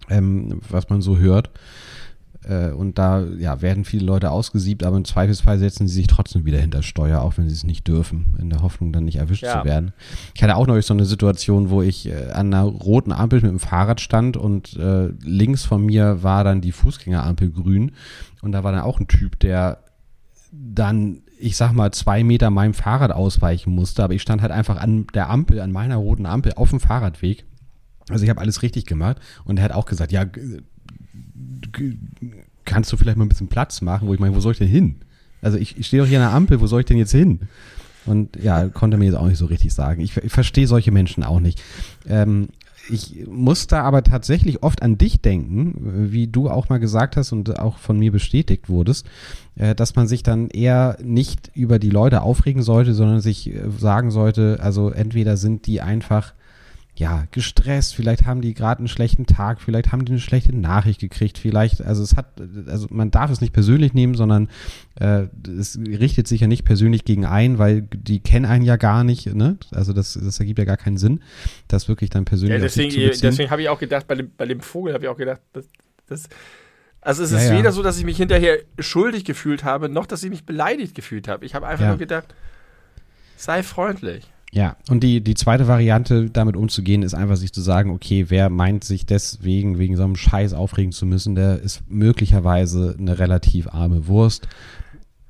ähm, 0.09 0.61
was 0.69 0.89
man 0.89 1.01
so 1.01 1.17
hört. 1.17 1.49
Äh, 2.45 2.71
und 2.71 2.97
da 2.97 3.23
ja, 3.23 3.61
werden 3.61 3.85
viele 3.85 4.05
Leute 4.05 4.31
ausgesiebt, 4.31 4.83
aber 4.83 4.97
im 4.97 5.05
Zweifelsfall 5.05 5.59
setzen 5.59 5.87
sie 5.87 5.95
sich 5.95 6.07
trotzdem 6.07 6.45
wieder 6.45 6.59
hinter 6.59 6.83
Steuer, 6.83 7.21
auch 7.21 7.37
wenn 7.37 7.47
sie 7.47 7.55
es 7.55 7.63
nicht 7.63 7.87
dürfen, 7.87 8.35
in 8.39 8.49
der 8.49 8.61
Hoffnung, 8.61 8.91
dann 8.91 9.05
nicht 9.05 9.17
erwischt 9.17 9.43
ja. 9.43 9.61
zu 9.61 9.65
werden. 9.65 9.93
Ich 10.33 10.43
hatte 10.43 10.55
auch 10.55 10.67
neulich 10.67 10.85
so 10.85 10.93
eine 10.93 11.05
Situation, 11.05 11.69
wo 11.69 11.81
ich 11.81 12.07
äh, 12.07 12.31
an 12.31 12.53
einer 12.53 12.63
roten 12.63 13.11
Ampel 13.11 13.41
mit 13.41 13.49
dem 13.49 13.59
Fahrrad 13.59 14.01
stand 14.01 14.35
und 14.37 14.75
äh, 14.75 15.07
links 15.21 15.63
von 15.65 15.85
mir 15.85 16.23
war 16.23 16.43
dann 16.43 16.61
die 16.61 16.71
Fußgängerampel 16.71 17.51
grün 17.51 17.91
und 18.41 18.51
da 18.51 18.63
war 18.63 18.71
dann 18.71 18.81
auch 18.81 18.99
ein 18.99 19.07
Typ, 19.07 19.39
der 19.39 19.79
dann 20.51 21.21
ich 21.39 21.57
sag 21.57 21.73
mal, 21.73 21.91
zwei 21.91 22.23
Meter 22.23 22.49
meinem 22.51 22.73
Fahrrad 22.73 23.11
ausweichen 23.11 23.73
musste, 23.75 24.01
aber 24.01 24.13
ich 24.13 24.21
stand 24.21 24.41
halt 24.41 24.53
einfach 24.53 24.77
an 24.77 25.07
der 25.13 25.29
Ampel, 25.29 25.59
an 25.59 25.73
meiner 25.73 25.97
roten 25.97 26.25
Ampel 26.25 26.53
auf 26.55 26.69
dem 26.69 26.79
Fahrradweg. 26.79 27.43
Also 28.09 28.23
ich 28.23 28.29
habe 28.29 28.41
alles 28.41 28.61
richtig 28.61 28.85
gemacht 28.85 29.17
und 29.45 29.57
er 29.57 29.63
hat 29.63 29.71
auch 29.71 29.85
gesagt, 29.85 30.11
ja, 30.11 30.25
kannst 32.65 32.91
du 32.91 32.97
vielleicht 32.97 33.17
mal 33.17 33.25
ein 33.25 33.29
bisschen 33.29 33.47
Platz 33.47 33.81
machen, 33.81 34.07
wo 34.07 34.13
ich 34.13 34.19
meine, 34.19 34.35
wo 34.35 34.39
soll 34.39 34.53
ich 34.53 34.57
denn 34.57 34.67
hin? 34.67 34.95
Also 35.41 35.57
ich, 35.57 35.77
ich 35.77 35.87
stehe 35.87 36.01
doch 36.01 36.07
hier 36.07 36.19
an 36.19 36.29
der 36.29 36.35
Ampel, 36.35 36.61
wo 36.61 36.67
soll 36.67 36.81
ich 36.81 36.85
denn 36.85 36.97
jetzt 36.97 37.11
hin? 37.11 37.41
Und 38.05 38.37
ja, 38.41 38.67
konnte 38.69 38.97
mir 38.97 39.05
jetzt 39.05 39.15
auch 39.15 39.27
nicht 39.27 39.37
so 39.37 39.45
richtig 39.45 39.73
sagen. 39.73 40.01
Ich, 40.01 40.17
ich 40.17 40.31
verstehe 40.31 40.67
solche 40.67 40.91
Menschen 40.91 41.23
auch 41.23 41.39
nicht. 41.39 41.61
Ähm, 42.07 42.49
ich 42.89 43.25
muss 43.27 43.67
da 43.67 43.81
aber 43.83 44.03
tatsächlich 44.03 44.61
oft 44.61 44.81
an 44.81 44.97
dich 44.97 45.21
denken, 45.21 46.09
wie 46.11 46.27
du 46.27 46.49
auch 46.49 46.67
mal 46.67 46.79
gesagt 46.79 47.15
hast 47.15 47.31
und 47.31 47.57
auch 47.59 47.77
von 47.77 47.97
mir 47.97 48.11
bestätigt 48.11 48.67
wurdest, 48.67 49.05
äh, 49.55 49.73
dass 49.73 49.95
man 49.95 50.07
sich 50.07 50.23
dann 50.23 50.49
eher 50.49 50.97
nicht 51.01 51.51
über 51.55 51.79
die 51.79 51.89
Leute 51.89 52.21
aufregen 52.21 52.61
sollte, 52.61 52.93
sondern 52.93 53.21
sich 53.21 53.49
äh, 53.49 53.69
sagen 53.77 54.11
sollte, 54.11 54.59
also 54.61 54.89
entweder 54.89 55.37
sind 55.37 55.65
die 55.65 55.79
einfach 55.79 56.33
ja, 56.95 57.25
gestresst, 57.31 57.95
vielleicht 57.95 58.25
haben 58.25 58.41
die 58.41 58.53
gerade 58.53 58.79
einen 58.79 58.87
schlechten 58.87 59.25
Tag, 59.25 59.61
vielleicht 59.61 59.91
haben 59.91 60.05
die 60.05 60.11
eine 60.11 60.21
schlechte 60.21 60.55
Nachricht 60.55 60.99
gekriegt, 60.99 61.39
vielleicht, 61.39 61.81
also 61.81 62.03
es 62.03 62.15
hat, 62.15 62.27
also 62.67 62.87
man 62.91 63.09
darf 63.09 63.31
es 63.31 63.41
nicht 63.41 63.51
persönlich 63.51 63.93
nehmen, 63.95 64.13
sondern 64.13 64.47
äh, 64.99 65.25
es 65.47 65.79
richtet 65.79 66.27
sich 66.27 66.41
ja 66.41 66.47
nicht 66.47 66.65
persönlich 66.65 67.03
gegen 67.03 67.25
einen, 67.25 67.57
weil 67.57 67.81
die 67.81 68.19
kennen 68.19 68.45
einen 68.45 68.63
ja 68.63 68.75
gar 68.75 69.03
nicht, 69.03 69.33
ne? 69.33 69.57
Also 69.71 69.91
das, 69.91 70.13
das 70.13 70.39
ergibt 70.39 70.59
ja 70.59 70.65
gar 70.65 70.77
keinen 70.77 70.97
Sinn, 70.97 71.21
das 71.67 71.87
wirklich 71.87 72.11
dann 72.11 72.25
persönlich 72.25 72.57
ja, 72.57 72.61
deswegen, 72.61 72.93
deswegen 72.93 73.49
habe 73.49 73.63
ich 73.63 73.69
auch 73.69 73.79
gedacht, 73.79 74.07
bei 74.07 74.15
dem, 74.15 74.31
bei 74.37 74.45
dem 74.45 74.59
Vogel 74.59 74.93
habe 74.93 75.05
ich 75.05 75.09
auch 75.09 75.17
gedacht, 75.17 75.41
das, 75.53 75.65
das 76.07 76.29
also 77.01 77.23
es 77.23 77.31
ist 77.31 77.49
ja, 77.49 77.57
weder 77.57 77.71
so, 77.71 77.83
dass 77.83 77.97
ich 77.97 78.05
mich 78.05 78.17
hinterher 78.17 78.59
schuldig 78.79 79.25
gefühlt 79.25 79.63
habe, 79.63 79.89
noch 79.89 80.05
dass 80.05 80.23
ich 80.23 80.29
mich 80.29 80.45
beleidigt 80.45 80.95
gefühlt 80.95 81.27
habe. 81.27 81.45
Ich 81.45 81.53
habe 81.53 81.67
einfach 81.67 81.83
ja. 81.83 81.89
nur 81.89 81.97
gedacht, 81.97 82.33
sei 83.35 83.61
freundlich. 83.61 84.25
Ja, 84.53 84.77
und 84.87 85.01
die, 85.01 85.21
die 85.21 85.33
zweite 85.33 85.67
Variante, 85.67 86.29
damit 86.29 86.55
umzugehen, 86.55 87.01
ist 87.01 87.15
einfach 87.15 87.37
sich 87.37 87.51
zu 87.51 87.61
sagen, 87.61 87.89
okay, 87.89 88.25
wer 88.27 88.51
meint 88.51 88.83
sich 88.83 89.07
deswegen, 89.07 89.79
wegen 89.79 89.97
so 89.97 90.03
einem 90.03 90.15
Scheiß 90.15 90.53
aufregen 90.53 90.91
zu 90.91 91.07
müssen, 91.07 91.33
der 91.33 91.59
ist 91.59 91.81
möglicherweise 91.89 92.95
eine 92.99 93.17
relativ 93.17 93.67
arme 93.69 94.05
Wurst. 94.05 94.47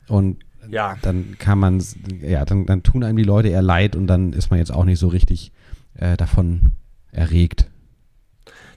Und 0.10 0.40
ja. 0.70 0.98
dann 1.04 1.38
kann 1.40 1.58
man, 1.58 1.82
ja, 2.20 2.44
dann, 2.44 2.66
dann 2.66 2.84
tun 2.84 3.06
einem 3.06 3.16
die 3.16 3.24
Leute 3.24 3.48
eher 3.48 3.62
leid 3.62 3.96
und 3.96 4.08
dann 4.08 4.34
ist 4.34 4.50
man 4.50 4.60
jetzt 4.60 4.74
auch 4.74 4.84
nicht 4.84 5.00
so 5.00 5.08
richtig 5.08 5.54
äh, 5.94 6.18
davon 6.18 6.74
erregt. 7.14 7.70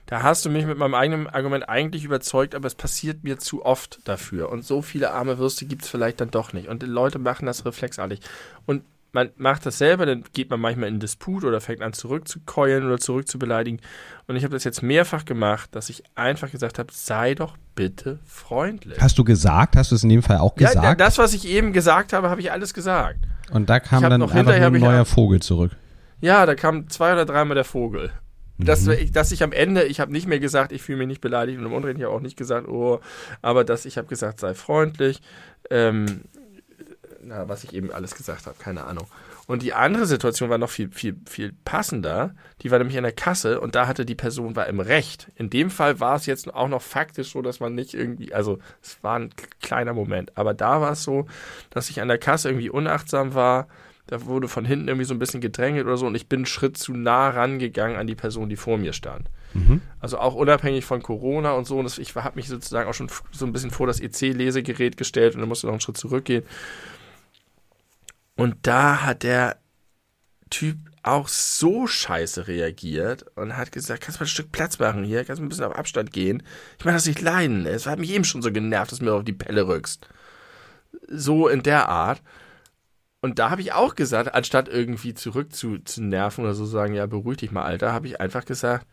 Da 0.05 0.23
hast 0.23 0.45
du 0.45 0.49
mich 0.49 0.65
mit 0.65 0.77
meinem 0.77 0.93
eigenen 0.93 1.27
Argument 1.27 1.67
eigentlich 1.67 2.05
überzeugt, 2.05 2.55
aber 2.55 2.67
es 2.67 2.75
passiert 2.75 3.25
mir 3.25 3.37
zu 3.37 3.65
oft 3.65 3.99
dafür. 4.05 4.49
Und 4.49 4.63
so 4.63 4.81
viele 4.81 5.11
arme 5.11 5.39
Würste 5.39 5.65
gibt 5.65 5.83
es 5.83 5.89
vielleicht 5.89 6.21
dann 6.21 6.31
doch 6.31 6.53
nicht. 6.53 6.69
Und 6.69 6.83
die 6.83 6.87
Leute 6.87 7.19
machen 7.19 7.45
das 7.45 7.65
reflexartig. 7.65 8.21
Und 8.65 8.83
man 9.17 9.31
macht 9.35 9.65
das 9.65 9.79
selber, 9.79 10.05
dann 10.05 10.23
geht 10.33 10.51
man 10.51 10.59
manchmal 10.59 10.89
in 10.89 10.99
Disput 10.99 11.43
oder 11.43 11.59
fängt 11.59 11.81
an 11.81 11.91
zurückzukeulen 11.91 12.85
oder 12.85 12.99
zurückzubeleidigen. 12.99 13.81
Und 14.27 14.35
ich 14.35 14.43
habe 14.43 14.53
das 14.53 14.63
jetzt 14.63 14.83
mehrfach 14.83 15.25
gemacht, 15.25 15.71
dass 15.73 15.89
ich 15.89 16.03
einfach 16.13 16.51
gesagt 16.51 16.77
habe, 16.77 16.89
sei 16.93 17.33
doch 17.33 17.57
bitte 17.73 18.19
freundlich. 18.27 19.01
Hast 19.01 19.17
du 19.17 19.23
gesagt? 19.23 19.75
Hast 19.75 19.89
du 19.89 19.95
es 19.95 20.03
in 20.03 20.09
dem 20.09 20.21
Fall 20.21 20.37
auch 20.37 20.53
gesagt? 20.53 20.83
Ja, 20.83 20.93
das, 20.93 21.17
was 21.17 21.33
ich 21.33 21.47
eben 21.47 21.73
gesagt 21.73 22.13
habe, 22.13 22.29
habe 22.29 22.41
ich 22.41 22.51
alles 22.51 22.75
gesagt. 22.75 23.17
Und 23.49 23.71
da 23.71 23.79
kam 23.79 24.03
dann 24.03 24.19
noch 24.19 24.35
einfach 24.35 24.55
nur 24.55 24.67
ein 24.67 24.79
neuer 24.79 25.05
Vogel 25.05 25.41
zurück. 25.41 25.71
Ja, 26.21 26.45
da 26.45 26.53
kam 26.53 26.87
zwei 26.89 27.13
oder 27.13 27.25
dreimal 27.25 27.55
der 27.55 27.63
Vogel. 27.63 28.11
Dass, 28.59 28.85
mhm. 28.85 28.93
ich, 28.93 29.11
dass 29.11 29.31
ich 29.31 29.41
am 29.41 29.51
Ende, 29.51 29.83
ich 29.83 29.99
habe 29.99 30.11
nicht 30.11 30.27
mehr 30.27 30.39
gesagt, 30.39 30.71
ich 30.71 30.83
fühle 30.83 30.99
mich 30.99 31.07
nicht 31.07 31.21
beleidigt 31.21 31.59
und 31.59 31.65
im 31.65 31.73
Umdrehen 31.73 31.97
habe 32.03 32.09
auch 32.09 32.21
nicht 32.21 32.37
gesagt, 32.37 32.67
oh, 32.67 32.99
aber 33.41 33.63
dass 33.63 33.85
ich 33.85 33.97
habe 33.97 34.07
gesagt, 34.07 34.39
sei 34.39 34.53
freundlich, 34.53 35.21
ähm, 35.69 36.21
na, 37.27 37.49
was 37.49 37.63
ich 37.63 37.73
eben 37.73 37.91
alles 37.91 38.15
gesagt 38.15 38.45
habe, 38.45 38.55
keine 38.57 38.85
Ahnung. 38.85 39.05
Und 39.47 39.61
die 39.61 39.73
andere 39.73 40.05
Situation 40.05 40.49
war 40.49 40.57
noch 40.57 40.69
viel, 40.69 40.89
viel, 40.91 41.17
viel 41.27 41.53
passender. 41.65 42.33
Die 42.61 42.71
war 42.71 42.79
nämlich 42.79 42.97
in 42.97 43.03
der 43.03 43.11
Kasse 43.11 43.59
und 43.59 43.75
da 43.75 43.87
hatte 43.87 44.05
die 44.05 44.15
Person 44.15 44.55
war 44.55 44.67
im 44.67 44.79
Recht. 44.79 45.31
In 45.35 45.49
dem 45.49 45.69
Fall 45.69 45.99
war 45.99 46.15
es 46.15 46.25
jetzt 46.25 46.53
auch 46.53 46.67
noch 46.67 46.81
faktisch 46.81 47.31
so, 47.31 47.41
dass 47.41 47.59
man 47.59 47.75
nicht 47.75 47.93
irgendwie, 47.93 48.33
also 48.33 48.59
es 48.81 49.01
war 49.03 49.19
ein 49.19 49.29
kleiner 49.61 49.93
Moment, 49.93 50.37
aber 50.37 50.53
da 50.53 50.81
war 50.81 50.93
es 50.93 51.03
so, 51.03 51.27
dass 51.69 51.89
ich 51.89 52.01
an 52.01 52.07
der 52.07 52.17
Kasse 52.17 52.49
irgendwie 52.49 52.69
unachtsam 52.69 53.33
war. 53.33 53.67
Da 54.07 54.25
wurde 54.25 54.47
von 54.47 54.63
hinten 54.63 54.87
irgendwie 54.87 55.05
so 55.05 55.13
ein 55.13 55.19
bisschen 55.19 55.41
gedrängelt 55.41 55.85
oder 55.85 55.97
so 55.97 56.07
und 56.07 56.15
ich 56.15 56.27
bin 56.27 56.39
einen 56.39 56.45
Schritt 56.45 56.77
zu 56.77 56.93
nah 56.93 57.29
rangegangen 57.29 57.97
an 57.97 58.07
die 58.07 58.15
Person, 58.15 58.47
die 58.47 58.55
vor 58.55 58.77
mir 58.77 58.93
stand. 58.93 59.29
Mhm. 59.53 59.81
Also 59.99 60.17
auch 60.17 60.35
unabhängig 60.35 60.85
von 60.85 61.01
Corona 61.01 61.51
und 61.51 61.65
so. 61.65 61.77
Und 61.77 61.85
das, 61.85 61.97
ich 61.97 62.15
habe 62.15 62.35
mich 62.35 62.47
sozusagen 62.47 62.89
auch 62.89 62.93
schon 62.93 63.09
so 63.31 63.45
ein 63.45 63.51
bisschen 63.51 63.71
vor 63.71 63.87
das 63.87 63.99
EC-Lesegerät 63.99 64.97
gestellt 64.97 65.35
und 65.35 65.41
dann 65.41 65.49
musste 65.49 65.67
noch 65.67 65.73
einen 65.73 65.81
Schritt 65.81 65.97
zurückgehen. 65.97 66.43
Und 68.37 68.55
da 68.61 69.01
hat 69.01 69.23
der 69.23 69.57
Typ 70.49 70.77
auch 71.03 71.27
so 71.27 71.87
scheiße 71.87 72.47
reagiert 72.47 73.25
und 73.35 73.57
hat 73.57 73.71
gesagt, 73.71 74.03
kannst 74.03 74.19
du 74.19 74.23
mal 74.23 74.25
ein 74.25 74.29
Stück 74.29 74.51
Platz 74.51 74.79
machen 74.79 75.03
hier, 75.03 75.25
kannst 75.25 75.39
du 75.39 75.45
ein 75.45 75.49
bisschen 75.49 75.65
auf 75.65 75.75
Abstand 75.75 76.11
gehen. 76.11 76.43
Ich 76.77 76.85
meine 76.85 76.97
das 76.97 77.05
nicht 77.05 77.21
leiden. 77.21 77.65
Es 77.65 77.87
hat 77.87 77.99
mich 77.99 78.11
eben 78.11 78.23
schon 78.23 78.41
so 78.41 78.51
genervt, 78.51 78.91
dass 78.91 78.99
du 78.99 79.05
mir 79.05 79.13
auf 79.13 79.23
die 79.23 79.33
Pelle 79.33 79.67
rückst. 79.67 80.07
So 81.07 81.47
in 81.47 81.63
der 81.63 81.89
Art. 81.89 82.21
Und 83.21 83.39
da 83.39 83.49
habe 83.49 83.61
ich 83.61 83.73
auch 83.73 83.95
gesagt, 83.95 84.33
anstatt 84.35 84.67
irgendwie 84.67 85.13
zurück 85.13 85.53
zu, 85.53 85.79
zu 85.79 86.03
nerven 86.03 86.43
oder 86.43 86.53
so 86.53 86.65
sagen, 86.65 86.93
ja, 86.93 87.05
beruhig 87.07 87.37
dich 87.37 87.51
mal, 87.51 87.63
Alter, 87.63 87.91
habe 87.91 88.07
ich 88.07 88.21
einfach 88.21 88.45
gesagt, 88.45 88.85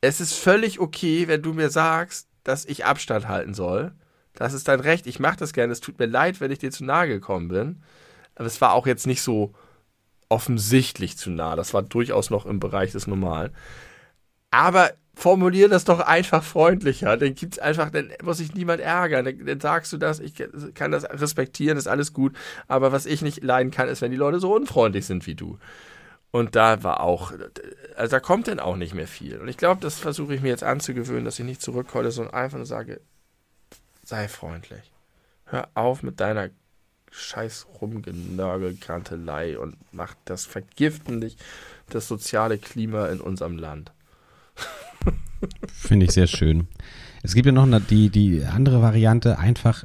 es 0.00 0.20
ist 0.20 0.34
völlig 0.34 0.78
okay, 0.78 1.26
wenn 1.26 1.42
du 1.42 1.52
mir 1.52 1.70
sagst, 1.70 2.28
dass 2.44 2.64
ich 2.64 2.84
Abstand 2.84 3.26
halten 3.26 3.54
soll. 3.54 3.92
Das 4.34 4.52
ist 4.52 4.68
dein 4.68 4.80
Recht. 4.80 5.06
Ich 5.06 5.18
mache 5.18 5.38
das 5.38 5.52
gerne. 5.52 5.72
Es 5.72 5.80
tut 5.80 5.98
mir 5.98 6.06
leid, 6.06 6.40
wenn 6.40 6.52
ich 6.52 6.58
dir 6.58 6.70
zu 6.70 6.84
nahe 6.84 7.08
gekommen 7.08 7.48
bin. 7.48 7.82
Aber 8.36 8.46
es 8.46 8.60
war 8.60 8.72
auch 8.72 8.86
jetzt 8.86 9.06
nicht 9.06 9.22
so 9.22 9.52
offensichtlich 10.28 11.16
zu 11.16 11.30
nah. 11.30 11.56
Das 11.56 11.74
war 11.74 11.82
durchaus 11.82 12.30
noch 12.30 12.46
im 12.46 12.60
Bereich 12.60 12.92
des 12.92 13.06
Normalen. 13.06 13.52
Aber 14.50 14.92
formulier 15.14 15.68
das 15.68 15.84
doch 15.84 16.00
einfach 16.00 16.44
freundlicher. 16.44 17.16
Dann 17.16 17.34
gibt's 17.34 17.58
einfach, 17.58 17.90
dann 17.90 18.12
muss 18.22 18.38
sich 18.38 18.54
niemand 18.54 18.80
ärgern. 18.80 19.24
Dann, 19.24 19.46
dann, 19.46 19.60
sagst 19.60 19.92
du 19.92 19.96
das, 19.96 20.20
ich 20.20 20.34
kann 20.74 20.92
das 20.92 21.04
respektieren, 21.04 21.78
ist 21.78 21.88
alles 21.88 22.12
gut. 22.12 22.36
Aber 22.68 22.92
was 22.92 23.06
ich 23.06 23.22
nicht 23.22 23.42
leiden 23.42 23.70
kann, 23.70 23.88
ist, 23.88 24.02
wenn 24.02 24.10
die 24.10 24.16
Leute 24.16 24.38
so 24.38 24.54
unfreundlich 24.54 25.06
sind 25.06 25.26
wie 25.26 25.34
du. 25.34 25.58
Und 26.30 26.54
da 26.54 26.82
war 26.82 27.00
auch, 27.00 27.32
also 27.96 28.10
da 28.10 28.20
kommt 28.20 28.48
dann 28.48 28.60
auch 28.60 28.76
nicht 28.76 28.94
mehr 28.94 29.08
viel. 29.08 29.38
Und 29.38 29.48
ich 29.48 29.56
glaube, 29.56 29.80
das 29.80 29.98
versuche 29.98 30.34
ich 30.34 30.42
mir 30.42 30.48
jetzt 30.48 30.64
anzugewöhnen, 30.64 31.24
dass 31.24 31.38
ich 31.38 31.46
nicht 31.46 31.62
zurückkolle, 31.62 32.10
sondern 32.10 32.34
einfach 32.34 32.58
nur 32.58 32.66
sage, 32.66 33.00
sei 34.04 34.28
freundlich. 34.28 34.92
Hör 35.46 35.68
auf 35.74 36.02
mit 36.02 36.20
deiner 36.20 36.50
scheiß 37.16 37.66
Rumgenörgelkantelei 37.80 39.58
und 39.58 39.76
macht 39.92 40.18
das 40.26 40.44
vergiften 40.44 41.20
dich 41.20 41.36
das 41.88 42.08
soziale 42.08 42.58
Klima 42.58 43.06
in 43.06 43.20
unserem 43.20 43.58
Land. 43.58 43.92
Finde 45.72 46.06
ich 46.06 46.12
sehr 46.12 46.26
schön. 46.26 46.68
Es 47.22 47.34
gibt 47.34 47.46
ja 47.46 47.52
noch 47.52 47.64
eine, 47.64 47.80
die, 47.80 48.10
die 48.10 48.44
andere 48.44 48.82
Variante, 48.82 49.38
einfach 49.38 49.84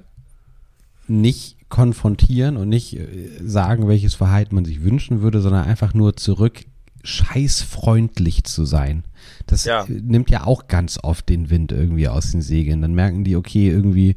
nicht 1.07 1.57
konfrontieren 1.69 2.57
und 2.57 2.69
nicht 2.69 2.97
äh, 2.97 3.29
sagen, 3.41 3.87
welches 3.87 4.15
Verhalten 4.15 4.55
man 4.55 4.65
sich 4.65 4.83
wünschen 4.83 5.21
würde, 5.21 5.41
sondern 5.41 5.65
einfach 5.65 5.93
nur 5.93 6.15
zurück 6.15 6.65
scheißfreundlich 7.03 8.43
zu 8.43 8.65
sein. 8.65 9.03
Das 9.47 9.65
ja. 9.65 9.85
nimmt 9.87 10.29
ja 10.29 10.45
auch 10.45 10.67
ganz 10.67 10.99
oft 11.01 11.29
den 11.29 11.49
Wind 11.49 11.71
irgendwie 11.71 12.07
aus 12.07 12.31
den 12.31 12.41
Segeln. 12.41 12.81
Dann 12.81 12.93
merken 12.93 13.23
die, 13.23 13.35
okay, 13.35 13.69
irgendwie 13.69 14.15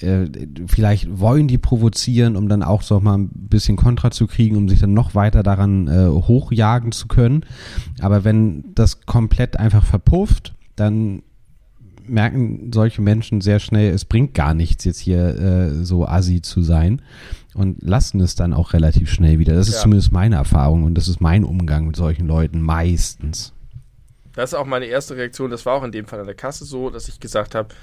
äh, 0.00 0.26
vielleicht 0.66 1.18
wollen 1.18 1.48
die 1.48 1.58
provozieren, 1.58 2.36
um 2.36 2.48
dann 2.48 2.62
auch 2.62 2.82
so 2.82 3.00
mal 3.00 3.18
ein 3.18 3.30
bisschen 3.32 3.76
Kontra 3.76 4.10
zu 4.10 4.26
kriegen, 4.26 4.56
um 4.56 4.68
sich 4.68 4.80
dann 4.80 4.94
noch 4.94 5.14
weiter 5.14 5.42
daran 5.42 5.88
äh, 5.88 6.08
hochjagen 6.08 6.92
zu 6.92 7.06
können. 7.08 7.44
Aber 8.00 8.24
wenn 8.24 8.74
das 8.74 9.02
komplett 9.06 9.58
einfach 9.58 9.84
verpufft, 9.84 10.54
dann 10.74 11.22
merken 12.08 12.70
solche 12.72 13.02
Menschen 13.02 13.40
sehr 13.40 13.58
schnell, 13.58 13.92
es 13.92 14.04
bringt 14.04 14.34
gar 14.34 14.54
nichts, 14.54 14.84
jetzt 14.84 14.98
hier 14.98 15.38
äh, 15.38 15.84
so 15.84 16.06
assi 16.06 16.42
zu 16.42 16.62
sein 16.62 17.02
und 17.54 17.82
lassen 17.82 18.20
es 18.20 18.34
dann 18.34 18.52
auch 18.52 18.72
relativ 18.72 19.10
schnell 19.10 19.38
wieder. 19.38 19.54
Das 19.54 19.68
ist 19.68 19.76
ja. 19.76 19.80
zumindest 19.82 20.12
meine 20.12 20.36
Erfahrung 20.36 20.84
und 20.84 20.94
das 20.94 21.08
ist 21.08 21.20
mein 21.20 21.44
Umgang 21.44 21.86
mit 21.86 21.96
solchen 21.96 22.26
Leuten 22.26 22.60
meistens. 22.60 23.52
Das 24.34 24.50
ist 24.50 24.54
auch 24.54 24.66
meine 24.66 24.84
erste 24.84 25.16
Reaktion. 25.16 25.50
Das 25.50 25.64
war 25.64 25.74
auch 25.74 25.82
in 25.82 25.92
dem 25.92 26.06
Fall 26.06 26.20
an 26.20 26.26
der 26.26 26.34
Kasse 26.34 26.64
so, 26.64 26.90
dass 26.90 27.08
ich 27.08 27.20
gesagt 27.20 27.54
habe, 27.54 27.74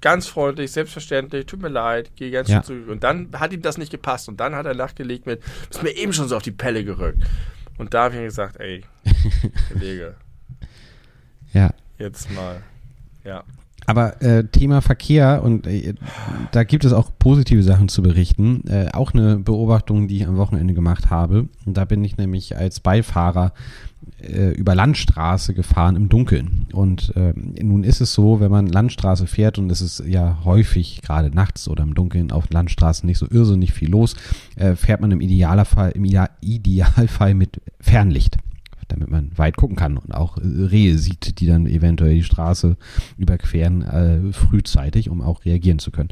ganz 0.00 0.26
freundlich, 0.26 0.72
selbstverständlich, 0.72 1.46
tut 1.46 1.62
mir 1.62 1.68
leid, 1.68 2.10
gehe 2.16 2.30
ganz 2.30 2.48
ja. 2.48 2.62
zurück. 2.62 2.88
Und 2.88 3.04
dann 3.04 3.28
hat 3.34 3.52
ihm 3.52 3.62
das 3.62 3.78
nicht 3.78 3.90
gepasst 3.90 4.28
und 4.28 4.40
dann 4.40 4.54
hat 4.54 4.66
er 4.66 4.74
nachgelegt 4.74 5.26
mit, 5.26 5.42
ist 5.70 5.82
mir 5.82 5.90
eben 5.90 6.12
schon 6.12 6.28
so 6.28 6.36
auf 6.36 6.42
die 6.42 6.50
Pelle 6.50 6.84
gerückt. 6.84 7.22
Und 7.78 7.94
da 7.94 8.04
habe 8.04 8.16
ich 8.16 8.22
gesagt, 8.22 8.58
ey, 8.58 8.82
Kollege. 9.72 10.16
ja. 11.52 11.70
Jetzt 11.98 12.30
mal. 12.32 12.62
Ja. 13.24 13.44
Aber 13.86 14.22
äh, 14.22 14.44
Thema 14.44 14.82
Verkehr 14.82 15.42
und 15.42 15.66
äh, 15.66 15.94
da 16.52 16.64
gibt 16.64 16.84
es 16.84 16.92
auch 16.92 17.10
positive 17.18 17.62
Sachen 17.62 17.88
zu 17.88 18.02
berichten. 18.02 18.62
Äh, 18.68 18.90
auch 18.92 19.14
eine 19.14 19.38
Beobachtung, 19.38 20.06
die 20.06 20.18
ich 20.18 20.26
am 20.26 20.36
Wochenende 20.36 20.74
gemacht 20.74 21.10
habe. 21.10 21.48
Und 21.66 21.76
da 21.76 21.84
bin 21.84 22.04
ich 22.04 22.16
nämlich 22.16 22.56
als 22.56 22.80
Beifahrer 22.80 23.52
äh, 24.20 24.50
über 24.50 24.74
Landstraße 24.74 25.54
gefahren 25.54 25.96
im 25.96 26.08
Dunkeln. 26.08 26.66
Und 26.72 27.14
äh, 27.16 27.32
nun 27.34 27.84
ist 27.84 28.00
es 28.00 28.12
so, 28.12 28.38
wenn 28.40 28.50
man 28.50 28.66
Landstraße 28.66 29.26
fährt 29.26 29.58
und 29.58 29.72
es 29.72 29.80
ist 29.80 30.04
ja 30.06 30.38
häufig 30.44 31.02
gerade 31.02 31.30
nachts 31.30 31.66
oder 31.68 31.82
im 31.82 31.94
Dunkeln 31.94 32.30
auf 32.30 32.50
Landstraßen 32.50 33.06
nicht 33.06 33.18
so 33.18 33.26
irrsinnig 33.30 33.72
viel 33.72 33.90
los, 33.90 34.14
äh, 34.56 34.76
fährt 34.76 35.00
man 35.00 35.10
im 35.10 35.20
Idealfall, 35.20 35.92
im 35.92 36.04
Idealfall 36.04 37.34
mit 37.34 37.60
Fernlicht 37.80 38.36
damit 38.92 39.10
man 39.10 39.36
weit 39.36 39.56
gucken 39.56 39.76
kann 39.76 39.96
und 39.96 40.12
auch 40.12 40.36
Rehe 40.38 40.98
sieht, 40.98 41.40
die 41.40 41.46
dann 41.46 41.66
eventuell 41.66 42.14
die 42.14 42.24
Straße 42.24 42.76
überqueren, 43.16 43.82
äh, 43.82 44.32
frühzeitig, 44.32 45.08
um 45.08 45.22
auch 45.22 45.44
reagieren 45.44 45.78
zu 45.78 45.90
können. 45.90 46.10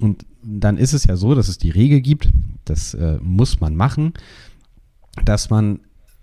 Und 0.00 0.24
dann 0.42 0.78
ist 0.78 0.92
es 0.92 1.04
ja 1.04 1.16
so, 1.16 1.34
dass 1.34 1.48
es 1.48 1.58
die 1.58 1.70
Regel 1.70 2.00
gibt, 2.00 2.30
das 2.64 2.94
äh, 2.94 3.18
muss 3.20 3.60
man 3.60 3.76
machen, 3.76 4.14
dass 5.24 5.50
man 5.50 5.80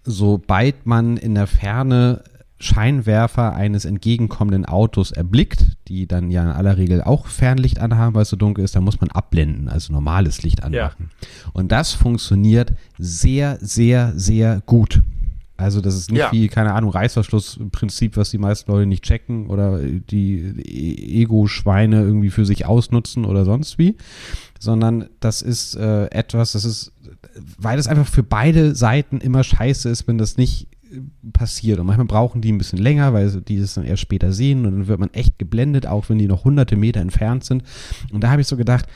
sobald 0.08 0.86
man 0.86 1.18
in 1.18 1.36
der 1.36 1.48
Ferne 1.48 2.24
Scheinwerfer 2.60 3.54
eines 3.54 3.86
entgegenkommenden 3.86 4.66
Autos 4.66 5.12
erblickt, 5.12 5.78
die 5.88 6.08
dann 6.08 6.32
ja 6.32 6.44
in 6.44 6.50
aller 6.50 6.78
Regel 6.78 7.04
auch 7.04 7.28
Fernlicht 7.28 7.80
anhaben, 7.80 8.16
weil 8.16 8.24
es 8.24 8.30
so 8.30 8.36
dunkel 8.36 8.64
ist, 8.64 8.76
dann 8.76 8.84
muss 8.84 9.00
man 9.00 9.12
abblenden, 9.12 9.70
also 9.70 9.94
normales 9.94 10.42
Licht 10.42 10.64
anmachen. 10.64 11.10
Ja. 11.22 11.28
Und 11.54 11.72
das 11.72 11.94
funktioniert 11.94 12.74
sehr, 12.98 13.60
sehr, 13.62 14.14
sehr 14.16 14.62
gut. 14.66 15.04
Also 15.58 15.82
das 15.82 15.96
ist 15.96 16.12
nicht 16.12 16.20
ja. 16.20 16.32
wie, 16.32 16.48
keine 16.48 16.74
Ahnung, 16.74 16.92
Reißverschlussprinzip, 16.92 18.16
was 18.16 18.30
die 18.30 18.38
meisten 18.38 18.72
Leute 18.72 18.86
nicht 18.86 19.04
checken 19.04 19.48
oder 19.48 19.80
die 19.80 20.54
Ego-Schweine 21.22 22.02
irgendwie 22.02 22.30
für 22.30 22.46
sich 22.46 22.66
ausnutzen 22.66 23.26
oder 23.26 23.44
sonst 23.44 23.78
wie, 23.78 23.96
sondern 24.60 25.10
das 25.20 25.42
ist 25.42 25.76
äh, 25.76 26.06
etwas, 26.06 26.52
das 26.52 26.64
ist 26.64 26.94
weil 27.58 27.80
es 27.80 27.88
einfach 27.88 28.08
für 28.08 28.24
beide 28.24 28.76
Seiten 28.76 29.20
immer 29.20 29.44
scheiße 29.44 29.90
ist, 29.90 30.08
wenn 30.08 30.18
das 30.18 30.38
nicht 30.38 30.68
äh, 30.92 31.00
passiert. 31.32 31.80
Und 31.80 31.88
manchmal 31.88 32.08
brauchen 32.08 32.42
die 32.42 32.52
ein 32.52 32.58
bisschen 32.58 32.80
länger, 32.80 33.14
weil 33.14 33.30
die 33.42 33.58
es 33.58 33.76
dann 33.76 33.86
erst 33.86 34.02
später 34.02 34.34
sehen 34.34 34.66
und 34.66 34.72
dann 34.72 34.88
wird 34.88 35.00
man 35.00 35.14
echt 35.14 35.40
geblendet, 35.40 35.88
auch 35.88 36.10
wenn 36.10 36.18
die 36.18 36.28
noch 36.28 36.44
hunderte 36.44 36.76
Meter 36.76 37.02
entfernt 37.02 37.44
sind. 37.44 37.64
Und 38.12 38.24
da 38.24 38.30
habe 38.30 38.42
ich 38.42 38.48
so 38.48 38.58
gedacht, 38.58 38.88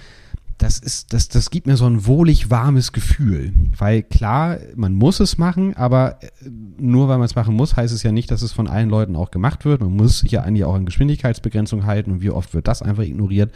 das 0.61 0.77
ist, 0.77 1.11
das, 1.11 1.27
das 1.27 1.49
gibt 1.49 1.65
mir 1.65 1.75
so 1.75 1.87
ein 1.87 2.05
wohlig 2.05 2.51
warmes 2.51 2.91
Gefühl. 2.91 3.51
Weil 3.77 4.03
klar, 4.03 4.59
man 4.75 4.93
muss 4.93 5.19
es 5.19 5.39
machen, 5.39 5.75
aber 5.75 6.21
äh, 6.21 6.29
nur 6.77 7.07
weil 7.09 7.17
man 7.17 7.25
es 7.25 7.35
machen 7.35 7.55
muss, 7.55 7.75
heißt 7.75 7.93
es 7.93 8.03
ja 8.03 8.11
nicht, 8.11 8.29
dass 8.29 8.43
es 8.43 8.51
von 8.51 8.67
allen 8.67 8.89
Leuten 8.89 9.15
auch 9.15 9.31
gemacht 9.31 9.65
wird. 9.65 9.81
Man 9.81 9.95
muss 9.95 10.19
sich 10.19 10.31
ja 10.31 10.41
eigentlich 10.43 10.65
auch 10.65 10.75
an 10.75 10.85
Geschwindigkeitsbegrenzung 10.85 11.85
halten 11.85 12.11
und 12.11 12.21
wie 12.21 12.29
oft 12.29 12.53
wird 12.53 12.67
das 12.67 12.83
einfach 12.83 13.03
ignoriert. 13.03 13.51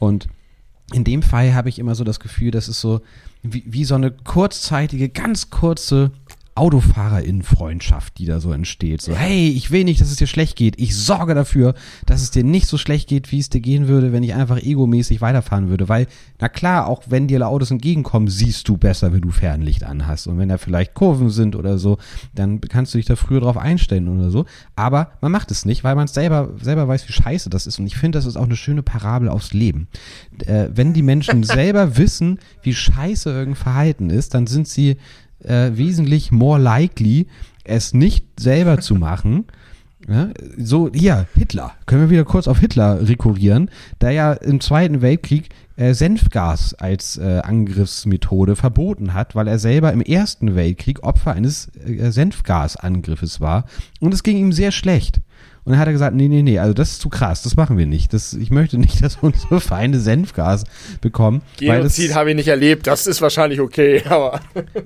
Und 0.00 0.28
in 0.92 1.04
dem 1.04 1.22
Fall 1.22 1.54
habe 1.54 1.68
ich 1.68 1.78
immer 1.78 1.94
so 1.94 2.02
das 2.02 2.18
Gefühl, 2.18 2.50
dass 2.50 2.66
es 2.66 2.80
so 2.80 3.00
wie, 3.42 3.62
wie 3.66 3.84
so 3.84 3.94
eine 3.94 4.10
kurzzeitige, 4.10 5.08
ganz 5.08 5.50
kurze 5.50 6.10
Autofahrerinnenfreundschaft, 6.56 8.16
die 8.18 8.26
da 8.26 8.38
so 8.38 8.52
entsteht. 8.52 9.02
So, 9.02 9.14
hey, 9.14 9.48
ich 9.48 9.72
will 9.72 9.82
nicht, 9.82 10.00
dass 10.00 10.10
es 10.10 10.16
dir 10.16 10.28
schlecht 10.28 10.54
geht. 10.54 10.78
Ich 10.78 10.96
sorge 10.96 11.34
dafür, 11.34 11.74
dass 12.06 12.22
es 12.22 12.30
dir 12.30 12.44
nicht 12.44 12.68
so 12.68 12.78
schlecht 12.78 13.08
geht, 13.08 13.32
wie 13.32 13.40
es 13.40 13.50
dir 13.50 13.60
gehen 13.60 13.88
würde, 13.88 14.12
wenn 14.12 14.22
ich 14.22 14.34
einfach 14.34 14.58
egomäßig 14.58 15.20
weiterfahren 15.20 15.68
würde. 15.68 15.88
Weil, 15.88 16.06
na 16.40 16.48
klar, 16.48 16.86
auch 16.86 17.02
wenn 17.08 17.26
dir 17.26 17.44
Autos 17.48 17.72
entgegenkommen, 17.72 18.28
siehst 18.28 18.68
du 18.68 18.76
besser, 18.76 19.12
wenn 19.12 19.22
du 19.22 19.30
Fernlicht 19.30 19.82
anhast. 19.82 20.28
Und 20.28 20.38
wenn 20.38 20.48
da 20.48 20.56
vielleicht 20.56 20.94
Kurven 20.94 21.28
sind 21.28 21.56
oder 21.56 21.76
so, 21.76 21.98
dann 22.34 22.60
kannst 22.60 22.94
du 22.94 22.98
dich 22.98 23.06
da 23.06 23.16
früher 23.16 23.40
drauf 23.40 23.56
einstellen 23.56 24.08
oder 24.08 24.30
so. 24.30 24.46
Aber 24.76 25.10
man 25.20 25.32
macht 25.32 25.50
es 25.50 25.64
nicht, 25.64 25.82
weil 25.82 25.96
man 25.96 26.06
selber, 26.06 26.50
selber 26.60 26.86
weiß, 26.86 27.08
wie 27.08 27.12
scheiße 27.12 27.50
das 27.50 27.66
ist. 27.66 27.80
Und 27.80 27.86
ich 27.86 27.96
finde, 27.96 28.18
das 28.18 28.26
ist 28.26 28.36
auch 28.36 28.44
eine 28.44 28.56
schöne 28.56 28.84
Parabel 28.84 29.28
aufs 29.28 29.52
Leben. 29.52 29.88
Äh, 30.46 30.68
wenn 30.72 30.92
die 30.92 31.02
Menschen 31.02 31.42
selber 31.42 31.96
wissen, 31.96 32.38
wie 32.62 32.74
scheiße 32.74 33.28
irgendein 33.28 33.56
Verhalten 33.56 34.10
ist, 34.10 34.34
dann 34.34 34.46
sind 34.46 34.68
sie 34.68 34.98
äh, 35.44 35.76
wesentlich 35.76 36.32
more 36.32 36.60
likely, 36.60 37.26
es 37.64 37.94
nicht 37.94 38.26
selber 38.38 38.80
zu 38.80 38.94
machen. 38.94 39.44
Ja, 40.06 40.28
so, 40.58 40.90
hier, 40.92 41.26
Hitler. 41.34 41.72
Können 41.86 42.02
wir 42.02 42.10
wieder 42.10 42.26
kurz 42.26 42.46
auf 42.46 42.60
Hitler 42.60 43.08
rekurrieren, 43.08 43.70
der 44.02 44.10
ja 44.10 44.34
im 44.34 44.60
Zweiten 44.60 45.00
Weltkrieg 45.00 45.48
äh, 45.76 45.94
Senfgas 45.94 46.74
als 46.74 47.16
äh, 47.16 47.40
Angriffsmethode 47.42 48.54
verboten 48.54 49.14
hat, 49.14 49.34
weil 49.34 49.48
er 49.48 49.58
selber 49.58 49.92
im 49.92 50.02
Ersten 50.02 50.54
Weltkrieg 50.54 51.02
Opfer 51.02 51.32
eines 51.32 51.68
äh, 51.76 52.10
Senfgasangriffes 52.10 53.40
war 53.40 53.64
und 54.00 54.12
es 54.12 54.22
ging 54.22 54.36
ihm 54.36 54.52
sehr 54.52 54.72
schlecht. 54.72 55.20
Und 55.64 55.72
dann 55.72 55.80
hat 55.80 55.86
er 55.86 55.92
gesagt, 55.92 56.14
nee, 56.14 56.28
nee, 56.28 56.42
nee, 56.42 56.58
also 56.58 56.74
das 56.74 56.92
ist 56.92 57.00
zu 57.00 57.08
krass, 57.08 57.42
das 57.42 57.56
machen 57.56 57.78
wir 57.78 57.86
nicht. 57.86 58.12
Das, 58.12 58.34
ich 58.34 58.50
möchte 58.50 58.76
nicht, 58.76 59.02
dass 59.02 59.16
unsere 59.20 59.60
Feinde 59.60 59.98
Senfgas 59.98 60.64
bekommen. 61.00 61.42
Genozid 61.58 62.14
habe 62.14 62.30
ich 62.30 62.36
nicht 62.36 62.48
erlebt, 62.48 62.86
das 62.86 63.06
ist 63.06 63.22
wahrscheinlich 63.22 63.60
okay, 63.60 64.02
aber. 64.08 64.40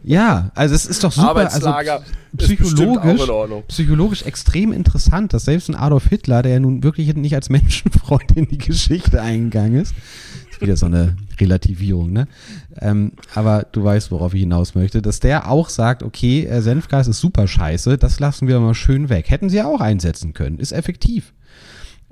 Ja, 0.04 0.50
also 0.54 0.74
es 0.74 0.86
ist 0.86 1.02
doch 1.02 1.10
super. 1.10 1.28
Also 1.36 1.66
Arbeitslager 1.68 2.02
also, 2.36 2.54
psychologisch, 2.54 3.22
psychologisch 3.68 4.22
extrem 4.22 4.72
interessant, 4.72 5.32
dass 5.32 5.46
selbst 5.46 5.68
ein 5.68 5.74
Adolf 5.74 6.08
Hitler, 6.08 6.42
der 6.42 6.52
ja 6.52 6.60
nun 6.60 6.84
wirklich 6.84 7.12
nicht 7.14 7.34
als 7.34 7.48
Menschenfreund 7.50 8.36
in 8.36 8.46
die 8.46 8.58
Geschichte 8.58 9.20
eingegangen 9.20 9.80
ist, 9.80 9.94
wieder 10.60 10.76
so 10.76 10.86
eine 10.86 11.16
Relativierung, 11.40 12.12
ne? 12.12 12.28
Ähm, 12.80 13.12
aber 13.34 13.66
du 13.72 13.84
weißt, 13.84 14.10
worauf 14.10 14.34
ich 14.34 14.40
hinaus 14.40 14.74
möchte, 14.74 15.02
dass 15.02 15.20
der 15.20 15.50
auch 15.50 15.68
sagt, 15.68 16.02
okay, 16.02 16.44
äh, 16.44 16.60
Senfgas 16.60 17.08
ist 17.08 17.20
super 17.20 17.46
scheiße, 17.46 17.98
das 17.98 18.20
lassen 18.20 18.48
wir 18.48 18.60
mal 18.60 18.74
schön 18.74 19.08
weg. 19.08 19.30
Hätten 19.30 19.48
sie 19.48 19.58
ja 19.58 19.66
auch 19.66 19.80
einsetzen 19.80 20.34
können, 20.34 20.58
ist 20.58 20.72
effektiv. 20.72 21.32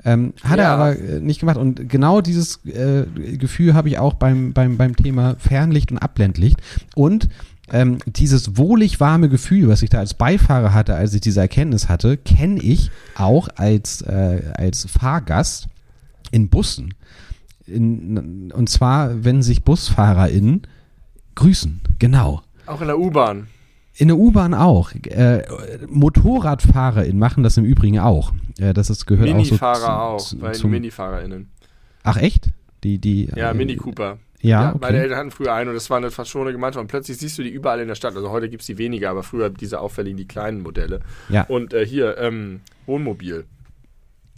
Ähm, 0.04 0.34
hat 0.44 0.58
ja. 0.58 0.64
er 0.64 0.70
aber 0.70 0.98
äh, 0.98 1.20
nicht 1.20 1.40
gemacht. 1.40 1.56
Und 1.56 1.88
genau 1.88 2.20
dieses 2.20 2.64
äh, 2.66 3.06
Gefühl 3.36 3.74
habe 3.74 3.88
ich 3.88 3.98
auch 3.98 4.14
beim, 4.14 4.52
beim, 4.52 4.76
beim 4.76 4.94
Thema 4.94 5.36
Fernlicht 5.38 5.90
und 5.90 5.98
Abblendlicht. 5.98 6.60
Und 6.94 7.28
ähm, 7.72 7.98
dieses 8.06 8.56
wohlig 8.56 9.00
warme 9.00 9.28
Gefühl, 9.28 9.68
was 9.68 9.82
ich 9.82 9.90
da 9.90 9.98
als 9.98 10.14
Beifahrer 10.14 10.72
hatte, 10.72 10.94
als 10.94 11.14
ich 11.14 11.20
diese 11.20 11.40
Erkenntnis 11.40 11.88
hatte, 11.88 12.16
kenne 12.16 12.60
ich 12.60 12.90
auch 13.16 13.48
als, 13.56 14.02
äh, 14.02 14.42
als 14.54 14.86
Fahrgast 14.86 15.68
in 16.30 16.48
Bussen. 16.48 16.94
In, 17.66 18.52
und 18.52 18.68
zwar, 18.68 19.24
wenn 19.24 19.42
sich 19.42 19.64
BusfahrerInnen 19.64 20.62
grüßen, 21.34 21.80
genau. 21.98 22.42
Auch 22.66 22.80
in 22.80 22.86
der 22.86 22.98
U-Bahn. 22.98 23.48
In 23.94 24.08
der 24.08 24.18
U-Bahn 24.18 24.54
auch. 24.54 24.92
Äh, 24.92 25.42
MotorradfahrerInnen 25.88 27.18
machen 27.18 27.42
das 27.42 27.56
im 27.56 27.64
Übrigen 27.64 27.98
auch. 27.98 28.32
Äh, 28.58 28.74
das 28.74 28.90
ist, 28.90 29.06
gehört 29.06 29.28
Minifahrer 29.28 30.02
auch, 30.02 30.20
so, 30.20 30.36
auch 30.36 30.40
bei 30.42 30.52
den 30.52 30.70
MinifahrerInnen. 30.70 31.50
Ach 32.02 32.16
echt? 32.16 32.50
Die, 32.84 32.98
die, 32.98 33.30
ja, 33.34 33.50
äh, 33.50 33.54
Mini 33.54 33.76
Cooper. 33.76 34.18
Ja, 34.42 34.62
ja 34.62 34.68
okay. 34.70 34.78
meine 34.80 34.98
Eltern 34.98 35.18
hatten 35.18 35.30
früher 35.30 35.54
einen 35.54 35.70
und 35.70 35.74
das 35.74 35.88
war 35.90 35.96
eine 35.96 36.08
eine 36.08 36.52
Gemeinschaft. 36.52 36.82
Und 36.82 36.88
plötzlich 36.88 37.16
siehst 37.16 37.38
du 37.38 37.42
die 37.42 37.48
überall 37.48 37.80
in 37.80 37.88
der 37.88 37.94
Stadt. 37.94 38.14
Also 38.14 38.30
heute 38.30 38.48
gibt 38.48 38.60
es 38.60 38.66
die 38.66 38.78
weniger, 38.78 39.10
aber 39.10 39.22
früher 39.22 39.50
diese 39.50 39.80
auffälligen, 39.80 40.16
die 40.16 40.28
kleinen 40.28 40.62
Modelle. 40.62 41.00
Ja. 41.28 41.44
Und 41.44 41.72
äh, 41.72 41.86
hier, 41.86 42.18
ähm, 42.18 42.60
Wohnmobil. 42.86 43.44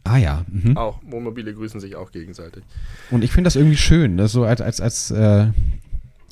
Ah 0.09 0.17
ja. 0.17 0.45
Mhm. 0.49 0.77
Auch. 0.77 1.01
Wohnmobile 1.03 1.55
grüßen 1.55 1.81
sich 1.81 1.97
auch 1.97 2.13
gegenseitig. 2.13 2.65
Und 3.11 3.23
ich 3.23 3.33
finde 3.33 3.49
das 3.49 3.57
irgendwie 3.57 3.77
schön, 3.77 4.17
das 4.17 4.33
so 4.33 4.45
als, 4.45 4.61
als, 4.61 4.81
als, 4.81 5.11
äh, 5.11 5.49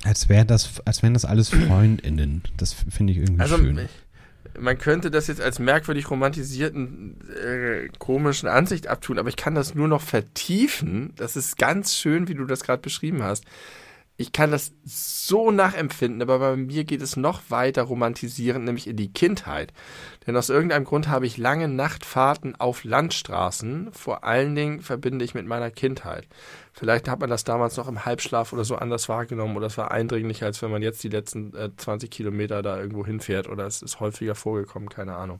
als 0.04 0.28
wäre 0.28 0.44
das, 0.44 0.80
als 0.84 1.02
wären 1.02 1.14
das 1.14 1.24
alles 1.24 1.50
FreundInnen. 1.50 2.42
Das 2.56 2.72
finde 2.72 3.12
ich 3.12 3.18
irgendwie 3.18 3.40
also, 3.40 3.56
schön. 3.56 3.88
Man 4.58 4.78
könnte 4.78 5.10
das 5.10 5.26
jetzt 5.26 5.42
als 5.42 5.58
merkwürdig 5.58 6.10
romantisierten, 6.10 7.16
äh, 7.30 7.88
komischen 7.98 8.48
Ansicht 8.48 8.86
abtun, 8.86 9.18
aber 9.18 9.28
ich 9.28 9.36
kann 9.36 9.54
das 9.54 9.74
nur 9.74 9.88
noch 9.88 10.00
vertiefen. 10.00 11.12
Das 11.16 11.36
ist 11.36 11.58
ganz 11.58 11.94
schön, 11.94 12.28
wie 12.28 12.34
du 12.34 12.46
das 12.46 12.62
gerade 12.62 12.80
beschrieben 12.80 13.22
hast 13.22 13.44
ich 14.18 14.32
kann 14.32 14.50
das 14.50 14.72
so 14.84 15.50
nachempfinden, 15.50 16.22
aber 16.22 16.38
bei 16.38 16.56
mir 16.56 16.84
geht 16.84 17.02
es 17.02 17.16
noch 17.16 17.42
weiter 17.50 17.82
romantisierend, 17.82 18.64
nämlich 18.64 18.86
in 18.86 18.96
die 18.96 19.12
Kindheit. 19.12 19.72
Denn 20.26 20.36
aus 20.36 20.48
irgendeinem 20.48 20.84
Grund 20.84 21.08
habe 21.08 21.26
ich 21.26 21.36
lange 21.36 21.68
Nachtfahrten 21.68 22.56
auf 22.56 22.82
Landstraßen, 22.82 23.92
vor 23.92 24.24
allen 24.24 24.56
Dingen 24.56 24.80
verbinde 24.80 25.24
ich 25.24 25.34
mit 25.34 25.46
meiner 25.46 25.70
Kindheit. 25.70 26.26
Vielleicht 26.72 27.08
hat 27.08 27.20
man 27.20 27.30
das 27.30 27.44
damals 27.44 27.76
noch 27.76 27.86
im 27.86 28.04
Halbschlaf 28.04 28.52
oder 28.52 28.64
so 28.64 28.76
anders 28.76 29.08
wahrgenommen 29.08 29.56
oder 29.56 29.66
es 29.66 29.78
war 29.78 29.92
eindringlicher, 29.92 30.46
als 30.46 30.60
wenn 30.62 30.70
man 30.70 30.82
jetzt 30.82 31.02
die 31.04 31.08
letzten 31.08 31.54
äh, 31.54 31.70
20 31.76 32.10
Kilometer 32.10 32.62
da 32.62 32.78
irgendwo 32.78 33.06
hinfährt 33.06 33.48
oder 33.48 33.66
es 33.66 33.82
ist 33.82 34.00
häufiger 34.00 34.34
vorgekommen, 34.34 34.88
keine 34.88 35.14
Ahnung. 35.14 35.38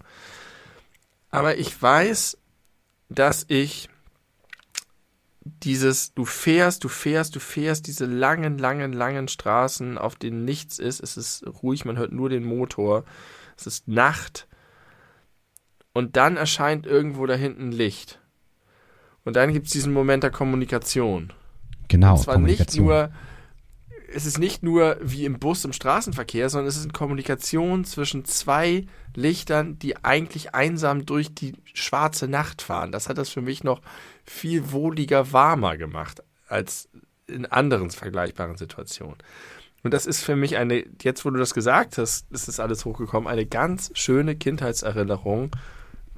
Aber 1.30 1.58
ich 1.58 1.82
weiß, 1.82 2.38
dass 3.08 3.44
ich 3.48 3.88
dieses, 5.40 6.14
du 6.14 6.24
fährst, 6.24 6.84
du 6.84 6.88
fährst, 6.88 7.36
du 7.36 7.40
fährst 7.40 7.86
diese 7.86 8.06
langen, 8.06 8.58
langen, 8.58 8.92
langen 8.92 9.28
Straßen, 9.28 9.98
auf 9.98 10.16
denen 10.16 10.44
nichts 10.44 10.78
ist. 10.78 11.00
Es 11.02 11.16
ist 11.16 11.44
ruhig, 11.62 11.84
man 11.84 11.98
hört 11.98 12.12
nur 12.12 12.28
den 12.28 12.44
Motor. 12.44 13.04
Es 13.56 13.66
ist 13.66 13.88
Nacht. 13.88 14.48
Und 15.96 16.18
dann 16.18 16.36
erscheint 16.36 16.84
irgendwo 16.84 17.24
da 17.24 17.32
hinten 17.32 17.72
Licht. 17.72 18.20
Und 19.24 19.34
dann 19.34 19.54
gibt 19.54 19.64
es 19.64 19.72
diesen 19.72 19.94
Moment 19.94 20.24
der 20.24 20.30
Kommunikation. 20.30 21.32
Genau. 21.88 22.16
Und 22.16 22.22
zwar 22.22 22.36
nicht 22.36 22.76
nur 22.76 23.10
es 24.12 24.26
ist 24.26 24.38
nicht 24.38 24.62
nur 24.62 24.98
wie 25.00 25.24
im 25.24 25.38
Bus 25.38 25.64
im 25.64 25.72
Straßenverkehr, 25.72 26.50
sondern 26.50 26.68
es 26.68 26.76
ist 26.76 26.82
eine 26.82 26.92
Kommunikation 26.92 27.86
zwischen 27.86 28.26
zwei 28.26 28.84
Lichtern, 29.14 29.78
die 29.78 29.96
eigentlich 30.04 30.54
einsam 30.54 31.06
durch 31.06 31.34
die 31.34 31.54
schwarze 31.72 32.28
Nacht 32.28 32.60
fahren. 32.60 32.92
Das 32.92 33.08
hat 33.08 33.16
das 33.16 33.30
für 33.30 33.40
mich 33.40 33.64
noch 33.64 33.80
viel 34.26 34.72
wohliger, 34.72 35.32
warmer 35.32 35.78
gemacht 35.78 36.22
als 36.46 36.90
in 37.26 37.46
anderen 37.46 37.90
vergleichbaren 37.90 38.58
Situationen. 38.58 39.16
Und 39.82 39.94
das 39.94 40.04
ist 40.04 40.22
für 40.22 40.36
mich 40.36 40.58
eine, 40.58 40.84
jetzt 41.00 41.24
wo 41.24 41.30
du 41.30 41.38
das 41.38 41.54
gesagt 41.54 41.96
hast, 41.96 42.30
ist 42.30 42.48
das 42.48 42.60
alles 42.60 42.84
hochgekommen, 42.84 43.26
eine 43.28 43.46
ganz 43.46 43.90
schöne 43.94 44.36
Kindheitserinnerung, 44.36 45.52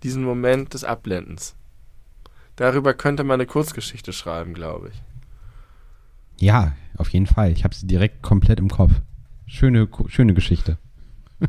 diesen 0.03 0.25
Moment 0.25 0.75
des 0.75 0.85
Abblendens. 0.85 1.55
Darüber 2.57 2.95
könnte 2.95 3.25
man 3.25 3.35
eine 3.35 3.47
Kurzgeschichte 3.47 4.13
schreiben, 4.13 4.55
glaube 4.55 4.91
ich. 4.91 5.03
Ja, 6.41 6.75
auf 6.97 7.11
jeden 7.11 7.27
Fall. 7.27 7.53
Ich 7.53 7.65
habe 7.65 7.75
sie 7.75 7.87
direkt 7.87 8.23
komplett 8.23 8.59
im 8.59 8.69
Kopf. 8.69 8.93
Schöne, 9.47 9.89
schöne 10.09 10.35
Geschichte. 10.35 10.79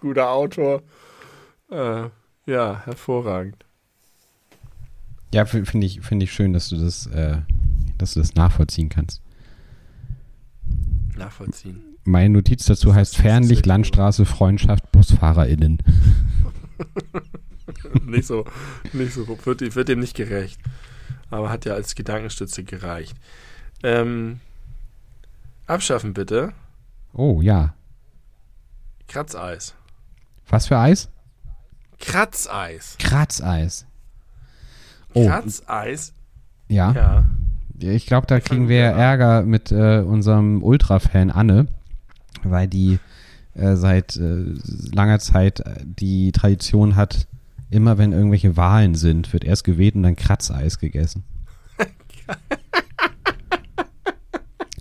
Guter 0.00 0.30
Autor. 0.30 0.82
Äh, 1.70 2.08
ja, 2.46 2.82
hervorragend. 2.84 3.64
Ja, 5.32 5.44
finde 5.44 5.86
ich, 5.86 6.00
finde 6.00 6.24
ich 6.24 6.32
schön, 6.32 6.52
dass 6.52 6.68
du 6.68 6.76
das, 6.76 7.06
äh, 7.06 7.38
dass 7.98 8.14
du 8.14 8.20
das 8.20 8.34
nachvollziehen 8.34 8.88
kannst. 8.88 9.22
Nachvollziehen. 11.16 11.89
Meine 12.04 12.34
Notiz 12.34 12.64
dazu 12.64 12.94
heißt 12.94 13.16
Fernlicht, 13.16 13.66
Landstraße, 13.66 14.24
Freundschaft, 14.24 14.90
BusfahrerInnen. 14.92 15.78
nicht 18.06 18.26
so, 18.26 18.44
nicht 18.92 19.12
so, 19.12 19.26
wird, 19.28 19.74
wird 19.74 19.88
dem 19.88 20.00
nicht 20.00 20.16
gerecht 20.16 20.58
aber 21.30 21.50
hat 21.50 21.64
ja 21.64 21.74
als 21.74 21.94
Gedankenstütze 21.94 22.64
gereicht. 22.64 23.16
Ähm, 23.82 24.40
abschaffen 25.66 26.12
bitte. 26.12 26.52
Oh 27.12 27.40
ja. 27.40 27.74
Kratzeis. 29.08 29.74
Was 30.48 30.66
für 30.66 30.78
Eis? 30.78 31.08
Kratzeis. 31.98 32.96
Kratzeis. 32.98 33.86
Oh. 35.14 35.26
Kratzeis. 35.26 36.12
Ja. 36.68 36.92
ja. 36.92 37.24
Ich 37.78 38.06
glaube, 38.06 38.26
da 38.26 38.40
kriegen 38.40 38.68
wir 38.68 38.82
Ärger 38.82 39.42
mit 39.42 39.72
äh, 39.72 40.00
unserem 40.00 40.62
Ultra-Fan 40.62 41.30
Anne, 41.30 41.66
weil 42.44 42.68
die 42.68 42.98
äh, 43.54 43.76
seit 43.76 44.16
äh, 44.16 44.44
langer 44.92 45.18
Zeit 45.18 45.60
äh, 45.60 45.74
die 45.84 46.32
Tradition 46.32 46.96
hat, 46.96 47.26
immer 47.70 47.98
wenn 47.98 48.12
irgendwelche 48.12 48.56
Wahlen 48.56 48.94
sind, 48.94 49.32
wird 49.32 49.44
erst 49.44 49.64
gewählt 49.64 49.94
und 49.94 50.02
dann 50.02 50.16
Kratzeis 50.16 50.78
gegessen. 50.78 51.24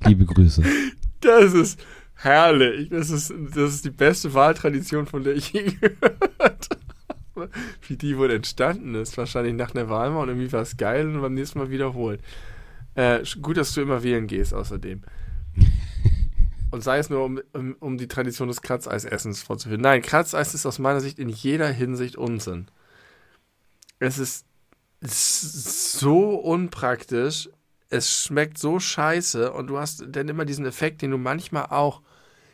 Liebe 0.06 0.26
Grüße. 0.26 0.64
Das 1.22 1.54
ist 1.54 1.80
herrlich. 2.16 2.90
Das 2.90 3.10
ist, 3.10 3.34
das 3.54 3.76
ist 3.76 3.86
die 3.86 3.92
beste 3.92 4.34
Wahltradition, 4.34 5.06
von 5.06 5.24
der 5.24 5.36
ich 5.36 5.52
je 5.54 5.64
gehört 5.64 6.70
habe. 7.36 7.50
Wie 7.88 7.96
die 7.96 8.18
wohl 8.18 8.32
entstanden 8.32 8.96
ist. 8.96 9.18
Wahrscheinlich 9.18 9.54
nach 9.54 9.74
einer 9.74 9.90
Wahl 9.90 10.12
mal 10.12 10.24
und 10.24 10.30
irgendwie 10.30 10.52
war 10.52 10.62
es 10.62 10.78
geil 10.78 11.08
und 11.08 11.22
beim 11.22 11.34
nächsten 11.34 11.60
Mal 11.60 11.70
wiederholen. 11.70 12.20
Äh, 12.96 13.24
gut, 13.42 13.58
dass 13.58 13.74
du 13.74 13.82
immer 13.82 14.04
wählen 14.04 14.28
gehst, 14.28 14.54
außerdem. 14.54 15.02
Und 16.72 16.84
sei 16.84 17.00
es 17.00 17.10
nur, 17.10 17.24
um, 17.26 17.42
um, 17.54 17.76
um 17.80 17.98
die 17.98 18.08
Tradition 18.08 18.48
des 18.48 18.62
Kratzeisessens 18.62 19.42
vorzuführen. 19.42 19.82
Nein, 19.82 20.02
Kratzeis 20.02 20.54
ist 20.54 20.66
aus 20.66 20.78
meiner 20.80 21.02
Sicht 21.02 21.18
in 21.18 21.30
jeder 21.30 21.70
Hinsicht 21.70 22.16
Unsinn 22.16 22.70
es 24.00 24.18
ist 24.18 26.00
so 26.00 26.36
unpraktisch. 26.36 27.50
Es 27.90 28.24
schmeckt 28.24 28.58
so 28.58 28.80
scheiße 28.80 29.52
und 29.52 29.68
du 29.68 29.80
hast 29.80 30.04
dann 30.08 30.30
immer 30.30 30.46
diesen 30.46 30.66
Effekt, 30.66 31.02
den 31.02 31.12
du 31.12 31.18
manchmal 31.18 31.68
auch, 31.68 32.02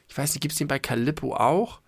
ich 0.07 0.17
weiß 0.17 0.33
nicht, 0.33 0.41
gibt 0.41 0.53
es 0.53 0.57
den 0.57 0.67
bei 0.67 0.79
Calippo 0.79 1.35
auch, 1.35 1.81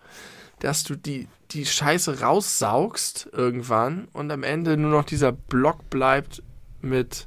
dass 0.58 0.84
du 0.84 0.96
die, 0.96 1.28
die 1.52 1.64
Scheiße 1.64 2.20
raussaugst 2.20 3.30
irgendwann 3.32 4.08
und 4.12 4.30
am 4.30 4.42
Ende 4.42 4.76
nur 4.76 4.90
noch 4.90 5.04
dieser 5.04 5.32
Block 5.32 5.88
bleibt 5.88 6.42
mit 6.82 7.26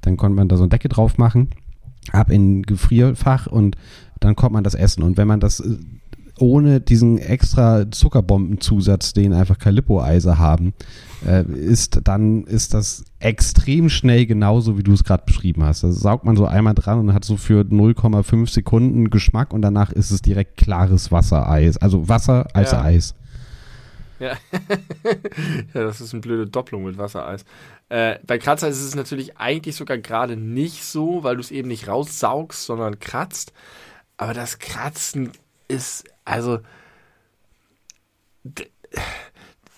Dann 0.00 0.16
konnte 0.16 0.36
man 0.36 0.48
da 0.48 0.56
so 0.56 0.62
eine 0.64 0.70
Decke 0.70 0.88
drauf 0.88 1.18
machen, 1.18 1.50
ab 2.10 2.30
in 2.30 2.62
Gefrierfach 2.62 3.46
und 3.46 3.76
dann 4.20 4.36
konnte 4.36 4.54
man 4.54 4.64
das 4.64 4.74
essen. 4.74 5.02
Und 5.02 5.16
wenn 5.16 5.28
man 5.28 5.40
das 5.40 5.60
äh, 5.60 5.78
ohne 6.42 6.80
diesen 6.80 7.18
extra 7.18 7.88
Zuckerbombenzusatz, 7.88 9.12
den 9.12 9.32
einfach 9.32 9.58
Calippo-Eise 9.58 10.38
haben, 10.38 10.74
äh, 11.24 11.44
ist, 11.44 12.00
dann 12.02 12.42
ist 12.44 12.74
das 12.74 13.04
extrem 13.20 13.88
schnell 13.88 14.26
genauso, 14.26 14.76
wie 14.76 14.82
du 14.82 14.92
es 14.92 15.04
gerade 15.04 15.22
beschrieben 15.24 15.62
hast. 15.62 15.84
Da 15.84 15.92
saugt 15.92 16.24
man 16.24 16.36
so 16.36 16.44
einmal 16.44 16.74
dran 16.74 16.98
und 16.98 17.14
hat 17.14 17.24
so 17.24 17.36
für 17.36 17.60
0,5 17.60 18.50
Sekunden 18.50 19.08
Geschmack 19.08 19.52
und 19.52 19.62
danach 19.62 19.92
ist 19.92 20.10
es 20.10 20.20
direkt 20.20 20.56
klares 20.56 21.12
Wassereis. 21.12 21.76
Also 21.76 22.08
Wasser 22.08 22.48
als 22.54 22.72
ja. 22.72 22.82
Eis. 22.82 23.14
Ja. 24.18 24.32
ja, 25.74 25.84
das 25.84 26.00
ist 26.00 26.12
eine 26.12 26.22
blöde 26.22 26.48
Doppelung 26.48 26.82
mit 26.82 26.98
Wassereis. 26.98 27.44
Äh, 27.88 28.18
bei 28.26 28.38
Kratzeis 28.38 28.78
ist 28.78 28.84
es 28.84 28.94
natürlich 28.96 29.36
eigentlich 29.36 29.76
sogar 29.76 29.98
gerade 29.98 30.36
nicht 30.36 30.82
so, 30.84 31.22
weil 31.22 31.36
du 31.36 31.40
es 31.40 31.52
eben 31.52 31.68
nicht 31.68 31.86
raussaugst, 31.86 32.64
sondern 32.64 32.98
kratzt. 32.98 33.52
Aber 34.16 34.34
das 34.34 34.58
Kratzen 34.58 35.30
ist, 35.68 36.04
also 36.24 36.60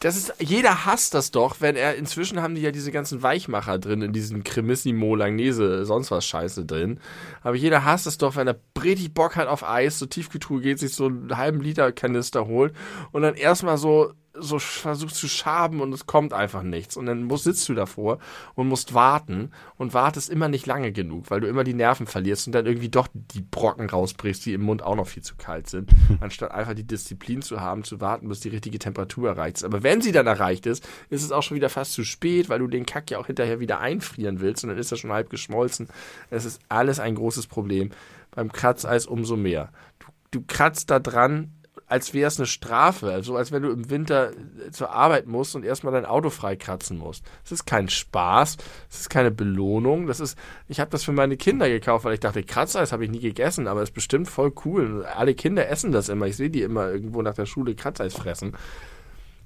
das 0.04 0.16
ist, 0.16 0.34
jeder 0.38 0.84
hasst 0.84 1.14
das 1.14 1.30
doch, 1.30 1.62
wenn 1.62 1.76
er, 1.76 1.96
inzwischen 1.96 2.42
haben 2.42 2.54
die 2.54 2.60
ja 2.60 2.72
diese 2.72 2.92
ganzen 2.92 3.22
Weichmacher 3.22 3.78
drin, 3.78 4.02
in 4.02 4.12
diesen 4.12 4.44
Cremissimo, 4.44 5.16
Langnese, 5.16 5.86
sonst 5.86 6.10
was 6.10 6.26
Scheiße 6.26 6.66
drin. 6.66 7.00
Aber 7.42 7.56
jeder 7.56 7.86
hasst 7.86 8.06
es 8.06 8.18
doch, 8.18 8.36
wenn 8.36 8.46
er 8.46 8.60
richtig 8.82 9.14
Bock 9.14 9.36
hat 9.36 9.48
auf 9.48 9.66
Eis, 9.66 9.98
so 9.98 10.04
Tiefkühltruhe 10.04 10.60
geht, 10.60 10.78
sich 10.78 10.94
so 10.94 11.06
einen 11.06 11.34
halben 11.38 11.62
Liter 11.62 11.90
Kanister 11.90 12.46
holt 12.46 12.74
und 13.12 13.22
dann 13.22 13.34
erstmal 13.34 13.78
so 13.78 14.12
so 14.36 14.58
versucht 14.58 15.14
zu 15.14 15.28
schaben 15.28 15.80
und 15.80 15.92
es 15.92 16.06
kommt 16.06 16.32
einfach 16.32 16.62
nichts. 16.62 16.96
Und 16.96 17.06
dann 17.06 17.24
musst, 17.24 17.44
sitzt 17.44 17.68
du 17.68 17.74
davor 17.74 18.18
und 18.54 18.68
musst 18.68 18.92
warten 18.92 19.52
und 19.76 19.94
wartest 19.94 20.28
immer 20.28 20.48
nicht 20.48 20.66
lange 20.66 20.92
genug, 20.92 21.30
weil 21.30 21.40
du 21.40 21.46
immer 21.46 21.62
die 21.62 21.74
Nerven 21.74 22.06
verlierst 22.06 22.48
und 22.48 22.52
dann 22.52 22.66
irgendwie 22.66 22.88
doch 22.88 23.06
die 23.12 23.42
Brocken 23.42 23.88
rausbrichst, 23.88 24.44
die 24.44 24.52
im 24.52 24.62
Mund 24.62 24.82
auch 24.82 24.96
noch 24.96 25.06
viel 25.06 25.22
zu 25.22 25.36
kalt 25.36 25.68
sind, 25.68 25.90
anstatt 26.20 26.50
einfach 26.50 26.74
die 26.74 26.86
Disziplin 26.86 27.42
zu 27.42 27.60
haben, 27.60 27.84
zu 27.84 28.00
warten, 28.00 28.28
bis 28.28 28.40
die 28.40 28.48
richtige 28.48 28.78
Temperatur 28.78 29.28
erreicht 29.28 29.58
ist. 29.58 29.64
Aber 29.64 29.82
wenn 29.82 30.00
sie 30.00 30.12
dann 30.12 30.26
erreicht 30.26 30.66
ist, 30.66 30.86
ist 31.10 31.22
es 31.22 31.32
auch 31.32 31.42
schon 31.42 31.56
wieder 31.56 31.68
fast 31.68 31.92
zu 31.92 32.04
spät, 32.04 32.48
weil 32.48 32.58
du 32.58 32.66
den 32.66 32.86
Kack 32.86 33.10
ja 33.10 33.18
auch 33.18 33.26
hinterher 33.26 33.60
wieder 33.60 33.80
einfrieren 33.80 34.40
willst 34.40 34.64
und 34.64 34.70
dann 34.70 34.78
ist 34.78 34.90
er 34.90 34.98
schon 34.98 35.12
halb 35.12 35.30
geschmolzen. 35.30 35.88
Es 36.30 36.44
ist 36.44 36.60
alles 36.68 36.98
ein 36.98 37.14
großes 37.14 37.46
Problem. 37.46 37.90
Beim 38.32 38.50
Kratzeis 38.50 39.06
umso 39.06 39.36
mehr. 39.36 39.70
Du, 40.00 40.06
du 40.32 40.44
kratzt 40.44 40.90
da 40.90 40.98
dran, 40.98 41.52
als 41.86 42.14
wäre 42.14 42.28
es 42.28 42.38
eine 42.38 42.46
Strafe. 42.46 43.12
Also 43.12 43.36
als 43.36 43.52
wenn 43.52 43.62
du 43.62 43.70
im 43.70 43.90
Winter 43.90 44.32
äh, 44.32 44.70
zur 44.70 44.90
Arbeit 44.90 45.26
musst 45.26 45.54
und 45.54 45.64
erstmal 45.64 45.92
dein 45.92 46.06
Auto 46.06 46.30
freikratzen 46.30 46.98
musst. 46.98 47.24
Das 47.42 47.52
ist 47.52 47.66
kein 47.66 47.88
Spaß, 47.88 48.56
das 48.88 49.00
ist 49.00 49.10
keine 49.10 49.30
Belohnung. 49.30 50.06
Das 50.06 50.20
ist, 50.20 50.38
ich 50.68 50.80
habe 50.80 50.90
das 50.90 51.04
für 51.04 51.12
meine 51.12 51.36
Kinder 51.36 51.68
gekauft, 51.68 52.04
weil 52.04 52.14
ich 52.14 52.20
dachte, 52.20 52.42
Kratzeis 52.42 52.92
habe 52.92 53.04
ich 53.04 53.10
nie 53.10 53.20
gegessen, 53.20 53.68
aber 53.68 53.82
es 53.82 53.90
ist 53.90 53.94
bestimmt 53.94 54.28
voll 54.28 54.52
cool. 54.64 55.04
Alle 55.04 55.34
Kinder 55.34 55.68
essen 55.68 55.92
das 55.92 56.08
immer. 56.08 56.26
Ich 56.26 56.36
sehe 56.36 56.50
die 56.50 56.62
immer 56.62 56.90
irgendwo 56.90 57.22
nach 57.22 57.34
der 57.34 57.46
Schule 57.46 57.74
Kratzeis 57.74 58.14
fressen. 58.14 58.56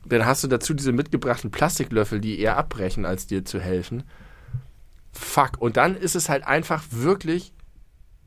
Dann 0.05 0.25
hast 0.25 0.45
du 0.45 0.49
dazu 0.49 0.75
diese 0.75 0.93
mitgebrachten 0.93 1.51
Plastiklöffel, 1.51 2.21
die 2.21 2.39
eher 2.39 2.57
abbrechen, 2.57 3.05
als 3.05 3.27
dir 3.27 3.45
zu 3.45 3.61
helfen. 3.61 4.05
Fuck. 5.13 5.59
Und 5.59 5.77
dann 5.77 5.97
ist 5.97 6.15
es 6.15 6.29
halt 6.29 6.47
einfach 6.47 6.85
wirklich 6.91 7.53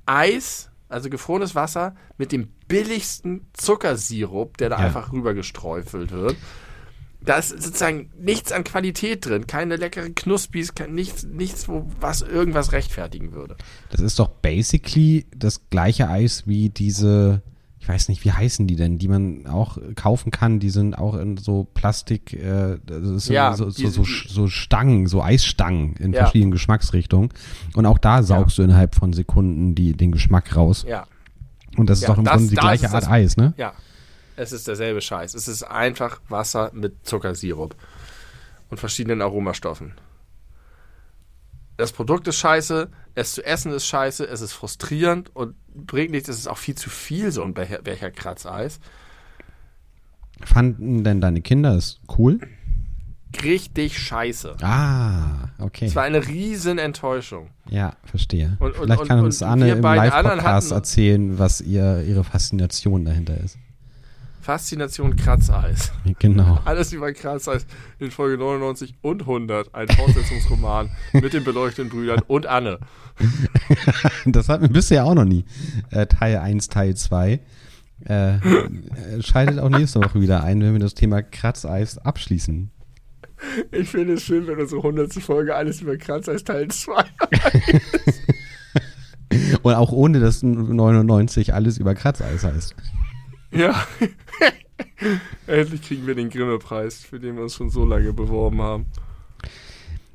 Eis 0.06 0.71
also 0.92 1.10
gefrorenes 1.10 1.56
Wasser 1.56 1.96
mit 2.18 2.32
dem 2.32 2.50
billigsten 2.68 3.48
Zuckersirup, 3.54 4.58
der 4.58 4.70
da 4.70 4.80
ja. 4.80 4.86
einfach 4.86 5.12
rübergesträufelt 5.12 6.12
wird. 6.12 6.36
Da 7.24 7.38
ist 7.38 7.50
sozusagen 7.50 8.10
nichts 8.18 8.52
an 8.52 8.64
Qualität 8.64 9.26
drin, 9.26 9.46
keine 9.46 9.76
leckeren 9.76 10.16
Knuspis, 10.16 10.74
nichts, 10.90 11.24
nichts 11.24 11.68
wo, 11.68 11.88
was 12.00 12.24
irgendwas 12.24 12.72
rechtfertigen 12.72 13.34
würde. 13.34 13.58
Das 13.92 14.02
ist 14.02 14.18
doch 14.18 14.28
basically 14.28 15.28
das 15.36 15.70
gleiche 15.70 16.10
Eis 16.10 16.48
wie 16.48 16.70
diese 16.70 17.44
ich 17.82 17.90
weiß 17.90 18.10
nicht, 18.10 18.24
wie 18.24 18.32
heißen 18.32 18.68
die 18.68 18.76
denn, 18.76 19.00
die 19.00 19.08
man 19.08 19.48
auch 19.48 19.80
kaufen 19.96 20.30
kann, 20.30 20.60
die 20.60 20.70
sind 20.70 20.94
auch 20.94 21.16
in 21.16 21.38
so 21.38 21.68
Plastik, 21.74 22.32
äh, 22.32 22.78
so, 22.88 23.34
ja, 23.34 23.56
so, 23.56 23.72
so, 23.72 23.90
so, 23.90 24.04
so, 24.04 24.48
Stangen, 24.48 25.08
so 25.08 25.24
Eisstangen 25.24 25.96
in 25.96 26.14
ja. 26.14 26.20
verschiedenen 26.20 26.52
Geschmacksrichtungen. 26.52 27.30
Und 27.74 27.88
auch 27.88 27.98
da 27.98 28.22
saugst 28.22 28.60
ja. 28.60 28.64
du 28.64 28.70
innerhalb 28.70 28.94
von 28.94 29.14
Sekunden 29.14 29.74
die, 29.74 29.94
den 29.94 30.12
Geschmack 30.12 30.56
raus. 30.56 30.86
Ja. 30.88 31.08
Und 31.76 31.90
das 31.90 32.02
ist 32.02 32.08
doch 32.08 32.20
im 32.20 32.26
das, 32.26 32.36
Grunde 32.36 32.50
die 32.50 32.56
gleiche 32.56 32.92
Art 32.92 33.04
das, 33.04 33.10
Eis, 33.10 33.36
ne? 33.36 33.56
Ja. 33.58 33.74
Es 34.36 34.52
ist 34.52 34.68
derselbe 34.68 35.02
Scheiß. 35.02 35.34
Es 35.34 35.48
ist 35.48 35.64
einfach 35.64 36.22
Wasser 36.30 36.70
mit 36.76 37.08
Zuckersirup. 37.08 37.76
und 38.70 38.80
verschiedenen 38.80 39.24
Aromastoffen. 39.24 39.94
Das 41.82 41.94
Produkt 41.94 42.28
ist 42.28 42.38
scheiße, 42.38 42.92
es 43.16 43.34
zu 43.34 43.44
essen 43.44 43.72
ist 43.72 43.88
scheiße, 43.88 44.24
es 44.24 44.42
ist 44.42 44.54
frustrierend 44.54 45.36
und 45.36 45.56
bringt 45.74 46.12
nichts, 46.12 46.30
es 46.30 46.38
ist 46.38 46.48
auch 46.48 46.60
viel 46.60 46.76
zu 46.76 46.92
viel, 46.92 47.32
so 47.32 47.42
ein 47.44 47.56
Becher, 47.56 48.12
Kratzeis. 48.12 48.80
Fanden 50.44 51.04
denn 51.04 51.22
deine 51.22 51.42
Kinder 51.42 51.74
es 51.74 52.00
cool? 52.20 52.40
Richtig 53.44 53.98
scheiße. 53.98 54.58
Ah, 54.62 55.48
okay. 55.58 55.86
Es 55.86 55.96
war 55.96 56.04
eine 56.04 56.28
riesen 56.28 56.78
Enttäuschung. 56.78 57.50
Ja, 57.68 57.94
verstehe. 58.04 58.58
Und- 58.60 58.78
und- 58.78 58.84
Vielleicht 58.84 59.06
kann 59.06 59.18
und- 59.20 59.26
uns 59.26 59.42
Anne 59.42 59.72
im 59.72 59.82
Live-Podcast 59.82 60.72
erzählen, 60.72 61.40
was 61.40 61.62
ihr, 61.62 62.04
ihre 62.04 62.24
Faszination 62.24 63.06
dahinter 63.06 63.38
ist. 63.40 63.58
Faszination 64.42 65.16
Kratzeis. 65.16 65.92
Genau. 66.20 66.60
Alles 66.66 66.94
über 66.94 67.14
Kratzeis 67.14 67.66
in 68.00 68.12
Folge 68.12 68.38
99 68.38 68.96
und 69.02 69.22
100. 69.22 69.74
Ein 69.74 69.88
Fortsetzungsroman 69.88 70.90
mit 71.14 71.34
den 71.34 71.44
beleuchteten 71.44 71.90
Brüdern 71.90 72.22
und 72.28 72.48
Anne. 72.48 72.80
Das 74.26 74.50
hatten 74.50 74.64
wir 74.64 74.70
bisher 74.70 75.06
auch 75.06 75.14
noch 75.14 75.26
nie. 75.26 75.46
Äh, 75.90 76.08
Teil 76.08 76.38
1, 76.38 76.70
Teil 76.70 76.96
2. 76.96 77.40
Äh, 78.06 78.36
äh, 78.36 78.40
schaltet 79.22 79.60
auch 79.60 79.70
nächste 79.70 80.04
Woche 80.04 80.22
wieder 80.22 80.44
ein, 80.44 80.62
wenn 80.62 80.74
wir 80.74 80.80
das 80.80 80.96
Thema 80.96 81.22
Kratzeis 81.22 81.98
abschließen. 81.98 82.72
Ich 83.72 83.90
finde 83.90 84.14
es 84.14 84.24
schön, 84.24 84.48
wenn 84.48 84.60
unsere 84.60 84.82
100. 84.82 85.14
Folge 85.14 85.56
alles 85.56 85.82
über 85.82 85.98
Kratzeis 85.98 86.44
Teil 86.44 86.68
2 86.68 87.04
Und 89.62 89.74
auch 89.74 89.92
ohne 89.92 90.20
dass 90.20 90.44
99 90.44 91.54
alles 91.54 91.78
über 91.78 91.96
Kratzeis 91.96 92.44
heißt. 92.44 92.76
Ja. 93.52 93.86
Endlich 95.48 95.82
kriegen 95.82 96.08
wir 96.08 96.16
den 96.16 96.30
Grimme-Preis, 96.30 97.04
für 97.04 97.20
den 97.20 97.36
wir 97.36 97.44
uns 97.44 97.56
schon 97.56 97.70
so 97.70 97.86
lange 97.86 98.14
beworben 98.14 98.62
haben. 98.62 98.86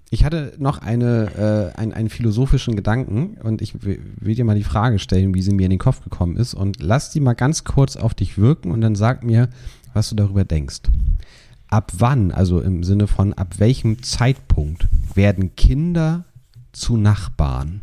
Ich 0.09 0.25
hatte 0.25 0.55
noch 0.59 0.79
eine, 0.79 1.73
äh, 1.75 1.79
ein, 1.79 1.93
einen 1.93 2.09
philosophischen 2.09 2.77
Gedanken 2.77 3.37
und 3.43 3.61
ich 3.61 3.83
will, 3.83 4.01
will 4.17 4.35
dir 4.35 4.45
mal 4.45 4.57
die 4.57 4.65
Frage 4.65 4.99
stellen, 4.99 5.35
wie 5.35 5.43
sie 5.43 5.53
mir 5.53 5.65
in 5.65 5.71
den 5.71 5.81
Kopf 5.81 6.03
gekommen 6.03 6.37
ist 6.37 6.55
und 6.55 6.81
lass 6.81 7.11
die 7.11 7.21
mal 7.21 7.35
ganz 7.35 7.65
kurz 7.65 7.97
auf 7.97 8.15
dich 8.15 8.39
wirken 8.39 8.71
und 8.71 8.81
dann 8.81 8.95
sag 8.95 9.25
mir, 9.25 9.49
was 9.93 10.09
du 10.09 10.15
darüber 10.15 10.45
denkst. 10.45 10.83
Ab 11.69 11.93
wann, 11.99 12.31
also 12.31 12.61
im 12.61 12.85
Sinne 12.85 13.09
von 13.09 13.35
ab 13.35 13.59
welchem 13.59 14.03
Zeitpunkt 14.03 14.87
werden 15.15 15.57
Kinder 15.57 16.25
zu 16.71 16.97
Nachbarn? 16.97 17.81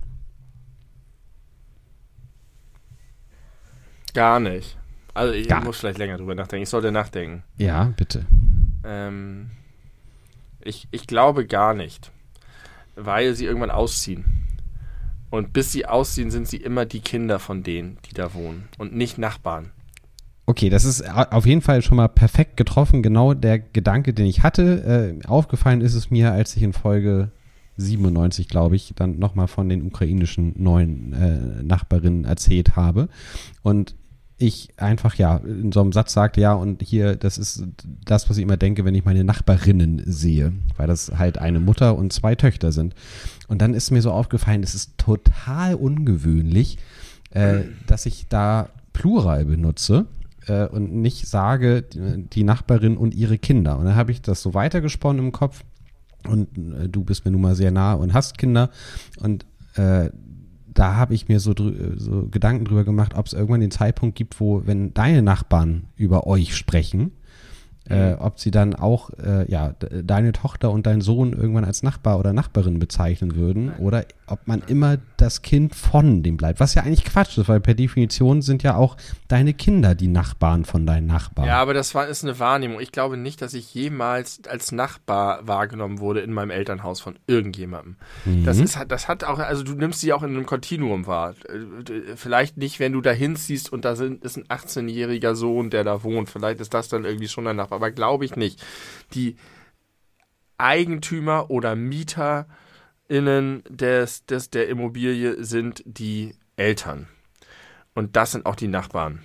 Gar 4.14 4.40
nicht. 4.40 4.78
Also 5.14 5.34
ich 5.34 5.48
Gar- 5.48 5.64
muss 5.64 5.80
vielleicht 5.80 5.98
länger 6.00 6.18
drüber 6.18 6.36
nachdenken. 6.36 6.64
Ich 6.64 6.70
sollte 6.70 6.92
nachdenken. 6.92 7.44
Ja, 7.58 7.94
bitte. 7.96 8.26
Ähm, 8.84 9.52
ich, 10.64 10.88
ich 10.92 11.08
glaube 11.08 11.46
gar 11.46 11.74
nicht. 11.74 12.12
Weil 12.96 13.36
sie 13.36 13.46
irgendwann 13.46 13.72
ausziehen. 13.72 14.26
Und 15.30 15.52
bis 15.54 15.72
sie 15.72 15.86
ausziehen, 15.88 16.30
sind 16.32 16.48
sie 16.48 16.58
immer 16.58 16.86
die 16.86 17.00
Kinder 17.00 17.40
von 17.40 17.64
denen, 17.64 17.98
die 18.10 18.14
da 18.14 18.34
wohnen. 18.34 18.68
Und 18.78 18.96
nicht 18.96 19.18
Nachbarn. 19.18 19.72
Okay, 20.46 20.70
das 20.70 20.84
ist 20.86 21.08
au- 21.10 21.30
auf 21.32 21.46
jeden 21.46 21.62
Fall 21.62 21.82
schon 21.82 21.98
mal 21.98 22.08
perfekt 22.10 22.58
getroffen. 22.58 23.02
Genau 23.02 23.34
der 23.34 23.58
Gedanke, 23.60 24.14
den 24.14 24.26
ich 24.26 24.44
hatte. 24.44 25.16
Äh, 25.24 25.28
aufgefallen 25.28 25.82
ist 25.82 25.94
es 25.96 26.12
mir, 26.12 26.32
als 26.34 26.56
ich 26.56 26.62
in 26.64 26.74
Folge 26.74 27.32
97, 27.78 28.48
glaube 28.48 28.76
ich, 28.76 28.94
dann 28.96 29.18
nochmal 29.18 29.48
von 29.48 29.70
den 29.70 29.84
ukrainischen 29.88 30.54
neuen 30.62 31.14
äh, 31.14 31.64
Nachbarinnen 31.64 32.26
erzählt 32.26 32.76
habe. 32.76 33.10
Und 33.64 33.96
ich 34.44 34.70
einfach, 34.78 35.16
ja, 35.16 35.38
in 35.38 35.72
so 35.72 35.82
einem 35.82 35.94
Satz 35.94 36.14
sagte, 36.14 36.42
ja, 36.42 36.54
und 36.54 36.82
hier, 36.82 37.16
das 37.16 37.38
ist 37.38 37.64
das, 38.06 38.30
was 38.30 38.38
ich 38.38 38.44
immer 38.44 38.58
denke, 38.58 38.86
wenn 38.86 38.96
ich 38.96 39.06
meine 39.06 39.24
Nachbarinnen 39.24 40.04
sehe, 40.06 40.54
weil 40.78 40.88
das 40.88 41.18
halt 41.18 41.38
eine 41.38 41.60
Mutter 41.60 41.98
und 41.98 42.12
zwei 42.12 42.36
Töchter 42.36 42.72
sind. 42.72 42.94
Und 43.48 43.62
dann 43.62 43.74
ist 43.74 43.92
mir 43.92 44.02
so 44.02 44.12
aufgefallen, 44.12 44.64
es 44.64 44.76
ist 44.76 44.98
total 44.98 45.76
ungewöhnlich, 45.76 46.78
äh, 47.32 47.62
dass 47.88 48.06
ich 48.06 48.28
da 48.28 48.70
Plural 48.92 49.46
benutze 49.46 50.06
äh, 50.48 50.68
und 50.68 50.94
nicht 50.94 51.28
sage, 51.28 51.84
die, 51.84 52.44
Nachbarin 52.44 52.98
und 52.98 53.16
ihre 53.16 53.38
Kinder. 53.38 53.78
Und 53.80 53.86
dann 53.86 53.96
habe 53.96 54.12
ich 54.12 54.22
das 54.22 54.42
so 54.42 54.54
weitergesponnen 54.54 55.26
im 55.26 55.32
Kopf. 55.32 55.64
Und 56.28 56.76
äh, 56.76 56.90
du 56.90 57.04
bist 57.04 57.26
mir 57.26 57.32
nun 57.32 57.42
mal 57.42 57.56
sehr 57.56 57.72
nah 57.72 57.94
und 57.94 58.14
hast 58.14 58.38
Kinder. 58.38 58.70
Und 59.20 59.46
äh, 59.76 60.10
da 60.74 60.96
habe 60.96 61.14
ich 61.14 61.28
mir 61.28 61.40
so, 61.40 61.52
drü- 61.52 61.98
so 62.00 62.28
Gedanken 62.30 62.66
drüber 62.66 62.84
gemacht, 62.84 63.14
ob 63.16 63.26
es 63.28 63.34
irgendwann 63.34 63.62
den 63.62 63.72
Zeitpunkt 63.72 64.16
gibt, 64.16 64.40
wo, 64.40 64.64
wenn 64.66 64.94
deine 64.94 65.22
Nachbarn 65.22 65.86
über 65.96 66.28
euch 66.28 66.56
sprechen, 66.56 67.12
äh, 67.90 68.14
ob 68.14 68.40
sie 68.40 68.50
dann 68.52 68.76
auch 68.76 69.10
äh, 69.12 69.50
ja, 69.52 69.70
de- 69.70 70.04
deine 70.04 70.32
Tochter 70.32 70.72
und 70.72 70.86
dein 70.86 71.02
Sohn 71.02 71.34
irgendwann 71.34 71.66
als 71.66 71.84
Nachbar 71.84 72.18
oder 72.20 72.32
Nachbarin 72.34 72.80
bezeichnen 72.80 73.36
würden 73.36 73.74
oder 73.80 74.06
ob 74.28 74.48
man 74.48 74.62
immer 74.68 74.98
das 75.18 75.42
Kind 75.42 75.76
von 75.76 76.24
dem 76.24 76.38
bleibt. 76.38 76.60
Was 76.62 76.76
ja 76.76 76.84
eigentlich 76.84 77.04
Quatsch 77.04 77.38
ist, 77.38 77.50
weil 77.50 77.60
per 77.60 77.74
Definition 77.74 78.42
sind 78.42 78.64
ja 78.64 78.76
auch 78.78 78.96
deine 79.28 79.54
Kinder 79.54 79.96
die 79.96 80.08
Nachbarn 80.08 80.64
von 80.66 80.86
deinen 80.86 81.08
Nachbarn. 81.08 81.48
Ja, 81.48 81.62
aber 81.62 81.74
das 81.74 81.94
war, 81.94 82.08
ist 82.08 82.24
eine 82.24 82.40
Wahrnehmung. 82.40 82.80
Ich 82.80 82.92
glaube 82.94 83.18
nicht, 83.18 83.42
dass 83.42 83.54
ich 83.54 83.74
jemals 83.74 84.40
als 84.48 84.72
Nachbar 84.72 85.46
wahrgenommen 85.46 86.00
wurde 86.00 86.22
in 86.22 86.32
meinem 86.32 86.52
Elternhaus 86.52 87.02
von 87.02 87.16
irgendjemandem. 87.28 87.98
Das 88.46 88.60
ist 88.60 88.78
das 88.88 89.08
hat 89.08 89.24
auch, 89.26 89.40
also 89.40 89.64
du 89.64 89.74
nimmst 89.74 90.00
sie 90.00 90.14
auch 90.14 90.24
in 90.24 90.30
einem 90.32 90.46
Kontinuum 90.46 91.06
wahr. 91.06 91.36
Äh, 91.50 92.16
Vielleicht 92.16 92.58
nicht, 92.58 92.80
wenn 92.80 92.94
du 92.94 93.02
da 93.02 93.12
hinziehst 93.12 93.72
und 93.74 93.84
da 93.86 93.96
sind, 93.96 94.24
ist 94.24 94.38
ein 94.38 94.46
18-jähriger 94.46 95.36
Sohn, 95.36 95.70
der 95.70 95.84
da 95.84 96.04
wohnt. 96.04 96.30
Vielleicht 96.30 96.60
ist 96.62 96.74
das 96.74 96.88
dann 96.88 97.06
irgendwie 97.06 97.28
schon 97.28 97.48
ein 97.48 97.56
Nachbar, 97.56 97.73
aber 97.74 97.92
glaube 97.92 98.26
ich 98.26 98.36
nicht. 98.36 98.64
Die 99.14 99.36
Eigentümer 100.58 101.50
oder 101.50 101.76
MieterInnen 101.76 103.64
des, 103.70 104.26
des, 104.26 104.50
der 104.50 104.70
Immobilie 104.70 105.44
sind 105.44 105.84
die 105.86 106.36
Eltern. 106.56 107.08
Und 107.94 108.16
das 108.16 108.32
sind 108.32 108.46
auch 108.46 108.56
die 108.56 108.68
Nachbarn. 108.68 109.20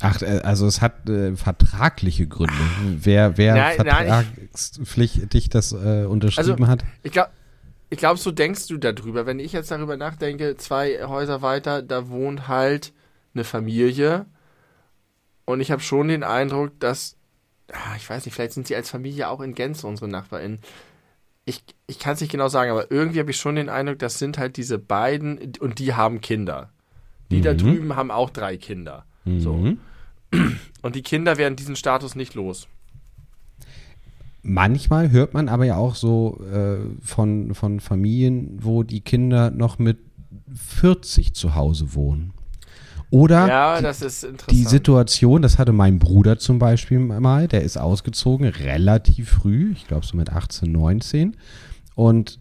Ach, 0.00 0.20
äh, 0.22 0.40
also 0.42 0.66
es 0.66 0.80
hat 0.80 1.08
äh, 1.08 1.36
vertragliche 1.36 2.26
Gründe. 2.26 2.54
Wer, 2.82 3.36
wer 3.36 3.54
Nein, 3.54 3.76
vertragspflichtig 3.76 5.50
das 5.50 5.72
äh, 5.72 6.04
unterschrieben 6.04 6.68
hat. 6.68 6.84
Ich 7.02 7.12
glaube, 7.12 7.30
ich 7.90 7.98
glaub, 7.98 8.18
so 8.18 8.30
denkst 8.30 8.68
du 8.68 8.78
darüber. 8.78 9.26
Wenn 9.26 9.38
ich 9.40 9.52
jetzt 9.52 9.70
darüber 9.70 9.96
nachdenke, 9.96 10.56
zwei 10.56 11.04
Häuser 11.06 11.42
weiter, 11.42 11.82
da 11.82 12.08
wohnt 12.08 12.48
halt 12.48 12.92
eine 13.34 13.44
Familie. 13.44 14.26
Und 15.50 15.60
ich 15.60 15.70
habe 15.70 15.82
schon 15.82 16.08
den 16.08 16.22
Eindruck, 16.22 16.78
dass, 16.80 17.16
ah, 17.72 17.96
ich 17.96 18.08
weiß 18.08 18.24
nicht, 18.24 18.34
vielleicht 18.34 18.52
sind 18.52 18.66
sie 18.66 18.76
als 18.76 18.90
Familie 18.90 19.28
auch 19.28 19.40
in 19.40 19.54
Gänze 19.54 19.86
unsere 19.86 20.08
NachbarInnen. 20.08 20.60
Ich, 21.44 21.64
ich 21.86 21.98
kann 21.98 22.14
es 22.14 22.20
nicht 22.20 22.30
genau 22.30 22.48
sagen, 22.48 22.70
aber 22.70 22.90
irgendwie 22.90 23.18
habe 23.20 23.30
ich 23.30 23.36
schon 23.38 23.56
den 23.56 23.68
Eindruck, 23.68 23.98
das 23.98 24.18
sind 24.18 24.38
halt 24.38 24.56
diese 24.56 24.78
beiden 24.78 25.52
und 25.60 25.78
die 25.78 25.94
haben 25.94 26.20
Kinder. 26.20 26.70
Die 27.30 27.40
da 27.40 27.52
Mhm. 27.52 27.58
drüben 27.58 27.96
haben 27.96 28.10
auch 28.10 28.30
drei 28.30 28.56
Kinder. 28.56 29.04
So. 29.24 29.54
Mhm. 29.54 29.78
Und 30.82 30.94
die 30.96 31.02
Kinder 31.02 31.36
werden 31.36 31.56
diesen 31.56 31.76
Status 31.76 32.14
nicht 32.14 32.34
los. 32.34 32.68
Manchmal 34.42 35.10
hört 35.10 35.34
man 35.34 35.48
aber 35.48 35.64
ja 35.66 35.76
auch 35.76 35.94
so 35.94 36.40
äh, 36.50 36.78
von, 37.04 37.54
von 37.54 37.80
Familien, 37.80 38.58
wo 38.62 38.82
die 38.82 39.00
Kinder 39.02 39.50
noch 39.50 39.78
mit 39.78 39.98
40 40.54 41.34
zu 41.34 41.54
Hause 41.54 41.94
wohnen. 41.94 42.32
Oder 43.10 43.48
Ja, 43.48 43.80
die, 44.50 44.64
Situation, 44.64 45.42
das 45.42 45.58
hatte 45.58 45.72
mein 45.72 45.98
Bruder 45.98 46.38
zum 46.38 46.58
Beispiel 46.60 46.98
mal, 47.00 47.48
der 47.48 47.62
ist 47.62 47.76
ausgezogen 47.76 48.46
relativ 48.46 49.30
früh, 49.30 49.72
ich 49.72 49.88
glaube 49.88 50.06
so 50.06 50.16
mit 50.16 50.30
18, 50.30 50.70
19 50.70 51.36
und 51.96 52.38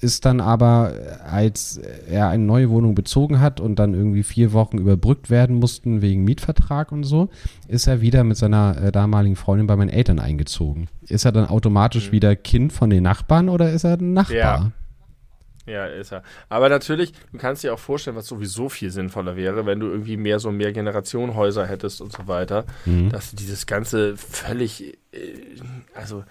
ist 0.00 0.24
dann 0.24 0.40
aber, 0.40 0.94
als 1.30 1.76
er 2.10 2.28
eine 2.28 2.42
neue 2.42 2.70
Wohnung 2.70 2.96
bezogen 2.96 3.38
hat 3.38 3.60
und 3.60 3.78
dann 3.78 3.94
irgendwie 3.94 4.24
vier 4.24 4.52
Wochen 4.52 4.78
überbrückt 4.78 5.30
werden 5.30 5.56
mussten 5.56 6.02
wegen 6.02 6.24
Mietvertrag 6.24 6.90
und 6.90 7.04
so, 7.04 7.28
ist 7.68 7.86
er 7.86 8.00
wieder 8.00 8.24
mit 8.24 8.36
seiner 8.36 8.76
äh, 8.82 8.90
damaligen 8.92 9.36
Freundin 9.36 9.68
bei 9.68 9.76
meinen 9.76 9.90
Eltern 9.90 10.18
eingezogen. 10.18 10.88
Ist 11.06 11.24
er 11.24 11.30
dann 11.30 11.46
automatisch 11.46 12.08
Mhm. 12.08 12.12
wieder 12.12 12.34
Kind 12.36 12.72
von 12.72 12.90
den 12.90 13.04
Nachbarn 13.04 13.48
oder 13.48 13.70
ist 13.70 13.84
er 13.84 13.94
ein 13.98 14.12
Nachbar? 14.12 14.36
Ja. 14.36 14.70
Ja, 15.66 15.86
ist 15.86 16.12
er. 16.12 16.22
Aber 16.48 16.68
natürlich, 16.68 17.12
du 17.30 17.38
kannst 17.38 17.62
dir 17.62 17.72
auch 17.72 17.78
vorstellen, 17.78 18.16
was 18.16 18.26
sowieso 18.26 18.68
viel 18.68 18.90
sinnvoller 18.90 19.36
wäre, 19.36 19.64
wenn 19.64 19.78
du 19.78 19.86
irgendwie 19.88 20.16
mehr 20.16 20.40
so 20.40 20.50
mehr 20.50 20.72
Generationenhäuser 20.72 21.66
hättest 21.66 22.00
und 22.00 22.12
so 22.12 22.26
weiter, 22.26 22.64
Mhm. 22.84 23.10
dass 23.10 23.30
du 23.30 23.36
dieses 23.36 23.66
ganze 23.66 24.16
völlig, 24.16 24.98
äh, 25.12 25.34
also 25.94 26.24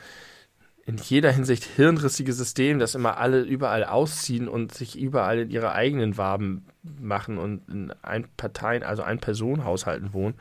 in 0.85 0.97
jeder 0.97 1.31
Hinsicht 1.31 1.63
hirnrissige 1.63 2.33
System, 2.33 2.79
dass 2.79 2.95
immer 2.95 3.17
alle 3.19 3.41
überall 3.41 3.85
ausziehen 3.85 4.47
und 4.49 4.73
sich 4.73 4.99
überall 4.99 5.39
in 5.39 5.49
ihre 5.51 5.71
eigenen 5.73 6.17
Waben 6.17 6.65
machen 6.83 7.37
und 7.37 7.61
in 7.69 7.93
ein 8.01 8.27
Parteien, 8.35 8.83
also 8.83 9.03
ein 9.03 9.19
Personenhaushalten 9.19 10.13
wohnen. 10.13 10.33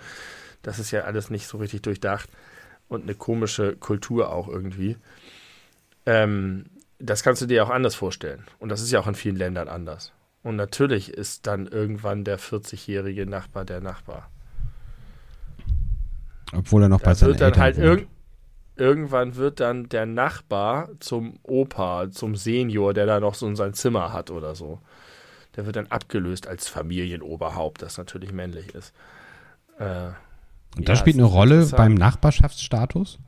Das 0.63 0.79
ist 0.81 0.91
ja 0.91 1.03
alles 1.03 1.31
nicht 1.31 1.47
so 1.47 1.59
richtig 1.59 1.83
durchdacht 1.83 2.29
und 2.89 3.03
eine 3.05 3.15
komische 3.15 3.77
Kultur 3.77 4.33
auch 4.33 4.49
irgendwie. 4.49 4.97
Ähm, 6.07 6.65
das 7.01 7.23
kannst 7.23 7.43
du 7.43 7.47
dir 7.47 7.65
auch 7.65 7.71
anders 7.71 7.95
vorstellen. 7.95 8.45
Und 8.59 8.69
das 8.69 8.81
ist 8.81 8.91
ja 8.91 9.01
auch 9.01 9.07
in 9.07 9.15
vielen 9.15 9.37
Ländern 9.37 9.69
anders. 9.69 10.13
Und 10.43 10.57
natürlich 10.57 11.13
ist 11.13 11.47
dann 11.47 11.67
irgendwann 11.67 12.25
der 12.25 12.39
40-jährige 12.39 13.27
Nachbar 13.27 13.65
der 13.65 13.81
Nachbar. 13.81 14.31
Obwohl 16.53 16.83
er 16.83 16.89
noch 16.89 17.01
bei 17.01 17.15
seinen 17.15 17.33
Eltern 17.33 17.57
halt 17.57 17.79
irgend 17.79 18.09
irgendwann 18.81 19.37
wird 19.37 19.61
dann 19.61 19.89
der 19.89 20.07
Nachbar 20.07 20.89
zum 21.01 21.39
Opa, 21.43 22.11
zum 22.11 22.35
Senior, 22.35 22.95
der 22.95 23.07
da 23.07 23.21
noch 23.21 23.35
so 23.35 23.47
in 23.47 23.55
sein 23.55 23.75
Zimmer 23.75 24.13
hat 24.13 24.31
oder 24.31 24.55
so. 24.55 24.81
Der 25.55 25.67
wird 25.67 25.77
dann 25.77 25.89
abgelöst 25.89 26.47
als 26.47 26.69
Familienoberhaupt, 26.69 27.83
das 27.83 27.99
natürlich 27.99 28.33
männlich 28.33 28.75
ist. 28.75 28.95
Äh, 29.79 30.07
Und 30.77 30.89
das 30.89 30.99
ja, 30.99 31.03
spielt 31.03 31.17
eine 31.17 31.27
Rolle 31.27 31.67
beim 31.67 31.95
Nachbarschaftsstatus? 31.95 33.19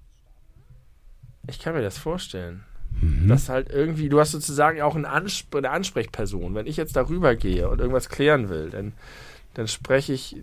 Ich 1.47 1.59
kann 1.59 1.75
mir 1.75 1.83
das 1.83 1.99
vorstellen. 1.99 2.65
Mhm. 3.01 3.29
Dass 3.29 3.49
halt 3.49 3.71
irgendwie, 3.71 4.09
du 4.09 4.21
hast 4.21 4.33
sozusagen 4.33 4.81
auch 4.83 4.95
eine, 4.95 5.09
Ansp 5.09 5.55
eine 5.55 5.71
Ansprechperson. 5.71 6.55
Wenn 6.55 6.67
ich 6.67 6.77
jetzt 6.77 6.97
darüber 6.97 7.35
gehe 7.35 7.69
und 7.69 7.81
irgendwas 7.81 8.09
klären 8.09 8.49
will, 8.49 8.71
dann, 8.71 8.93
dann 9.55 9.69
spreche 9.69 10.13
ich 10.13 10.37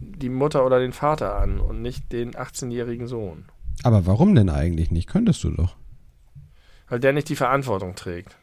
die 0.00 0.28
Mutter 0.28 0.64
oder 0.64 0.78
den 0.78 0.92
Vater 0.92 1.36
an 1.36 1.60
und 1.60 1.82
nicht 1.82 2.12
den 2.12 2.32
18-jährigen 2.32 3.06
Sohn. 3.06 3.44
Aber 3.82 4.06
warum 4.06 4.34
denn 4.34 4.48
eigentlich 4.48 4.90
nicht? 4.90 5.08
Könntest 5.08 5.44
du 5.44 5.50
doch. 5.50 5.76
Weil 6.88 7.00
der 7.00 7.12
nicht 7.12 7.28
die 7.28 7.36
Verantwortung 7.36 7.94
trägt. 7.94 8.36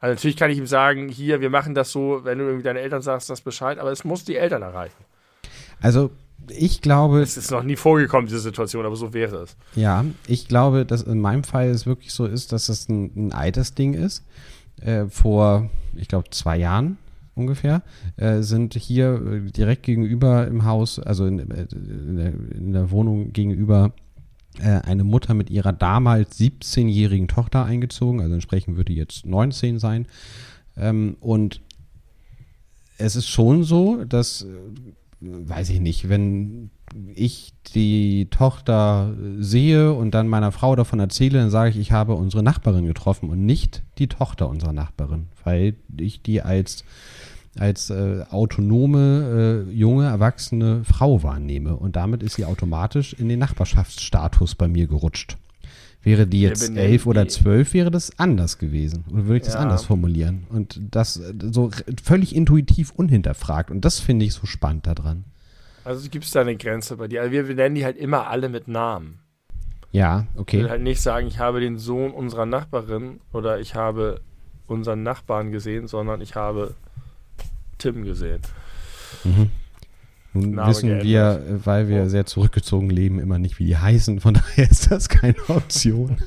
Also 0.00 0.14
natürlich 0.14 0.36
kann 0.36 0.50
ich 0.50 0.58
ihm 0.58 0.66
sagen, 0.66 1.08
hier, 1.08 1.40
wir 1.40 1.50
machen 1.50 1.74
das 1.74 1.90
so, 1.90 2.24
wenn 2.24 2.38
du 2.38 2.44
irgendwie 2.44 2.64
deinen 2.64 2.76
Eltern 2.76 3.00
sagst, 3.00 3.30
das 3.30 3.40
Bescheid, 3.40 3.78
aber 3.78 3.90
es 3.90 4.04
muss 4.04 4.24
die 4.24 4.36
Eltern 4.36 4.62
erreichen. 4.62 5.04
Also 5.80 6.10
ich 6.48 6.80
glaube. 6.80 7.22
Es 7.22 7.36
ist 7.36 7.50
noch 7.50 7.62
nie 7.62 7.76
vorgekommen, 7.76 8.26
diese 8.26 8.40
Situation, 8.40 8.84
aber 8.84 8.96
so 8.96 9.12
wäre 9.12 9.36
es. 9.36 9.56
Ja, 9.74 10.04
ich 10.26 10.48
glaube, 10.48 10.84
dass 10.84 11.02
in 11.02 11.20
meinem 11.20 11.44
Fall 11.44 11.68
es 11.68 11.86
wirklich 11.86 12.12
so 12.12 12.26
ist, 12.26 12.52
dass 12.52 12.68
es 12.68 12.88
ein, 12.88 13.10
ein 13.16 13.32
Altersding 13.32 13.94
ist. 13.94 14.24
Äh, 14.80 15.06
vor, 15.06 15.70
ich 15.94 16.08
glaube, 16.08 16.30
zwei 16.30 16.58
Jahren 16.58 16.98
ungefähr, 17.34 17.82
äh, 18.16 18.42
sind 18.42 18.74
hier 18.74 19.14
äh, 19.14 19.50
direkt 19.50 19.82
gegenüber 19.82 20.46
im 20.46 20.64
Haus, 20.64 20.98
also 20.98 21.26
in, 21.26 21.38
äh, 21.38 21.66
in, 21.72 22.16
der, 22.16 22.32
in 22.56 22.72
der, 22.72 22.90
Wohnung 22.90 23.32
gegenüber, 23.32 23.92
äh, 24.60 24.80
eine 24.82 25.04
Mutter 25.04 25.34
mit 25.34 25.50
ihrer 25.50 25.72
damals 25.72 26.38
17-jährigen 26.38 27.28
Tochter 27.28 27.64
eingezogen. 27.64 28.20
Also 28.20 28.34
entsprechend 28.34 28.76
würde 28.76 28.92
jetzt 28.92 29.26
19 29.26 29.78
sein. 29.78 30.06
Ähm, 30.76 31.16
und 31.20 31.60
es 32.98 33.16
ist 33.16 33.28
schon 33.28 33.64
so, 33.64 34.04
dass 34.04 34.46
weiß 35.24 35.70
ich 35.70 35.80
nicht, 35.80 36.08
wenn 36.08 36.70
ich 37.14 37.52
die 37.74 38.28
Tochter 38.30 39.14
sehe 39.38 39.92
und 39.92 40.12
dann 40.12 40.28
meiner 40.28 40.52
Frau 40.52 40.76
davon 40.76 41.00
erzähle, 41.00 41.38
dann 41.38 41.50
sage 41.50 41.70
ich, 41.70 41.78
ich 41.78 41.92
habe 41.92 42.14
unsere 42.14 42.42
Nachbarin 42.42 42.86
getroffen 42.86 43.30
und 43.30 43.44
nicht 43.44 43.82
die 43.98 44.08
Tochter 44.08 44.48
unserer 44.48 44.72
Nachbarin, 44.72 45.26
weil 45.44 45.74
ich 45.96 46.22
die 46.22 46.42
als 46.42 46.84
als 47.56 47.90
äh, 47.90 48.24
autonome, 48.30 49.66
äh, 49.68 49.72
junge, 49.72 50.06
erwachsene 50.06 50.82
Frau 50.84 51.22
wahrnehme. 51.22 51.76
Und 51.76 51.94
damit 51.96 52.22
ist 52.22 52.34
sie 52.34 52.44
automatisch 52.44 53.12
in 53.14 53.28
den 53.28 53.38
Nachbarschaftsstatus 53.38 54.54
bei 54.56 54.66
mir 54.66 54.86
gerutscht. 54.86 55.36
Wäre 56.04 56.26
die 56.26 56.42
jetzt 56.42 56.76
elf 56.76 57.06
oder 57.06 57.26
zwölf, 57.28 57.72
wäre 57.72 57.90
das 57.90 58.18
anders 58.18 58.58
gewesen. 58.58 59.04
Oder 59.10 59.24
würde 59.24 59.38
ich 59.38 59.42
das 59.44 59.54
ja. 59.54 59.60
anders 59.60 59.86
formulieren? 59.86 60.46
Und 60.50 60.78
das 60.90 61.14
so 61.14 61.70
völlig 62.02 62.36
intuitiv 62.36 62.92
unhinterfragt. 62.92 63.70
Und 63.70 63.86
das 63.86 64.00
finde 64.00 64.26
ich 64.26 64.34
so 64.34 64.46
spannend 64.46 64.86
daran. 64.86 65.24
Also 65.82 66.08
gibt 66.10 66.26
es 66.26 66.30
da 66.30 66.42
eine 66.42 66.56
Grenze 66.56 66.96
bei 66.98 67.08
dir. 67.08 67.22
Also 67.22 67.32
wir, 67.32 67.48
wir 67.48 67.54
nennen 67.54 67.74
die 67.74 67.86
halt 67.86 67.96
immer 67.96 68.26
alle 68.28 68.50
mit 68.50 68.68
Namen. 68.68 69.20
Ja, 69.92 70.26
okay. 70.36 70.58
Ich 70.58 70.62
will 70.64 70.70
halt 70.70 70.82
nicht 70.82 71.00
sagen, 71.00 71.26
ich 71.26 71.38
habe 71.38 71.60
den 71.60 71.78
Sohn 71.78 72.10
unserer 72.10 72.46
Nachbarin 72.46 73.20
oder 73.32 73.60
ich 73.60 73.74
habe 73.74 74.20
unseren 74.66 75.02
Nachbarn 75.02 75.52
gesehen, 75.52 75.86
sondern 75.86 76.20
ich 76.20 76.34
habe 76.34 76.74
Tim 77.78 78.04
gesehen. 78.04 78.42
Mhm. 79.24 79.50
Nun 80.34 80.50
Name 80.50 80.68
wissen 80.68 80.88
geändert. 80.88 81.06
wir, 81.06 81.60
weil 81.64 81.88
wir 81.88 82.02
oh. 82.02 82.08
sehr 82.08 82.26
zurückgezogen 82.26 82.90
leben, 82.90 83.20
immer 83.20 83.38
nicht, 83.38 83.58
wie 83.60 83.66
die 83.66 83.76
heißen. 83.76 84.20
Von 84.20 84.34
daher 84.56 84.70
ist 84.70 84.90
das 84.90 85.08
keine 85.08 85.36
Option. 85.48 86.18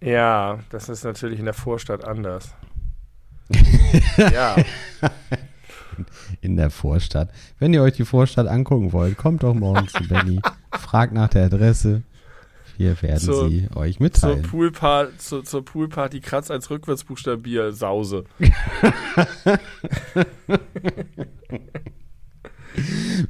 ja, 0.00 0.58
das 0.70 0.88
ist 0.88 1.04
natürlich 1.04 1.38
in 1.38 1.44
der 1.44 1.54
Vorstadt 1.54 2.04
anders. 2.04 2.54
ja. 4.16 4.56
In 6.40 6.56
der 6.56 6.70
Vorstadt. 6.70 7.30
Wenn 7.58 7.72
ihr 7.72 7.82
euch 7.82 7.94
die 7.94 8.04
Vorstadt 8.04 8.48
angucken 8.48 8.92
wollt, 8.92 9.16
kommt 9.16 9.44
doch 9.44 9.54
morgens 9.54 9.92
zu 9.92 10.08
Benny. 10.08 10.40
Fragt 10.72 11.12
nach 11.12 11.28
der 11.28 11.44
Adresse. 11.46 12.02
Wir 12.82 13.00
werden 13.00 13.20
zur, 13.20 13.48
sie 13.48 13.68
euch 13.76 14.00
mitteilen. 14.00 14.42
Zur, 14.42 14.50
Poolpa 14.50 15.06
zur, 15.16 15.44
zur 15.44 15.64
Poolparty 15.64 16.20
Kratz 16.20 16.50
als 16.50 16.68
Rückwärtsbuchstabier 16.68 17.72
Sause. 17.72 18.24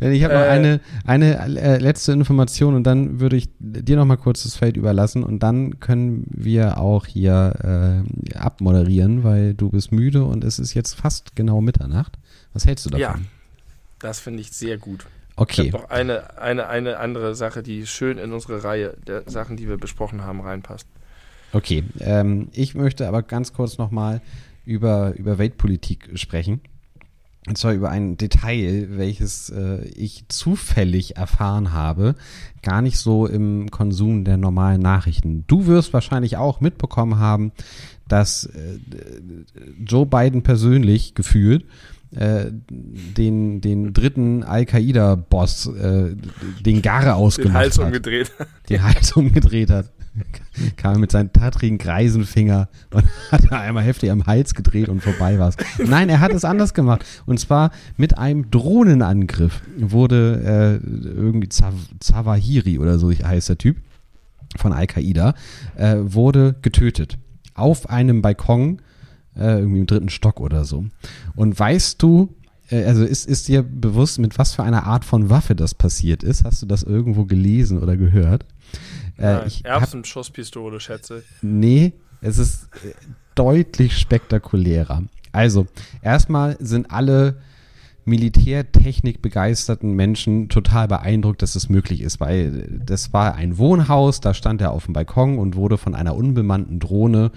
ich 0.01 0.24
habe 0.24 0.33
noch 0.35 0.41
äh, 0.41 0.49
eine, 0.49 0.81
eine 1.05 1.59
äh, 1.59 1.77
letzte 1.77 2.12
Information 2.12 2.74
und 2.74 2.85
dann 2.85 3.20
würde 3.20 3.37
ich 3.37 3.51
dir 3.59 3.97
noch 3.97 4.07
mal 4.07 4.16
kurz 4.16 4.45
das 4.45 4.57
Feld 4.57 4.79
überlassen 4.79 5.23
und 5.23 5.41
dann 5.43 5.81
können 5.81 6.24
wir 6.31 6.79
auch 6.79 7.05
hier 7.05 8.05
äh, 8.33 8.35
abmoderieren, 8.35 9.23
weil 9.23 9.53
du 9.53 9.69
bist 9.69 9.93
müde 9.93 10.24
und 10.24 10.45
es 10.45 10.59
ist 10.59 10.73
jetzt 10.73 10.95
fast 10.95 11.37
genau 11.37 11.61
Mitternacht. 11.61 12.19
Was 12.55 12.65
hältst 12.65 12.87
du 12.87 12.91
davon? 12.91 13.03
Ja, 13.03 13.19
das 13.99 14.19
finde 14.20 14.41
ich 14.41 14.51
sehr 14.53 14.79
gut. 14.79 15.07
Okay. 15.37 15.67
Ich 15.67 15.73
noch 15.73 15.89
eine, 15.91 16.39
eine, 16.39 16.69
eine 16.69 16.99
andere 16.99 17.35
Sache, 17.35 17.63
die 17.63 17.87
schön 17.87 18.19
in 18.19 18.33
unsere 18.33 18.65
Reihe 18.65 18.97
der 19.07 19.29
Sachen, 19.31 19.57
die 19.57 19.69
wir 19.69 19.79
besprochen 19.79 20.25
haben, 20.25 20.41
reinpasst. 20.41 20.87
Okay, 21.53 21.85
ähm, 22.01 22.49
ich 22.53 22.75
möchte 22.75 23.07
aber 23.09 23.23
ganz 23.23 23.53
kurz 23.53 23.79
nochmal 23.79 24.21
über, 24.65 25.15
über 25.17 25.39
Weltpolitik 25.39 26.11
sprechen. 26.15 26.61
Und 27.49 27.59
zwar 27.59 27.73
über 27.73 27.91
ein 27.91 28.17
Detail, 28.17 28.87
welches 28.91 29.51
äh, 29.51 29.85
ich 29.97 30.27
zufällig 30.29 31.17
erfahren 31.17 31.73
habe, 31.73 32.15
gar 32.63 32.83
nicht 32.83 32.99
so 32.99 33.27
im 33.27 33.69
Konsum 33.71 34.25
der 34.25 34.37
normalen 34.37 34.81
Nachrichten. 34.81 35.45
Du 35.49 35.67
wirst 35.67 35.93
wahrscheinlich 35.93 36.37
auch 36.37 36.61
mitbekommen 36.61 37.19
haben, 37.19 37.51
dass 38.07 38.47
äh, 38.47 38.79
Joe 39.85 40.07
Biden 40.07 40.43
persönlich 40.43 41.15
gefühlt 41.15 41.65
äh, 42.14 42.47
den, 42.51 43.60
den 43.60 43.93
dritten 43.93 44.43
Al-Qaida-Boss 44.43 45.66
äh, 45.66 46.14
den 46.64 46.82
Garre 46.82 47.14
ausgemacht 47.14 47.55
den 47.55 47.59
Hals 47.59 47.78
hat. 47.78 47.86
umgedreht. 47.86 48.32
Den 48.68 48.82
Hals 48.82 49.12
umgedreht 49.12 49.70
hat. 49.70 49.90
Kam 50.76 51.01
mit 51.01 51.10
seinen 51.10 51.32
tattrigen 51.32 51.78
Greisenfinger 51.78 52.68
und 52.93 53.05
hat 53.30 53.51
einmal 53.52 53.84
heftig 53.84 54.10
am 54.10 54.26
Hals 54.26 54.55
gedreht 54.55 54.89
und 54.89 55.02
vorbei 55.02 55.39
war's. 55.39 55.56
Nein, 55.78 56.09
er 56.09 56.20
hat 56.20 56.32
es 56.32 56.44
anders 56.44 56.74
gemacht. 56.74 57.05
Und 57.24 57.40
zwar 57.40 57.70
mit 57.97 58.18
einem 58.18 58.51
Drohnenangriff 58.51 59.62
wurde 59.78 60.80
äh, 60.84 60.86
irgendwie 60.86 61.48
Zav 61.48 61.74
Zawahiri 62.01 62.78
oder 62.78 62.98
so 62.98 63.10
heißt 63.10 63.48
der 63.48 63.59
Typ 63.59 63.76
von 64.56 64.72
Al-Qaida, 64.72 65.34
äh, 65.76 65.97
wurde 65.98 66.56
getötet. 66.60 67.16
Auf 67.55 67.89
einem 67.89 68.20
Balkon 68.22 68.82
äh, 69.37 69.59
irgendwie 69.59 69.81
im 69.81 69.87
dritten 69.87 70.09
Stock 70.09 70.41
oder 70.41 70.65
so. 70.65 70.85
Und 71.35 71.59
weißt 71.59 72.03
du, 72.03 72.35
äh, 72.71 72.85
also 72.85 73.05
ist, 73.05 73.27
ist 73.27 73.49
dir 73.49 73.63
bewusst, 73.63 74.19
mit 74.19 74.39
was 74.39 74.55
für 74.55 74.63
einer 74.63 74.85
Art 74.85 75.05
von 75.05 75.31
Waffe 75.31 75.55
das 75.55 75.75
passiert 75.75 76.23
ist? 76.23 76.45
Hast 76.45 76.63
du 76.63 76.67
das 76.67 76.83
irgendwo 76.83 77.25
gelesen 77.25 77.83
oder 77.83 77.97
gehört? 77.97 78.45
Äh, 79.19 79.47
ich 79.47 79.65
Erbsenschusspistole, 79.65 80.81
schätze. 80.81 81.23
Nee, 81.43 81.93
es 82.21 82.39
ist 82.39 82.69
äh, 82.85 82.93
deutlich 83.35 83.99
spektakulärer. 83.99 85.05
Also, 85.33 85.67
erstmal 86.03 86.57
sind 86.61 86.91
alle 86.91 87.37
Militärtechnik 88.05 89.23
begeisterten 89.23 89.93
Menschen 89.93 90.49
total 90.49 90.89
beeindruckt, 90.89 91.43
dass 91.43 91.55
es 91.55 91.69
möglich 91.69 92.01
ist, 92.01 92.20
weil 92.20 92.81
das 92.85 93.12
war 93.12 93.37
ein 93.37 93.59
Wohnhaus, 93.59 94.20
da 94.20 94.35
stand 94.35 94.61
er 94.61 94.73
auf 94.73 94.87
dem 94.87 94.93
Balkon 94.93 95.39
und 95.39 95.55
wurde 95.55 95.79
von 95.79 95.95
einer 95.95 96.16
unbemannten 96.16 96.81
Drohne 96.81 97.31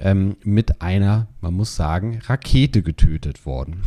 ähm, 0.00 0.36
mit 0.42 0.82
einer, 0.82 1.28
man 1.40 1.54
muss 1.54 1.76
sagen, 1.76 2.20
Rakete 2.26 2.82
getötet 2.82 3.46
worden. 3.46 3.82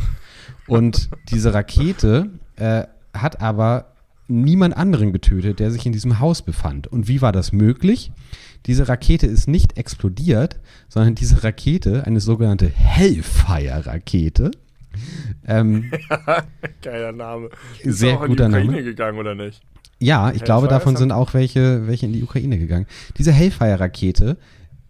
Und 0.66 1.10
diese 1.30 1.52
Rakete 1.52 2.30
äh, 2.56 2.84
hat 3.12 3.40
aber 3.42 3.92
niemand 4.26 4.76
anderen 4.76 5.12
getötet, 5.12 5.60
der 5.60 5.70
sich 5.70 5.84
in 5.84 5.92
diesem 5.92 6.18
Haus 6.18 6.42
befand. 6.42 6.86
Und 6.86 7.08
wie 7.08 7.20
war 7.20 7.32
das 7.32 7.52
möglich? 7.52 8.10
Diese 8.66 8.88
Rakete 8.88 9.26
ist 9.26 9.46
nicht 9.46 9.76
explodiert, 9.76 10.58
sondern 10.88 11.14
diese 11.14 11.44
Rakete, 11.44 12.06
eine 12.06 12.20
sogenannte 12.20 12.66
Hellfire-Rakete, 12.66 14.50
ähm, 15.46 15.90
Geiler 16.82 17.12
Name. 17.12 17.50
Ist 17.82 17.98
sehr 17.98 18.18
auch 18.20 18.26
guter 18.26 18.46
in 18.46 18.52
die 18.52 18.56
Ukraine 18.58 18.72
Name. 18.72 18.84
gegangen 18.84 19.18
oder 19.18 19.34
nicht? 19.34 19.60
Ja, 20.00 20.28
ich 20.28 20.32
Hellfire 20.32 20.44
glaube, 20.44 20.68
davon 20.68 20.96
sind 20.96 21.12
auch 21.12 21.34
welche, 21.34 21.86
welche 21.86 22.06
in 22.06 22.12
die 22.12 22.22
Ukraine 22.22 22.58
gegangen. 22.58 22.86
Diese 23.16 23.32
Hellfire-Rakete 23.32 24.36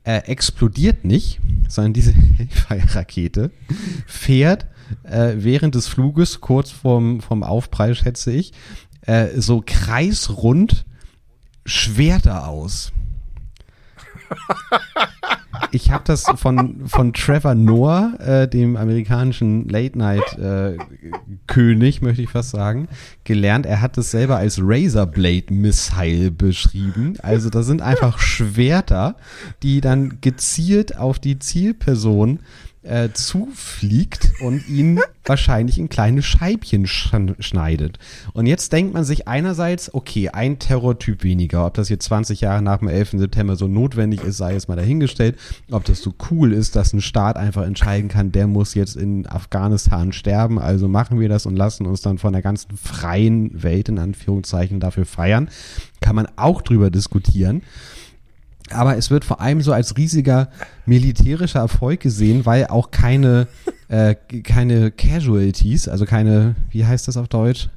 äh, 0.05 0.19
explodiert 0.27 1.05
nicht, 1.05 1.41
sondern 1.69 1.93
diese 1.93 2.13
Hellfire-Rakete 2.39 3.51
fährt 4.07 4.67
äh, 5.05 5.35
während 5.37 5.75
des 5.75 5.89
Fluges, 5.89 6.41
kurz 6.41 6.71
vorm, 6.71 7.21
vom 7.21 7.43
Aufprall, 7.43 7.95
schätze 7.95 8.33
ich, 8.33 8.53
äh, 9.03 9.29
so 9.37 9.63
kreisrund 9.65 10.85
Schwerter 11.67 12.49
aus. 12.49 12.93
Ich 15.75 15.91
habe 15.91 16.05
das 16.07 16.25
von, 16.37 16.87
von 16.87 17.13
Trevor 17.13 17.55
Noah, 17.55 18.15
äh, 18.21 18.49
dem 18.49 18.77
amerikanischen 18.77 19.69
Late-Night-König, 19.69 22.01
äh, 22.01 22.05
möchte 22.05 22.23
ich 22.23 22.31
fast 22.31 22.51
sagen, 22.51 22.87
gelernt. 23.25 23.67
Er 23.67 23.81
hat 23.81 23.99
es 23.99 24.13
selber 24.13 24.37
als 24.37 24.61
Razorblade 24.63 25.53
Missile 25.53 26.31
beschrieben. 26.31 27.17
Also 27.23 27.51
das 27.51 27.67
sind 27.67 27.83
einfach 27.83 28.19
Schwerter, 28.19 29.17
die 29.63 29.81
dann 29.81 30.19
gezielt 30.21 30.97
auf 30.97 31.19
die 31.19 31.41
Zielperson 31.41 32.39
äh, 32.85 33.11
zufliegt 33.13 34.33
und 34.41 34.69
ihn 34.69 35.01
wahrscheinlich 35.25 35.79
in 35.79 35.89
kleine 35.89 36.23
Scheibchen 36.23 36.87
schneidet. 36.87 37.99
Und 38.33 38.47
jetzt 38.47 38.73
denkt 38.73 38.95
man 38.95 39.05
sich 39.05 39.27
einerseits, 39.27 39.93
okay, 39.95 40.29
ein 40.29 40.59
Terrortyp 40.59 41.25
weniger. 41.25 41.67
Ob 41.67 41.75
das 41.75 41.89
jetzt 41.89 42.05
20 42.05 42.43
Jahre 42.43 42.63
nach 42.63 42.79
dem 42.79 42.89
11. 42.89 43.13
September 43.13 43.57
so 43.57 43.67
notwendig 43.67 44.23
ist, 44.23 44.37
sei 44.37 44.53
jetzt 44.53 44.69
mal 44.69 44.77
dahingestellt. 44.77 45.39
Ob 45.71 45.85
das 45.85 46.03
so 46.03 46.15
cool 46.31 46.53
ist, 46.53 46.77
dass 46.77 46.93
ein 46.93 47.01
Staat 47.01 47.37
einfach 47.37 47.65
entscheiden 47.65 48.09
kann, 48.09 48.33
der 48.33 48.47
muss 48.47 48.75
jetzt 48.75 48.97
in 48.97 49.27
Afghanistan 49.27 50.13
sterben. 50.13 50.59
Also 50.59 50.89
machen 50.89 51.19
wir 51.21 51.29
das 51.29 51.47
und 51.47 51.57
lassen 51.57 51.87
uns 51.87 52.03
dann 52.03 52.19
von 52.19 52.33
der 52.33 52.43
ganzen 52.43 52.77
freien 52.77 53.63
Welt 53.63 53.89
in 53.89 53.99
Anführungszeichen 53.99 54.81
dafür 54.81 55.07
feiern. 55.07 55.49
Kann 56.01 56.17
man 56.17 56.29
auch 56.37 56.61
drüber 56.61 56.91
diskutieren. 56.91 57.63
Aber 58.71 58.97
es 58.97 59.11
wird 59.11 59.25
vor 59.25 59.41
allem 59.41 59.61
so 59.61 59.73
als 59.73 59.97
riesiger 59.97 60.49
militärischer 60.87 61.61
Erfolg 61.61 62.01
gesehen, 62.01 62.47
weil 62.47 62.67
auch 62.67 62.91
keine, 62.91 63.47
äh, 63.89 64.15
keine 64.15 64.91
Casualties, 64.91 65.89
also 65.89 66.07
keine, 66.07 66.57
wie 66.71 66.85
heißt 66.85 67.07
das 67.07 67.17
auf 67.17 67.29
Deutsch? 67.29 67.69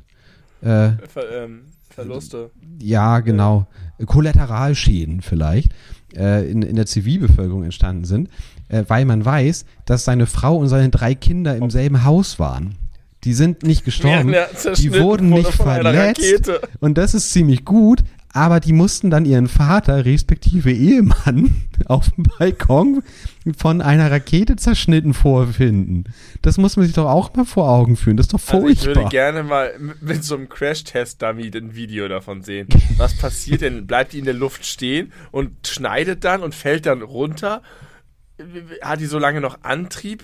Äh, 0.62 0.92
Ver, 1.08 1.32
ähm, 1.44 1.62
Verluste. 1.90 2.52
Ja, 2.80 3.20
genau. 3.20 3.68
Kollateralschäden 4.06 5.22
vielleicht 5.22 5.72
äh, 6.16 6.50
in, 6.50 6.62
in 6.62 6.76
der 6.76 6.86
Zivilbevölkerung 6.86 7.64
entstanden 7.64 8.06
sind, 8.06 8.30
äh, 8.70 8.84
weil 8.88 9.06
man 9.06 9.26
weiß, 9.26 9.66
dass 9.86 10.06
seine 10.06 10.26
Frau 10.26 10.58
und 10.58 10.70
seine 10.70 10.90
drei 10.90 11.16
Kinder 11.16 11.56
im 11.56 11.70
selben 11.70 12.04
Haus 12.04 12.40
waren. 12.40 12.76
Die 13.24 13.34
sind 13.34 13.64
nicht 13.64 13.84
gestorben, 13.84 14.32
ja, 14.32 14.46
die 14.78 14.94
wurden 14.94 15.30
nicht 15.30 15.52
verletzt. 15.52 16.52
Und 16.80 16.98
das 16.98 17.14
ist 17.14 17.32
ziemlich 17.32 17.66
gut, 17.66 18.04
aber 18.38 18.60
die 18.60 18.72
mussten 18.72 19.10
dann 19.10 19.26
ihren 19.26 19.48
Vater, 19.48 20.06
respektive 20.06 20.72
Ehemann, 20.72 21.64
auf 21.86 22.12
dem 22.12 22.26
Balkon 22.38 23.02
von 23.58 23.82
einer 23.82 24.12
Rakete 24.12 24.56
zerschnitten 24.56 25.16
vorfinden. 25.16 26.04
Das 26.44 26.58
muss 26.58 26.78
man 26.78 26.86
sich 26.86 26.94
doch 26.94 27.08
auch 27.08 27.34
mal 27.34 27.46
vor 27.46 27.70
Augen 27.70 27.96
führen. 27.96 28.16
Das 28.16 28.28
ist 28.28 28.34
doch 28.34 28.40
furchtbar. 28.40 28.68
Also 28.68 28.90
ich 28.90 28.96
würde 28.96 29.10
gerne 29.10 29.44
mal 29.44 29.72
mit 30.02 30.24
so 30.24 30.36
einem 30.36 30.50
Crash-Test-Dummy 30.50 31.52
ein 31.56 31.76
Video 31.76 32.08
davon 32.08 32.44
sehen. 32.44 32.68
Was 32.98 33.18
passiert 33.18 33.62
denn? 33.62 33.88
Bleibt 33.88 34.14
die 34.14 34.20
in 34.20 34.26
der 34.26 34.36
Luft 34.36 34.66
stehen 34.66 35.12
und 35.32 35.68
schneidet 35.68 36.24
dann 36.24 36.44
und 36.44 36.54
fällt 36.54 36.86
dann 36.86 37.02
runter 37.02 37.64
hat 38.82 39.00
die 39.00 39.08
so 39.08 39.18
lange 39.18 39.42
noch 39.42 39.64
Antrieb? 39.64 40.24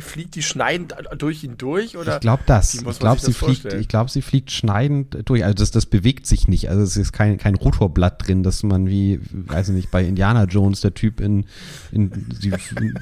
Fliegt 0.00 0.34
die 0.34 0.42
schneidend 0.42 0.94
durch 1.18 1.44
ihn 1.44 1.56
durch? 1.56 1.96
Oder 1.96 2.14
ich 2.14 2.20
glaube 2.20 2.42
das. 2.46 2.74
Ich 2.74 2.98
glaube, 2.98 3.20
sie, 3.20 3.32
fliegt, 3.32 3.72
ich 3.72 3.86
glaub, 3.86 4.10
sie 4.10 4.22
fliegt 4.22 4.50
schneidend 4.50 5.16
durch. 5.24 5.44
Also 5.44 5.54
das, 5.54 5.70
das 5.70 5.86
bewegt 5.86 6.26
sich 6.26 6.48
nicht. 6.48 6.68
Also 6.68 6.82
es 6.82 6.96
ist 6.96 7.12
kein, 7.12 7.38
kein 7.38 7.54
Rotorblatt 7.54 8.26
drin, 8.26 8.42
dass 8.42 8.64
man 8.64 8.88
wie, 8.88 9.20
weiß 9.30 9.68
ich 9.68 9.74
nicht, 9.74 9.90
bei 9.92 10.04
Indiana 10.04 10.44
Jones 10.44 10.80
der 10.80 10.94
Typ 10.94 11.20
in, 11.20 11.46
in 11.92 12.10
die 12.42 12.52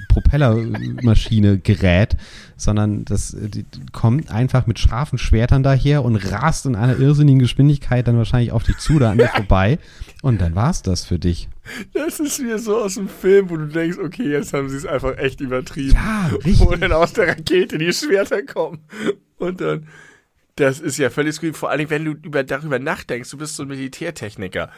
Propellermaschine 0.08 1.58
gerät, 1.58 2.16
sondern 2.56 3.04
das 3.06 3.34
die 3.34 3.64
kommt 3.92 4.30
einfach 4.30 4.66
mit 4.66 4.78
scharfen 4.78 5.18
Schwertern 5.18 5.62
daher 5.62 6.04
und 6.04 6.16
rast 6.16 6.66
in 6.66 6.76
einer 6.76 6.98
irrsinnigen 6.98 7.40
Geschwindigkeit 7.40 8.06
dann 8.06 8.18
wahrscheinlich 8.18 8.52
auf 8.52 8.64
dich 8.64 8.76
zu, 8.78 8.98
da 8.98 9.12
an 9.12 9.18
dir 9.18 9.28
vorbei. 9.34 9.78
Und 10.20 10.40
dann 10.40 10.54
war's 10.54 10.82
das 10.82 11.04
für 11.04 11.18
dich. 11.18 11.48
Das 11.92 12.20
ist 12.20 12.42
wie 12.42 12.58
so 12.58 12.76
aus 12.78 12.94
dem 12.94 13.08
Film, 13.08 13.50
wo 13.50 13.56
du 13.56 13.66
denkst, 13.66 13.98
okay, 13.98 14.30
jetzt 14.30 14.52
haben 14.52 14.68
sie 14.68 14.76
es 14.76 14.86
einfach 14.86 15.16
echt 15.18 15.40
übertrieben. 15.40 15.94
Ja, 15.94 16.30
richtig. 16.44 16.60
Wo 16.60 16.74
dann 16.74 16.92
aus 16.92 17.12
der 17.12 17.28
Rakete 17.28 17.78
die 17.78 17.92
Schwerter 17.92 18.42
kommen. 18.42 18.80
Und 19.38 19.60
dann, 19.60 19.86
das 20.56 20.80
ist 20.80 20.98
ja 20.98 21.10
völlig 21.10 21.34
skurril. 21.36 21.54
Vor 21.54 21.70
allem, 21.70 21.88
wenn 21.90 22.04
du 22.04 22.12
über, 22.12 22.42
darüber 22.42 22.78
nachdenkst, 22.78 23.30
du 23.30 23.38
bist 23.38 23.56
so 23.56 23.62
ein 23.62 23.68
Militärtechniker. 23.68 24.70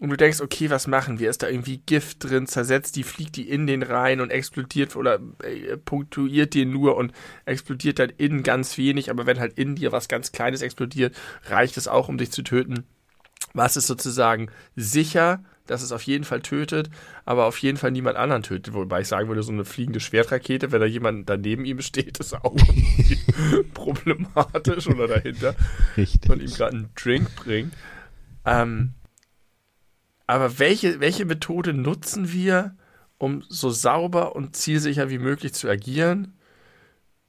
Und 0.00 0.10
du 0.10 0.16
denkst, 0.16 0.40
okay, 0.40 0.70
was 0.70 0.86
machen 0.86 1.18
wir? 1.18 1.30
Ist 1.30 1.42
da 1.42 1.48
irgendwie 1.48 1.78
Gift 1.78 2.24
drin, 2.24 2.46
zersetzt 2.46 2.96
die, 2.96 3.04
fliegt 3.04 3.36
die 3.36 3.48
in 3.48 3.66
den 3.66 3.82
rein 3.82 4.20
und 4.20 4.30
explodiert 4.30 4.96
oder 4.96 5.20
äh, 5.42 5.76
punktuiert 5.76 6.54
den 6.54 6.72
nur 6.72 6.96
und 6.96 7.12
explodiert 7.44 8.00
dann 8.00 8.10
innen 8.10 8.42
ganz 8.42 8.76
wenig. 8.76 9.08
Aber 9.10 9.24
wenn 9.26 9.38
halt 9.38 9.56
in 9.56 9.76
dir 9.76 9.92
was 9.92 10.08
ganz 10.08 10.32
Kleines 10.32 10.62
explodiert, 10.62 11.14
reicht 11.46 11.76
es 11.76 11.88
auch, 11.88 12.08
um 12.08 12.18
dich 12.18 12.32
zu 12.32 12.42
töten. 12.42 12.84
Was 13.52 13.76
ist 13.76 13.86
sozusagen 13.86 14.50
sicher? 14.74 15.44
Dass 15.66 15.82
es 15.82 15.92
auf 15.92 16.02
jeden 16.02 16.24
Fall 16.24 16.42
tötet, 16.42 16.90
aber 17.24 17.46
auf 17.46 17.58
jeden 17.58 17.78
Fall 17.78 17.90
niemand 17.90 18.16
anderen 18.16 18.42
tötet. 18.42 18.74
Wobei 18.74 19.00
ich 19.00 19.08
sagen 19.08 19.28
würde, 19.28 19.42
so 19.42 19.52
eine 19.52 19.64
fliegende 19.64 20.00
Schwertrakete, 20.00 20.72
wenn 20.72 20.80
da 20.80 20.86
jemand 20.86 21.28
daneben 21.28 21.64
ihm 21.64 21.80
steht, 21.80 22.18
ist 22.18 22.34
auch 22.34 22.54
problematisch 23.74 24.86
oder 24.86 25.08
dahinter. 25.08 25.54
Richtig. 25.96 26.30
Und 26.30 26.42
ihm 26.42 26.50
gerade 26.50 26.76
einen 26.76 26.90
Drink 26.94 27.34
bringt. 27.36 27.72
Ähm, 28.44 28.92
aber 30.26 30.58
welche, 30.58 31.00
welche 31.00 31.24
Methode 31.24 31.72
nutzen 31.72 32.32
wir, 32.32 32.76
um 33.18 33.42
so 33.48 33.70
sauber 33.70 34.36
und 34.36 34.56
zielsicher 34.56 35.08
wie 35.08 35.18
möglich 35.18 35.54
zu 35.54 35.68
agieren? 35.68 36.34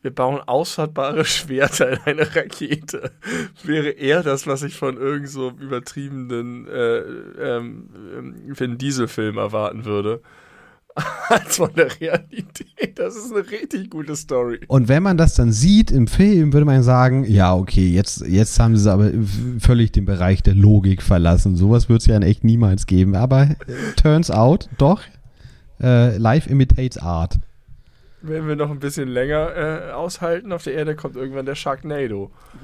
Wir 0.05 0.13
bauen 0.13 0.39
ausfahrtbare 0.39 1.25
Schwerter 1.25 1.91
in 1.91 1.99
eine 2.05 2.35
Rakete. 2.35 3.11
Wäre 3.63 3.89
eher 3.89 4.21
das, 4.23 4.45
was 4.45 4.61
ich 4.61 4.75
von 4.75 4.97
irgend 4.97 5.27
so 5.27 5.49
übertriebenen 5.49 6.67
äh, 6.67 6.97
ähm, 7.57 7.89
Vin 8.45 8.77
Diesel-Film 8.77 9.37
erwarten 9.37 9.83
würde. 9.83 10.21
Als 11.27 11.57
von 11.57 11.73
der 11.75 11.99
Realität. 11.99 12.97
Das 12.97 13.17
ist 13.17 13.33
eine 13.33 13.49
richtig 13.49 13.89
gute 13.89 14.15
Story. 14.15 14.61
Und 14.67 14.87
wenn 14.87 15.03
man 15.03 15.17
das 15.17 15.33
dann 15.33 15.51
sieht 15.51 15.89
im 15.91 16.07
Film, 16.07 16.53
würde 16.53 16.65
man 16.65 16.83
sagen, 16.83 17.25
ja, 17.25 17.53
okay, 17.53 17.89
jetzt, 17.89 18.25
jetzt 18.27 18.57
haben 18.59 18.77
sie 18.77 18.89
aber 18.89 19.11
völlig 19.59 19.91
den 19.91 20.05
Bereich 20.05 20.43
der 20.43 20.53
Logik 20.53 21.01
verlassen. 21.01 21.57
Sowas 21.57 21.89
wird 21.89 22.01
es 22.01 22.07
ja 22.07 22.15
in 22.15 22.21
echt 22.21 22.43
niemals 22.43 22.85
geben. 22.85 23.15
Aber 23.15 23.55
turns 23.97 24.29
out, 24.29 24.69
doch, 24.77 25.01
äh, 25.81 26.15
life 26.17 26.47
imitates 26.47 26.99
art 26.99 27.39
wenn 28.27 28.47
wir 28.47 28.55
noch 28.55 28.71
ein 28.71 28.79
bisschen 28.79 29.07
länger 29.07 29.55
äh, 29.55 29.91
aushalten 29.91 30.51
auf 30.51 30.63
der 30.63 30.73
Erde, 30.73 30.95
kommt 30.95 31.15
irgendwann 31.15 31.45
der 31.45 31.55
Sharknado. 31.55 32.31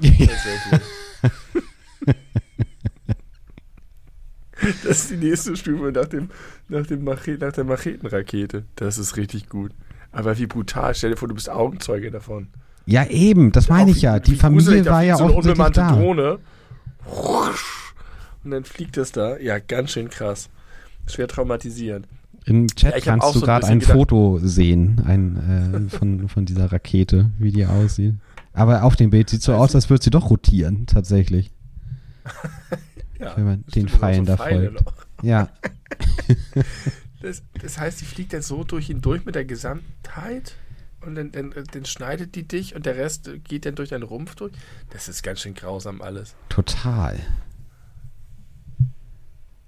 das 4.84 4.84
ist 4.84 5.10
die 5.10 5.16
nächste 5.16 5.56
Stufe 5.56 5.92
nach, 5.92 6.06
dem, 6.06 6.30
nach, 6.68 6.86
dem 6.86 7.04
Machet, 7.04 7.40
nach 7.40 7.52
der 7.52 7.64
Machetenrakete. 7.64 8.64
Das 8.76 8.98
ist 8.98 9.16
richtig 9.16 9.48
gut. 9.48 9.72
Aber 10.10 10.38
wie 10.38 10.46
brutal. 10.46 10.94
Stell 10.94 11.10
dir 11.10 11.16
vor, 11.16 11.28
du 11.28 11.34
bist 11.34 11.48
Augenzeuge 11.48 12.10
davon. 12.10 12.48
Ja, 12.86 13.06
eben. 13.06 13.52
Das 13.52 13.68
meine 13.68 13.90
ich 13.90 14.02
ja. 14.02 14.18
Die 14.18 14.36
Familie 14.36 14.84
war 14.86 15.02
ja 15.02 15.16
so 15.16 15.24
eine 15.24 15.32
unbemannte 15.32 15.80
da. 15.80 15.92
Drohne. 15.92 16.38
Und 18.44 18.50
dann 18.50 18.64
fliegt 18.64 18.96
es 18.96 19.12
da. 19.12 19.38
Ja, 19.38 19.58
ganz 19.58 19.92
schön 19.92 20.10
krass. 20.10 20.50
Schwer 21.06 21.28
traumatisierend. 21.28 22.06
Im 22.44 22.66
Chat 22.68 22.94
ja, 22.94 23.00
kannst 23.00 23.34
du 23.34 23.40
so 23.40 23.46
gerade 23.46 23.66
ein, 23.66 23.74
ein 23.74 23.80
Foto 23.80 24.38
sehen 24.42 25.02
ein, 25.06 25.88
äh, 25.90 25.96
von, 25.96 26.28
von 26.28 26.44
dieser 26.44 26.72
Rakete, 26.72 27.30
wie 27.38 27.52
die 27.52 27.66
aussieht. 27.66 28.14
Aber 28.52 28.82
auf 28.82 28.96
dem 28.96 29.10
Bild 29.10 29.30
sieht 29.30 29.42
so 29.42 29.54
aus, 29.54 29.74
als 29.74 29.88
würde 29.88 30.02
sie 30.04 30.10
doch 30.10 30.30
rotieren, 30.30 30.86
tatsächlich. 30.86 31.50
ja, 33.18 33.36
Wenn 33.36 33.44
man 33.44 33.64
den 33.74 33.88
Pfeilen 33.88 34.26
so 34.26 34.36
da 34.36 34.36
folgt. 34.36 34.82
Ja. 35.22 35.50
das, 37.20 37.44
das 37.60 37.78
heißt, 37.78 38.00
die 38.00 38.04
fliegt 38.04 38.32
dann 38.32 38.42
so 38.42 38.64
durch 38.64 38.90
ihn 38.90 39.00
durch 39.00 39.24
mit 39.24 39.36
der 39.36 39.44
Gesamtheit 39.44 40.56
und 41.00 41.14
dann, 41.14 41.30
dann, 41.30 41.54
dann, 41.70 41.84
schneidet 41.84 42.34
die 42.34 42.42
dich 42.42 42.74
und 42.74 42.86
der 42.86 42.96
Rest 42.96 43.30
geht 43.44 43.64
dann 43.64 43.76
durch 43.76 43.90
deinen 43.90 44.02
Rumpf 44.02 44.34
durch. 44.34 44.52
Das 44.90 45.08
ist 45.08 45.22
ganz 45.22 45.40
schön 45.40 45.54
grausam 45.54 46.02
alles. 46.02 46.34
Total. 46.48 47.20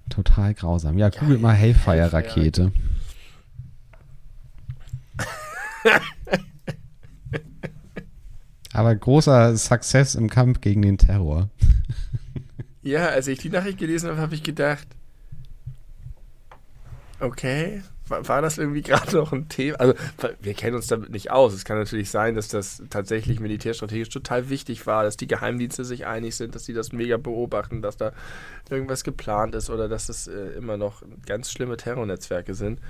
Total 0.08 0.54
grausam. 0.54 0.98
Ja, 0.98 1.08
googelt 1.08 1.40
mal 1.40 1.54
Hellfire-Rakete. 1.54 2.72
Aber 8.72 8.94
großer 8.94 9.56
Success 9.56 10.14
im 10.14 10.28
Kampf 10.28 10.60
gegen 10.60 10.82
den 10.82 10.98
Terror. 10.98 11.48
ja, 12.82 13.06
als 13.06 13.28
ich 13.28 13.38
die 13.38 13.50
Nachricht 13.50 13.78
gelesen 13.78 14.10
habe, 14.10 14.20
habe 14.20 14.34
ich 14.34 14.42
gedacht, 14.42 14.86
okay, 17.20 17.82
war, 18.08 18.42
das 18.42 18.58
irgendwie 18.58 18.82
gerade 18.82 19.16
noch 19.16 19.32
ein 19.32 19.48
Thema? 19.48 19.80
Also, 19.80 19.94
wir 20.40 20.54
kennen 20.54 20.76
uns 20.76 20.86
damit 20.86 21.10
nicht 21.10 21.30
aus. 21.30 21.54
Es 21.54 21.64
kann 21.64 21.78
natürlich 21.78 22.10
sein, 22.10 22.34
dass 22.34 22.48
das 22.48 22.82
tatsächlich 22.90 23.40
militärstrategisch 23.40 24.10
total 24.10 24.50
wichtig 24.50 24.86
war, 24.86 25.04
dass 25.04 25.16
die 25.16 25.26
Geheimdienste 25.26 25.84
sich 25.84 26.06
einig 26.06 26.36
sind, 26.36 26.54
dass 26.54 26.64
sie 26.64 26.74
das 26.74 26.92
mega 26.92 27.16
beobachten, 27.16 27.82
dass 27.82 27.96
da 27.96 28.12
irgendwas 28.70 29.04
geplant 29.04 29.54
ist 29.54 29.70
oder 29.70 29.88
dass 29.88 30.08
es 30.08 30.26
äh, 30.26 30.50
immer 30.56 30.76
noch 30.76 31.02
ganz 31.26 31.50
schlimme 31.50 31.76
Terrornetzwerke 31.76 32.54
sind. 32.54 32.80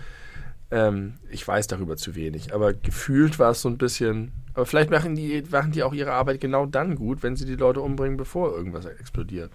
Ähm, 0.70 1.14
ich 1.30 1.46
weiß 1.46 1.66
darüber 1.66 1.96
zu 1.96 2.14
wenig, 2.14 2.54
aber 2.54 2.72
gefühlt 2.72 3.38
war 3.38 3.52
es 3.52 3.62
so 3.62 3.68
ein 3.68 3.78
bisschen. 3.78 4.32
Aber 4.54 4.66
vielleicht 4.66 4.90
machen 4.90 5.14
die, 5.14 5.42
machen 5.50 5.72
die 5.72 5.82
auch 5.82 5.92
ihre 5.92 6.12
Arbeit 6.12 6.40
genau 6.40 6.66
dann 6.66 6.94
gut, 6.94 7.22
wenn 7.22 7.36
sie 7.36 7.44
die 7.44 7.56
Leute 7.56 7.80
umbringen, 7.80 8.16
bevor 8.16 8.56
irgendwas 8.56 8.86
explodiert. 8.86 9.50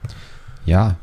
Ja, 0.65 0.98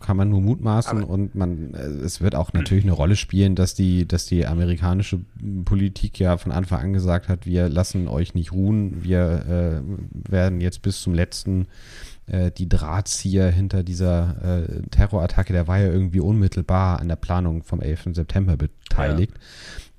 kann 0.00 0.16
man 0.16 0.28
nur 0.30 0.40
mutmaßen 0.40 0.98
Aber- 0.98 1.08
und 1.08 1.34
man, 1.34 1.74
äh, 1.74 1.78
es 1.78 2.20
wird 2.20 2.34
auch 2.34 2.52
natürlich 2.52 2.84
eine 2.84 2.92
Rolle 2.92 3.16
spielen, 3.16 3.54
dass 3.54 3.74
die, 3.74 4.06
dass 4.06 4.26
die 4.26 4.46
amerikanische 4.46 5.20
Politik 5.64 6.18
ja 6.18 6.36
von 6.36 6.52
Anfang 6.52 6.80
an 6.80 6.92
gesagt 6.92 7.28
hat, 7.28 7.46
wir 7.46 7.68
lassen 7.68 8.08
euch 8.08 8.34
nicht 8.34 8.52
ruhen, 8.52 9.04
wir 9.04 9.82
äh, 9.84 10.30
werden 10.32 10.60
jetzt 10.60 10.82
bis 10.82 11.00
zum 11.00 11.14
letzten 11.14 11.66
äh, 12.26 12.50
die 12.50 12.68
Drahtzieher 12.68 13.50
hinter 13.50 13.82
dieser 13.82 14.64
äh, 14.64 14.82
Terrorattacke, 14.90 15.52
der 15.52 15.68
war 15.68 15.78
ja 15.78 15.86
irgendwie 15.86 16.20
unmittelbar 16.20 17.00
an 17.00 17.08
der 17.08 17.16
Planung 17.16 17.62
vom 17.62 17.80
11. 17.80 18.08
September 18.12 18.56
beteiligt. 18.56 19.34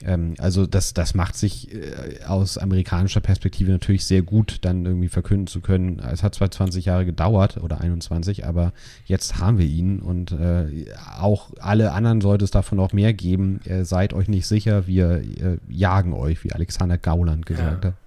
Ähm, 0.03 0.35
also 0.37 0.67
das, 0.67 0.93
das 0.93 1.15
macht 1.15 1.35
sich 1.35 1.73
äh, 1.73 2.23
aus 2.25 2.57
amerikanischer 2.57 3.19
Perspektive 3.19 3.71
natürlich 3.71 4.05
sehr 4.05 4.21
gut, 4.21 4.59
dann 4.61 4.85
irgendwie 4.85 5.07
verkünden 5.09 5.47
zu 5.47 5.59
können. 5.59 5.99
Es 5.99 6.21
hat 6.21 6.35
zwar 6.35 6.51
20 6.51 6.85
Jahre 6.85 7.05
gedauert 7.05 7.57
oder 7.57 7.81
21, 7.81 8.45
aber 8.45 8.73
jetzt 9.05 9.39
haben 9.39 9.57
wir 9.57 9.65
ihn 9.65 9.99
und 9.99 10.31
äh, 10.33 10.85
auch 11.19 11.49
alle 11.59 11.93
anderen 11.93 12.21
sollte 12.21 12.45
es 12.45 12.51
davon 12.51 12.77
noch 12.77 12.93
mehr 12.93 13.13
geben. 13.13 13.59
Äh, 13.65 13.85
seid 13.85 14.13
euch 14.13 14.27
nicht 14.27 14.45
sicher, 14.47 14.85
wir 14.85 15.21
äh, 15.21 15.57
jagen 15.67 16.13
euch, 16.13 16.43
wie 16.43 16.51
Alexander 16.53 16.97
Gauland 16.97 17.45
gesagt 17.45 17.83
Ja. 17.83 17.89
hat. 17.91 17.97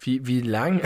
wie, 0.00 0.26
wie 0.26 0.40
lang, 0.40 0.80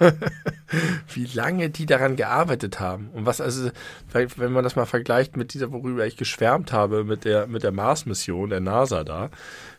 wie 1.14 1.24
lange 1.26 1.70
die 1.70 1.86
daran 1.86 2.16
gearbeitet 2.16 2.80
haben. 2.80 3.10
Und 3.10 3.26
was 3.26 3.40
also, 3.40 3.70
wenn 4.12 4.52
man 4.52 4.64
das 4.64 4.76
mal 4.76 4.86
vergleicht 4.86 5.36
mit 5.36 5.54
dieser, 5.54 5.72
worüber 5.72 6.06
ich 6.06 6.16
geschwärmt 6.16 6.72
habe, 6.72 7.04
mit 7.04 7.24
der, 7.24 7.46
mit 7.46 7.62
der 7.62 7.72
Mars-Mission 7.72 8.50
der 8.50 8.60
NASA 8.60 9.04
da, 9.04 9.30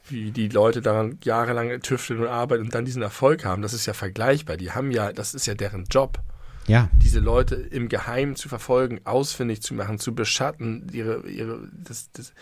wie 0.08 0.32
die 0.32 0.50
Leute 0.50 0.82
daran 0.82 1.18
jahrelang 1.24 1.82
tüfteln 1.82 2.22
und 2.22 2.28
arbeiten 2.28 2.64
und 2.64 2.76
dann 2.76 2.86
diesen 2.86 3.02
Erfolg 3.02 3.46
haben, 3.46 3.62
das 3.62 3.74
ist 3.74 3.86
ja 3.86 3.94
vergleichbar. 3.94 4.58
Die 4.58 4.72
haben 4.72 4.92
ja, 4.92 5.12
das 5.12 5.34
ist 5.34 5.46
ja 5.46 5.56
deren 5.56 5.86
Job 5.86 6.20
Ja, 6.68 6.90
diese 7.02 7.20
Leute 7.20 7.56
im 7.56 7.90
Geheimen 7.90 8.36
zu 8.36 8.50
verfolgen, 8.50 9.02
ausfindig 9.04 9.62
zu 9.62 9.74
machen, 9.74 10.00
zu 10.00 10.14
beschatten, 10.14 10.88
ihre, 10.92 11.28
ihre, 11.28 11.68
das, 11.74 12.12
das, 12.12 12.34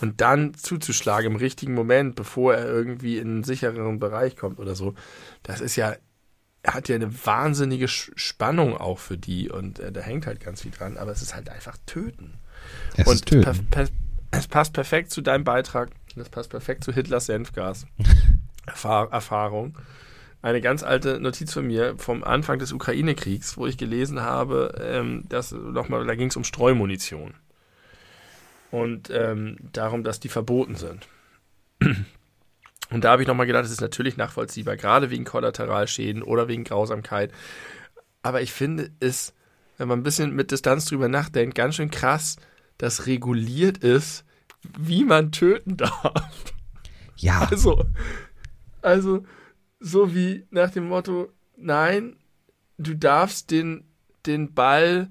und 0.00 0.20
dann 0.20 0.54
zuzuschlagen 0.54 1.32
im 1.32 1.36
richtigen 1.36 1.72
Moment, 1.72 2.16
bevor 2.16 2.54
er 2.54 2.66
irgendwie 2.66 3.18
in 3.18 3.28
einen 3.28 3.44
sichereren 3.44 4.00
Bereich 4.00 4.36
kommt 4.36 4.58
oder 4.58 4.74
so. 4.74 4.94
Das 5.44 5.60
ist 5.60 5.76
ja, 5.76 5.94
hat 6.66 6.88
ja 6.88 6.94
eine 6.94 7.26
wahnsinnige 7.26 7.88
Spannung 7.88 8.76
auch 8.76 8.98
für 8.98 9.18
die 9.18 9.50
und 9.50 9.78
äh, 9.78 9.92
da 9.92 10.00
hängt 10.00 10.26
halt 10.26 10.40
ganz 10.40 10.62
viel 10.62 10.70
dran, 10.70 10.96
aber 10.96 11.12
es 11.12 11.22
ist 11.22 11.34
halt 11.34 11.50
einfach 11.50 11.76
töten. 11.86 12.34
es 12.96 13.06
und 13.06 13.14
ist 13.14 13.26
töten. 13.26 13.90
es 14.30 14.48
passt 14.48 14.72
perfekt 14.72 15.10
zu 15.10 15.20
deinem 15.20 15.44
Beitrag, 15.44 15.90
das 16.16 16.28
passt 16.28 16.50
perfekt 16.50 16.84
zu 16.84 16.92
Hitlers 16.92 17.26
Senfgas. 17.26 17.86
Erfahr 18.66 19.12
Erfahrung. 19.12 19.78
Eine 20.40 20.60
ganz 20.60 20.82
alte 20.82 21.20
Notiz 21.20 21.52
von 21.52 21.66
mir 21.66 21.96
vom 21.96 22.22
Anfang 22.22 22.58
des 22.58 22.72
Ukraine-Kriegs, 22.72 23.56
wo 23.56 23.66
ich 23.66 23.78
gelesen 23.78 24.20
habe, 24.20 24.74
ähm, 24.82 25.24
dass 25.28 25.52
nochmal, 25.52 26.06
da 26.06 26.14
ging 26.14 26.28
es 26.28 26.36
um 26.36 26.44
Streumunition. 26.44 27.34
Und 28.70 29.10
ähm, 29.10 29.56
darum, 29.72 30.04
dass 30.04 30.20
die 30.20 30.28
verboten 30.28 30.76
sind. 30.76 31.08
Und 32.94 33.02
da 33.02 33.10
habe 33.10 33.22
ich 33.22 33.28
nochmal 33.28 33.46
gedacht, 33.46 33.64
das 33.64 33.72
ist 33.72 33.80
natürlich 33.80 34.16
nachvollziehbar, 34.16 34.76
gerade 34.76 35.10
wegen 35.10 35.24
Kollateralschäden 35.24 36.22
oder 36.22 36.46
wegen 36.46 36.62
Grausamkeit. 36.62 37.32
Aber 38.22 38.40
ich 38.40 38.52
finde 38.52 38.92
es, 39.00 39.34
wenn 39.78 39.88
man 39.88 39.98
ein 39.98 40.04
bisschen 40.04 40.32
mit 40.32 40.52
Distanz 40.52 40.84
drüber 40.84 41.08
nachdenkt, 41.08 41.56
ganz 41.56 41.74
schön 41.74 41.90
krass, 41.90 42.36
dass 42.78 43.08
reguliert 43.08 43.78
ist, 43.78 44.24
wie 44.78 45.04
man 45.04 45.32
töten 45.32 45.76
darf. 45.76 46.54
Ja, 47.16 47.48
Also, 47.50 47.84
also 48.80 49.24
so 49.80 50.14
wie 50.14 50.46
nach 50.50 50.70
dem 50.70 50.86
Motto, 50.86 51.32
nein, 51.56 52.14
du 52.78 52.94
darfst 52.94 53.50
den, 53.50 53.88
den 54.24 54.54
Ball 54.54 55.10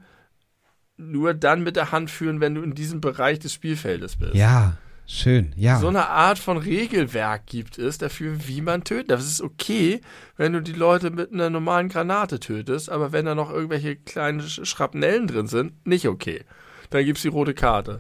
nur 0.95 1.33
dann 1.33 1.63
mit 1.63 1.75
der 1.75 1.91
Hand 1.91 2.09
führen, 2.09 2.39
wenn 2.39 2.55
du 2.55 2.61
in 2.61 2.75
diesem 2.75 3.01
Bereich 3.01 3.39
des 3.39 3.51
Spielfeldes 3.51 4.15
bist. 4.15 4.35
ja, 4.35 4.77
schön, 5.07 5.53
ja. 5.55 5.79
So 5.79 5.87
eine 5.87 6.07
Art 6.07 6.39
von 6.39 6.57
Regelwerk 6.57 7.45
gibt 7.47 7.77
es 7.77 7.97
dafür, 7.97 8.47
wie 8.47 8.61
man 8.61 8.83
tötet. 8.83 9.11
Das 9.11 9.25
ist 9.25 9.41
okay, 9.41 10.01
wenn 10.37 10.53
du 10.53 10.61
die 10.61 10.73
Leute 10.73 11.09
mit 11.09 11.31
einer 11.31 11.49
normalen 11.49 11.89
Granate 11.89 12.39
tötest, 12.39 12.89
aber 12.89 13.11
wenn 13.11 13.25
da 13.25 13.35
noch 13.35 13.51
irgendwelche 13.51 13.95
kleinen 13.95 14.41
Sch- 14.41 14.65
Schrapnellen 14.65 15.27
drin 15.27 15.47
sind, 15.47 15.85
nicht 15.85 16.07
okay. 16.07 16.43
Dann 16.89 17.05
gibt's 17.05 17.21
die 17.23 17.27
rote 17.29 17.53
Karte. 17.53 17.99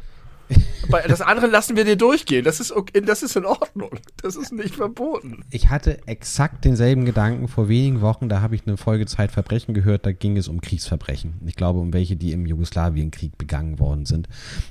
Bei 0.89 1.01
das 1.01 1.21
andere 1.21 1.47
lassen 1.47 1.75
wir 1.75 1.85
dir 1.85 1.95
durchgehen. 1.95 2.43
Das 2.43 2.59
ist 2.59 2.71
okay, 2.71 3.01
das 3.01 3.23
ist 3.23 3.35
in 3.35 3.45
Ordnung. 3.45 3.91
Das 4.21 4.35
ist 4.35 4.51
nicht 4.51 4.75
verboten. 4.75 5.43
Ich 5.49 5.69
hatte 5.69 6.05
exakt 6.07 6.65
denselben 6.65 7.05
Gedanken 7.05 7.47
vor 7.47 7.69
wenigen 7.69 8.01
Wochen. 8.01 8.29
Da 8.29 8.41
habe 8.41 8.55
ich 8.55 8.65
eine 8.65 8.77
Folge 8.77 9.05
Zeitverbrechen 9.05 9.73
gehört. 9.73 10.05
Da 10.05 10.11
ging 10.11 10.37
es 10.37 10.47
um 10.47 10.61
Kriegsverbrechen. 10.61 11.41
Ich 11.45 11.55
glaube, 11.55 11.79
um 11.79 11.93
welche, 11.93 12.15
die 12.15 12.31
im 12.31 12.45
Jugoslawienkrieg 12.45 13.37
begangen 13.37 13.79
worden 13.79 14.05
sind. 14.05 14.27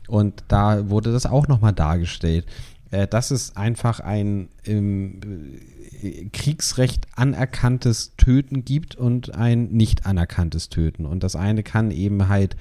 Und 0.08 0.44
da 0.48 0.88
wurde 0.90 1.12
das 1.12 1.26
auch 1.26 1.48
nochmal 1.48 1.72
dargestellt. 1.72 2.46
Äh, 2.92 3.08
das 3.08 3.32
ist 3.32 3.56
einfach 3.56 3.98
ein 3.98 4.48
im 4.62 5.20
äh, 6.02 6.28
Kriegsrecht 6.32 7.08
anerkanntes 7.16 8.12
Töten 8.16 8.64
gibt 8.64 8.94
und 8.94 9.34
ein 9.34 9.70
nicht 9.72 10.06
anerkanntes 10.06 10.68
Töten. 10.68 11.06
Und 11.06 11.24
das 11.24 11.34
eine 11.34 11.64
kann 11.64 11.90
eben 11.90 12.28
halt 12.28 12.56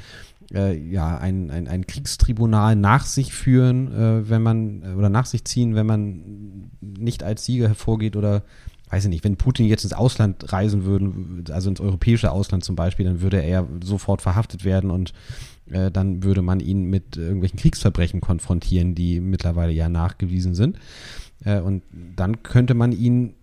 äh, 0.53 0.78
ja, 0.78 1.18
ein, 1.18 1.49
ein, 1.52 1.68
ein 1.68 1.88
Kriegstribunal 1.88 2.76
nach 2.76 3.06
sich 3.06 3.34
führen, 3.34 3.91
äh, 3.91 4.30
wenn 4.30 4.41
man, 4.41 4.84
äh, 4.84 4.95
oder 4.95 5.10
nach 5.10 5.26
sich 5.26 5.45
ziehen, 5.45 5.76
wenn 5.76 5.86
man 5.86 6.69
nicht 6.82 7.23
als 7.23 7.45
Sieger 7.45 7.68
hervorgeht 7.68 8.15
oder, 8.15 8.44
weiß 8.90 9.06
ich 9.06 9.10
nicht, 9.10 9.23
wenn 9.23 9.38
Putin 9.38 9.68
jetzt 9.68 9.84
ins 9.84 9.94
Ausland 9.94 10.52
reisen 10.52 10.84
würde, 10.84 11.53
also 11.53 11.69
ins 11.69 11.80
europäische 11.80 12.32
Ausland 12.32 12.64
zum 12.64 12.76
Beispiel, 12.76 13.06
dann 13.06 13.22
würde 13.22 13.41
er 13.41 13.68
sofort 13.84 14.22
verhaftet 14.22 14.65
werden 14.65 14.91
und 14.91 15.14
äh, 15.69 15.91
dann 15.91 16.23
würde 16.23 16.41
man 16.41 16.60
ihn 16.60 16.84
mit 16.84 17.18
irgendwelchen 17.18 17.60
Kriegsverbrechen 17.60 18.22
konfrontieren, 18.22 18.95
die 18.95 19.19
mittlerweile 19.19 19.72
ja 19.72 19.90
nachgewiesen 19.90 20.56
sind. 20.56 20.78
Äh, 21.45 21.60
und 21.61 21.84
dann 22.15 22.44
könnte 22.44 22.73
man 22.73 22.91
ihn 22.91 23.34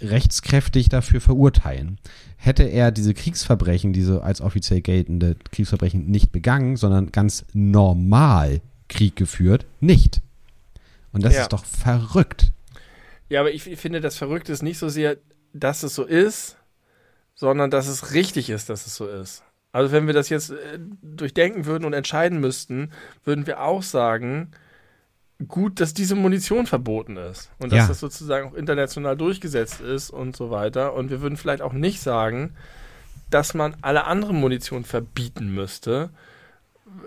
rechtskräftig 0.00 0.88
dafür 0.88 1.20
verurteilen. 1.20 1.98
Hätte 2.44 2.64
er 2.64 2.90
diese 2.90 3.14
Kriegsverbrechen, 3.14 3.92
diese 3.92 4.24
als 4.24 4.40
offiziell 4.40 4.80
geltende 4.80 5.36
Kriegsverbrechen 5.52 6.06
nicht 6.10 6.32
begangen, 6.32 6.76
sondern 6.76 7.12
ganz 7.12 7.44
normal 7.52 8.60
Krieg 8.88 9.14
geführt, 9.14 9.64
nicht. 9.78 10.20
Und 11.12 11.24
das 11.24 11.34
Ja. 11.34 11.42
ist 11.42 11.52
doch 11.52 11.64
verrückt. 11.64 12.50
Ja, 13.28 13.38
aber 13.38 13.52
ich, 13.52 13.62
finde, 13.62 14.00
das 14.00 14.16
Verrückte 14.16 14.50
ist 14.52 14.62
nicht 14.62 14.78
so 14.78 14.88
sehr, 14.88 15.18
dass 15.52 15.84
es 15.84 15.94
so 15.94 16.02
ist, 16.02 16.56
sondern 17.36 17.70
dass 17.70 17.86
es 17.86 18.12
richtig 18.12 18.50
ist, 18.50 18.68
dass 18.68 18.86
es 18.86 18.96
so 18.96 19.06
ist. 19.06 19.44
Also 19.70 19.92
wenn 19.92 20.08
wir 20.08 20.12
das 20.14 20.28
jetzt 20.28 20.50
äh, 20.50 20.80
durchdenken 21.00 21.64
würden 21.64 21.84
und 21.84 21.92
entscheiden 21.92 22.40
müssten, 22.40 22.90
würden 23.24 23.46
wir 23.46 23.62
auch 23.62 23.84
sagen, 23.84 24.50
gut, 25.46 25.80
dass 25.80 25.94
diese 25.94 26.14
Munition 26.14 26.66
verboten 26.66 27.16
ist 27.16 27.50
und 27.58 27.72
dass 27.72 27.78
Ja. 27.80 27.86
das 27.88 28.00
sozusagen 28.00 28.48
auch 28.50 28.54
international 28.54 29.16
durchgesetzt 29.16 29.80
ist 29.80 30.10
und 30.10 30.36
so 30.36 30.50
weiter. 30.50 30.94
Und 30.94 31.10
wir 31.10 31.20
würden 31.22 31.36
vielleicht 31.36 31.62
auch 31.62 31.72
nicht 31.72 32.00
sagen, 32.00 32.54
dass 33.30 33.54
man 33.54 33.76
alle 33.82 34.04
andere 34.04 34.34
Munition 34.34 34.84
verbieten 34.84 35.54
müsste, 35.54 36.10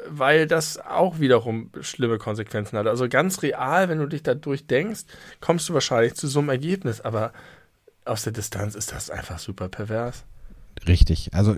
weil 0.07 0.47
das 0.47 0.79
auch 0.79 1.19
wiederum 1.19 1.69
schlimme 1.81 2.17
Konsequenzen 2.17 2.77
hat. 2.77 2.87
Also 2.87 3.07
ganz 3.07 3.43
real, 3.43 3.89
wenn 3.89 3.99
du 3.99 4.07
dich 4.07 4.23
da 4.23 4.33
durchdenkst, 4.33 5.03
kommst 5.41 5.69
du 5.69 5.73
wahrscheinlich 5.73 6.15
zu 6.15 6.27
so 6.27 6.39
einem 6.39 6.49
Ergebnis, 6.49 7.01
aber 7.01 7.33
aus 8.03 8.23
der 8.23 8.33
Distanz 8.33 8.75
ist 8.75 8.91
das 8.91 9.09
einfach 9.09 9.39
super 9.39 9.67
pervers. 9.69 10.23
Richtig. 10.87 11.29
Also 11.33 11.55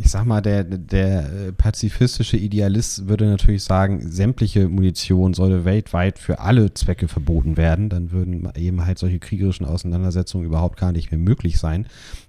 ich 0.00 0.08
sag 0.10 0.24
mal, 0.24 0.40
der, 0.40 0.64
der 0.64 1.24
äh, 1.48 1.52
pazifistische 1.52 2.36
Idealist 2.36 3.08
würde 3.08 3.26
natürlich 3.26 3.64
sagen, 3.64 4.00
sämtliche 4.10 4.68
Munition 4.68 5.34
sollte 5.34 5.64
weltweit 5.64 6.18
für 6.18 6.38
alle 6.40 6.72
Zwecke 6.72 7.08
verboten 7.08 7.56
werden. 7.56 7.88
Dann 7.90 8.10
würden 8.12 8.48
eben 8.56 8.86
halt 8.86 8.98
solche 8.98 9.18
kriegerischen 9.18 9.66
Auseinandersetzungen 9.66 10.46
überhaupt 10.46 10.78
gar 10.78 10.92
nicht 10.92 11.10
mehr 11.10 11.18
möglich 11.18 11.58
sein. 11.58 11.86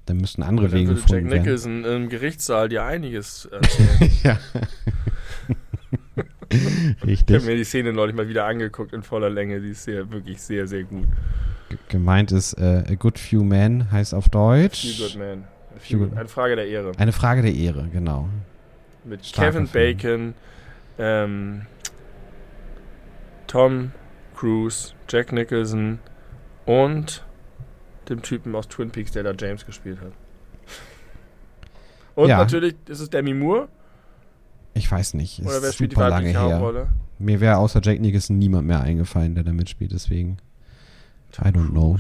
Dann 0.08 0.18
müssten 0.18 0.42
andere 0.44 0.68
dann 0.70 0.80
Wege 0.80 0.90
würde 0.90 1.00
Jack 1.02 1.08
gefunden 1.10 1.30
werden. 1.32 1.44
Nicholson 1.44 1.86
im 1.86 2.10
Gerichtssaal 2.10 2.68
dir 2.70 2.84
einiges 2.84 3.46
erzählen. 3.52 4.12
ja. 4.24 4.40
ich 6.50 7.04
Richtig. 7.06 7.36
habe 7.38 7.46
mir 7.46 7.56
die 7.56 7.64
Szene 7.64 7.94
neulich 7.94 8.16
mal 8.16 8.28
wieder 8.28 8.46
angeguckt 8.46 8.94
in 8.94 9.04
voller 9.04 9.30
Länge. 9.30 9.62
Die 9.62 9.70
ist 9.70 9.84
sehr, 9.84 10.12
wirklich 10.12 10.42
sehr, 10.42 10.68
sehr 10.68 10.84
gut. 10.84 11.08
G- 11.70 11.78
Gemeint 11.88 12.32
ist 12.32 12.54
äh, 12.56 12.84
A 12.90 12.96
Good 12.96 13.20
Few 13.20 13.44
Men 13.44 13.90
heißt 13.92 14.14
auf 14.14 14.28
Deutsch. 14.28 14.82
Feel 14.82 15.08
good, 15.08 15.18
man. 15.18 15.44
Good. 15.90 16.16
Eine 16.18 16.28
Frage 16.30 16.56
der 16.56 16.68
Ehre. 16.68 16.92
Eine 16.98 17.12
Frage 17.12 17.42
der 17.42 17.54
Ehre, 17.54 17.88
genau. 17.92 18.30
Mit 19.04 19.26
Starker 19.26 19.52
Kevin 19.52 19.68
Film. 19.68 19.98
Bacon, 19.98 20.34
ähm, 21.00 21.62
Tom 23.48 23.92
Cruise, 24.36 24.94
Jack 25.10 25.32
Nicholson 25.32 26.00
und 26.66 27.24
dem 28.10 28.22
Typen 28.22 28.56
aus 28.56 28.68
Twin 28.68 28.92
Peaks, 28.92 29.12
der 29.12 29.24
da 29.24 29.34
James 29.38 29.66
gespielt 29.66 30.00
hat. 30.02 30.12
Und 32.16 32.30
Ja. 32.30 32.38
natürlich 32.38 32.76
ist 32.88 33.00
es 33.00 33.10
Demi 33.10 33.34
Moore. 33.34 33.68
Ich 34.74 34.90
weiß 34.92 35.14
nicht. 35.16 35.40
Ist 35.40 35.48
Oder 35.48 35.62
wer 35.62 35.72
spielt 35.72 35.92
die 35.92 35.96
super 35.96 36.10
lange 36.10 36.28
weibliche 36.28 36.40
her. 36.48 36.56
Hauptrolle? 36.56 36.88
Mir 37.20 37.40
wäre 37.40 37.58
außer 37.58 37.82
Jack 37.84 38.00
Nicholson 38.00 38.38
niemand 38.38 38.68
mehr 38.68 38.82
eingefallen, 38.82 39.36
der 39.36 39.44
da 39.44 39.52
mitspielt, 39.54 39.92
deswegen. 39.92 40.38
I 41.38 41.48
don't 41.50 41.70
know. 41.70 41.98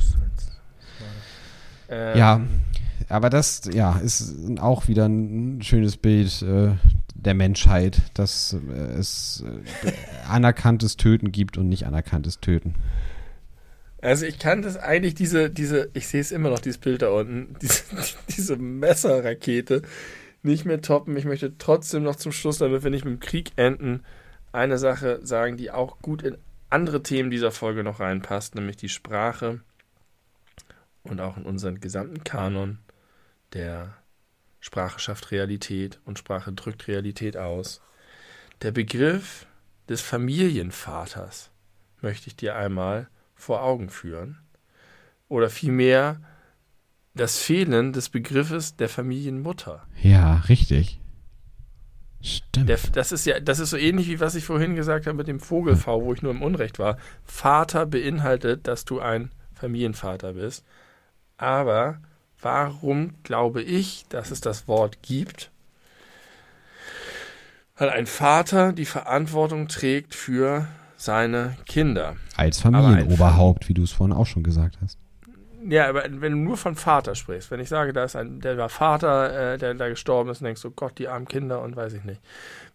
Ähm, 1.89 2.17
Ja. 2.17 2.41
Aber 3.11 3.29
das, 3.29 3.63
ja, 3.73 3.97
ist 3.97 4.33
auch 4.59 4.87
wieder 4.87 5.05
ein 5.05 5.61
schönes 5.61 5.97
Bild 5.97 6.41
äh, 6.43 6.75
der 7.13 7.33
Menschheit, 7.33 8.01
dass 8.13 8.53
äh, 8.53 8.73
es 8.97 9.43
äh, 9.83 9.91
anerkanntes 10.29 10.95
Töten 10.95 11.33
gibt 11.33 11.57
und 11.57 11.67
nicht 11.67 11.85
anerkanntes 11.85 12.39
Töten. 12.39 12.73
Also 14.01 14.25
ich 14.25 14.39
kann 14.39 14.61
das 14.61 14.77
eigentlich, 14.77 15.13
diese, 15.13 15.49
diese, 15.49 15.89
ich 15.93 16.07
sehe 16.07 16.21
es 16.21 16.31
immer 16.31 16.49
noch, 16.49 16.59
dieses 16.59 16.77
Bild 16.77 17.01
da 17.01 17.09
unten, 17.09 17.53
diese, 17.61 17.83
diese 18.29 18.55
Messerrakete 18.55 19.81
nicht 20.41 20.63
mehr 20.63 20.81
toppen. 20.81 21.17
Ich 21.17 21.25
möchte 21.25 21.57
trotzdem 21.57 22.03
noch 22.03 22.15
zum 22.15 22.31
Schluss, 22.31 22.59
damit 22.59 22.83
wir 22.85 22.91
nicht 22.91 23.03
mit 23.03 23.15
dem 23.15 23.19
Krieg 23.19 23.51
enden, 23.57 24.03
eine 24.53 24.77
Sache 24.77 25.19
sagen, 25.21 25.57
die 25.57 25.69
auch 25.69 25.99
gut 25.99 26.23
in 26.23 26.37
andere 26.69 27.03
Themen 27.03 27.29
dieser 27.29 27.51
Folge 27.51 27.83
noch 27.83 27.99
reinpasst, 27.99 28.55
nämlich 28.55 28.77
die 28.77 28.89
Sprache 28.89 29.59
und 31.03 31.19
auch 31.19 31.35
in 31.35 31.43
unseren 31.43 31.81
gesamten 31.81 32.23
Kanon 32.23 32.77
der 33.53 33.95
Sprache 34.59 34.99
schafft 34.99 35.31
Realität 35.31 35.99
und 36.05 36.19
Sprache 36.19 36.53
drückt 36.53 36.87
Realität 36.87 37.37
aus. 37.37 37.81
Der 38.61 38.71
Begriff 38.71 39.47
des 39.89 40.01
Familienvaters 40.01 41.51
möchte 42.01 42.27
ich 42.27 42.35
dir 42.35 42.55
einmal 42.55 43.09
vor 43.35 43.63
Augen 43.63 43.89
führen. 43.89 44.37
Oder 45.27 45.49
vielmehr 45.49 46.21
das 47.13 47.39
Fehlen 47.39 47.93
des 47.93 48.09
Begriffes 48.09 48.75
der 48.75 48.89
Familienmutter. 48.89 49.85
Ja, 50.01 50.37
richtig. 50.47 50.99
Stimmt. 52.21 52.69
Der, 52.69 52.77
das 52.93 53.11
ist 53.11 53.25
ja, 53.25 53.39
das 53.39 53.59
ist 53.59 53.71
so 53.71 53.77
ähnlich 53.77 54.07
wie 54.07 54.19
was 54.19 54.35
ich 54.35 54.45
vorhin 54.45 54.75
gesagt 54.75 55.07
habe 55.07 55.17
mit 55.17 55.27
dem 55.27 55.39
Vogelfau, 55.39 56.03
wo 56.03 56.13
ich 56.13 56.21
nur 56.21 56.31
im 56.31 56.43
Unrecht 56.43 56.77
war. 56.77 56.97
Vater 57.23 57.87
beinhaltet, 57.87 58.67
dass 58.67 58.85
du 58.85 58.99
ein 58.99 59.31
Familienvater 59.53 60.33
bist. 60.33 60.63
Aber 61.37 61.99
warum 62.41 63.13
glaube 63.23 63.61
ich, 63.61 64.05
dass 64.09 64.31
es 64.31 64.41
das 64.41 64.67
Wort 64.67 65.01
gibt? 65.01 65.51
Weil 67.77 67.89
ein 67.89 68.05
Vater 68.05 68.73
die 68.73 68.85
Verantwortung 68.85 69.67
trägt 69.67 70.13
für 70.13 70.67
seine 70.97 71.57
Kinder. 71.65 72.15
Als 72.35 72.61
Familienoberhaupt, 72.61 73.67
wie 73.69 73.73
du 73.73 73.83
es 73.83 73.91
vorhin 73.91 74.15
auch 74.15 74.27
schon 74.27 74.43
gesagt 74.43 74.77
hast. 74.81 74.99
Ja, 75.67 75.89
aber 75.89 76.03
wenn 76.03 76.31
du 76.31 76.37
nur 76.37 76.57
von 76.57 76.75
Vater 76.75 77.13
sprichst, 77.13 77.51
wenn 77.51 77.59
ich 77.59 77.69
sage, 77.69 77.93
da 77.93 78.03
ist 78.03 78.15
ein, 78.15 78.39
der 78.39 78.57
war 78.57 78.69
Vater, 78.69 79.53
äh, 79.53 79.57
der 79.57 79.73
da 79.75 79.89
gestorben 79.89 80.29
ist, 80.29 80.41
dann 80.41 80.45
denkst 80.45 80.61
du, 80.61 80.71
Gott, 80.71 80.97
die 80.97 81.07
armen 81.07 81.27
Kinder 81.27 81.61
und 81.61 81.75
weiß 81.75 81.93
ich 81.93 82.03
nicht. 82.03 82.21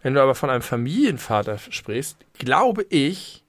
Wenn 0.03 0.15
du 0.15 0.23
aber 0.23 0.35
von 0.35 0.51
einem 0.51 0.63
Familienvater 0.63 1.59
sprichst, 1.59 2.19
glaube 2.39 2.85
ich, 2.85 3.45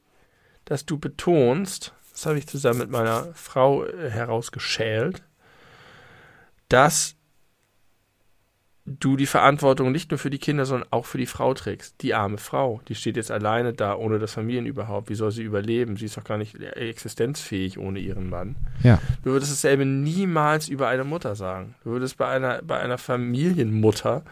dass 0.66 0.86
du 0.86 0.98
betonst, 0.98 1.94
das 2.12 2.26
habe 2.26 2.40
ich 2.40 2.48
zusammen 2.48 2.80
mit 2.80 2.90
meiner 2.90 3.28
Frau 3.34 3.86
äh, 3.86 4.10
herausgeschält, 4.10 5.22
dass 6.70 7.18
du 8.88 9.18
die 9.18 9.26
Verantwortung 9.26 9.92
nicht 9.92 10.12
nur 10.12 10.18
für 10.18 10.30
die 10.30 10.38
Kinder, 10.38 10.66
sondern 10.66 10.88
auch 10.92 11.06
für 11.06 11.18
die 11.18 11.26
Frau 11.26 11.54
trägst. 11.54 12.02
Die 12.02 12.14
arme 12.14 12.38
Frau, 12.38 12.82
die 12.88 12.96
steht 12.96 13.18
jetzt 13.18 13.32
alleine 13.32 13.74
da, 13.74 13.96
ohne 13.96 14.18
das 14.18 14.34
Familienüberhaupt. 14.34 15.10
Wie 15.10 15.16
soll 15.16 15.32
sie 15.32 15.44
überleben? 15.44 15.98
Sie 15.98 16.06
ist 16.06 16.16
doch 16.16 16.24
gar 16.24 16.38
nicht 16.38 16.56
existenzfähig 16.56 17.78
ohne 17.78 18.00
ihren 18.00 18.30
Mann. 18.30 18.56
Ja. 18.84 19.02
Du 19.24 19.32
würdest 19.32 19.52
dasselbe 19.52 19.86
niemals 19.86 20.70
über 20.70 20.88
eine 20.88 21.04
Mutter 21.04 21.36
sagen. 21.36 21.76
Du 21.84 21.92
würdest 21.92 22.18
bei 22.18 22.28
einer, 22.28 22.62
bei 22.64 22.80
einer 22.80 22.98
Familienmutter 22.98 24.24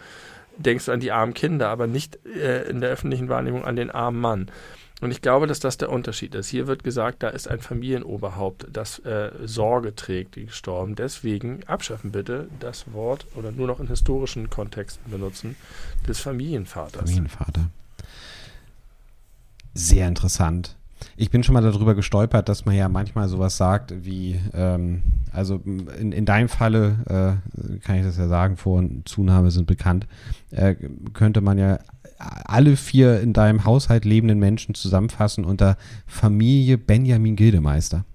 denkst 0.57 0.85
du 0.85 0.93
an 0.93 1.01
die 1.01 1.11
armen 1.11 1.33
Kinder, 1.33 1.67
aber 1.67 1.85
nicht 1.85 2.25
äh, 2.25 2.63
in 2.69 2.79
der 2.79 2.89
öffentlichen 2.89 3.27
Wahrnehmung 3.27 3.65
an 3.65 3.75
den 3.75 3.91
armen 3.91 4.21
Mann. 4.21 4.51
Und 5.05 5.11
ich 5.11 5.21
glaube, 5.21 5.45
dass 5.45 5.59
das 5.59 5.77
der 5.77 5.91
Unterschied 5.91 6.33
ist. 6.33 6.49
Hier 6.49 6.65
wird 6.65 6.83
gesagt, 6.83 7.21
da 7.21 7.29
ist 7.29 7.47
ein 7.47 7.59
Familienoberhaupt, 7.59 8.65
das 8.73 8.97
äh, 9.05 9.29
Sorge 9.45 9.93
trägt, 9.93 10.35
die 10.35 10.47
gestorben. 10.47 10.95
Deswegen 10.95 11.63
abschaffen 11.67 12.11
bitte 12.11 12.47
das 12.59 12.91
Wort 12.91 13.27
oder 13.35 13.51
nur 13.51 13.67
noch 13.67 13.79
in 13.79 13.85
historischen 13.85 14.49
Kontexten 14.49 15.11
benutzen 15.11 15.57
des 16.07 16.17
Familienvaters. 16.17 17.01
Familienvater. 17.01 17.69
Sehr 19.75 20.07
interessant. 20.07 20.75
Ich 21.17 21.29
bin 21.29 21.43
schon 21.43 21.53
mal 21.53 21.61
darüber 21.61 21.93
gestolpert, 21.93 22.49
dass 22.49 22.65
man 22.65 22.73
ja 22.73 22.89
manchmal 22.89 23.27
sowas 23.27 23.57
sagt 23.57 23.93
wie, 24.05 24.41
ähm, 24.55 25.03
also 25.31 25.61
in, 25.63 26.13
in 26.13 26.25
deinem 26.25 26.49
Falle, 26.49 26.97
äh, 27.05 27.79
kann 27.81 27.97
ich 27.97 28.05
das 28.05 28.17
ja 28.17 28.27
sagen, 28.27 28.57
Vor- 28.57 28.79
und 28.79 29.07
Zunahme 29.07 29.51
sind 29.51 29.67
bekannt, 29.67 30.07
äh, 30.49 30.73
könnte 31.13 31.41
man 31.41 31.59
ja 31.59 31.77
alle 32.45 32.75
vier 32.75 33.21
in 33.21 33.33
deinem 33.33 33.65
Haushalt 33.65 34.05
lebenden 34.05 34.39
Menschen 34.39 34.75
zusammenfassen 34.75 35.45
unter 35.45 35.77
Familie 36.05 36.77
Benjamin 36.77 37.35
Gildemeister. 37.35 38.05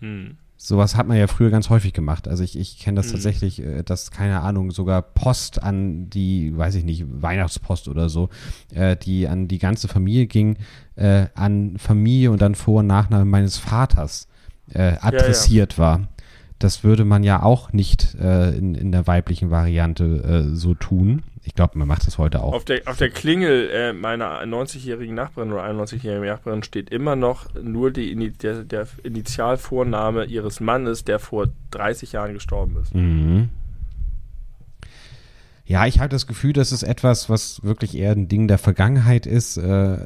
Hm. 0.00 0.36
Sowas 0.56 0.94
hat 0.94 1.08
man 1.08 1.16
ja 1.16 1.26
früher 1.26 1.48
ganz 1.48 1.70
häufig 1.70 1.94
gemacht. 1.94 2.28
Also 2.28 2.44
ich, 2.44 2.58
ich 2.58 2.78
kenne 2.78 2.96
das 2.96 3.06
hm. 3.06 3.12
tatsächlich, 3.12 3.62
äh, 3.62 3.82
dass, 3.82 4.10
keine 4.10 4.40
Ahnung, 4.40 4.70
sogar 4.70 5.00
Post 5.00 5.62
an 5.62 6.10
die, 6.10 6.56
weiß 6.56 6.74
ich 6.74 6.84
nicht, 6.84 7.04
Weihnachtspost 7.08 7.88
oder 7.88 8.08
so, 8.08 8.28
äh, 8.74 8.96
die 8.96 9.26
an 9.26 9.48
die 9.48 9.58
ganze 9.58 9.88
Familie 9.88 10.26
ging, 10.26 10.58
äh, 10.96 11.26
an 11.34 11.78
Familie 11.78 12.30
und 12.30 12.42
dann 12.42 12.54
Vor- 12.54 12.80
und 12.80 12.88
Nachname 12.88 13.24
meines 13.24 13.56
Vaters 13.56 14.28
äh, 14.72 14.96
adressiert 15.00 15.74
ja, 15.74 15.78
ja. 15.78 15.82
war. 15.82 16.08
Das 16.60 16.84
würde 16.84 17.06
man 17.06 17.24
ja 17.24 17.42
auch 17.42 17.72
nicht 17.72 18.14
äh, 18.20 18.50
in, 18.50 18.74
in 18.74 18.92
der 18.92 19.06
weiblichen 19.06 19.50
Variante 19.50 20.04
äh, 20.04 20.54
so 20.54 20.74
tun. 20.74 21.22
Ich 21.42 21.54
glaube, 21.54 21.78
man 21.78 21.88
macht 21.88 22.06
das 22.06 22.18
heute 22.18 22.42
auch. 22.42 22.52
Auf 22.52 22.66
der, 22.66 22.82
auf 22.84 22.98
der 22.98 23.08
Klingel 23.08 23.70
äh, 23.70 23.92
meiner 23.94 24.42
90-jährigen 24.42 25.14
Nachbarin 25.14 25.52
oder 25.52 25.64
91-jährigen 25.64 26.26
Nachbarin 26.26 26.62
steht 26.62 26.90
immer 26.90 27.16
noch 27.16 27.46
nur 27.54 27.90
die, 27.90 28.30
der, 28.32 28.62
der 28.64 28.86
Initialvorname 29.02 30.26
ihres 30.26 30.60
Mannes, 30.60 31.02
der 31.04 31.18
vor 31.18 31.46
30 31.70 32.12
Jahren 32.12 32.34
gestorben 32.34 32.76
ist. 32.82 32.94
Mhm. 32.94 33.48
Ja, 35.70 35.86
ich 35.86 36.00
habe 36.00 36.08
das 36.08 36.26
Gefühl, 36.26 36.52
das 36.52 36.72
ist 36.72 36.82
etwas, 36.82 37.30
was 37.30 37.62
wirklich 37.62 37.96
eher 37.96 38.10
ein 38.10 38.26
Ding 38.26 38.48
der 38.48 38.58
Vergangenheit 38.58 39.24
ist, 39.24 39.56
äh, 39.56 39.98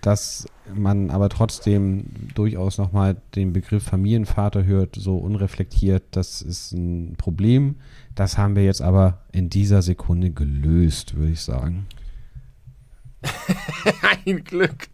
dass 0.00 0.48
man 0.74 1.10
aber 1.10 1.28
trotzdem 1.28 2.06
durchaus 2.34 2.76
nochmal 2.76 3.16
den 3.36 3.52
Begriff 3.52 3.84
Familienvater 3.84 4.64
hört, 4.64 4.96
so 4.96 5.16
unreflektiert. 5.18 6.02
Das 6.10 6.42
ist 6.42 6.72
ein 6.72 7.14
Problem. 7.18 7.76
Das 8.16 8.36
haben 8.36 8.56
wir 8.56 8.64
jetzt 8.64 8.82
aber 8.82 9.20
in 9.30 9.48
dieser 9.48 9.80
Sekunde 9.80 10.32
gelöst, 10.32 11.14
würde 11.14 11.30
ich 11.30 11.42
sagen. 11.42 11.86
Ein 14.26 14.44
Glück. 14.44 14.88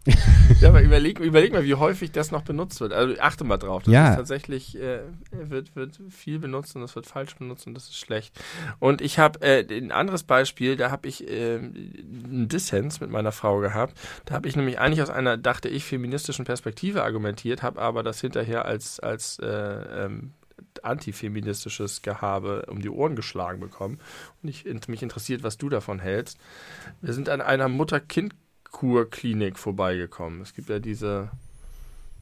ja, 0.59 0.69
aber 0.69 0.81
überleg, 0.81 1.19
überleg 1.19 1.51
mal, 1.51 1.63
wie 1.63 1.75
häufig 1.75 2.11
das 2.11 2.31
noch 2.31 2.41
benutzt 2.41 2.81
wird. 2.81 2.93
Also 2.93 3.19
achte 3.19 3.43
mal 3.43 3.57
drauf. 3.57 3.83
Das 3.83 3.93
ja. 3.93 4.09
ist 4.09 4.15
tatsächlich, 4.15 4.79
äh, 4.79 5.01
wird, 5.31 5.75
wird 5.75 5.99
viel 6.09 6.39
benutzt 6.39 6.75
und 6.75 6.81
das 6.81 6.95
wird 6.95 7.05
falsch 7.05 7.35
benutzt 7.35 7.67
und 7.67 7.73
das 7.73 7.85
ist 7.85 7.97
schlecht. 7.97 8.39
Und 8.79 9.01
ich 9.01 9.19
habe 9.19 9.41
äh, 9.41 9.65
ein 9.69 9.91
anderes 9.91 10.23
Beispiel, 10.23 10.75
da 10.75 10.91
habe 10.91 11.07
ich 11.07 11.27
äh, 11.29 11.55
einen 11.57 12.47
Dissens 12.47 12.99
mit 12.99 13.09
meiner 13.09 13.31
Frau 13.31 13.59
gehabt. 13.59 13.97
Da 14.25 14.35
habe 14.35 14.47
ich 14.47 14.55
nämlich 14.55 14.79
eigentlich 14.79 15.01
aus 15.01 15.09
einer, 15.09 15.37
dachte 15.37 15.69
ich, 15.69 15.85
feministischen 15.85 16.45
Perspektive 16.45 17.03
argumentiert, 17.03 17.63
habe 17.63 17.81
aber 17.81 18.03
das 18.03 18.21
hinterher 18.21 18.65
als, 18.65 18.99
als 18.99 19.39
äh, 19.39 20.09
antifeministisches 20.83 22.01
Gehabe 22.01 22.65
um 22.67 22.81
die 22.81 22.89
Ohren 22.89 23.15
geschlagen 23.15 23.59
bekommen. 23.59 23.99
Und 24.41 24.49
ich, 24.49 24.65
mich 24.87 25.03
interessiert, 25.03 25.43
was 25.43 25.57
du 25.57 25.69
davon 25.69 25.99
hältst. 25.99 26.37
Wir 27.01 27.13
sind 27.13 27.29
an 27.29 27.41
einer 27.41 27.67
Mutter-Kind-Kur-Klinik 27.67 29.57
vorbeigekommen. 29.57 30.41
Es 30.41 30.53
gibt 30.53 30.69
ja 30.69 30.79
diese, 30.79 31.31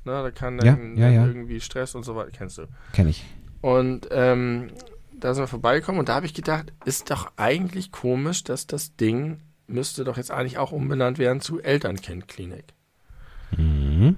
na, 0.06 0.24
da 0.24 0.32
kann 0.32 0.58
ja, 0.60 0.74
dann, 0.76 0.98
ja, 0.98 1.10
ja. 1.10 1.26
irgendwie 1.26 1.60
Stress 1.60 1.96
und 1.96 2.04
so 2.04 2.16
weiter. 2.16 2.32
Kennst 2.32 2.58
du? 2.58 2.68
Kenn 2.94 3.10
ich. 3.10 3.26
Und 3.62 4.08
ähm, 4.12 4.72
da 5.14 5.34
sind 5.34 5.44
wir 5.44 5.48
vorbeigekommen 5.48 6.00
und 6.00 6.10
da 6.10 6.16
habe 6.16 6.26
ich 6.26 6.34
gedacht, 6.34 6.72
ist 6.86 7.10
doch 7.12 7.32
eigentlich 7.36 7.92
komisch, 7.92 8.44
dass 8.44 8.68
das 8.68 8.96
Ding 8.96 9.42
müsste 9.68 10.04
doch 10.04 10.18
jetzt 10.18 10.32
eigentlich 10.32 10.58
auch 10.58 10.72
umbenannt 10.72 11.18
werden 11.18 11.42
zu 11.42 11.62
Elternkind-Klinik. 11.62 12.66
Mhm. 13.58 14.16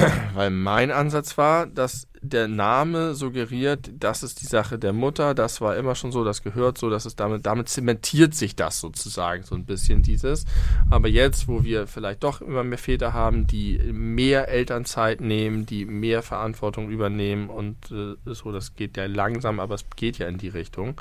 Weil 0.34 0.50
mein 0.50 0.90
Ansatz 0.90 1.36
war, 1.36 1.66
dass 1.66 2.06
der 2.22 2.48
Name 2.48 3.14
suggeriert, 3.14 3.90
das 3.98 4.22
ist 4.22 4.42
die 4.42 4.46
Sache 4.46 4.78
der 4.78 4.92
Mutter, 4.92 5.34
das 5.34 5.60
war 5.60 5.76
immer 5.76 5.94
schon 5.94 6.12
so, 6.12 6.22
das 6.22 6.42
gehört 6.42 6.76
so, 6.76 6.90
dass 6.90 7.06
es 7.06 7.16
damit, 7.16 7.46
damit 7.46 7.68
zementiert 7.68 8.34
sich 8.34 8.54
das 8.56 8.80
sozusagen 8.80 9.42
so 9.42 9.54
ein 9.54 9.64
bisschen 9.64 10.02
dieses. 10.02 10.44
Aber 10.90 11.08
jetzt, 11.08 11.48
wo 11.48 11.64
wir 11.64 11.86
vielleicht 11.86 12.22
doch 12.22 12.42
immer 12.42 12.62
mehr 12.62 12.78
Väter 12.78 13.14
haben, 13.14 13.46
die 13.46 13.78
mehr 13.92 14.48
Elternzeit 14.48 15.20
nehmen, 15.20 15.64
die 15.64 15.86
mehr 15.86 16.22
Verantwortung 16.22 16.90
übernehmen 16.90 17.48
und 17.48 17.90
äh, 17.90 18.16
so, 18.26 18.52
das 18.52 18.74
geht 18.74 18.96
ja 18.96 19.06
langsam, 19.06 19.58
aber 19.58 19.74
es 19.74 19.86
geht 19.96 20.18
ja 20.18 20.28
in 20.28 20.38
die 20.38 20.48
Richtung, 20.48 21.00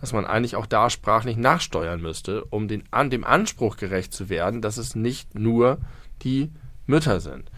dass 0.00 0.12
man 0.12 0.24
eigentlich 0.24 0.56
auch 0.56 0.66
da 0.66 0.88
sprachlich 0.88 1.36
nachsteuern 1.36 2.00
müsste, 2.00 2.44
um 2.44 2.68
den, 2.68 2.84
an 2.90 3.10
dem 3.10 3.24
Anspruch 3.24 3.76
gerecht 3.76 4.12
zu 4.12 4.28
werden, 4.28 4.62
dass 4.62 4.76
es 4.76 4.94
nicht 4.94 5.34
nur 5.34 5.78
die 6.22 6.52
Mütter 6.86 7.20
sind. 7.20 7.50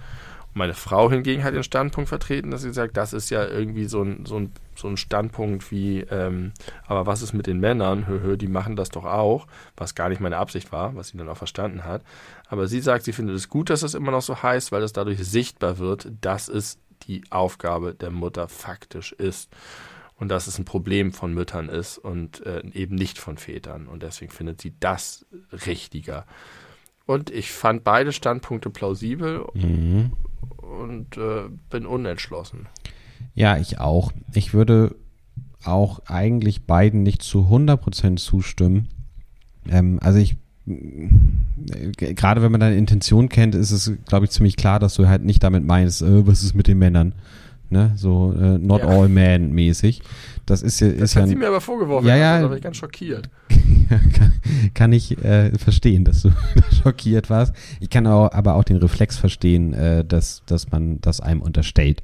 Meine 0.57 0.73
Frau 0.73 1.11
hingegen 1.11 1.45
hat 1.45 1.55
den 1.55 1.63
Standpunkt 1.63 2.09
vertreten, 2.09 2.51
dass 2.51 2.63
sie 2.63 2.73
sagt, 2.73 2.97
das 2.97 3.13
ist 3.13 3.29
ja 3.29 3.47
irgendwie 3.47 3.85
so 3.85 4.03
ein, 4.03 4.25
so 4.25 4.39
ein, 4.39 4.53
so 4.75 4.89
ein 4.89 4.97
Standpunkt 4.97 5.71
wie, 5.71 6.01
ähm, 6.01 6.53
aber 6.87 7.05
was 7.05 7.21
ist 7.21 7.35
mit 7.35 7.47
den 7.47 7.61
Männern? 7.61 8.07
Hö, 8.07 8.21
hö, 8.23 8.37
die 8.39 8.49
machen 8.49 8.75
das 8.75 8.89
doch 8.89 9.05
auch, 9.05 9.47
was 9.77 9.95
gar 9.95 10.09
nicht 10.09 10.21
meine 10.23 10.39
Absicht 10.39 10.73
war, 10.73 10.97
was 10.97 11.09
sie 11.09 11.19
dann 11.19 11.29
auch 11.29 11.37
verstanden 11.37 11.85
hat. 11.85 12.03
Aber 12.49 12.69
sie 12.69 12.81
sagt, 12.81 13.05
sie 13.05 13.13
findet 13.13 13.37
es 13.37 13.51
gut, 13.51 13.69
dass 13.69 13.83
es 13.83 13.93
immer 13.93 14.11
noch 14.11 14.23
so 14.23 14.43
heißt, 14.43 14.73
weil 14.73 14.83
es 14.83 14.95
dadurch 14.95 15.23
sichtbar 15.23 15.77
wird, 15.77 16.11
dass 16.23 16.49
es 16.49 16.79
die 17.03 17.23
Aufgabe 17.29 17.95
der 17.95 18.11
Mutter 18.11 18.49
faktisch 18.49 19.13
ist. 19.13 19.51
und 20.19 20.29
dass 20.29 20.47
es 20.47 20.59
ein 20.59 20.65
Problem 20.65 21.13
von 21.13 21.35
Müttern 21.35 21.69
ist 21.69 21.99
und 21.99 22.45
äh, 22.47 22.63
eben 22.73 22.95
nicht 22.95 23.19
von 23.19 23.37
Vätern. 23.37 23.87
Und 23.87 24.03
deswegen 24.03 24.33
findet 24.33 24.63
sie 24.63 24.73
das 24.81 25.27
richtiger. 25.67 26.25
Und 27.07 27.31
ich 27.31 27.53
fand 27.53 27.85
beide 27.85 28.13
Standpunkte 28.13 28.69
plausibel 28.71 29.47
mhm. 29.55 30.13
und 30.59 31.17
äh, 31.17 31.49
bin 31.71 31.87
unentschlossen. 31.87 32.67
Ja, 33.35 33.57
ich 33.57 33.79
auch. 33.79 34.13
Ich 34.35 34.55
würde 34.55 34.97
auch 35.65 36.01
eigentlich 36.07 36.67
beiden 36.67 37.03
nicht 37.03 37.23
zu 37.23 37.49
100% 37.51 38.17
zustimmen. 38.17 38.89
Ähm, 39.69 39.99
also 40.03 40.19
ich 40.19 40.37
äh, 40.67 41.93
gerade 41.93 42.43
wenn 42.43 42.51
man 42.51 42.61
deine 42.61 42.77
Intention 42.77 43.29
kennt, 43.29 43.55
ist 43.55 43.71
es, 43.71 43.93
glaube 44.07 44.27
ich, 44.27 44.33
ziemlich 44.33 44.57
klar, 44.57 44.79
dass 44.79 44.95
du 44.95 45.07
halt 45.07 45.25
nicht 45.25 45.43
damit 45.43 45.65
meinst, 45.65 46.03
äh, 46.03 46.27
was 46.27 46.43
ist 46.43 46.55
mit 46.55 46.67
den 46.67 46.79
Männern, 46.79 47.15
ne? 47.71 47.93
So 47.97 48.33
äh, 48.33 48.59
not 48.59 48.81
ja. 48.81 48.89
all 48.89 49.09
men 49.09 49.53
mäßig. 49.53 50.03
Das 50.45 50.63
ist 50.63 50.81
ja, 50.81 50.89
ist 50.89 51.01
das 51.01 51.17
hat 51.17 51.23
ja, 51.23 51.29
sie 51.29 51.37
mir 51.37 51.49
aber 51.49 51.61
vorgeworfen. 51.61 52.09
Ja, 52.09 52.17
ja. 52.17 52.41
Da 52.41 52.49
war 52.49 52.57
ich 52.57 52.63
ganz 52.63 52.77
schockiert. 52.77 53.31
kann, 54.13 54.33
kann 54.75 54.93
ich 54.93 55.23
äh, 55.25 55.57
verstehen, 55.59 56.05
dass 56.05 56.23
du 56.23 56.31
schockiert 56.83 57.31
warst. 57.31 57.55
Ich 57.81 57.91
kann 57.91 58.07
auch, 58.07 58.33
aber 58.33 58.55
auch 58.55 58.65
den 58.65 58.77
Reflex 58.79 59.17
verstehen, 59.17 59.73
äh, 59.73 60.05
dass, 60.05 60.43
dass 60.47 60.71
man 60.71 61.01
das 61.01 61.21
einem 61.21 61.43
unterstellt. 61.43 62.03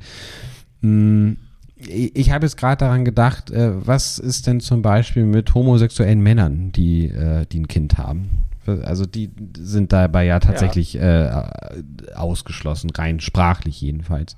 Mm, 0.81 1.33
ich 1.77 2.31
habe 2.31 2.47
jetzt 2.47 2.57
gerade 2.57 2.79
daran 2.79 3.05
gedacht, 3.05 3.51
äh, 3.51 3.87
was 3.87 4.19
ist 4.19 4.47
denn 4.47 4.61
zum 4.61 4.83
Beispiel 4.83 5.25
mit 5.25 5.55
homosexuellen 5.55 6.21
Männern, 6.21 6.71
die, 6.73 7.07
äh, 7.07 7.47
die 7.51 7.61
ein 7.61 7.69
Kind 7.69 7.99
haben? 7.99 8.45
Also 8.67 9.07
die 9.07 9.31
sind 9.59 9.93
dabei 9.93 10.25
ja 10.25 10.39
tatsächlich 10.39 10.93
ja. 10.93 11.51
Äh, 11.51 12.15
ausgeschlossen, 12.15 12.91
rein 12.91 13.19
sprachlich 13.19 13.81
jedenfalls. 13.81 14.37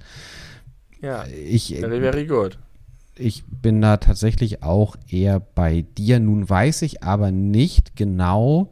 Ja, 1.03 1.25
ich, 1.27 1.77
very 1.79 2.27
good. 2.27 2.57
Ich 3.17 3.45
bin 3.47 3.81
da 3.81 3.97
tatsächlich 3.99 4.63
auch 4.63 4.97
eher 5.09 5.41
bei 5.41 5.85
dir. 5.97 6.19
Nun 6.19 6.49
weiß 6.49 6.83
ich 6.83 7.03
aber 7.03 7.31
nicht 7.31 7.97
genau, 7.97 8.71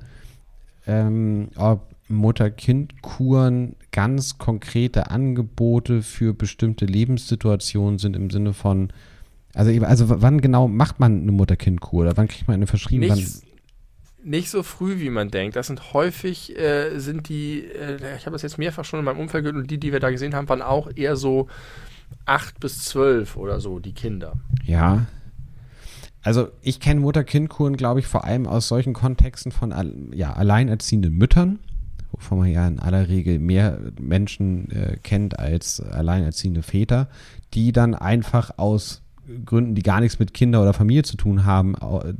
ähm, 0.86 1.48
ob 1.56 1.92
Mutter-Kind-Kuren 2.08 3.76
ganz 3.90 4.38
konkrete 4.38 5.10
Angebote 5.10 6.02
für 6.02 6.34
bestimmte 6.34 6.86
Lebenssituationen 6.86 7.98
sind 7.98 8.16
im 8.16 8.30
Sinne 8.30 8.52
von, 8.52 8.92
also, 9.54 9.70
also 9.84 10.06
wann 10.08 10.40
genau 10.40 10.68
macht 10.68 11.00
man 11.00 11.22
eine 11.22 11.32
Mutter-Kind-Kur 11.32 12.02
oder 12.02 12.16
wann 12.16 12.28
kriegt 12.28 12.48
man 12.48 12.54
eine 12.54 12.66
verschrieben? 12.66 13.06
Nichts, 13.06 13.42
nicht 14.24 14.50
so 14.50 14.62
früh, 14.62 15.00
wie 15.00 15.10
man 15.10 15.30
denkt. 15.30 15.56
Das 15.56 15.66
sind 15.66 15.92
häufig, 15.92 16.56
äh, 16.56 16.98
sind 16.98 17.28
die, 17.28 17.64
äh, 17.64 18.16
ich 18.16 18.26
habe 18.26 18.34
das 18.34 18.42
jetzt 18.42 18.58
mehrfach 18.58 18.84
schon 18.84 19.00
in 19.00 19.04
meinem 19.04 19.18
Umfeld 19.18 19.44
gehört 19.44 19.56
und 19.56 19.70
die, 19.70 19.78
die 19.78 19.92
wir 19.92 20.00
da 20.00 20.10
gesehen 20.10 20.34
haben, 20.34 20.48
waren 20.48 20.62
auch 20.62 20.90
eher 20.94 21.16
so 21.16 21.48
acht 22.24 22.60
bis 22.60 22.84
zwölf 22.84 23.36
oder 23.36 23.60
so, 23.60 23.78
die 23.78 23.92
Kinder. 23.92 24.34
Ja. 24.64 25.06
Also 26.22 26.48
ich 26.60 26.78
kenne 26.78 27.00
Mutter-Kind-Kuren, 27.00 27.76
glaube 27.76 28.00
ich, 28.00 28.06
vor 28.06 28.24
allem 28.24 28.46
aus 28.46 28.68
solchen 28.68 28.92
Kontexten 28.92 29.50
von 29.50 30.12
ja, 30.14 30.32
alleinerziehenden 30.32 31.14
Müttern, 31.14 31.58
wovon 32.12 32.38
man 32.38 32.48
ja 32.48 32.66
in 32.68 32.78
aller 32.78 33.08
Regel 33.08 33.38
mehr 33.38 33.78
Menschen 34.00 34.70
äh, 34.70 34.96
kennt 35.02 35.38
als 35.38 35.80
alleinerziehende 35.80 36.62
Väter, 36.62 37.08
die 37.54 37.72
dann 37.72 37.94
einfach 37.94 38.56
aus 38.58 39.02
Gründen, 39.44 39.74
die 39.74 39.82
gar 39.82 40.00
nichts 40.00 40.18
mit 40.18 40.34
Kinder 40.34 40.62
oder 40.62 40.72
Familie 40.72 41.02
zu 41.02 41.16
tun 41.16 41.44
haben, 41.44 41.74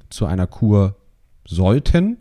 zu 0.09 0.27
einer 0.27 0.47
Kur 0.47 0.97
sollten. 1.47 2.19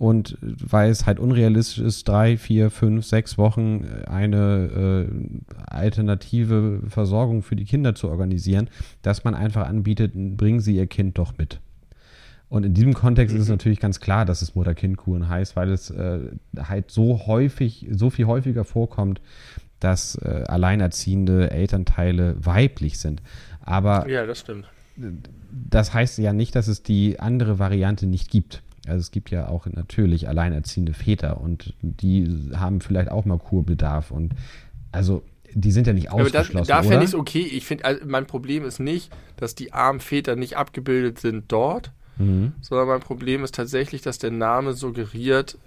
Und 0.00 0.38
weil 0.40 0.90
es 0.90 1.04
halt 1.04 1.18
unrealistisch 1.18 1.78
ist, 1.78 2.08
drei, 2.08 2.38
vier, 2.38 2.70
fünf, 2.70 3.04
sechs 3.04 3.36
Wochen 3.36 3.84
eine 4.08 5.06
äh, 5.06 5.60
alternative 5.66 6.80
Versorgung 6.88 7.42
für 7.42 7.54
die 7.54 7.66
Kinder 7.66 7.94
zu 7.94 8.08
organisieren, 8.08 8.70
dass 9.02 9.24
man 9.24 9.34
einfach 9.34 9.68
anbietet, 9.68 10.12
bringen 10.14 10.60
Sie 10.60 10.74
Ihr 10.74 10.86
Kind 10.86 11.18
doch 11.18 11.36
mit. 11.36 11.60
Und 12.48 12.64
in 12.64 12.72
diesem 12.72 12.94
Kontext 12.94 13.34
mhm. 13.34 13.40
ist 13.40 13.42
es 13.42 13.48
mhm. 13.50 13.56
natürlich 13.56 13.78
ganz 13.78 14.00
klar, 14.00 14.24
dass 14.24 14.40
es 14.40 14.54
Mutter-Kind-Kuren 14.54 15.28
heißt, 15.28 15.54
weil 15.54 15.68
es 15.68 15.90
äh, 15.90 16.20
halt 16.58 16.90
so 16.90 17.26
häufig, 17.26 17.86
so 17.90 18.08
viel 18.08 18.24
häufiger 18.24 18.64
vorkommt, 18.64 19.20
dass 19.80 20.14
äh, 20.14 20.44
alleinerziehende 20.48 21.50
Elternteile 21.50 22.36
weiblich 22.38 22.98
sind. 22.98 23.20
Aber 23.60 24.08
ja, 24.08 24.24
das 24.24 24.40
stimmt 24.40 24.66
das 25.50 25.94
heißt 25.94 26.18
ja 26.18 26.32
nicht, 26.32 26.54
dass 26.54 26.68
es 26.68 26.82
die 26.82 27.20
andere 27.20 27.58
Variante 27.58 28.06
nicht 28.06 28.30
gibt. 28.30 28.62
Also 28.86 29.00
es 29.00 29.10
gibt 29.10 29.30
ja 29.30 29.48
auch 29.48 29.66
natürlich 29.66 30.28
alleinerziehende 30.28 30.94
Väter 30.94 31.40
und 31.40 31.74
die 31.82 32.50
haben 32.54 32.80
vielleicht 32.80 33.10
auch 33.10 33.24
mal 33.24 33.38
Kurbedarf 33.38 34.10
und 34.10 34.34
also 34.90 35.22
die 35.52 35.72
sind 35.72 35.86
ja 35.86 35.92
nicht 35.92 36.10
ausgeschlossen. 36.10 36.56
Aber 36.56 36.66
da, 36.66 36.82
da 36.82 36.82
fände 36.82 37.04
ich 37.04 37.10
es 37.10 37.14
okay. 37.14 37.40
Ich 37.40 37.66
finde, 37.66 37.84
also 37.84 38.00
mein 38.06 38.26
Problem 38.26 38.64
ist 38.64 38.78
nicht, 38.78 39.12
dass 39.36 39.54
die 39.54 39.72
armen 39.72 40.00
Väter 40.00 40.36
nicht 40.36 40.56
abgebildet 40.56 41.18
sind 41.18 41.44
dort, 41.48 41.92
mhm. 42.18 42.52
sondern 42.60 42.88
mein 42.88 43.00
Problem 43.00 43.44
ist 43.44 43.54
tatsächlich, 43.54 44.02
dass 44.02 44.18
der 44.18 44.30
Name 44.30 44.74
suggeriert, 44.74 45.58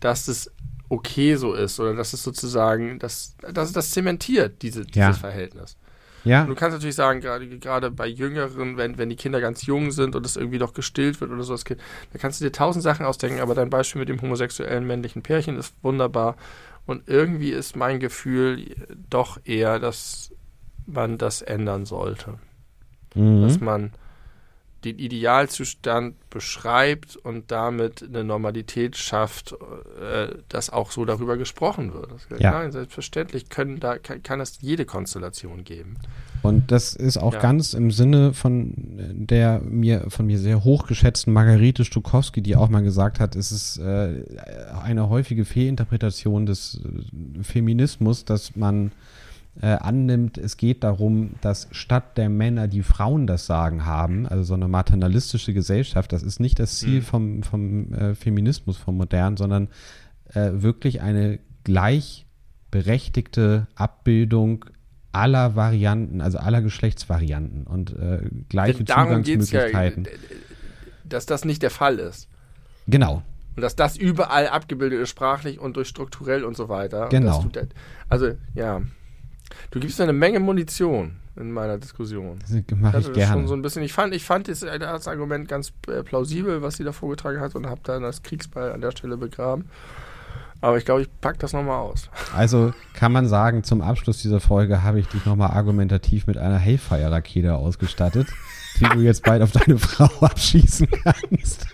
dass 0.00 0.28
es 0.28 0.52
okay 0.88 1.34
so 1.36 1.54
ist 1.54 1.80
oder 1.80 1.94
dass 1.94 2.12
es 2.12 2.22
sozusagen, 2.22 2.98
dass, 2.98 3.36
dass 3.52 3.72
das 3.72 3.90
zementiert, 3.90 4.62
diese, 4.62 4.84
dieses 4.84 4.96
ja. 4.96 5.12
Verhältnis. 5.12 5.76
Ja. 6.28 6.42
Und 6.42 6.48
du 6.48 6.54
kannst 6.54 6.74
natürlich 6.76 6.94
sagen, 6.94 7.20
gerade, 7.20 7.46
gerade 7.58 7.90
bei 7.90 8.06
Jüngeren, 8.06 8.76
wenn, 8.76 8.98
wenn 8.98 9.08
die 9.08 9.16
Kinder 9.16 9.40
ganz 9.40 9.64
jung 9.66 9.90
sind 9.90 10.14
und 10.14 10.26
es 10.26 10.36
irgendwie 10.36 10.58
doch 10.58 10.74
gestillt 10.74 11.20
wird 11.20 11.30
oder 11.30 11.42
so, 11.42 11.56
da 11.56 12.18
kannst 12.18 12.40
du 12.40 12.44
dir 12.44 12.52
tausend 12.52 12.82
Sachen 12.82 13.06
ausdenken, 13.06 13.40
aber 13.40 13.54
dein 13.54 13.70
Beispiel 13.70 14.00
mit 14.00 14.08
dem 14.08 14.20
homosexuellen 14.20 14.86
männlichen 14.86 15.22
Pärchen 15.22 15.56
ist 15.56 15.74
wunderbar. 15.82 16.36
Und 16.86 17.08
irgendwie 17.08 17.50
ist 17.50 17.76
mein 17.76 18.00
Gefühl 18.00 18.74
doch 19.10 19.38
eher, 19.44 19.78
dass 19.78 20.32
man 20.86 21.18
das 21.18 21.42
ändern 21.42 21.86
sollte. 21.86 22.34
Mhm. 23.14 23.42
Dass 23.42 23.60
man 23.60 23.92
den 24.84 24.98
Idealzustand 24.98 26.14
beschreibt 26.30 27.16
und 27.16 27.50
damit 27.50 28.02
eine 28.02 28.22
Normalität 28.22 28.96
schafft, 28.96 29.52
äh, 29.52 30.28
dass 30.48 30.70
auch 30.70 30.92
so 30.92 31.04
darüber 31.04 31.36
gesprochen 31.36 31.92
wird. 31.92 32.10
Ja. 32.38 32.52
Nein, 32.52 32.70
selbstverständlich 32.70 33.48
können 33.48 33.80
da, 33.80 33.98
kann, 33.98 34.22
kann 34.22 34.40
es 34.40 34.60
jede 34.60 34.84
Konstellation 34.84 35.64
geben. 35.64 35.96
Und 36.42 36.70
das 36.70 36.94
ist 36.94 37.16
auch 37.16 37.34
ja. 37.34 37.40
ganz 37.40 37.74
im 37.74 37.90
Sinne 37.90 38.32
von 38.32 38.72
der 38.76 39.60
mir 39.60 40.04
von 40.08 40.26
mir 40.26 40.38
sehr 40.38 40.62
hochgeschätzten 40.62 41.32
Margarete 41.32 41.84
Stukowski, 41.84 42.42
die 42.42 42.54
auch 42.54 42.68
mal 42.68 42.82
gesagt 42.82 43.18
hat, 43.18 43.34
es 43.34 43.50
ist 43.50 43.78
äh, 43.78 44.22
eine 44.80 45.08
häufige 45.08 45.44
Fehlinterpretation 45.44 46.46
des 46.46 46.80
äh, 46.84 47.42
Feminismus, 47.42 48.24
dass 48.24 48.54
man 48.54 48.92
äh, 49.60 49.66
annimmt, 49.66 50.38
es 50.38 50.56
geht 50.56 50.84
darum, 50.84 51.32
dass 51.40 51.66
statt 51.72 52.16
der 52.16 52.28
Männer 52.28 52.68
die 52.68 52.82
Frauen 52.82 53.26
das 53.26 53.46
Sagen 53.46 53.84
haben, 53.84 54.26
also 54.26 54.44
so 54.44 54.54
eine 54.54 54.68
maternalistische 54.68 55.52
Gesellschaft, 55.52 56.12
das 56.12 56.22
ist 56.22 56.38
nicht 56.38 56.60
das 56.60 56.78
Ziel 56.78 57.00
mhm. 57.00 57.02
vom, 57.02 57.42
vom 57.42 57.92
äh, 57.92 58.14
Feminismus, 58.14 58.76
vom 58.76 58.96
Modernen, 58.96 59.36
sondern 59.36 59.68
äh, 60.34 60.50
wirklich 60.52 61.00
eine 61.00 61.40
gleichberechtigte 61.64 63.66
Abbildung 63.74 64.64
aller 65.12 65.56
Varianten, 65.56 66.20
also 66.20 66.38
aller 66.38 66.62
Geschlechtsvarianten 66.62 67.66
und 67.66 67.98
äh, 67.98 68.20
gleiche 68.48 68.84
Zugangsmöglichkeiten. 68.84 70.04
Ja, 70.04 70.10
dass 71.04 71.26
das 71.26 71.44
nicht 71.44 71.62
der 71.62 71.70
Fall 71.70 71.98
ist. 71.98 72.28
Genau. 72.86 73.22
Und 73.56 73.62
dass 73.62 73.74
das 73.74 73.96
überall 73.96 74.46
abgebildet 74.46 75.00
ist, 75.00 75.08
sprachlich 75.08 75.58
und 75.58 75.76
durch 75.76 75.88
strukturell 75.88 76.44
und 76.44 76.56
so 76.56 76.68
weiter. 76.68 77.08
Genau. 77.08 77.44
also, 78.08 78.34
ja. 78.54 78.82
Du 79.70 79.80
gibst 79.80 79.98
mir 79.98 80.04
eine 80.04 80.12
Menge 80.12 80.40
Munition 80.40 81.16
in 81.36 81.52
meiner 81.52 81.78
Diskussion. 81.78 82.38
Das 82.40 82.50
mache 82.76 82.98
ich, 82.98 83.08
ich 83.08 83.12
gerne. 83.14 83.46
so 83.46 83.54
ein 83.54 83.62
bisschen, 83.62 83.82
ich 83.82 83.92
fand, 83.92 84.14
ich 84.14 84.24
fand 84.24 84.48
das, 84.48 84.60
das 84.60 85.08
Argument 85.08 85.48
ganz 85.48 85.72
äh, 85.86 86.02
plausibel, 86.02 86.62
was 86.62 86.76
sie 86.76 86.84
da 86.84 86.92
vorgetragen 86.92 87.40
hat 87.40 87.54
und 87.54 87.66
habe 87.66 87.80
dann 87.84 88.02
das 88.02 88.22
Kriegsball 88.22 88.72
an 88.72 88.80
der 88.80 88.90
Stelle 88.90 89.16
begraben. 89.16 89.66
Aber 90.60 90.76
ich 90.76 90.84
glaube, 90.84 91.02
ich 91.02 91.20
packe 91.20 91.38
das 91.38 91.52
nochmal 91.52 91.78
aus. 91.78 92.10
Also 92.34 92.72
kann 92.94 93.12
man 93.12 93.26
sagen, 93.28 93.64
zum 93.64 93.80
Abschluss 93.80 94.22
dieser 94.22 94.40
Folge 94.40 94.82
habe 94.82 95.00
ich 95.00 95.06
dich 95.06 95.24
nochmal 95.24 95.50
argumentativ 95.50 96.26
mit 96.26 96.36
einer 96.36 96.58
Hellfire-Rakete 96.58 97.54
ausgestattet, 97.54 98.28
die 98.80 98.84
du 98.84 99.00
jetzt 99.00 99.22
bald 99.22 99.42
auf 99.42 99.52
deine 99.52 99.78
Frau 99.78 100.10
abschießen 100.26 100.88
kannst. 101.04 101.66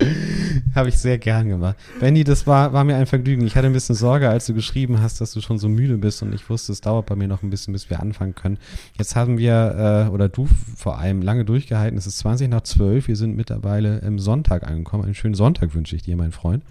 Habe 0.74 0.88
ich 0.88 0.98
sehr 0.98 1.18
gern 1.18 1.48
gemacht. 1.48 1.76
Benny, 1.98 2.24
das 2.24 2.46
war, 2.46 2.72
war 2.72 2.84
mir 2.84 2.96
ein 2.96 3.06
Vergnügen. 3.06 3.46
Ich 3.46 3.56
hatte 3.56 3.66
ein 3.66 3.72
bisschen 3.72 3.94
Sorge, 3.94 4.28
als 4.28 4.46
du 4.46 4.54
geschrieben 4.54 5.00
hast, 5.00 5.20
dass 5.20 5.32
du 5.32 5.40
schon 5.40 5.58
so 5.58 5.68
müde 5.68 5.98
bist 5.98 6.22
und 6.22 6.32
ich 6.34 6.48
wusste, 6.48 6.72
es 6.72 6.80
dauert 6.80 7.06
bei 7.06 7.16
mir 7.16 7.28
noch 7.28 7.42
ein 7.42 7.50
bisschen, 7.50 7.72
bis 7.72 7.90
wir 7.90 8.00
anfangen 8.00 8.34
können. 8.34 8.58
Jetzt 8.96 9.16
haben 9.16 9.38
wir, 9.38 10.06
äh, 10.08 10.12
oder 10.12 10.28
du 10.28 10.46
vor 10.76 10.98
allem, 10.98 11.22
lange 11.22 11.44
durchgehalten. 11.44 11.98
Es 11.98 12.06
ist 12.06 12.18
20 12.18 12.48
nach 12.48 12.62
12. 12.62 13.08
Wir 13.08 13.16
sind 13.16 13.36
mittlerweile 13.36 13.98
im 13.98 14.18
Sonntag 14.18 14.64
angekommen. 14.64 15.04
Einen 15.04 15.14
schönen 15.14 15.34
Sonntag 15.34 15.74
wünsche 15.74 15.96
ich 15.96 16.02
dir, 16.02 16.16
mein 16.16 16.32
Freund. 16.32 16.62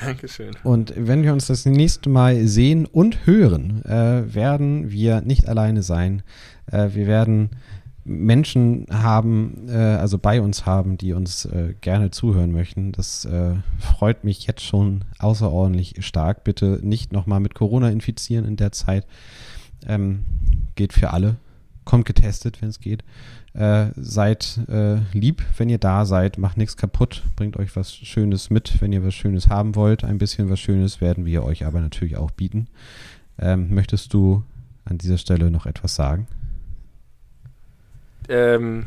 Dankeschön. 0.00 0.50
Und 0.62 0.92
wenn 0.96 1.22
wir 1.22 1.32
uns 1.32 1.46
das 1.46 1.64
nächste 1.64 2.10
Mal 2.10 2.46
sehen 2.46 2.86
und 2.86 3.26
hören, 3.26 3.82
äh, 3.86 4.34
werden 4.34 4.90
wir 4.90 5.22
nicht 5.22 5.48
alleine 5.48 5.82
sein. 5.82 6.22
Äh, 6.70 6.90
wir 6.92 7.06
werden 7.06 7.50
Menschen 8.04 8.86
haben, 8.90 9.68
äh, 9.68 9.76
also 9.76 10.18
bei 10.18 10.40
uns 10.40 10.66
haben, 10.66 10.96
die 10.96 11.12
uns 11.12 11.44
äh, 11.44 11.74
gerne 11.80 12.10
zuhören 12.10 12.52
möchten. 12.52 12.92
Das 12.92 13.24
äh, 13.24 13.54
freut 13.78 14.24
mich 14.24 14.46
jetzt 14.46 14.62
schon 14.62 15.04
außerordentlich 15.18 16.04
stark. 16.04 16.44
Bitte 16.44 16.80
nicht 16.82 17.12
nochmal 17.12 17.40
mit 17.40 17.54
Corona 17.54 17.90
infizieren 17.90 18.44
in 18.46 18.56
der 18.56 18.72
Zeit. 18.72 19.06
Ähm, 19.86 20.24
geht 20.74 20.92
für 20.92 21.12
alle. 21.12 21.36
kommt 21.84 22.04
getestet, 22.04 22.62
wenn 22.62 22.68
es 22.68 22.80
geht. 22.80 23.02
Äh, 23.52 23.88
seid 23.96 24.60
äh, 24.68 24.98
lieb, 25.12 25.42
wenn 25.56 25.68
ihr 25.68 25.78
da 25.78 26.04
seid, 26.04 26.38
macht 26.38 26.56
nichts 26.56 26.76
kaputt, 26.76 27.24
bringt 27.34 27.56
euch 27.56 27.74
was 27.74 27.92
Schönes 27.92 28.48
mit, 28.48 28.80
wenn 28.80 28.92
ihr 28.92 29.04
was 29.04 29.14
Schönes 29.14 29.48
haben 29.48 29.74
wollt. 29.74 30.04
Ein 30.04 30.18
bisschen 30.18 30.48
was 30.50 30.60
Schönes 30.60 31.00
werden 31.00 31.24
wir 31.26 31.42
euch 31.42 31.66
aber 31.66 31.80
natürlich 31.80 32.16
auch 32.16 32.30
bieten. 32.30 32.68
Ähm, 33.38 33.74
möchtest 33.74 34.14
du 34.14 34.44
an 34.84 34.98
dieser 34.98 35.18
Stelle 35.18 35.50
noch 35.50 35.66
etwas 35.66 35.94
sagen? 35.94 36.28
Ähm, 38.30 38.86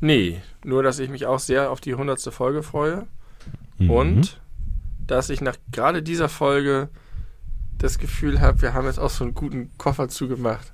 nee, 0.00 0.40
nur 0.64 0.82
dass 0.82 0.98
ich 0.98 1.10
mich 1.10 1.26
auch 1.26 1.38
sehr 1.38 1.70
auf 1.70 1.80
die 1.80 1.94
hundertste 1.94 2.32
Folge 2.32 2.62
freue 2.62 3.06
mhm. 3.78 3.90
und 3.90 4.40
dass 5.06 5.28
ich 5.28 5.42
nach 5.42 5.56
gerade 5.72 6.02
dieser 6.02 6.30
Folge 6.30 6.88
das 7.76 7.98
Gefühl 7.98 8.40
habe, 8.40 8.62
wir 8.62 8.72
haben 8.72 8.86
jetzt 8.86 8.98
auch 8.98 9.10
so 9.10 9.24
einen 9.24 9.34
guten 9.34 9.70
Koffer 9.76 10.08
zugemacht. 10.08 10.72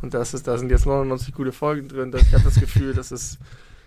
Und 0.00 0.14
das 0.14 0.32
ist, 0.32 0.46
da 0.46 0.56
sind 0.58 0.70
jetzt 0.70 0.86
99 0.86 1.34
gute 1.34 1.52
Folgen 1.52 1.88
drin. 1.88 2.14
Ich 2.14 2.32
habe 2.32 2.44
das 2.44 2.60
Gefühl, 2.60 2.94
das 2.94 3.10
ist, 3.10 3.38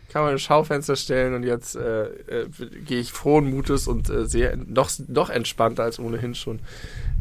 kann 0.09 0.23
man 0.23 0.31
ein 0.31 0.39
Schaufenster 0.39 0.95
stellen 0.95 1.33
und 1.35 1.43
jetzt 1.43 1.75
äh, 1.75 2.05
äh, 2.05 2.49
gehe 2.85 2.99
ich 2.99 3.13
frohen 3.13 3.49
Mutes 3.49 3.87
und 3.87 4.09
äh, 4.09 4.25
sehr 4.25 4.57
noch, 4.57 4.91
noch 5.07 5.29
entspannter 5.29 5.83
als 5.83 5.99
ohnehin 5.99 6.35
schon 6.35 6.59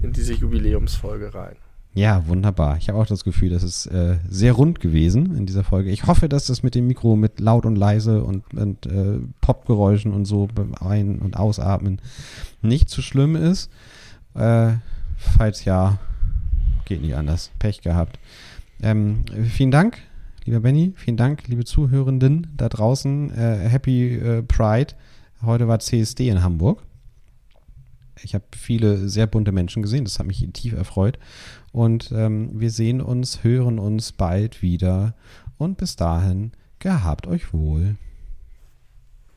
in 0.02 0.12
diese 0.12 0.34
Jubiläumsfolge 0.34 1.34
rein. 1.34 1.56
Ja, 1.94 2.26
wunderbar. 2.26 2.78
Ich 2.78 2.88
habe 2.88 2.98
auch 2.98 3.06
das 3.06 3.22
Gefühl, 3.22 3.50
das 3.50 3.62
ist 3.62 3.86
äh, 3.86 4.16
sehr 4.28 4.54
rund 4.54 4.80
gewesen 4.80 5.36
in 5.36 5.44
dieser 5.44 5.62
Folge. 5.62 5.90
Ich 5.90 6.06
hoffe, 6.06 6.28
dass 6.28 6.46
das 6.46 6.62
mit 6.62 6.74
dem 6.74 6.86
Mikro 6.86 7.16
mit 7.16 7.38
laut 7.38 7.66
und 7.66 7.76
leise 7.76 8.24
und, 8.24 8.54
und 8.54 8.86
äh, 8.86 9.18
Popgeräuschen 9.42 10.12
und 10.12 10.24
so 10.24 10.48
ein- 10.80 11.18
und 11.18 11.36
ausatmen 11.36 12.00
nicht 12.62 12.88
zu 12.88 13.02
schlimm 13.02 13.36
ist. 13.36 13.70
Äh, 14.34 14.72
falls 15.18 15.66
ja, 15.66 15.98
geht 16.86 17.02
nicht 17.02 17.14
anders. 17.14 17.50
Pech 17.58 17.82
gehabt. 17.82 18.18
Ähm, 18.82 19.24
vielen 19.50 19.70
Dank, 19.70 19.98
lieber 20.46 20.60
Benny. 20.60 20.94
Vielen 20.96 21.18
Dank, 21.18 21.46
liebe 21.46 21.64
Zuhörenden 21.64 22.46
da 22.56 22.70
draußen. 22.70 23.34
Äh, 23.36 23.68
Happy 23.68 24.14
äh, 24.14 24.42
Pride. 24.42 24.94
Heute 25.42 25.68
war 25.68 25.78
CSD 25.78 26.28
in 26.28 26.42
Hamburg. 26.42 26.82
Ich 28.22 28.34
habe 28.34 28.44
viele 28.56 29.08
sehr 29.08 29.26
bunte 29.26 29.52
Menschen 29.52 29.82
gesehen. 29.82 30.04
Das 30.04 30.18
hat 30.18 30.26
mich 30.26 30.46
tief 30.52 30.72
erfreut. 30.72 31.18
Und 31.72 32.12
ähm, 32.14 32.50
wir 32.52 32.70
sehen 32.70 33.00
uns, 33.00 33.42
hören 33.42 33.78
uns 33.78 34.12
bald 34.12 34.62
wieder. 34.62 35.14
Und 35.56 35.78
bis 35.78 35.96
dahin, 35.96 36.52
gehabt 36.78 37.26
euch 37.26 37.52
wohl. 37.52 37.96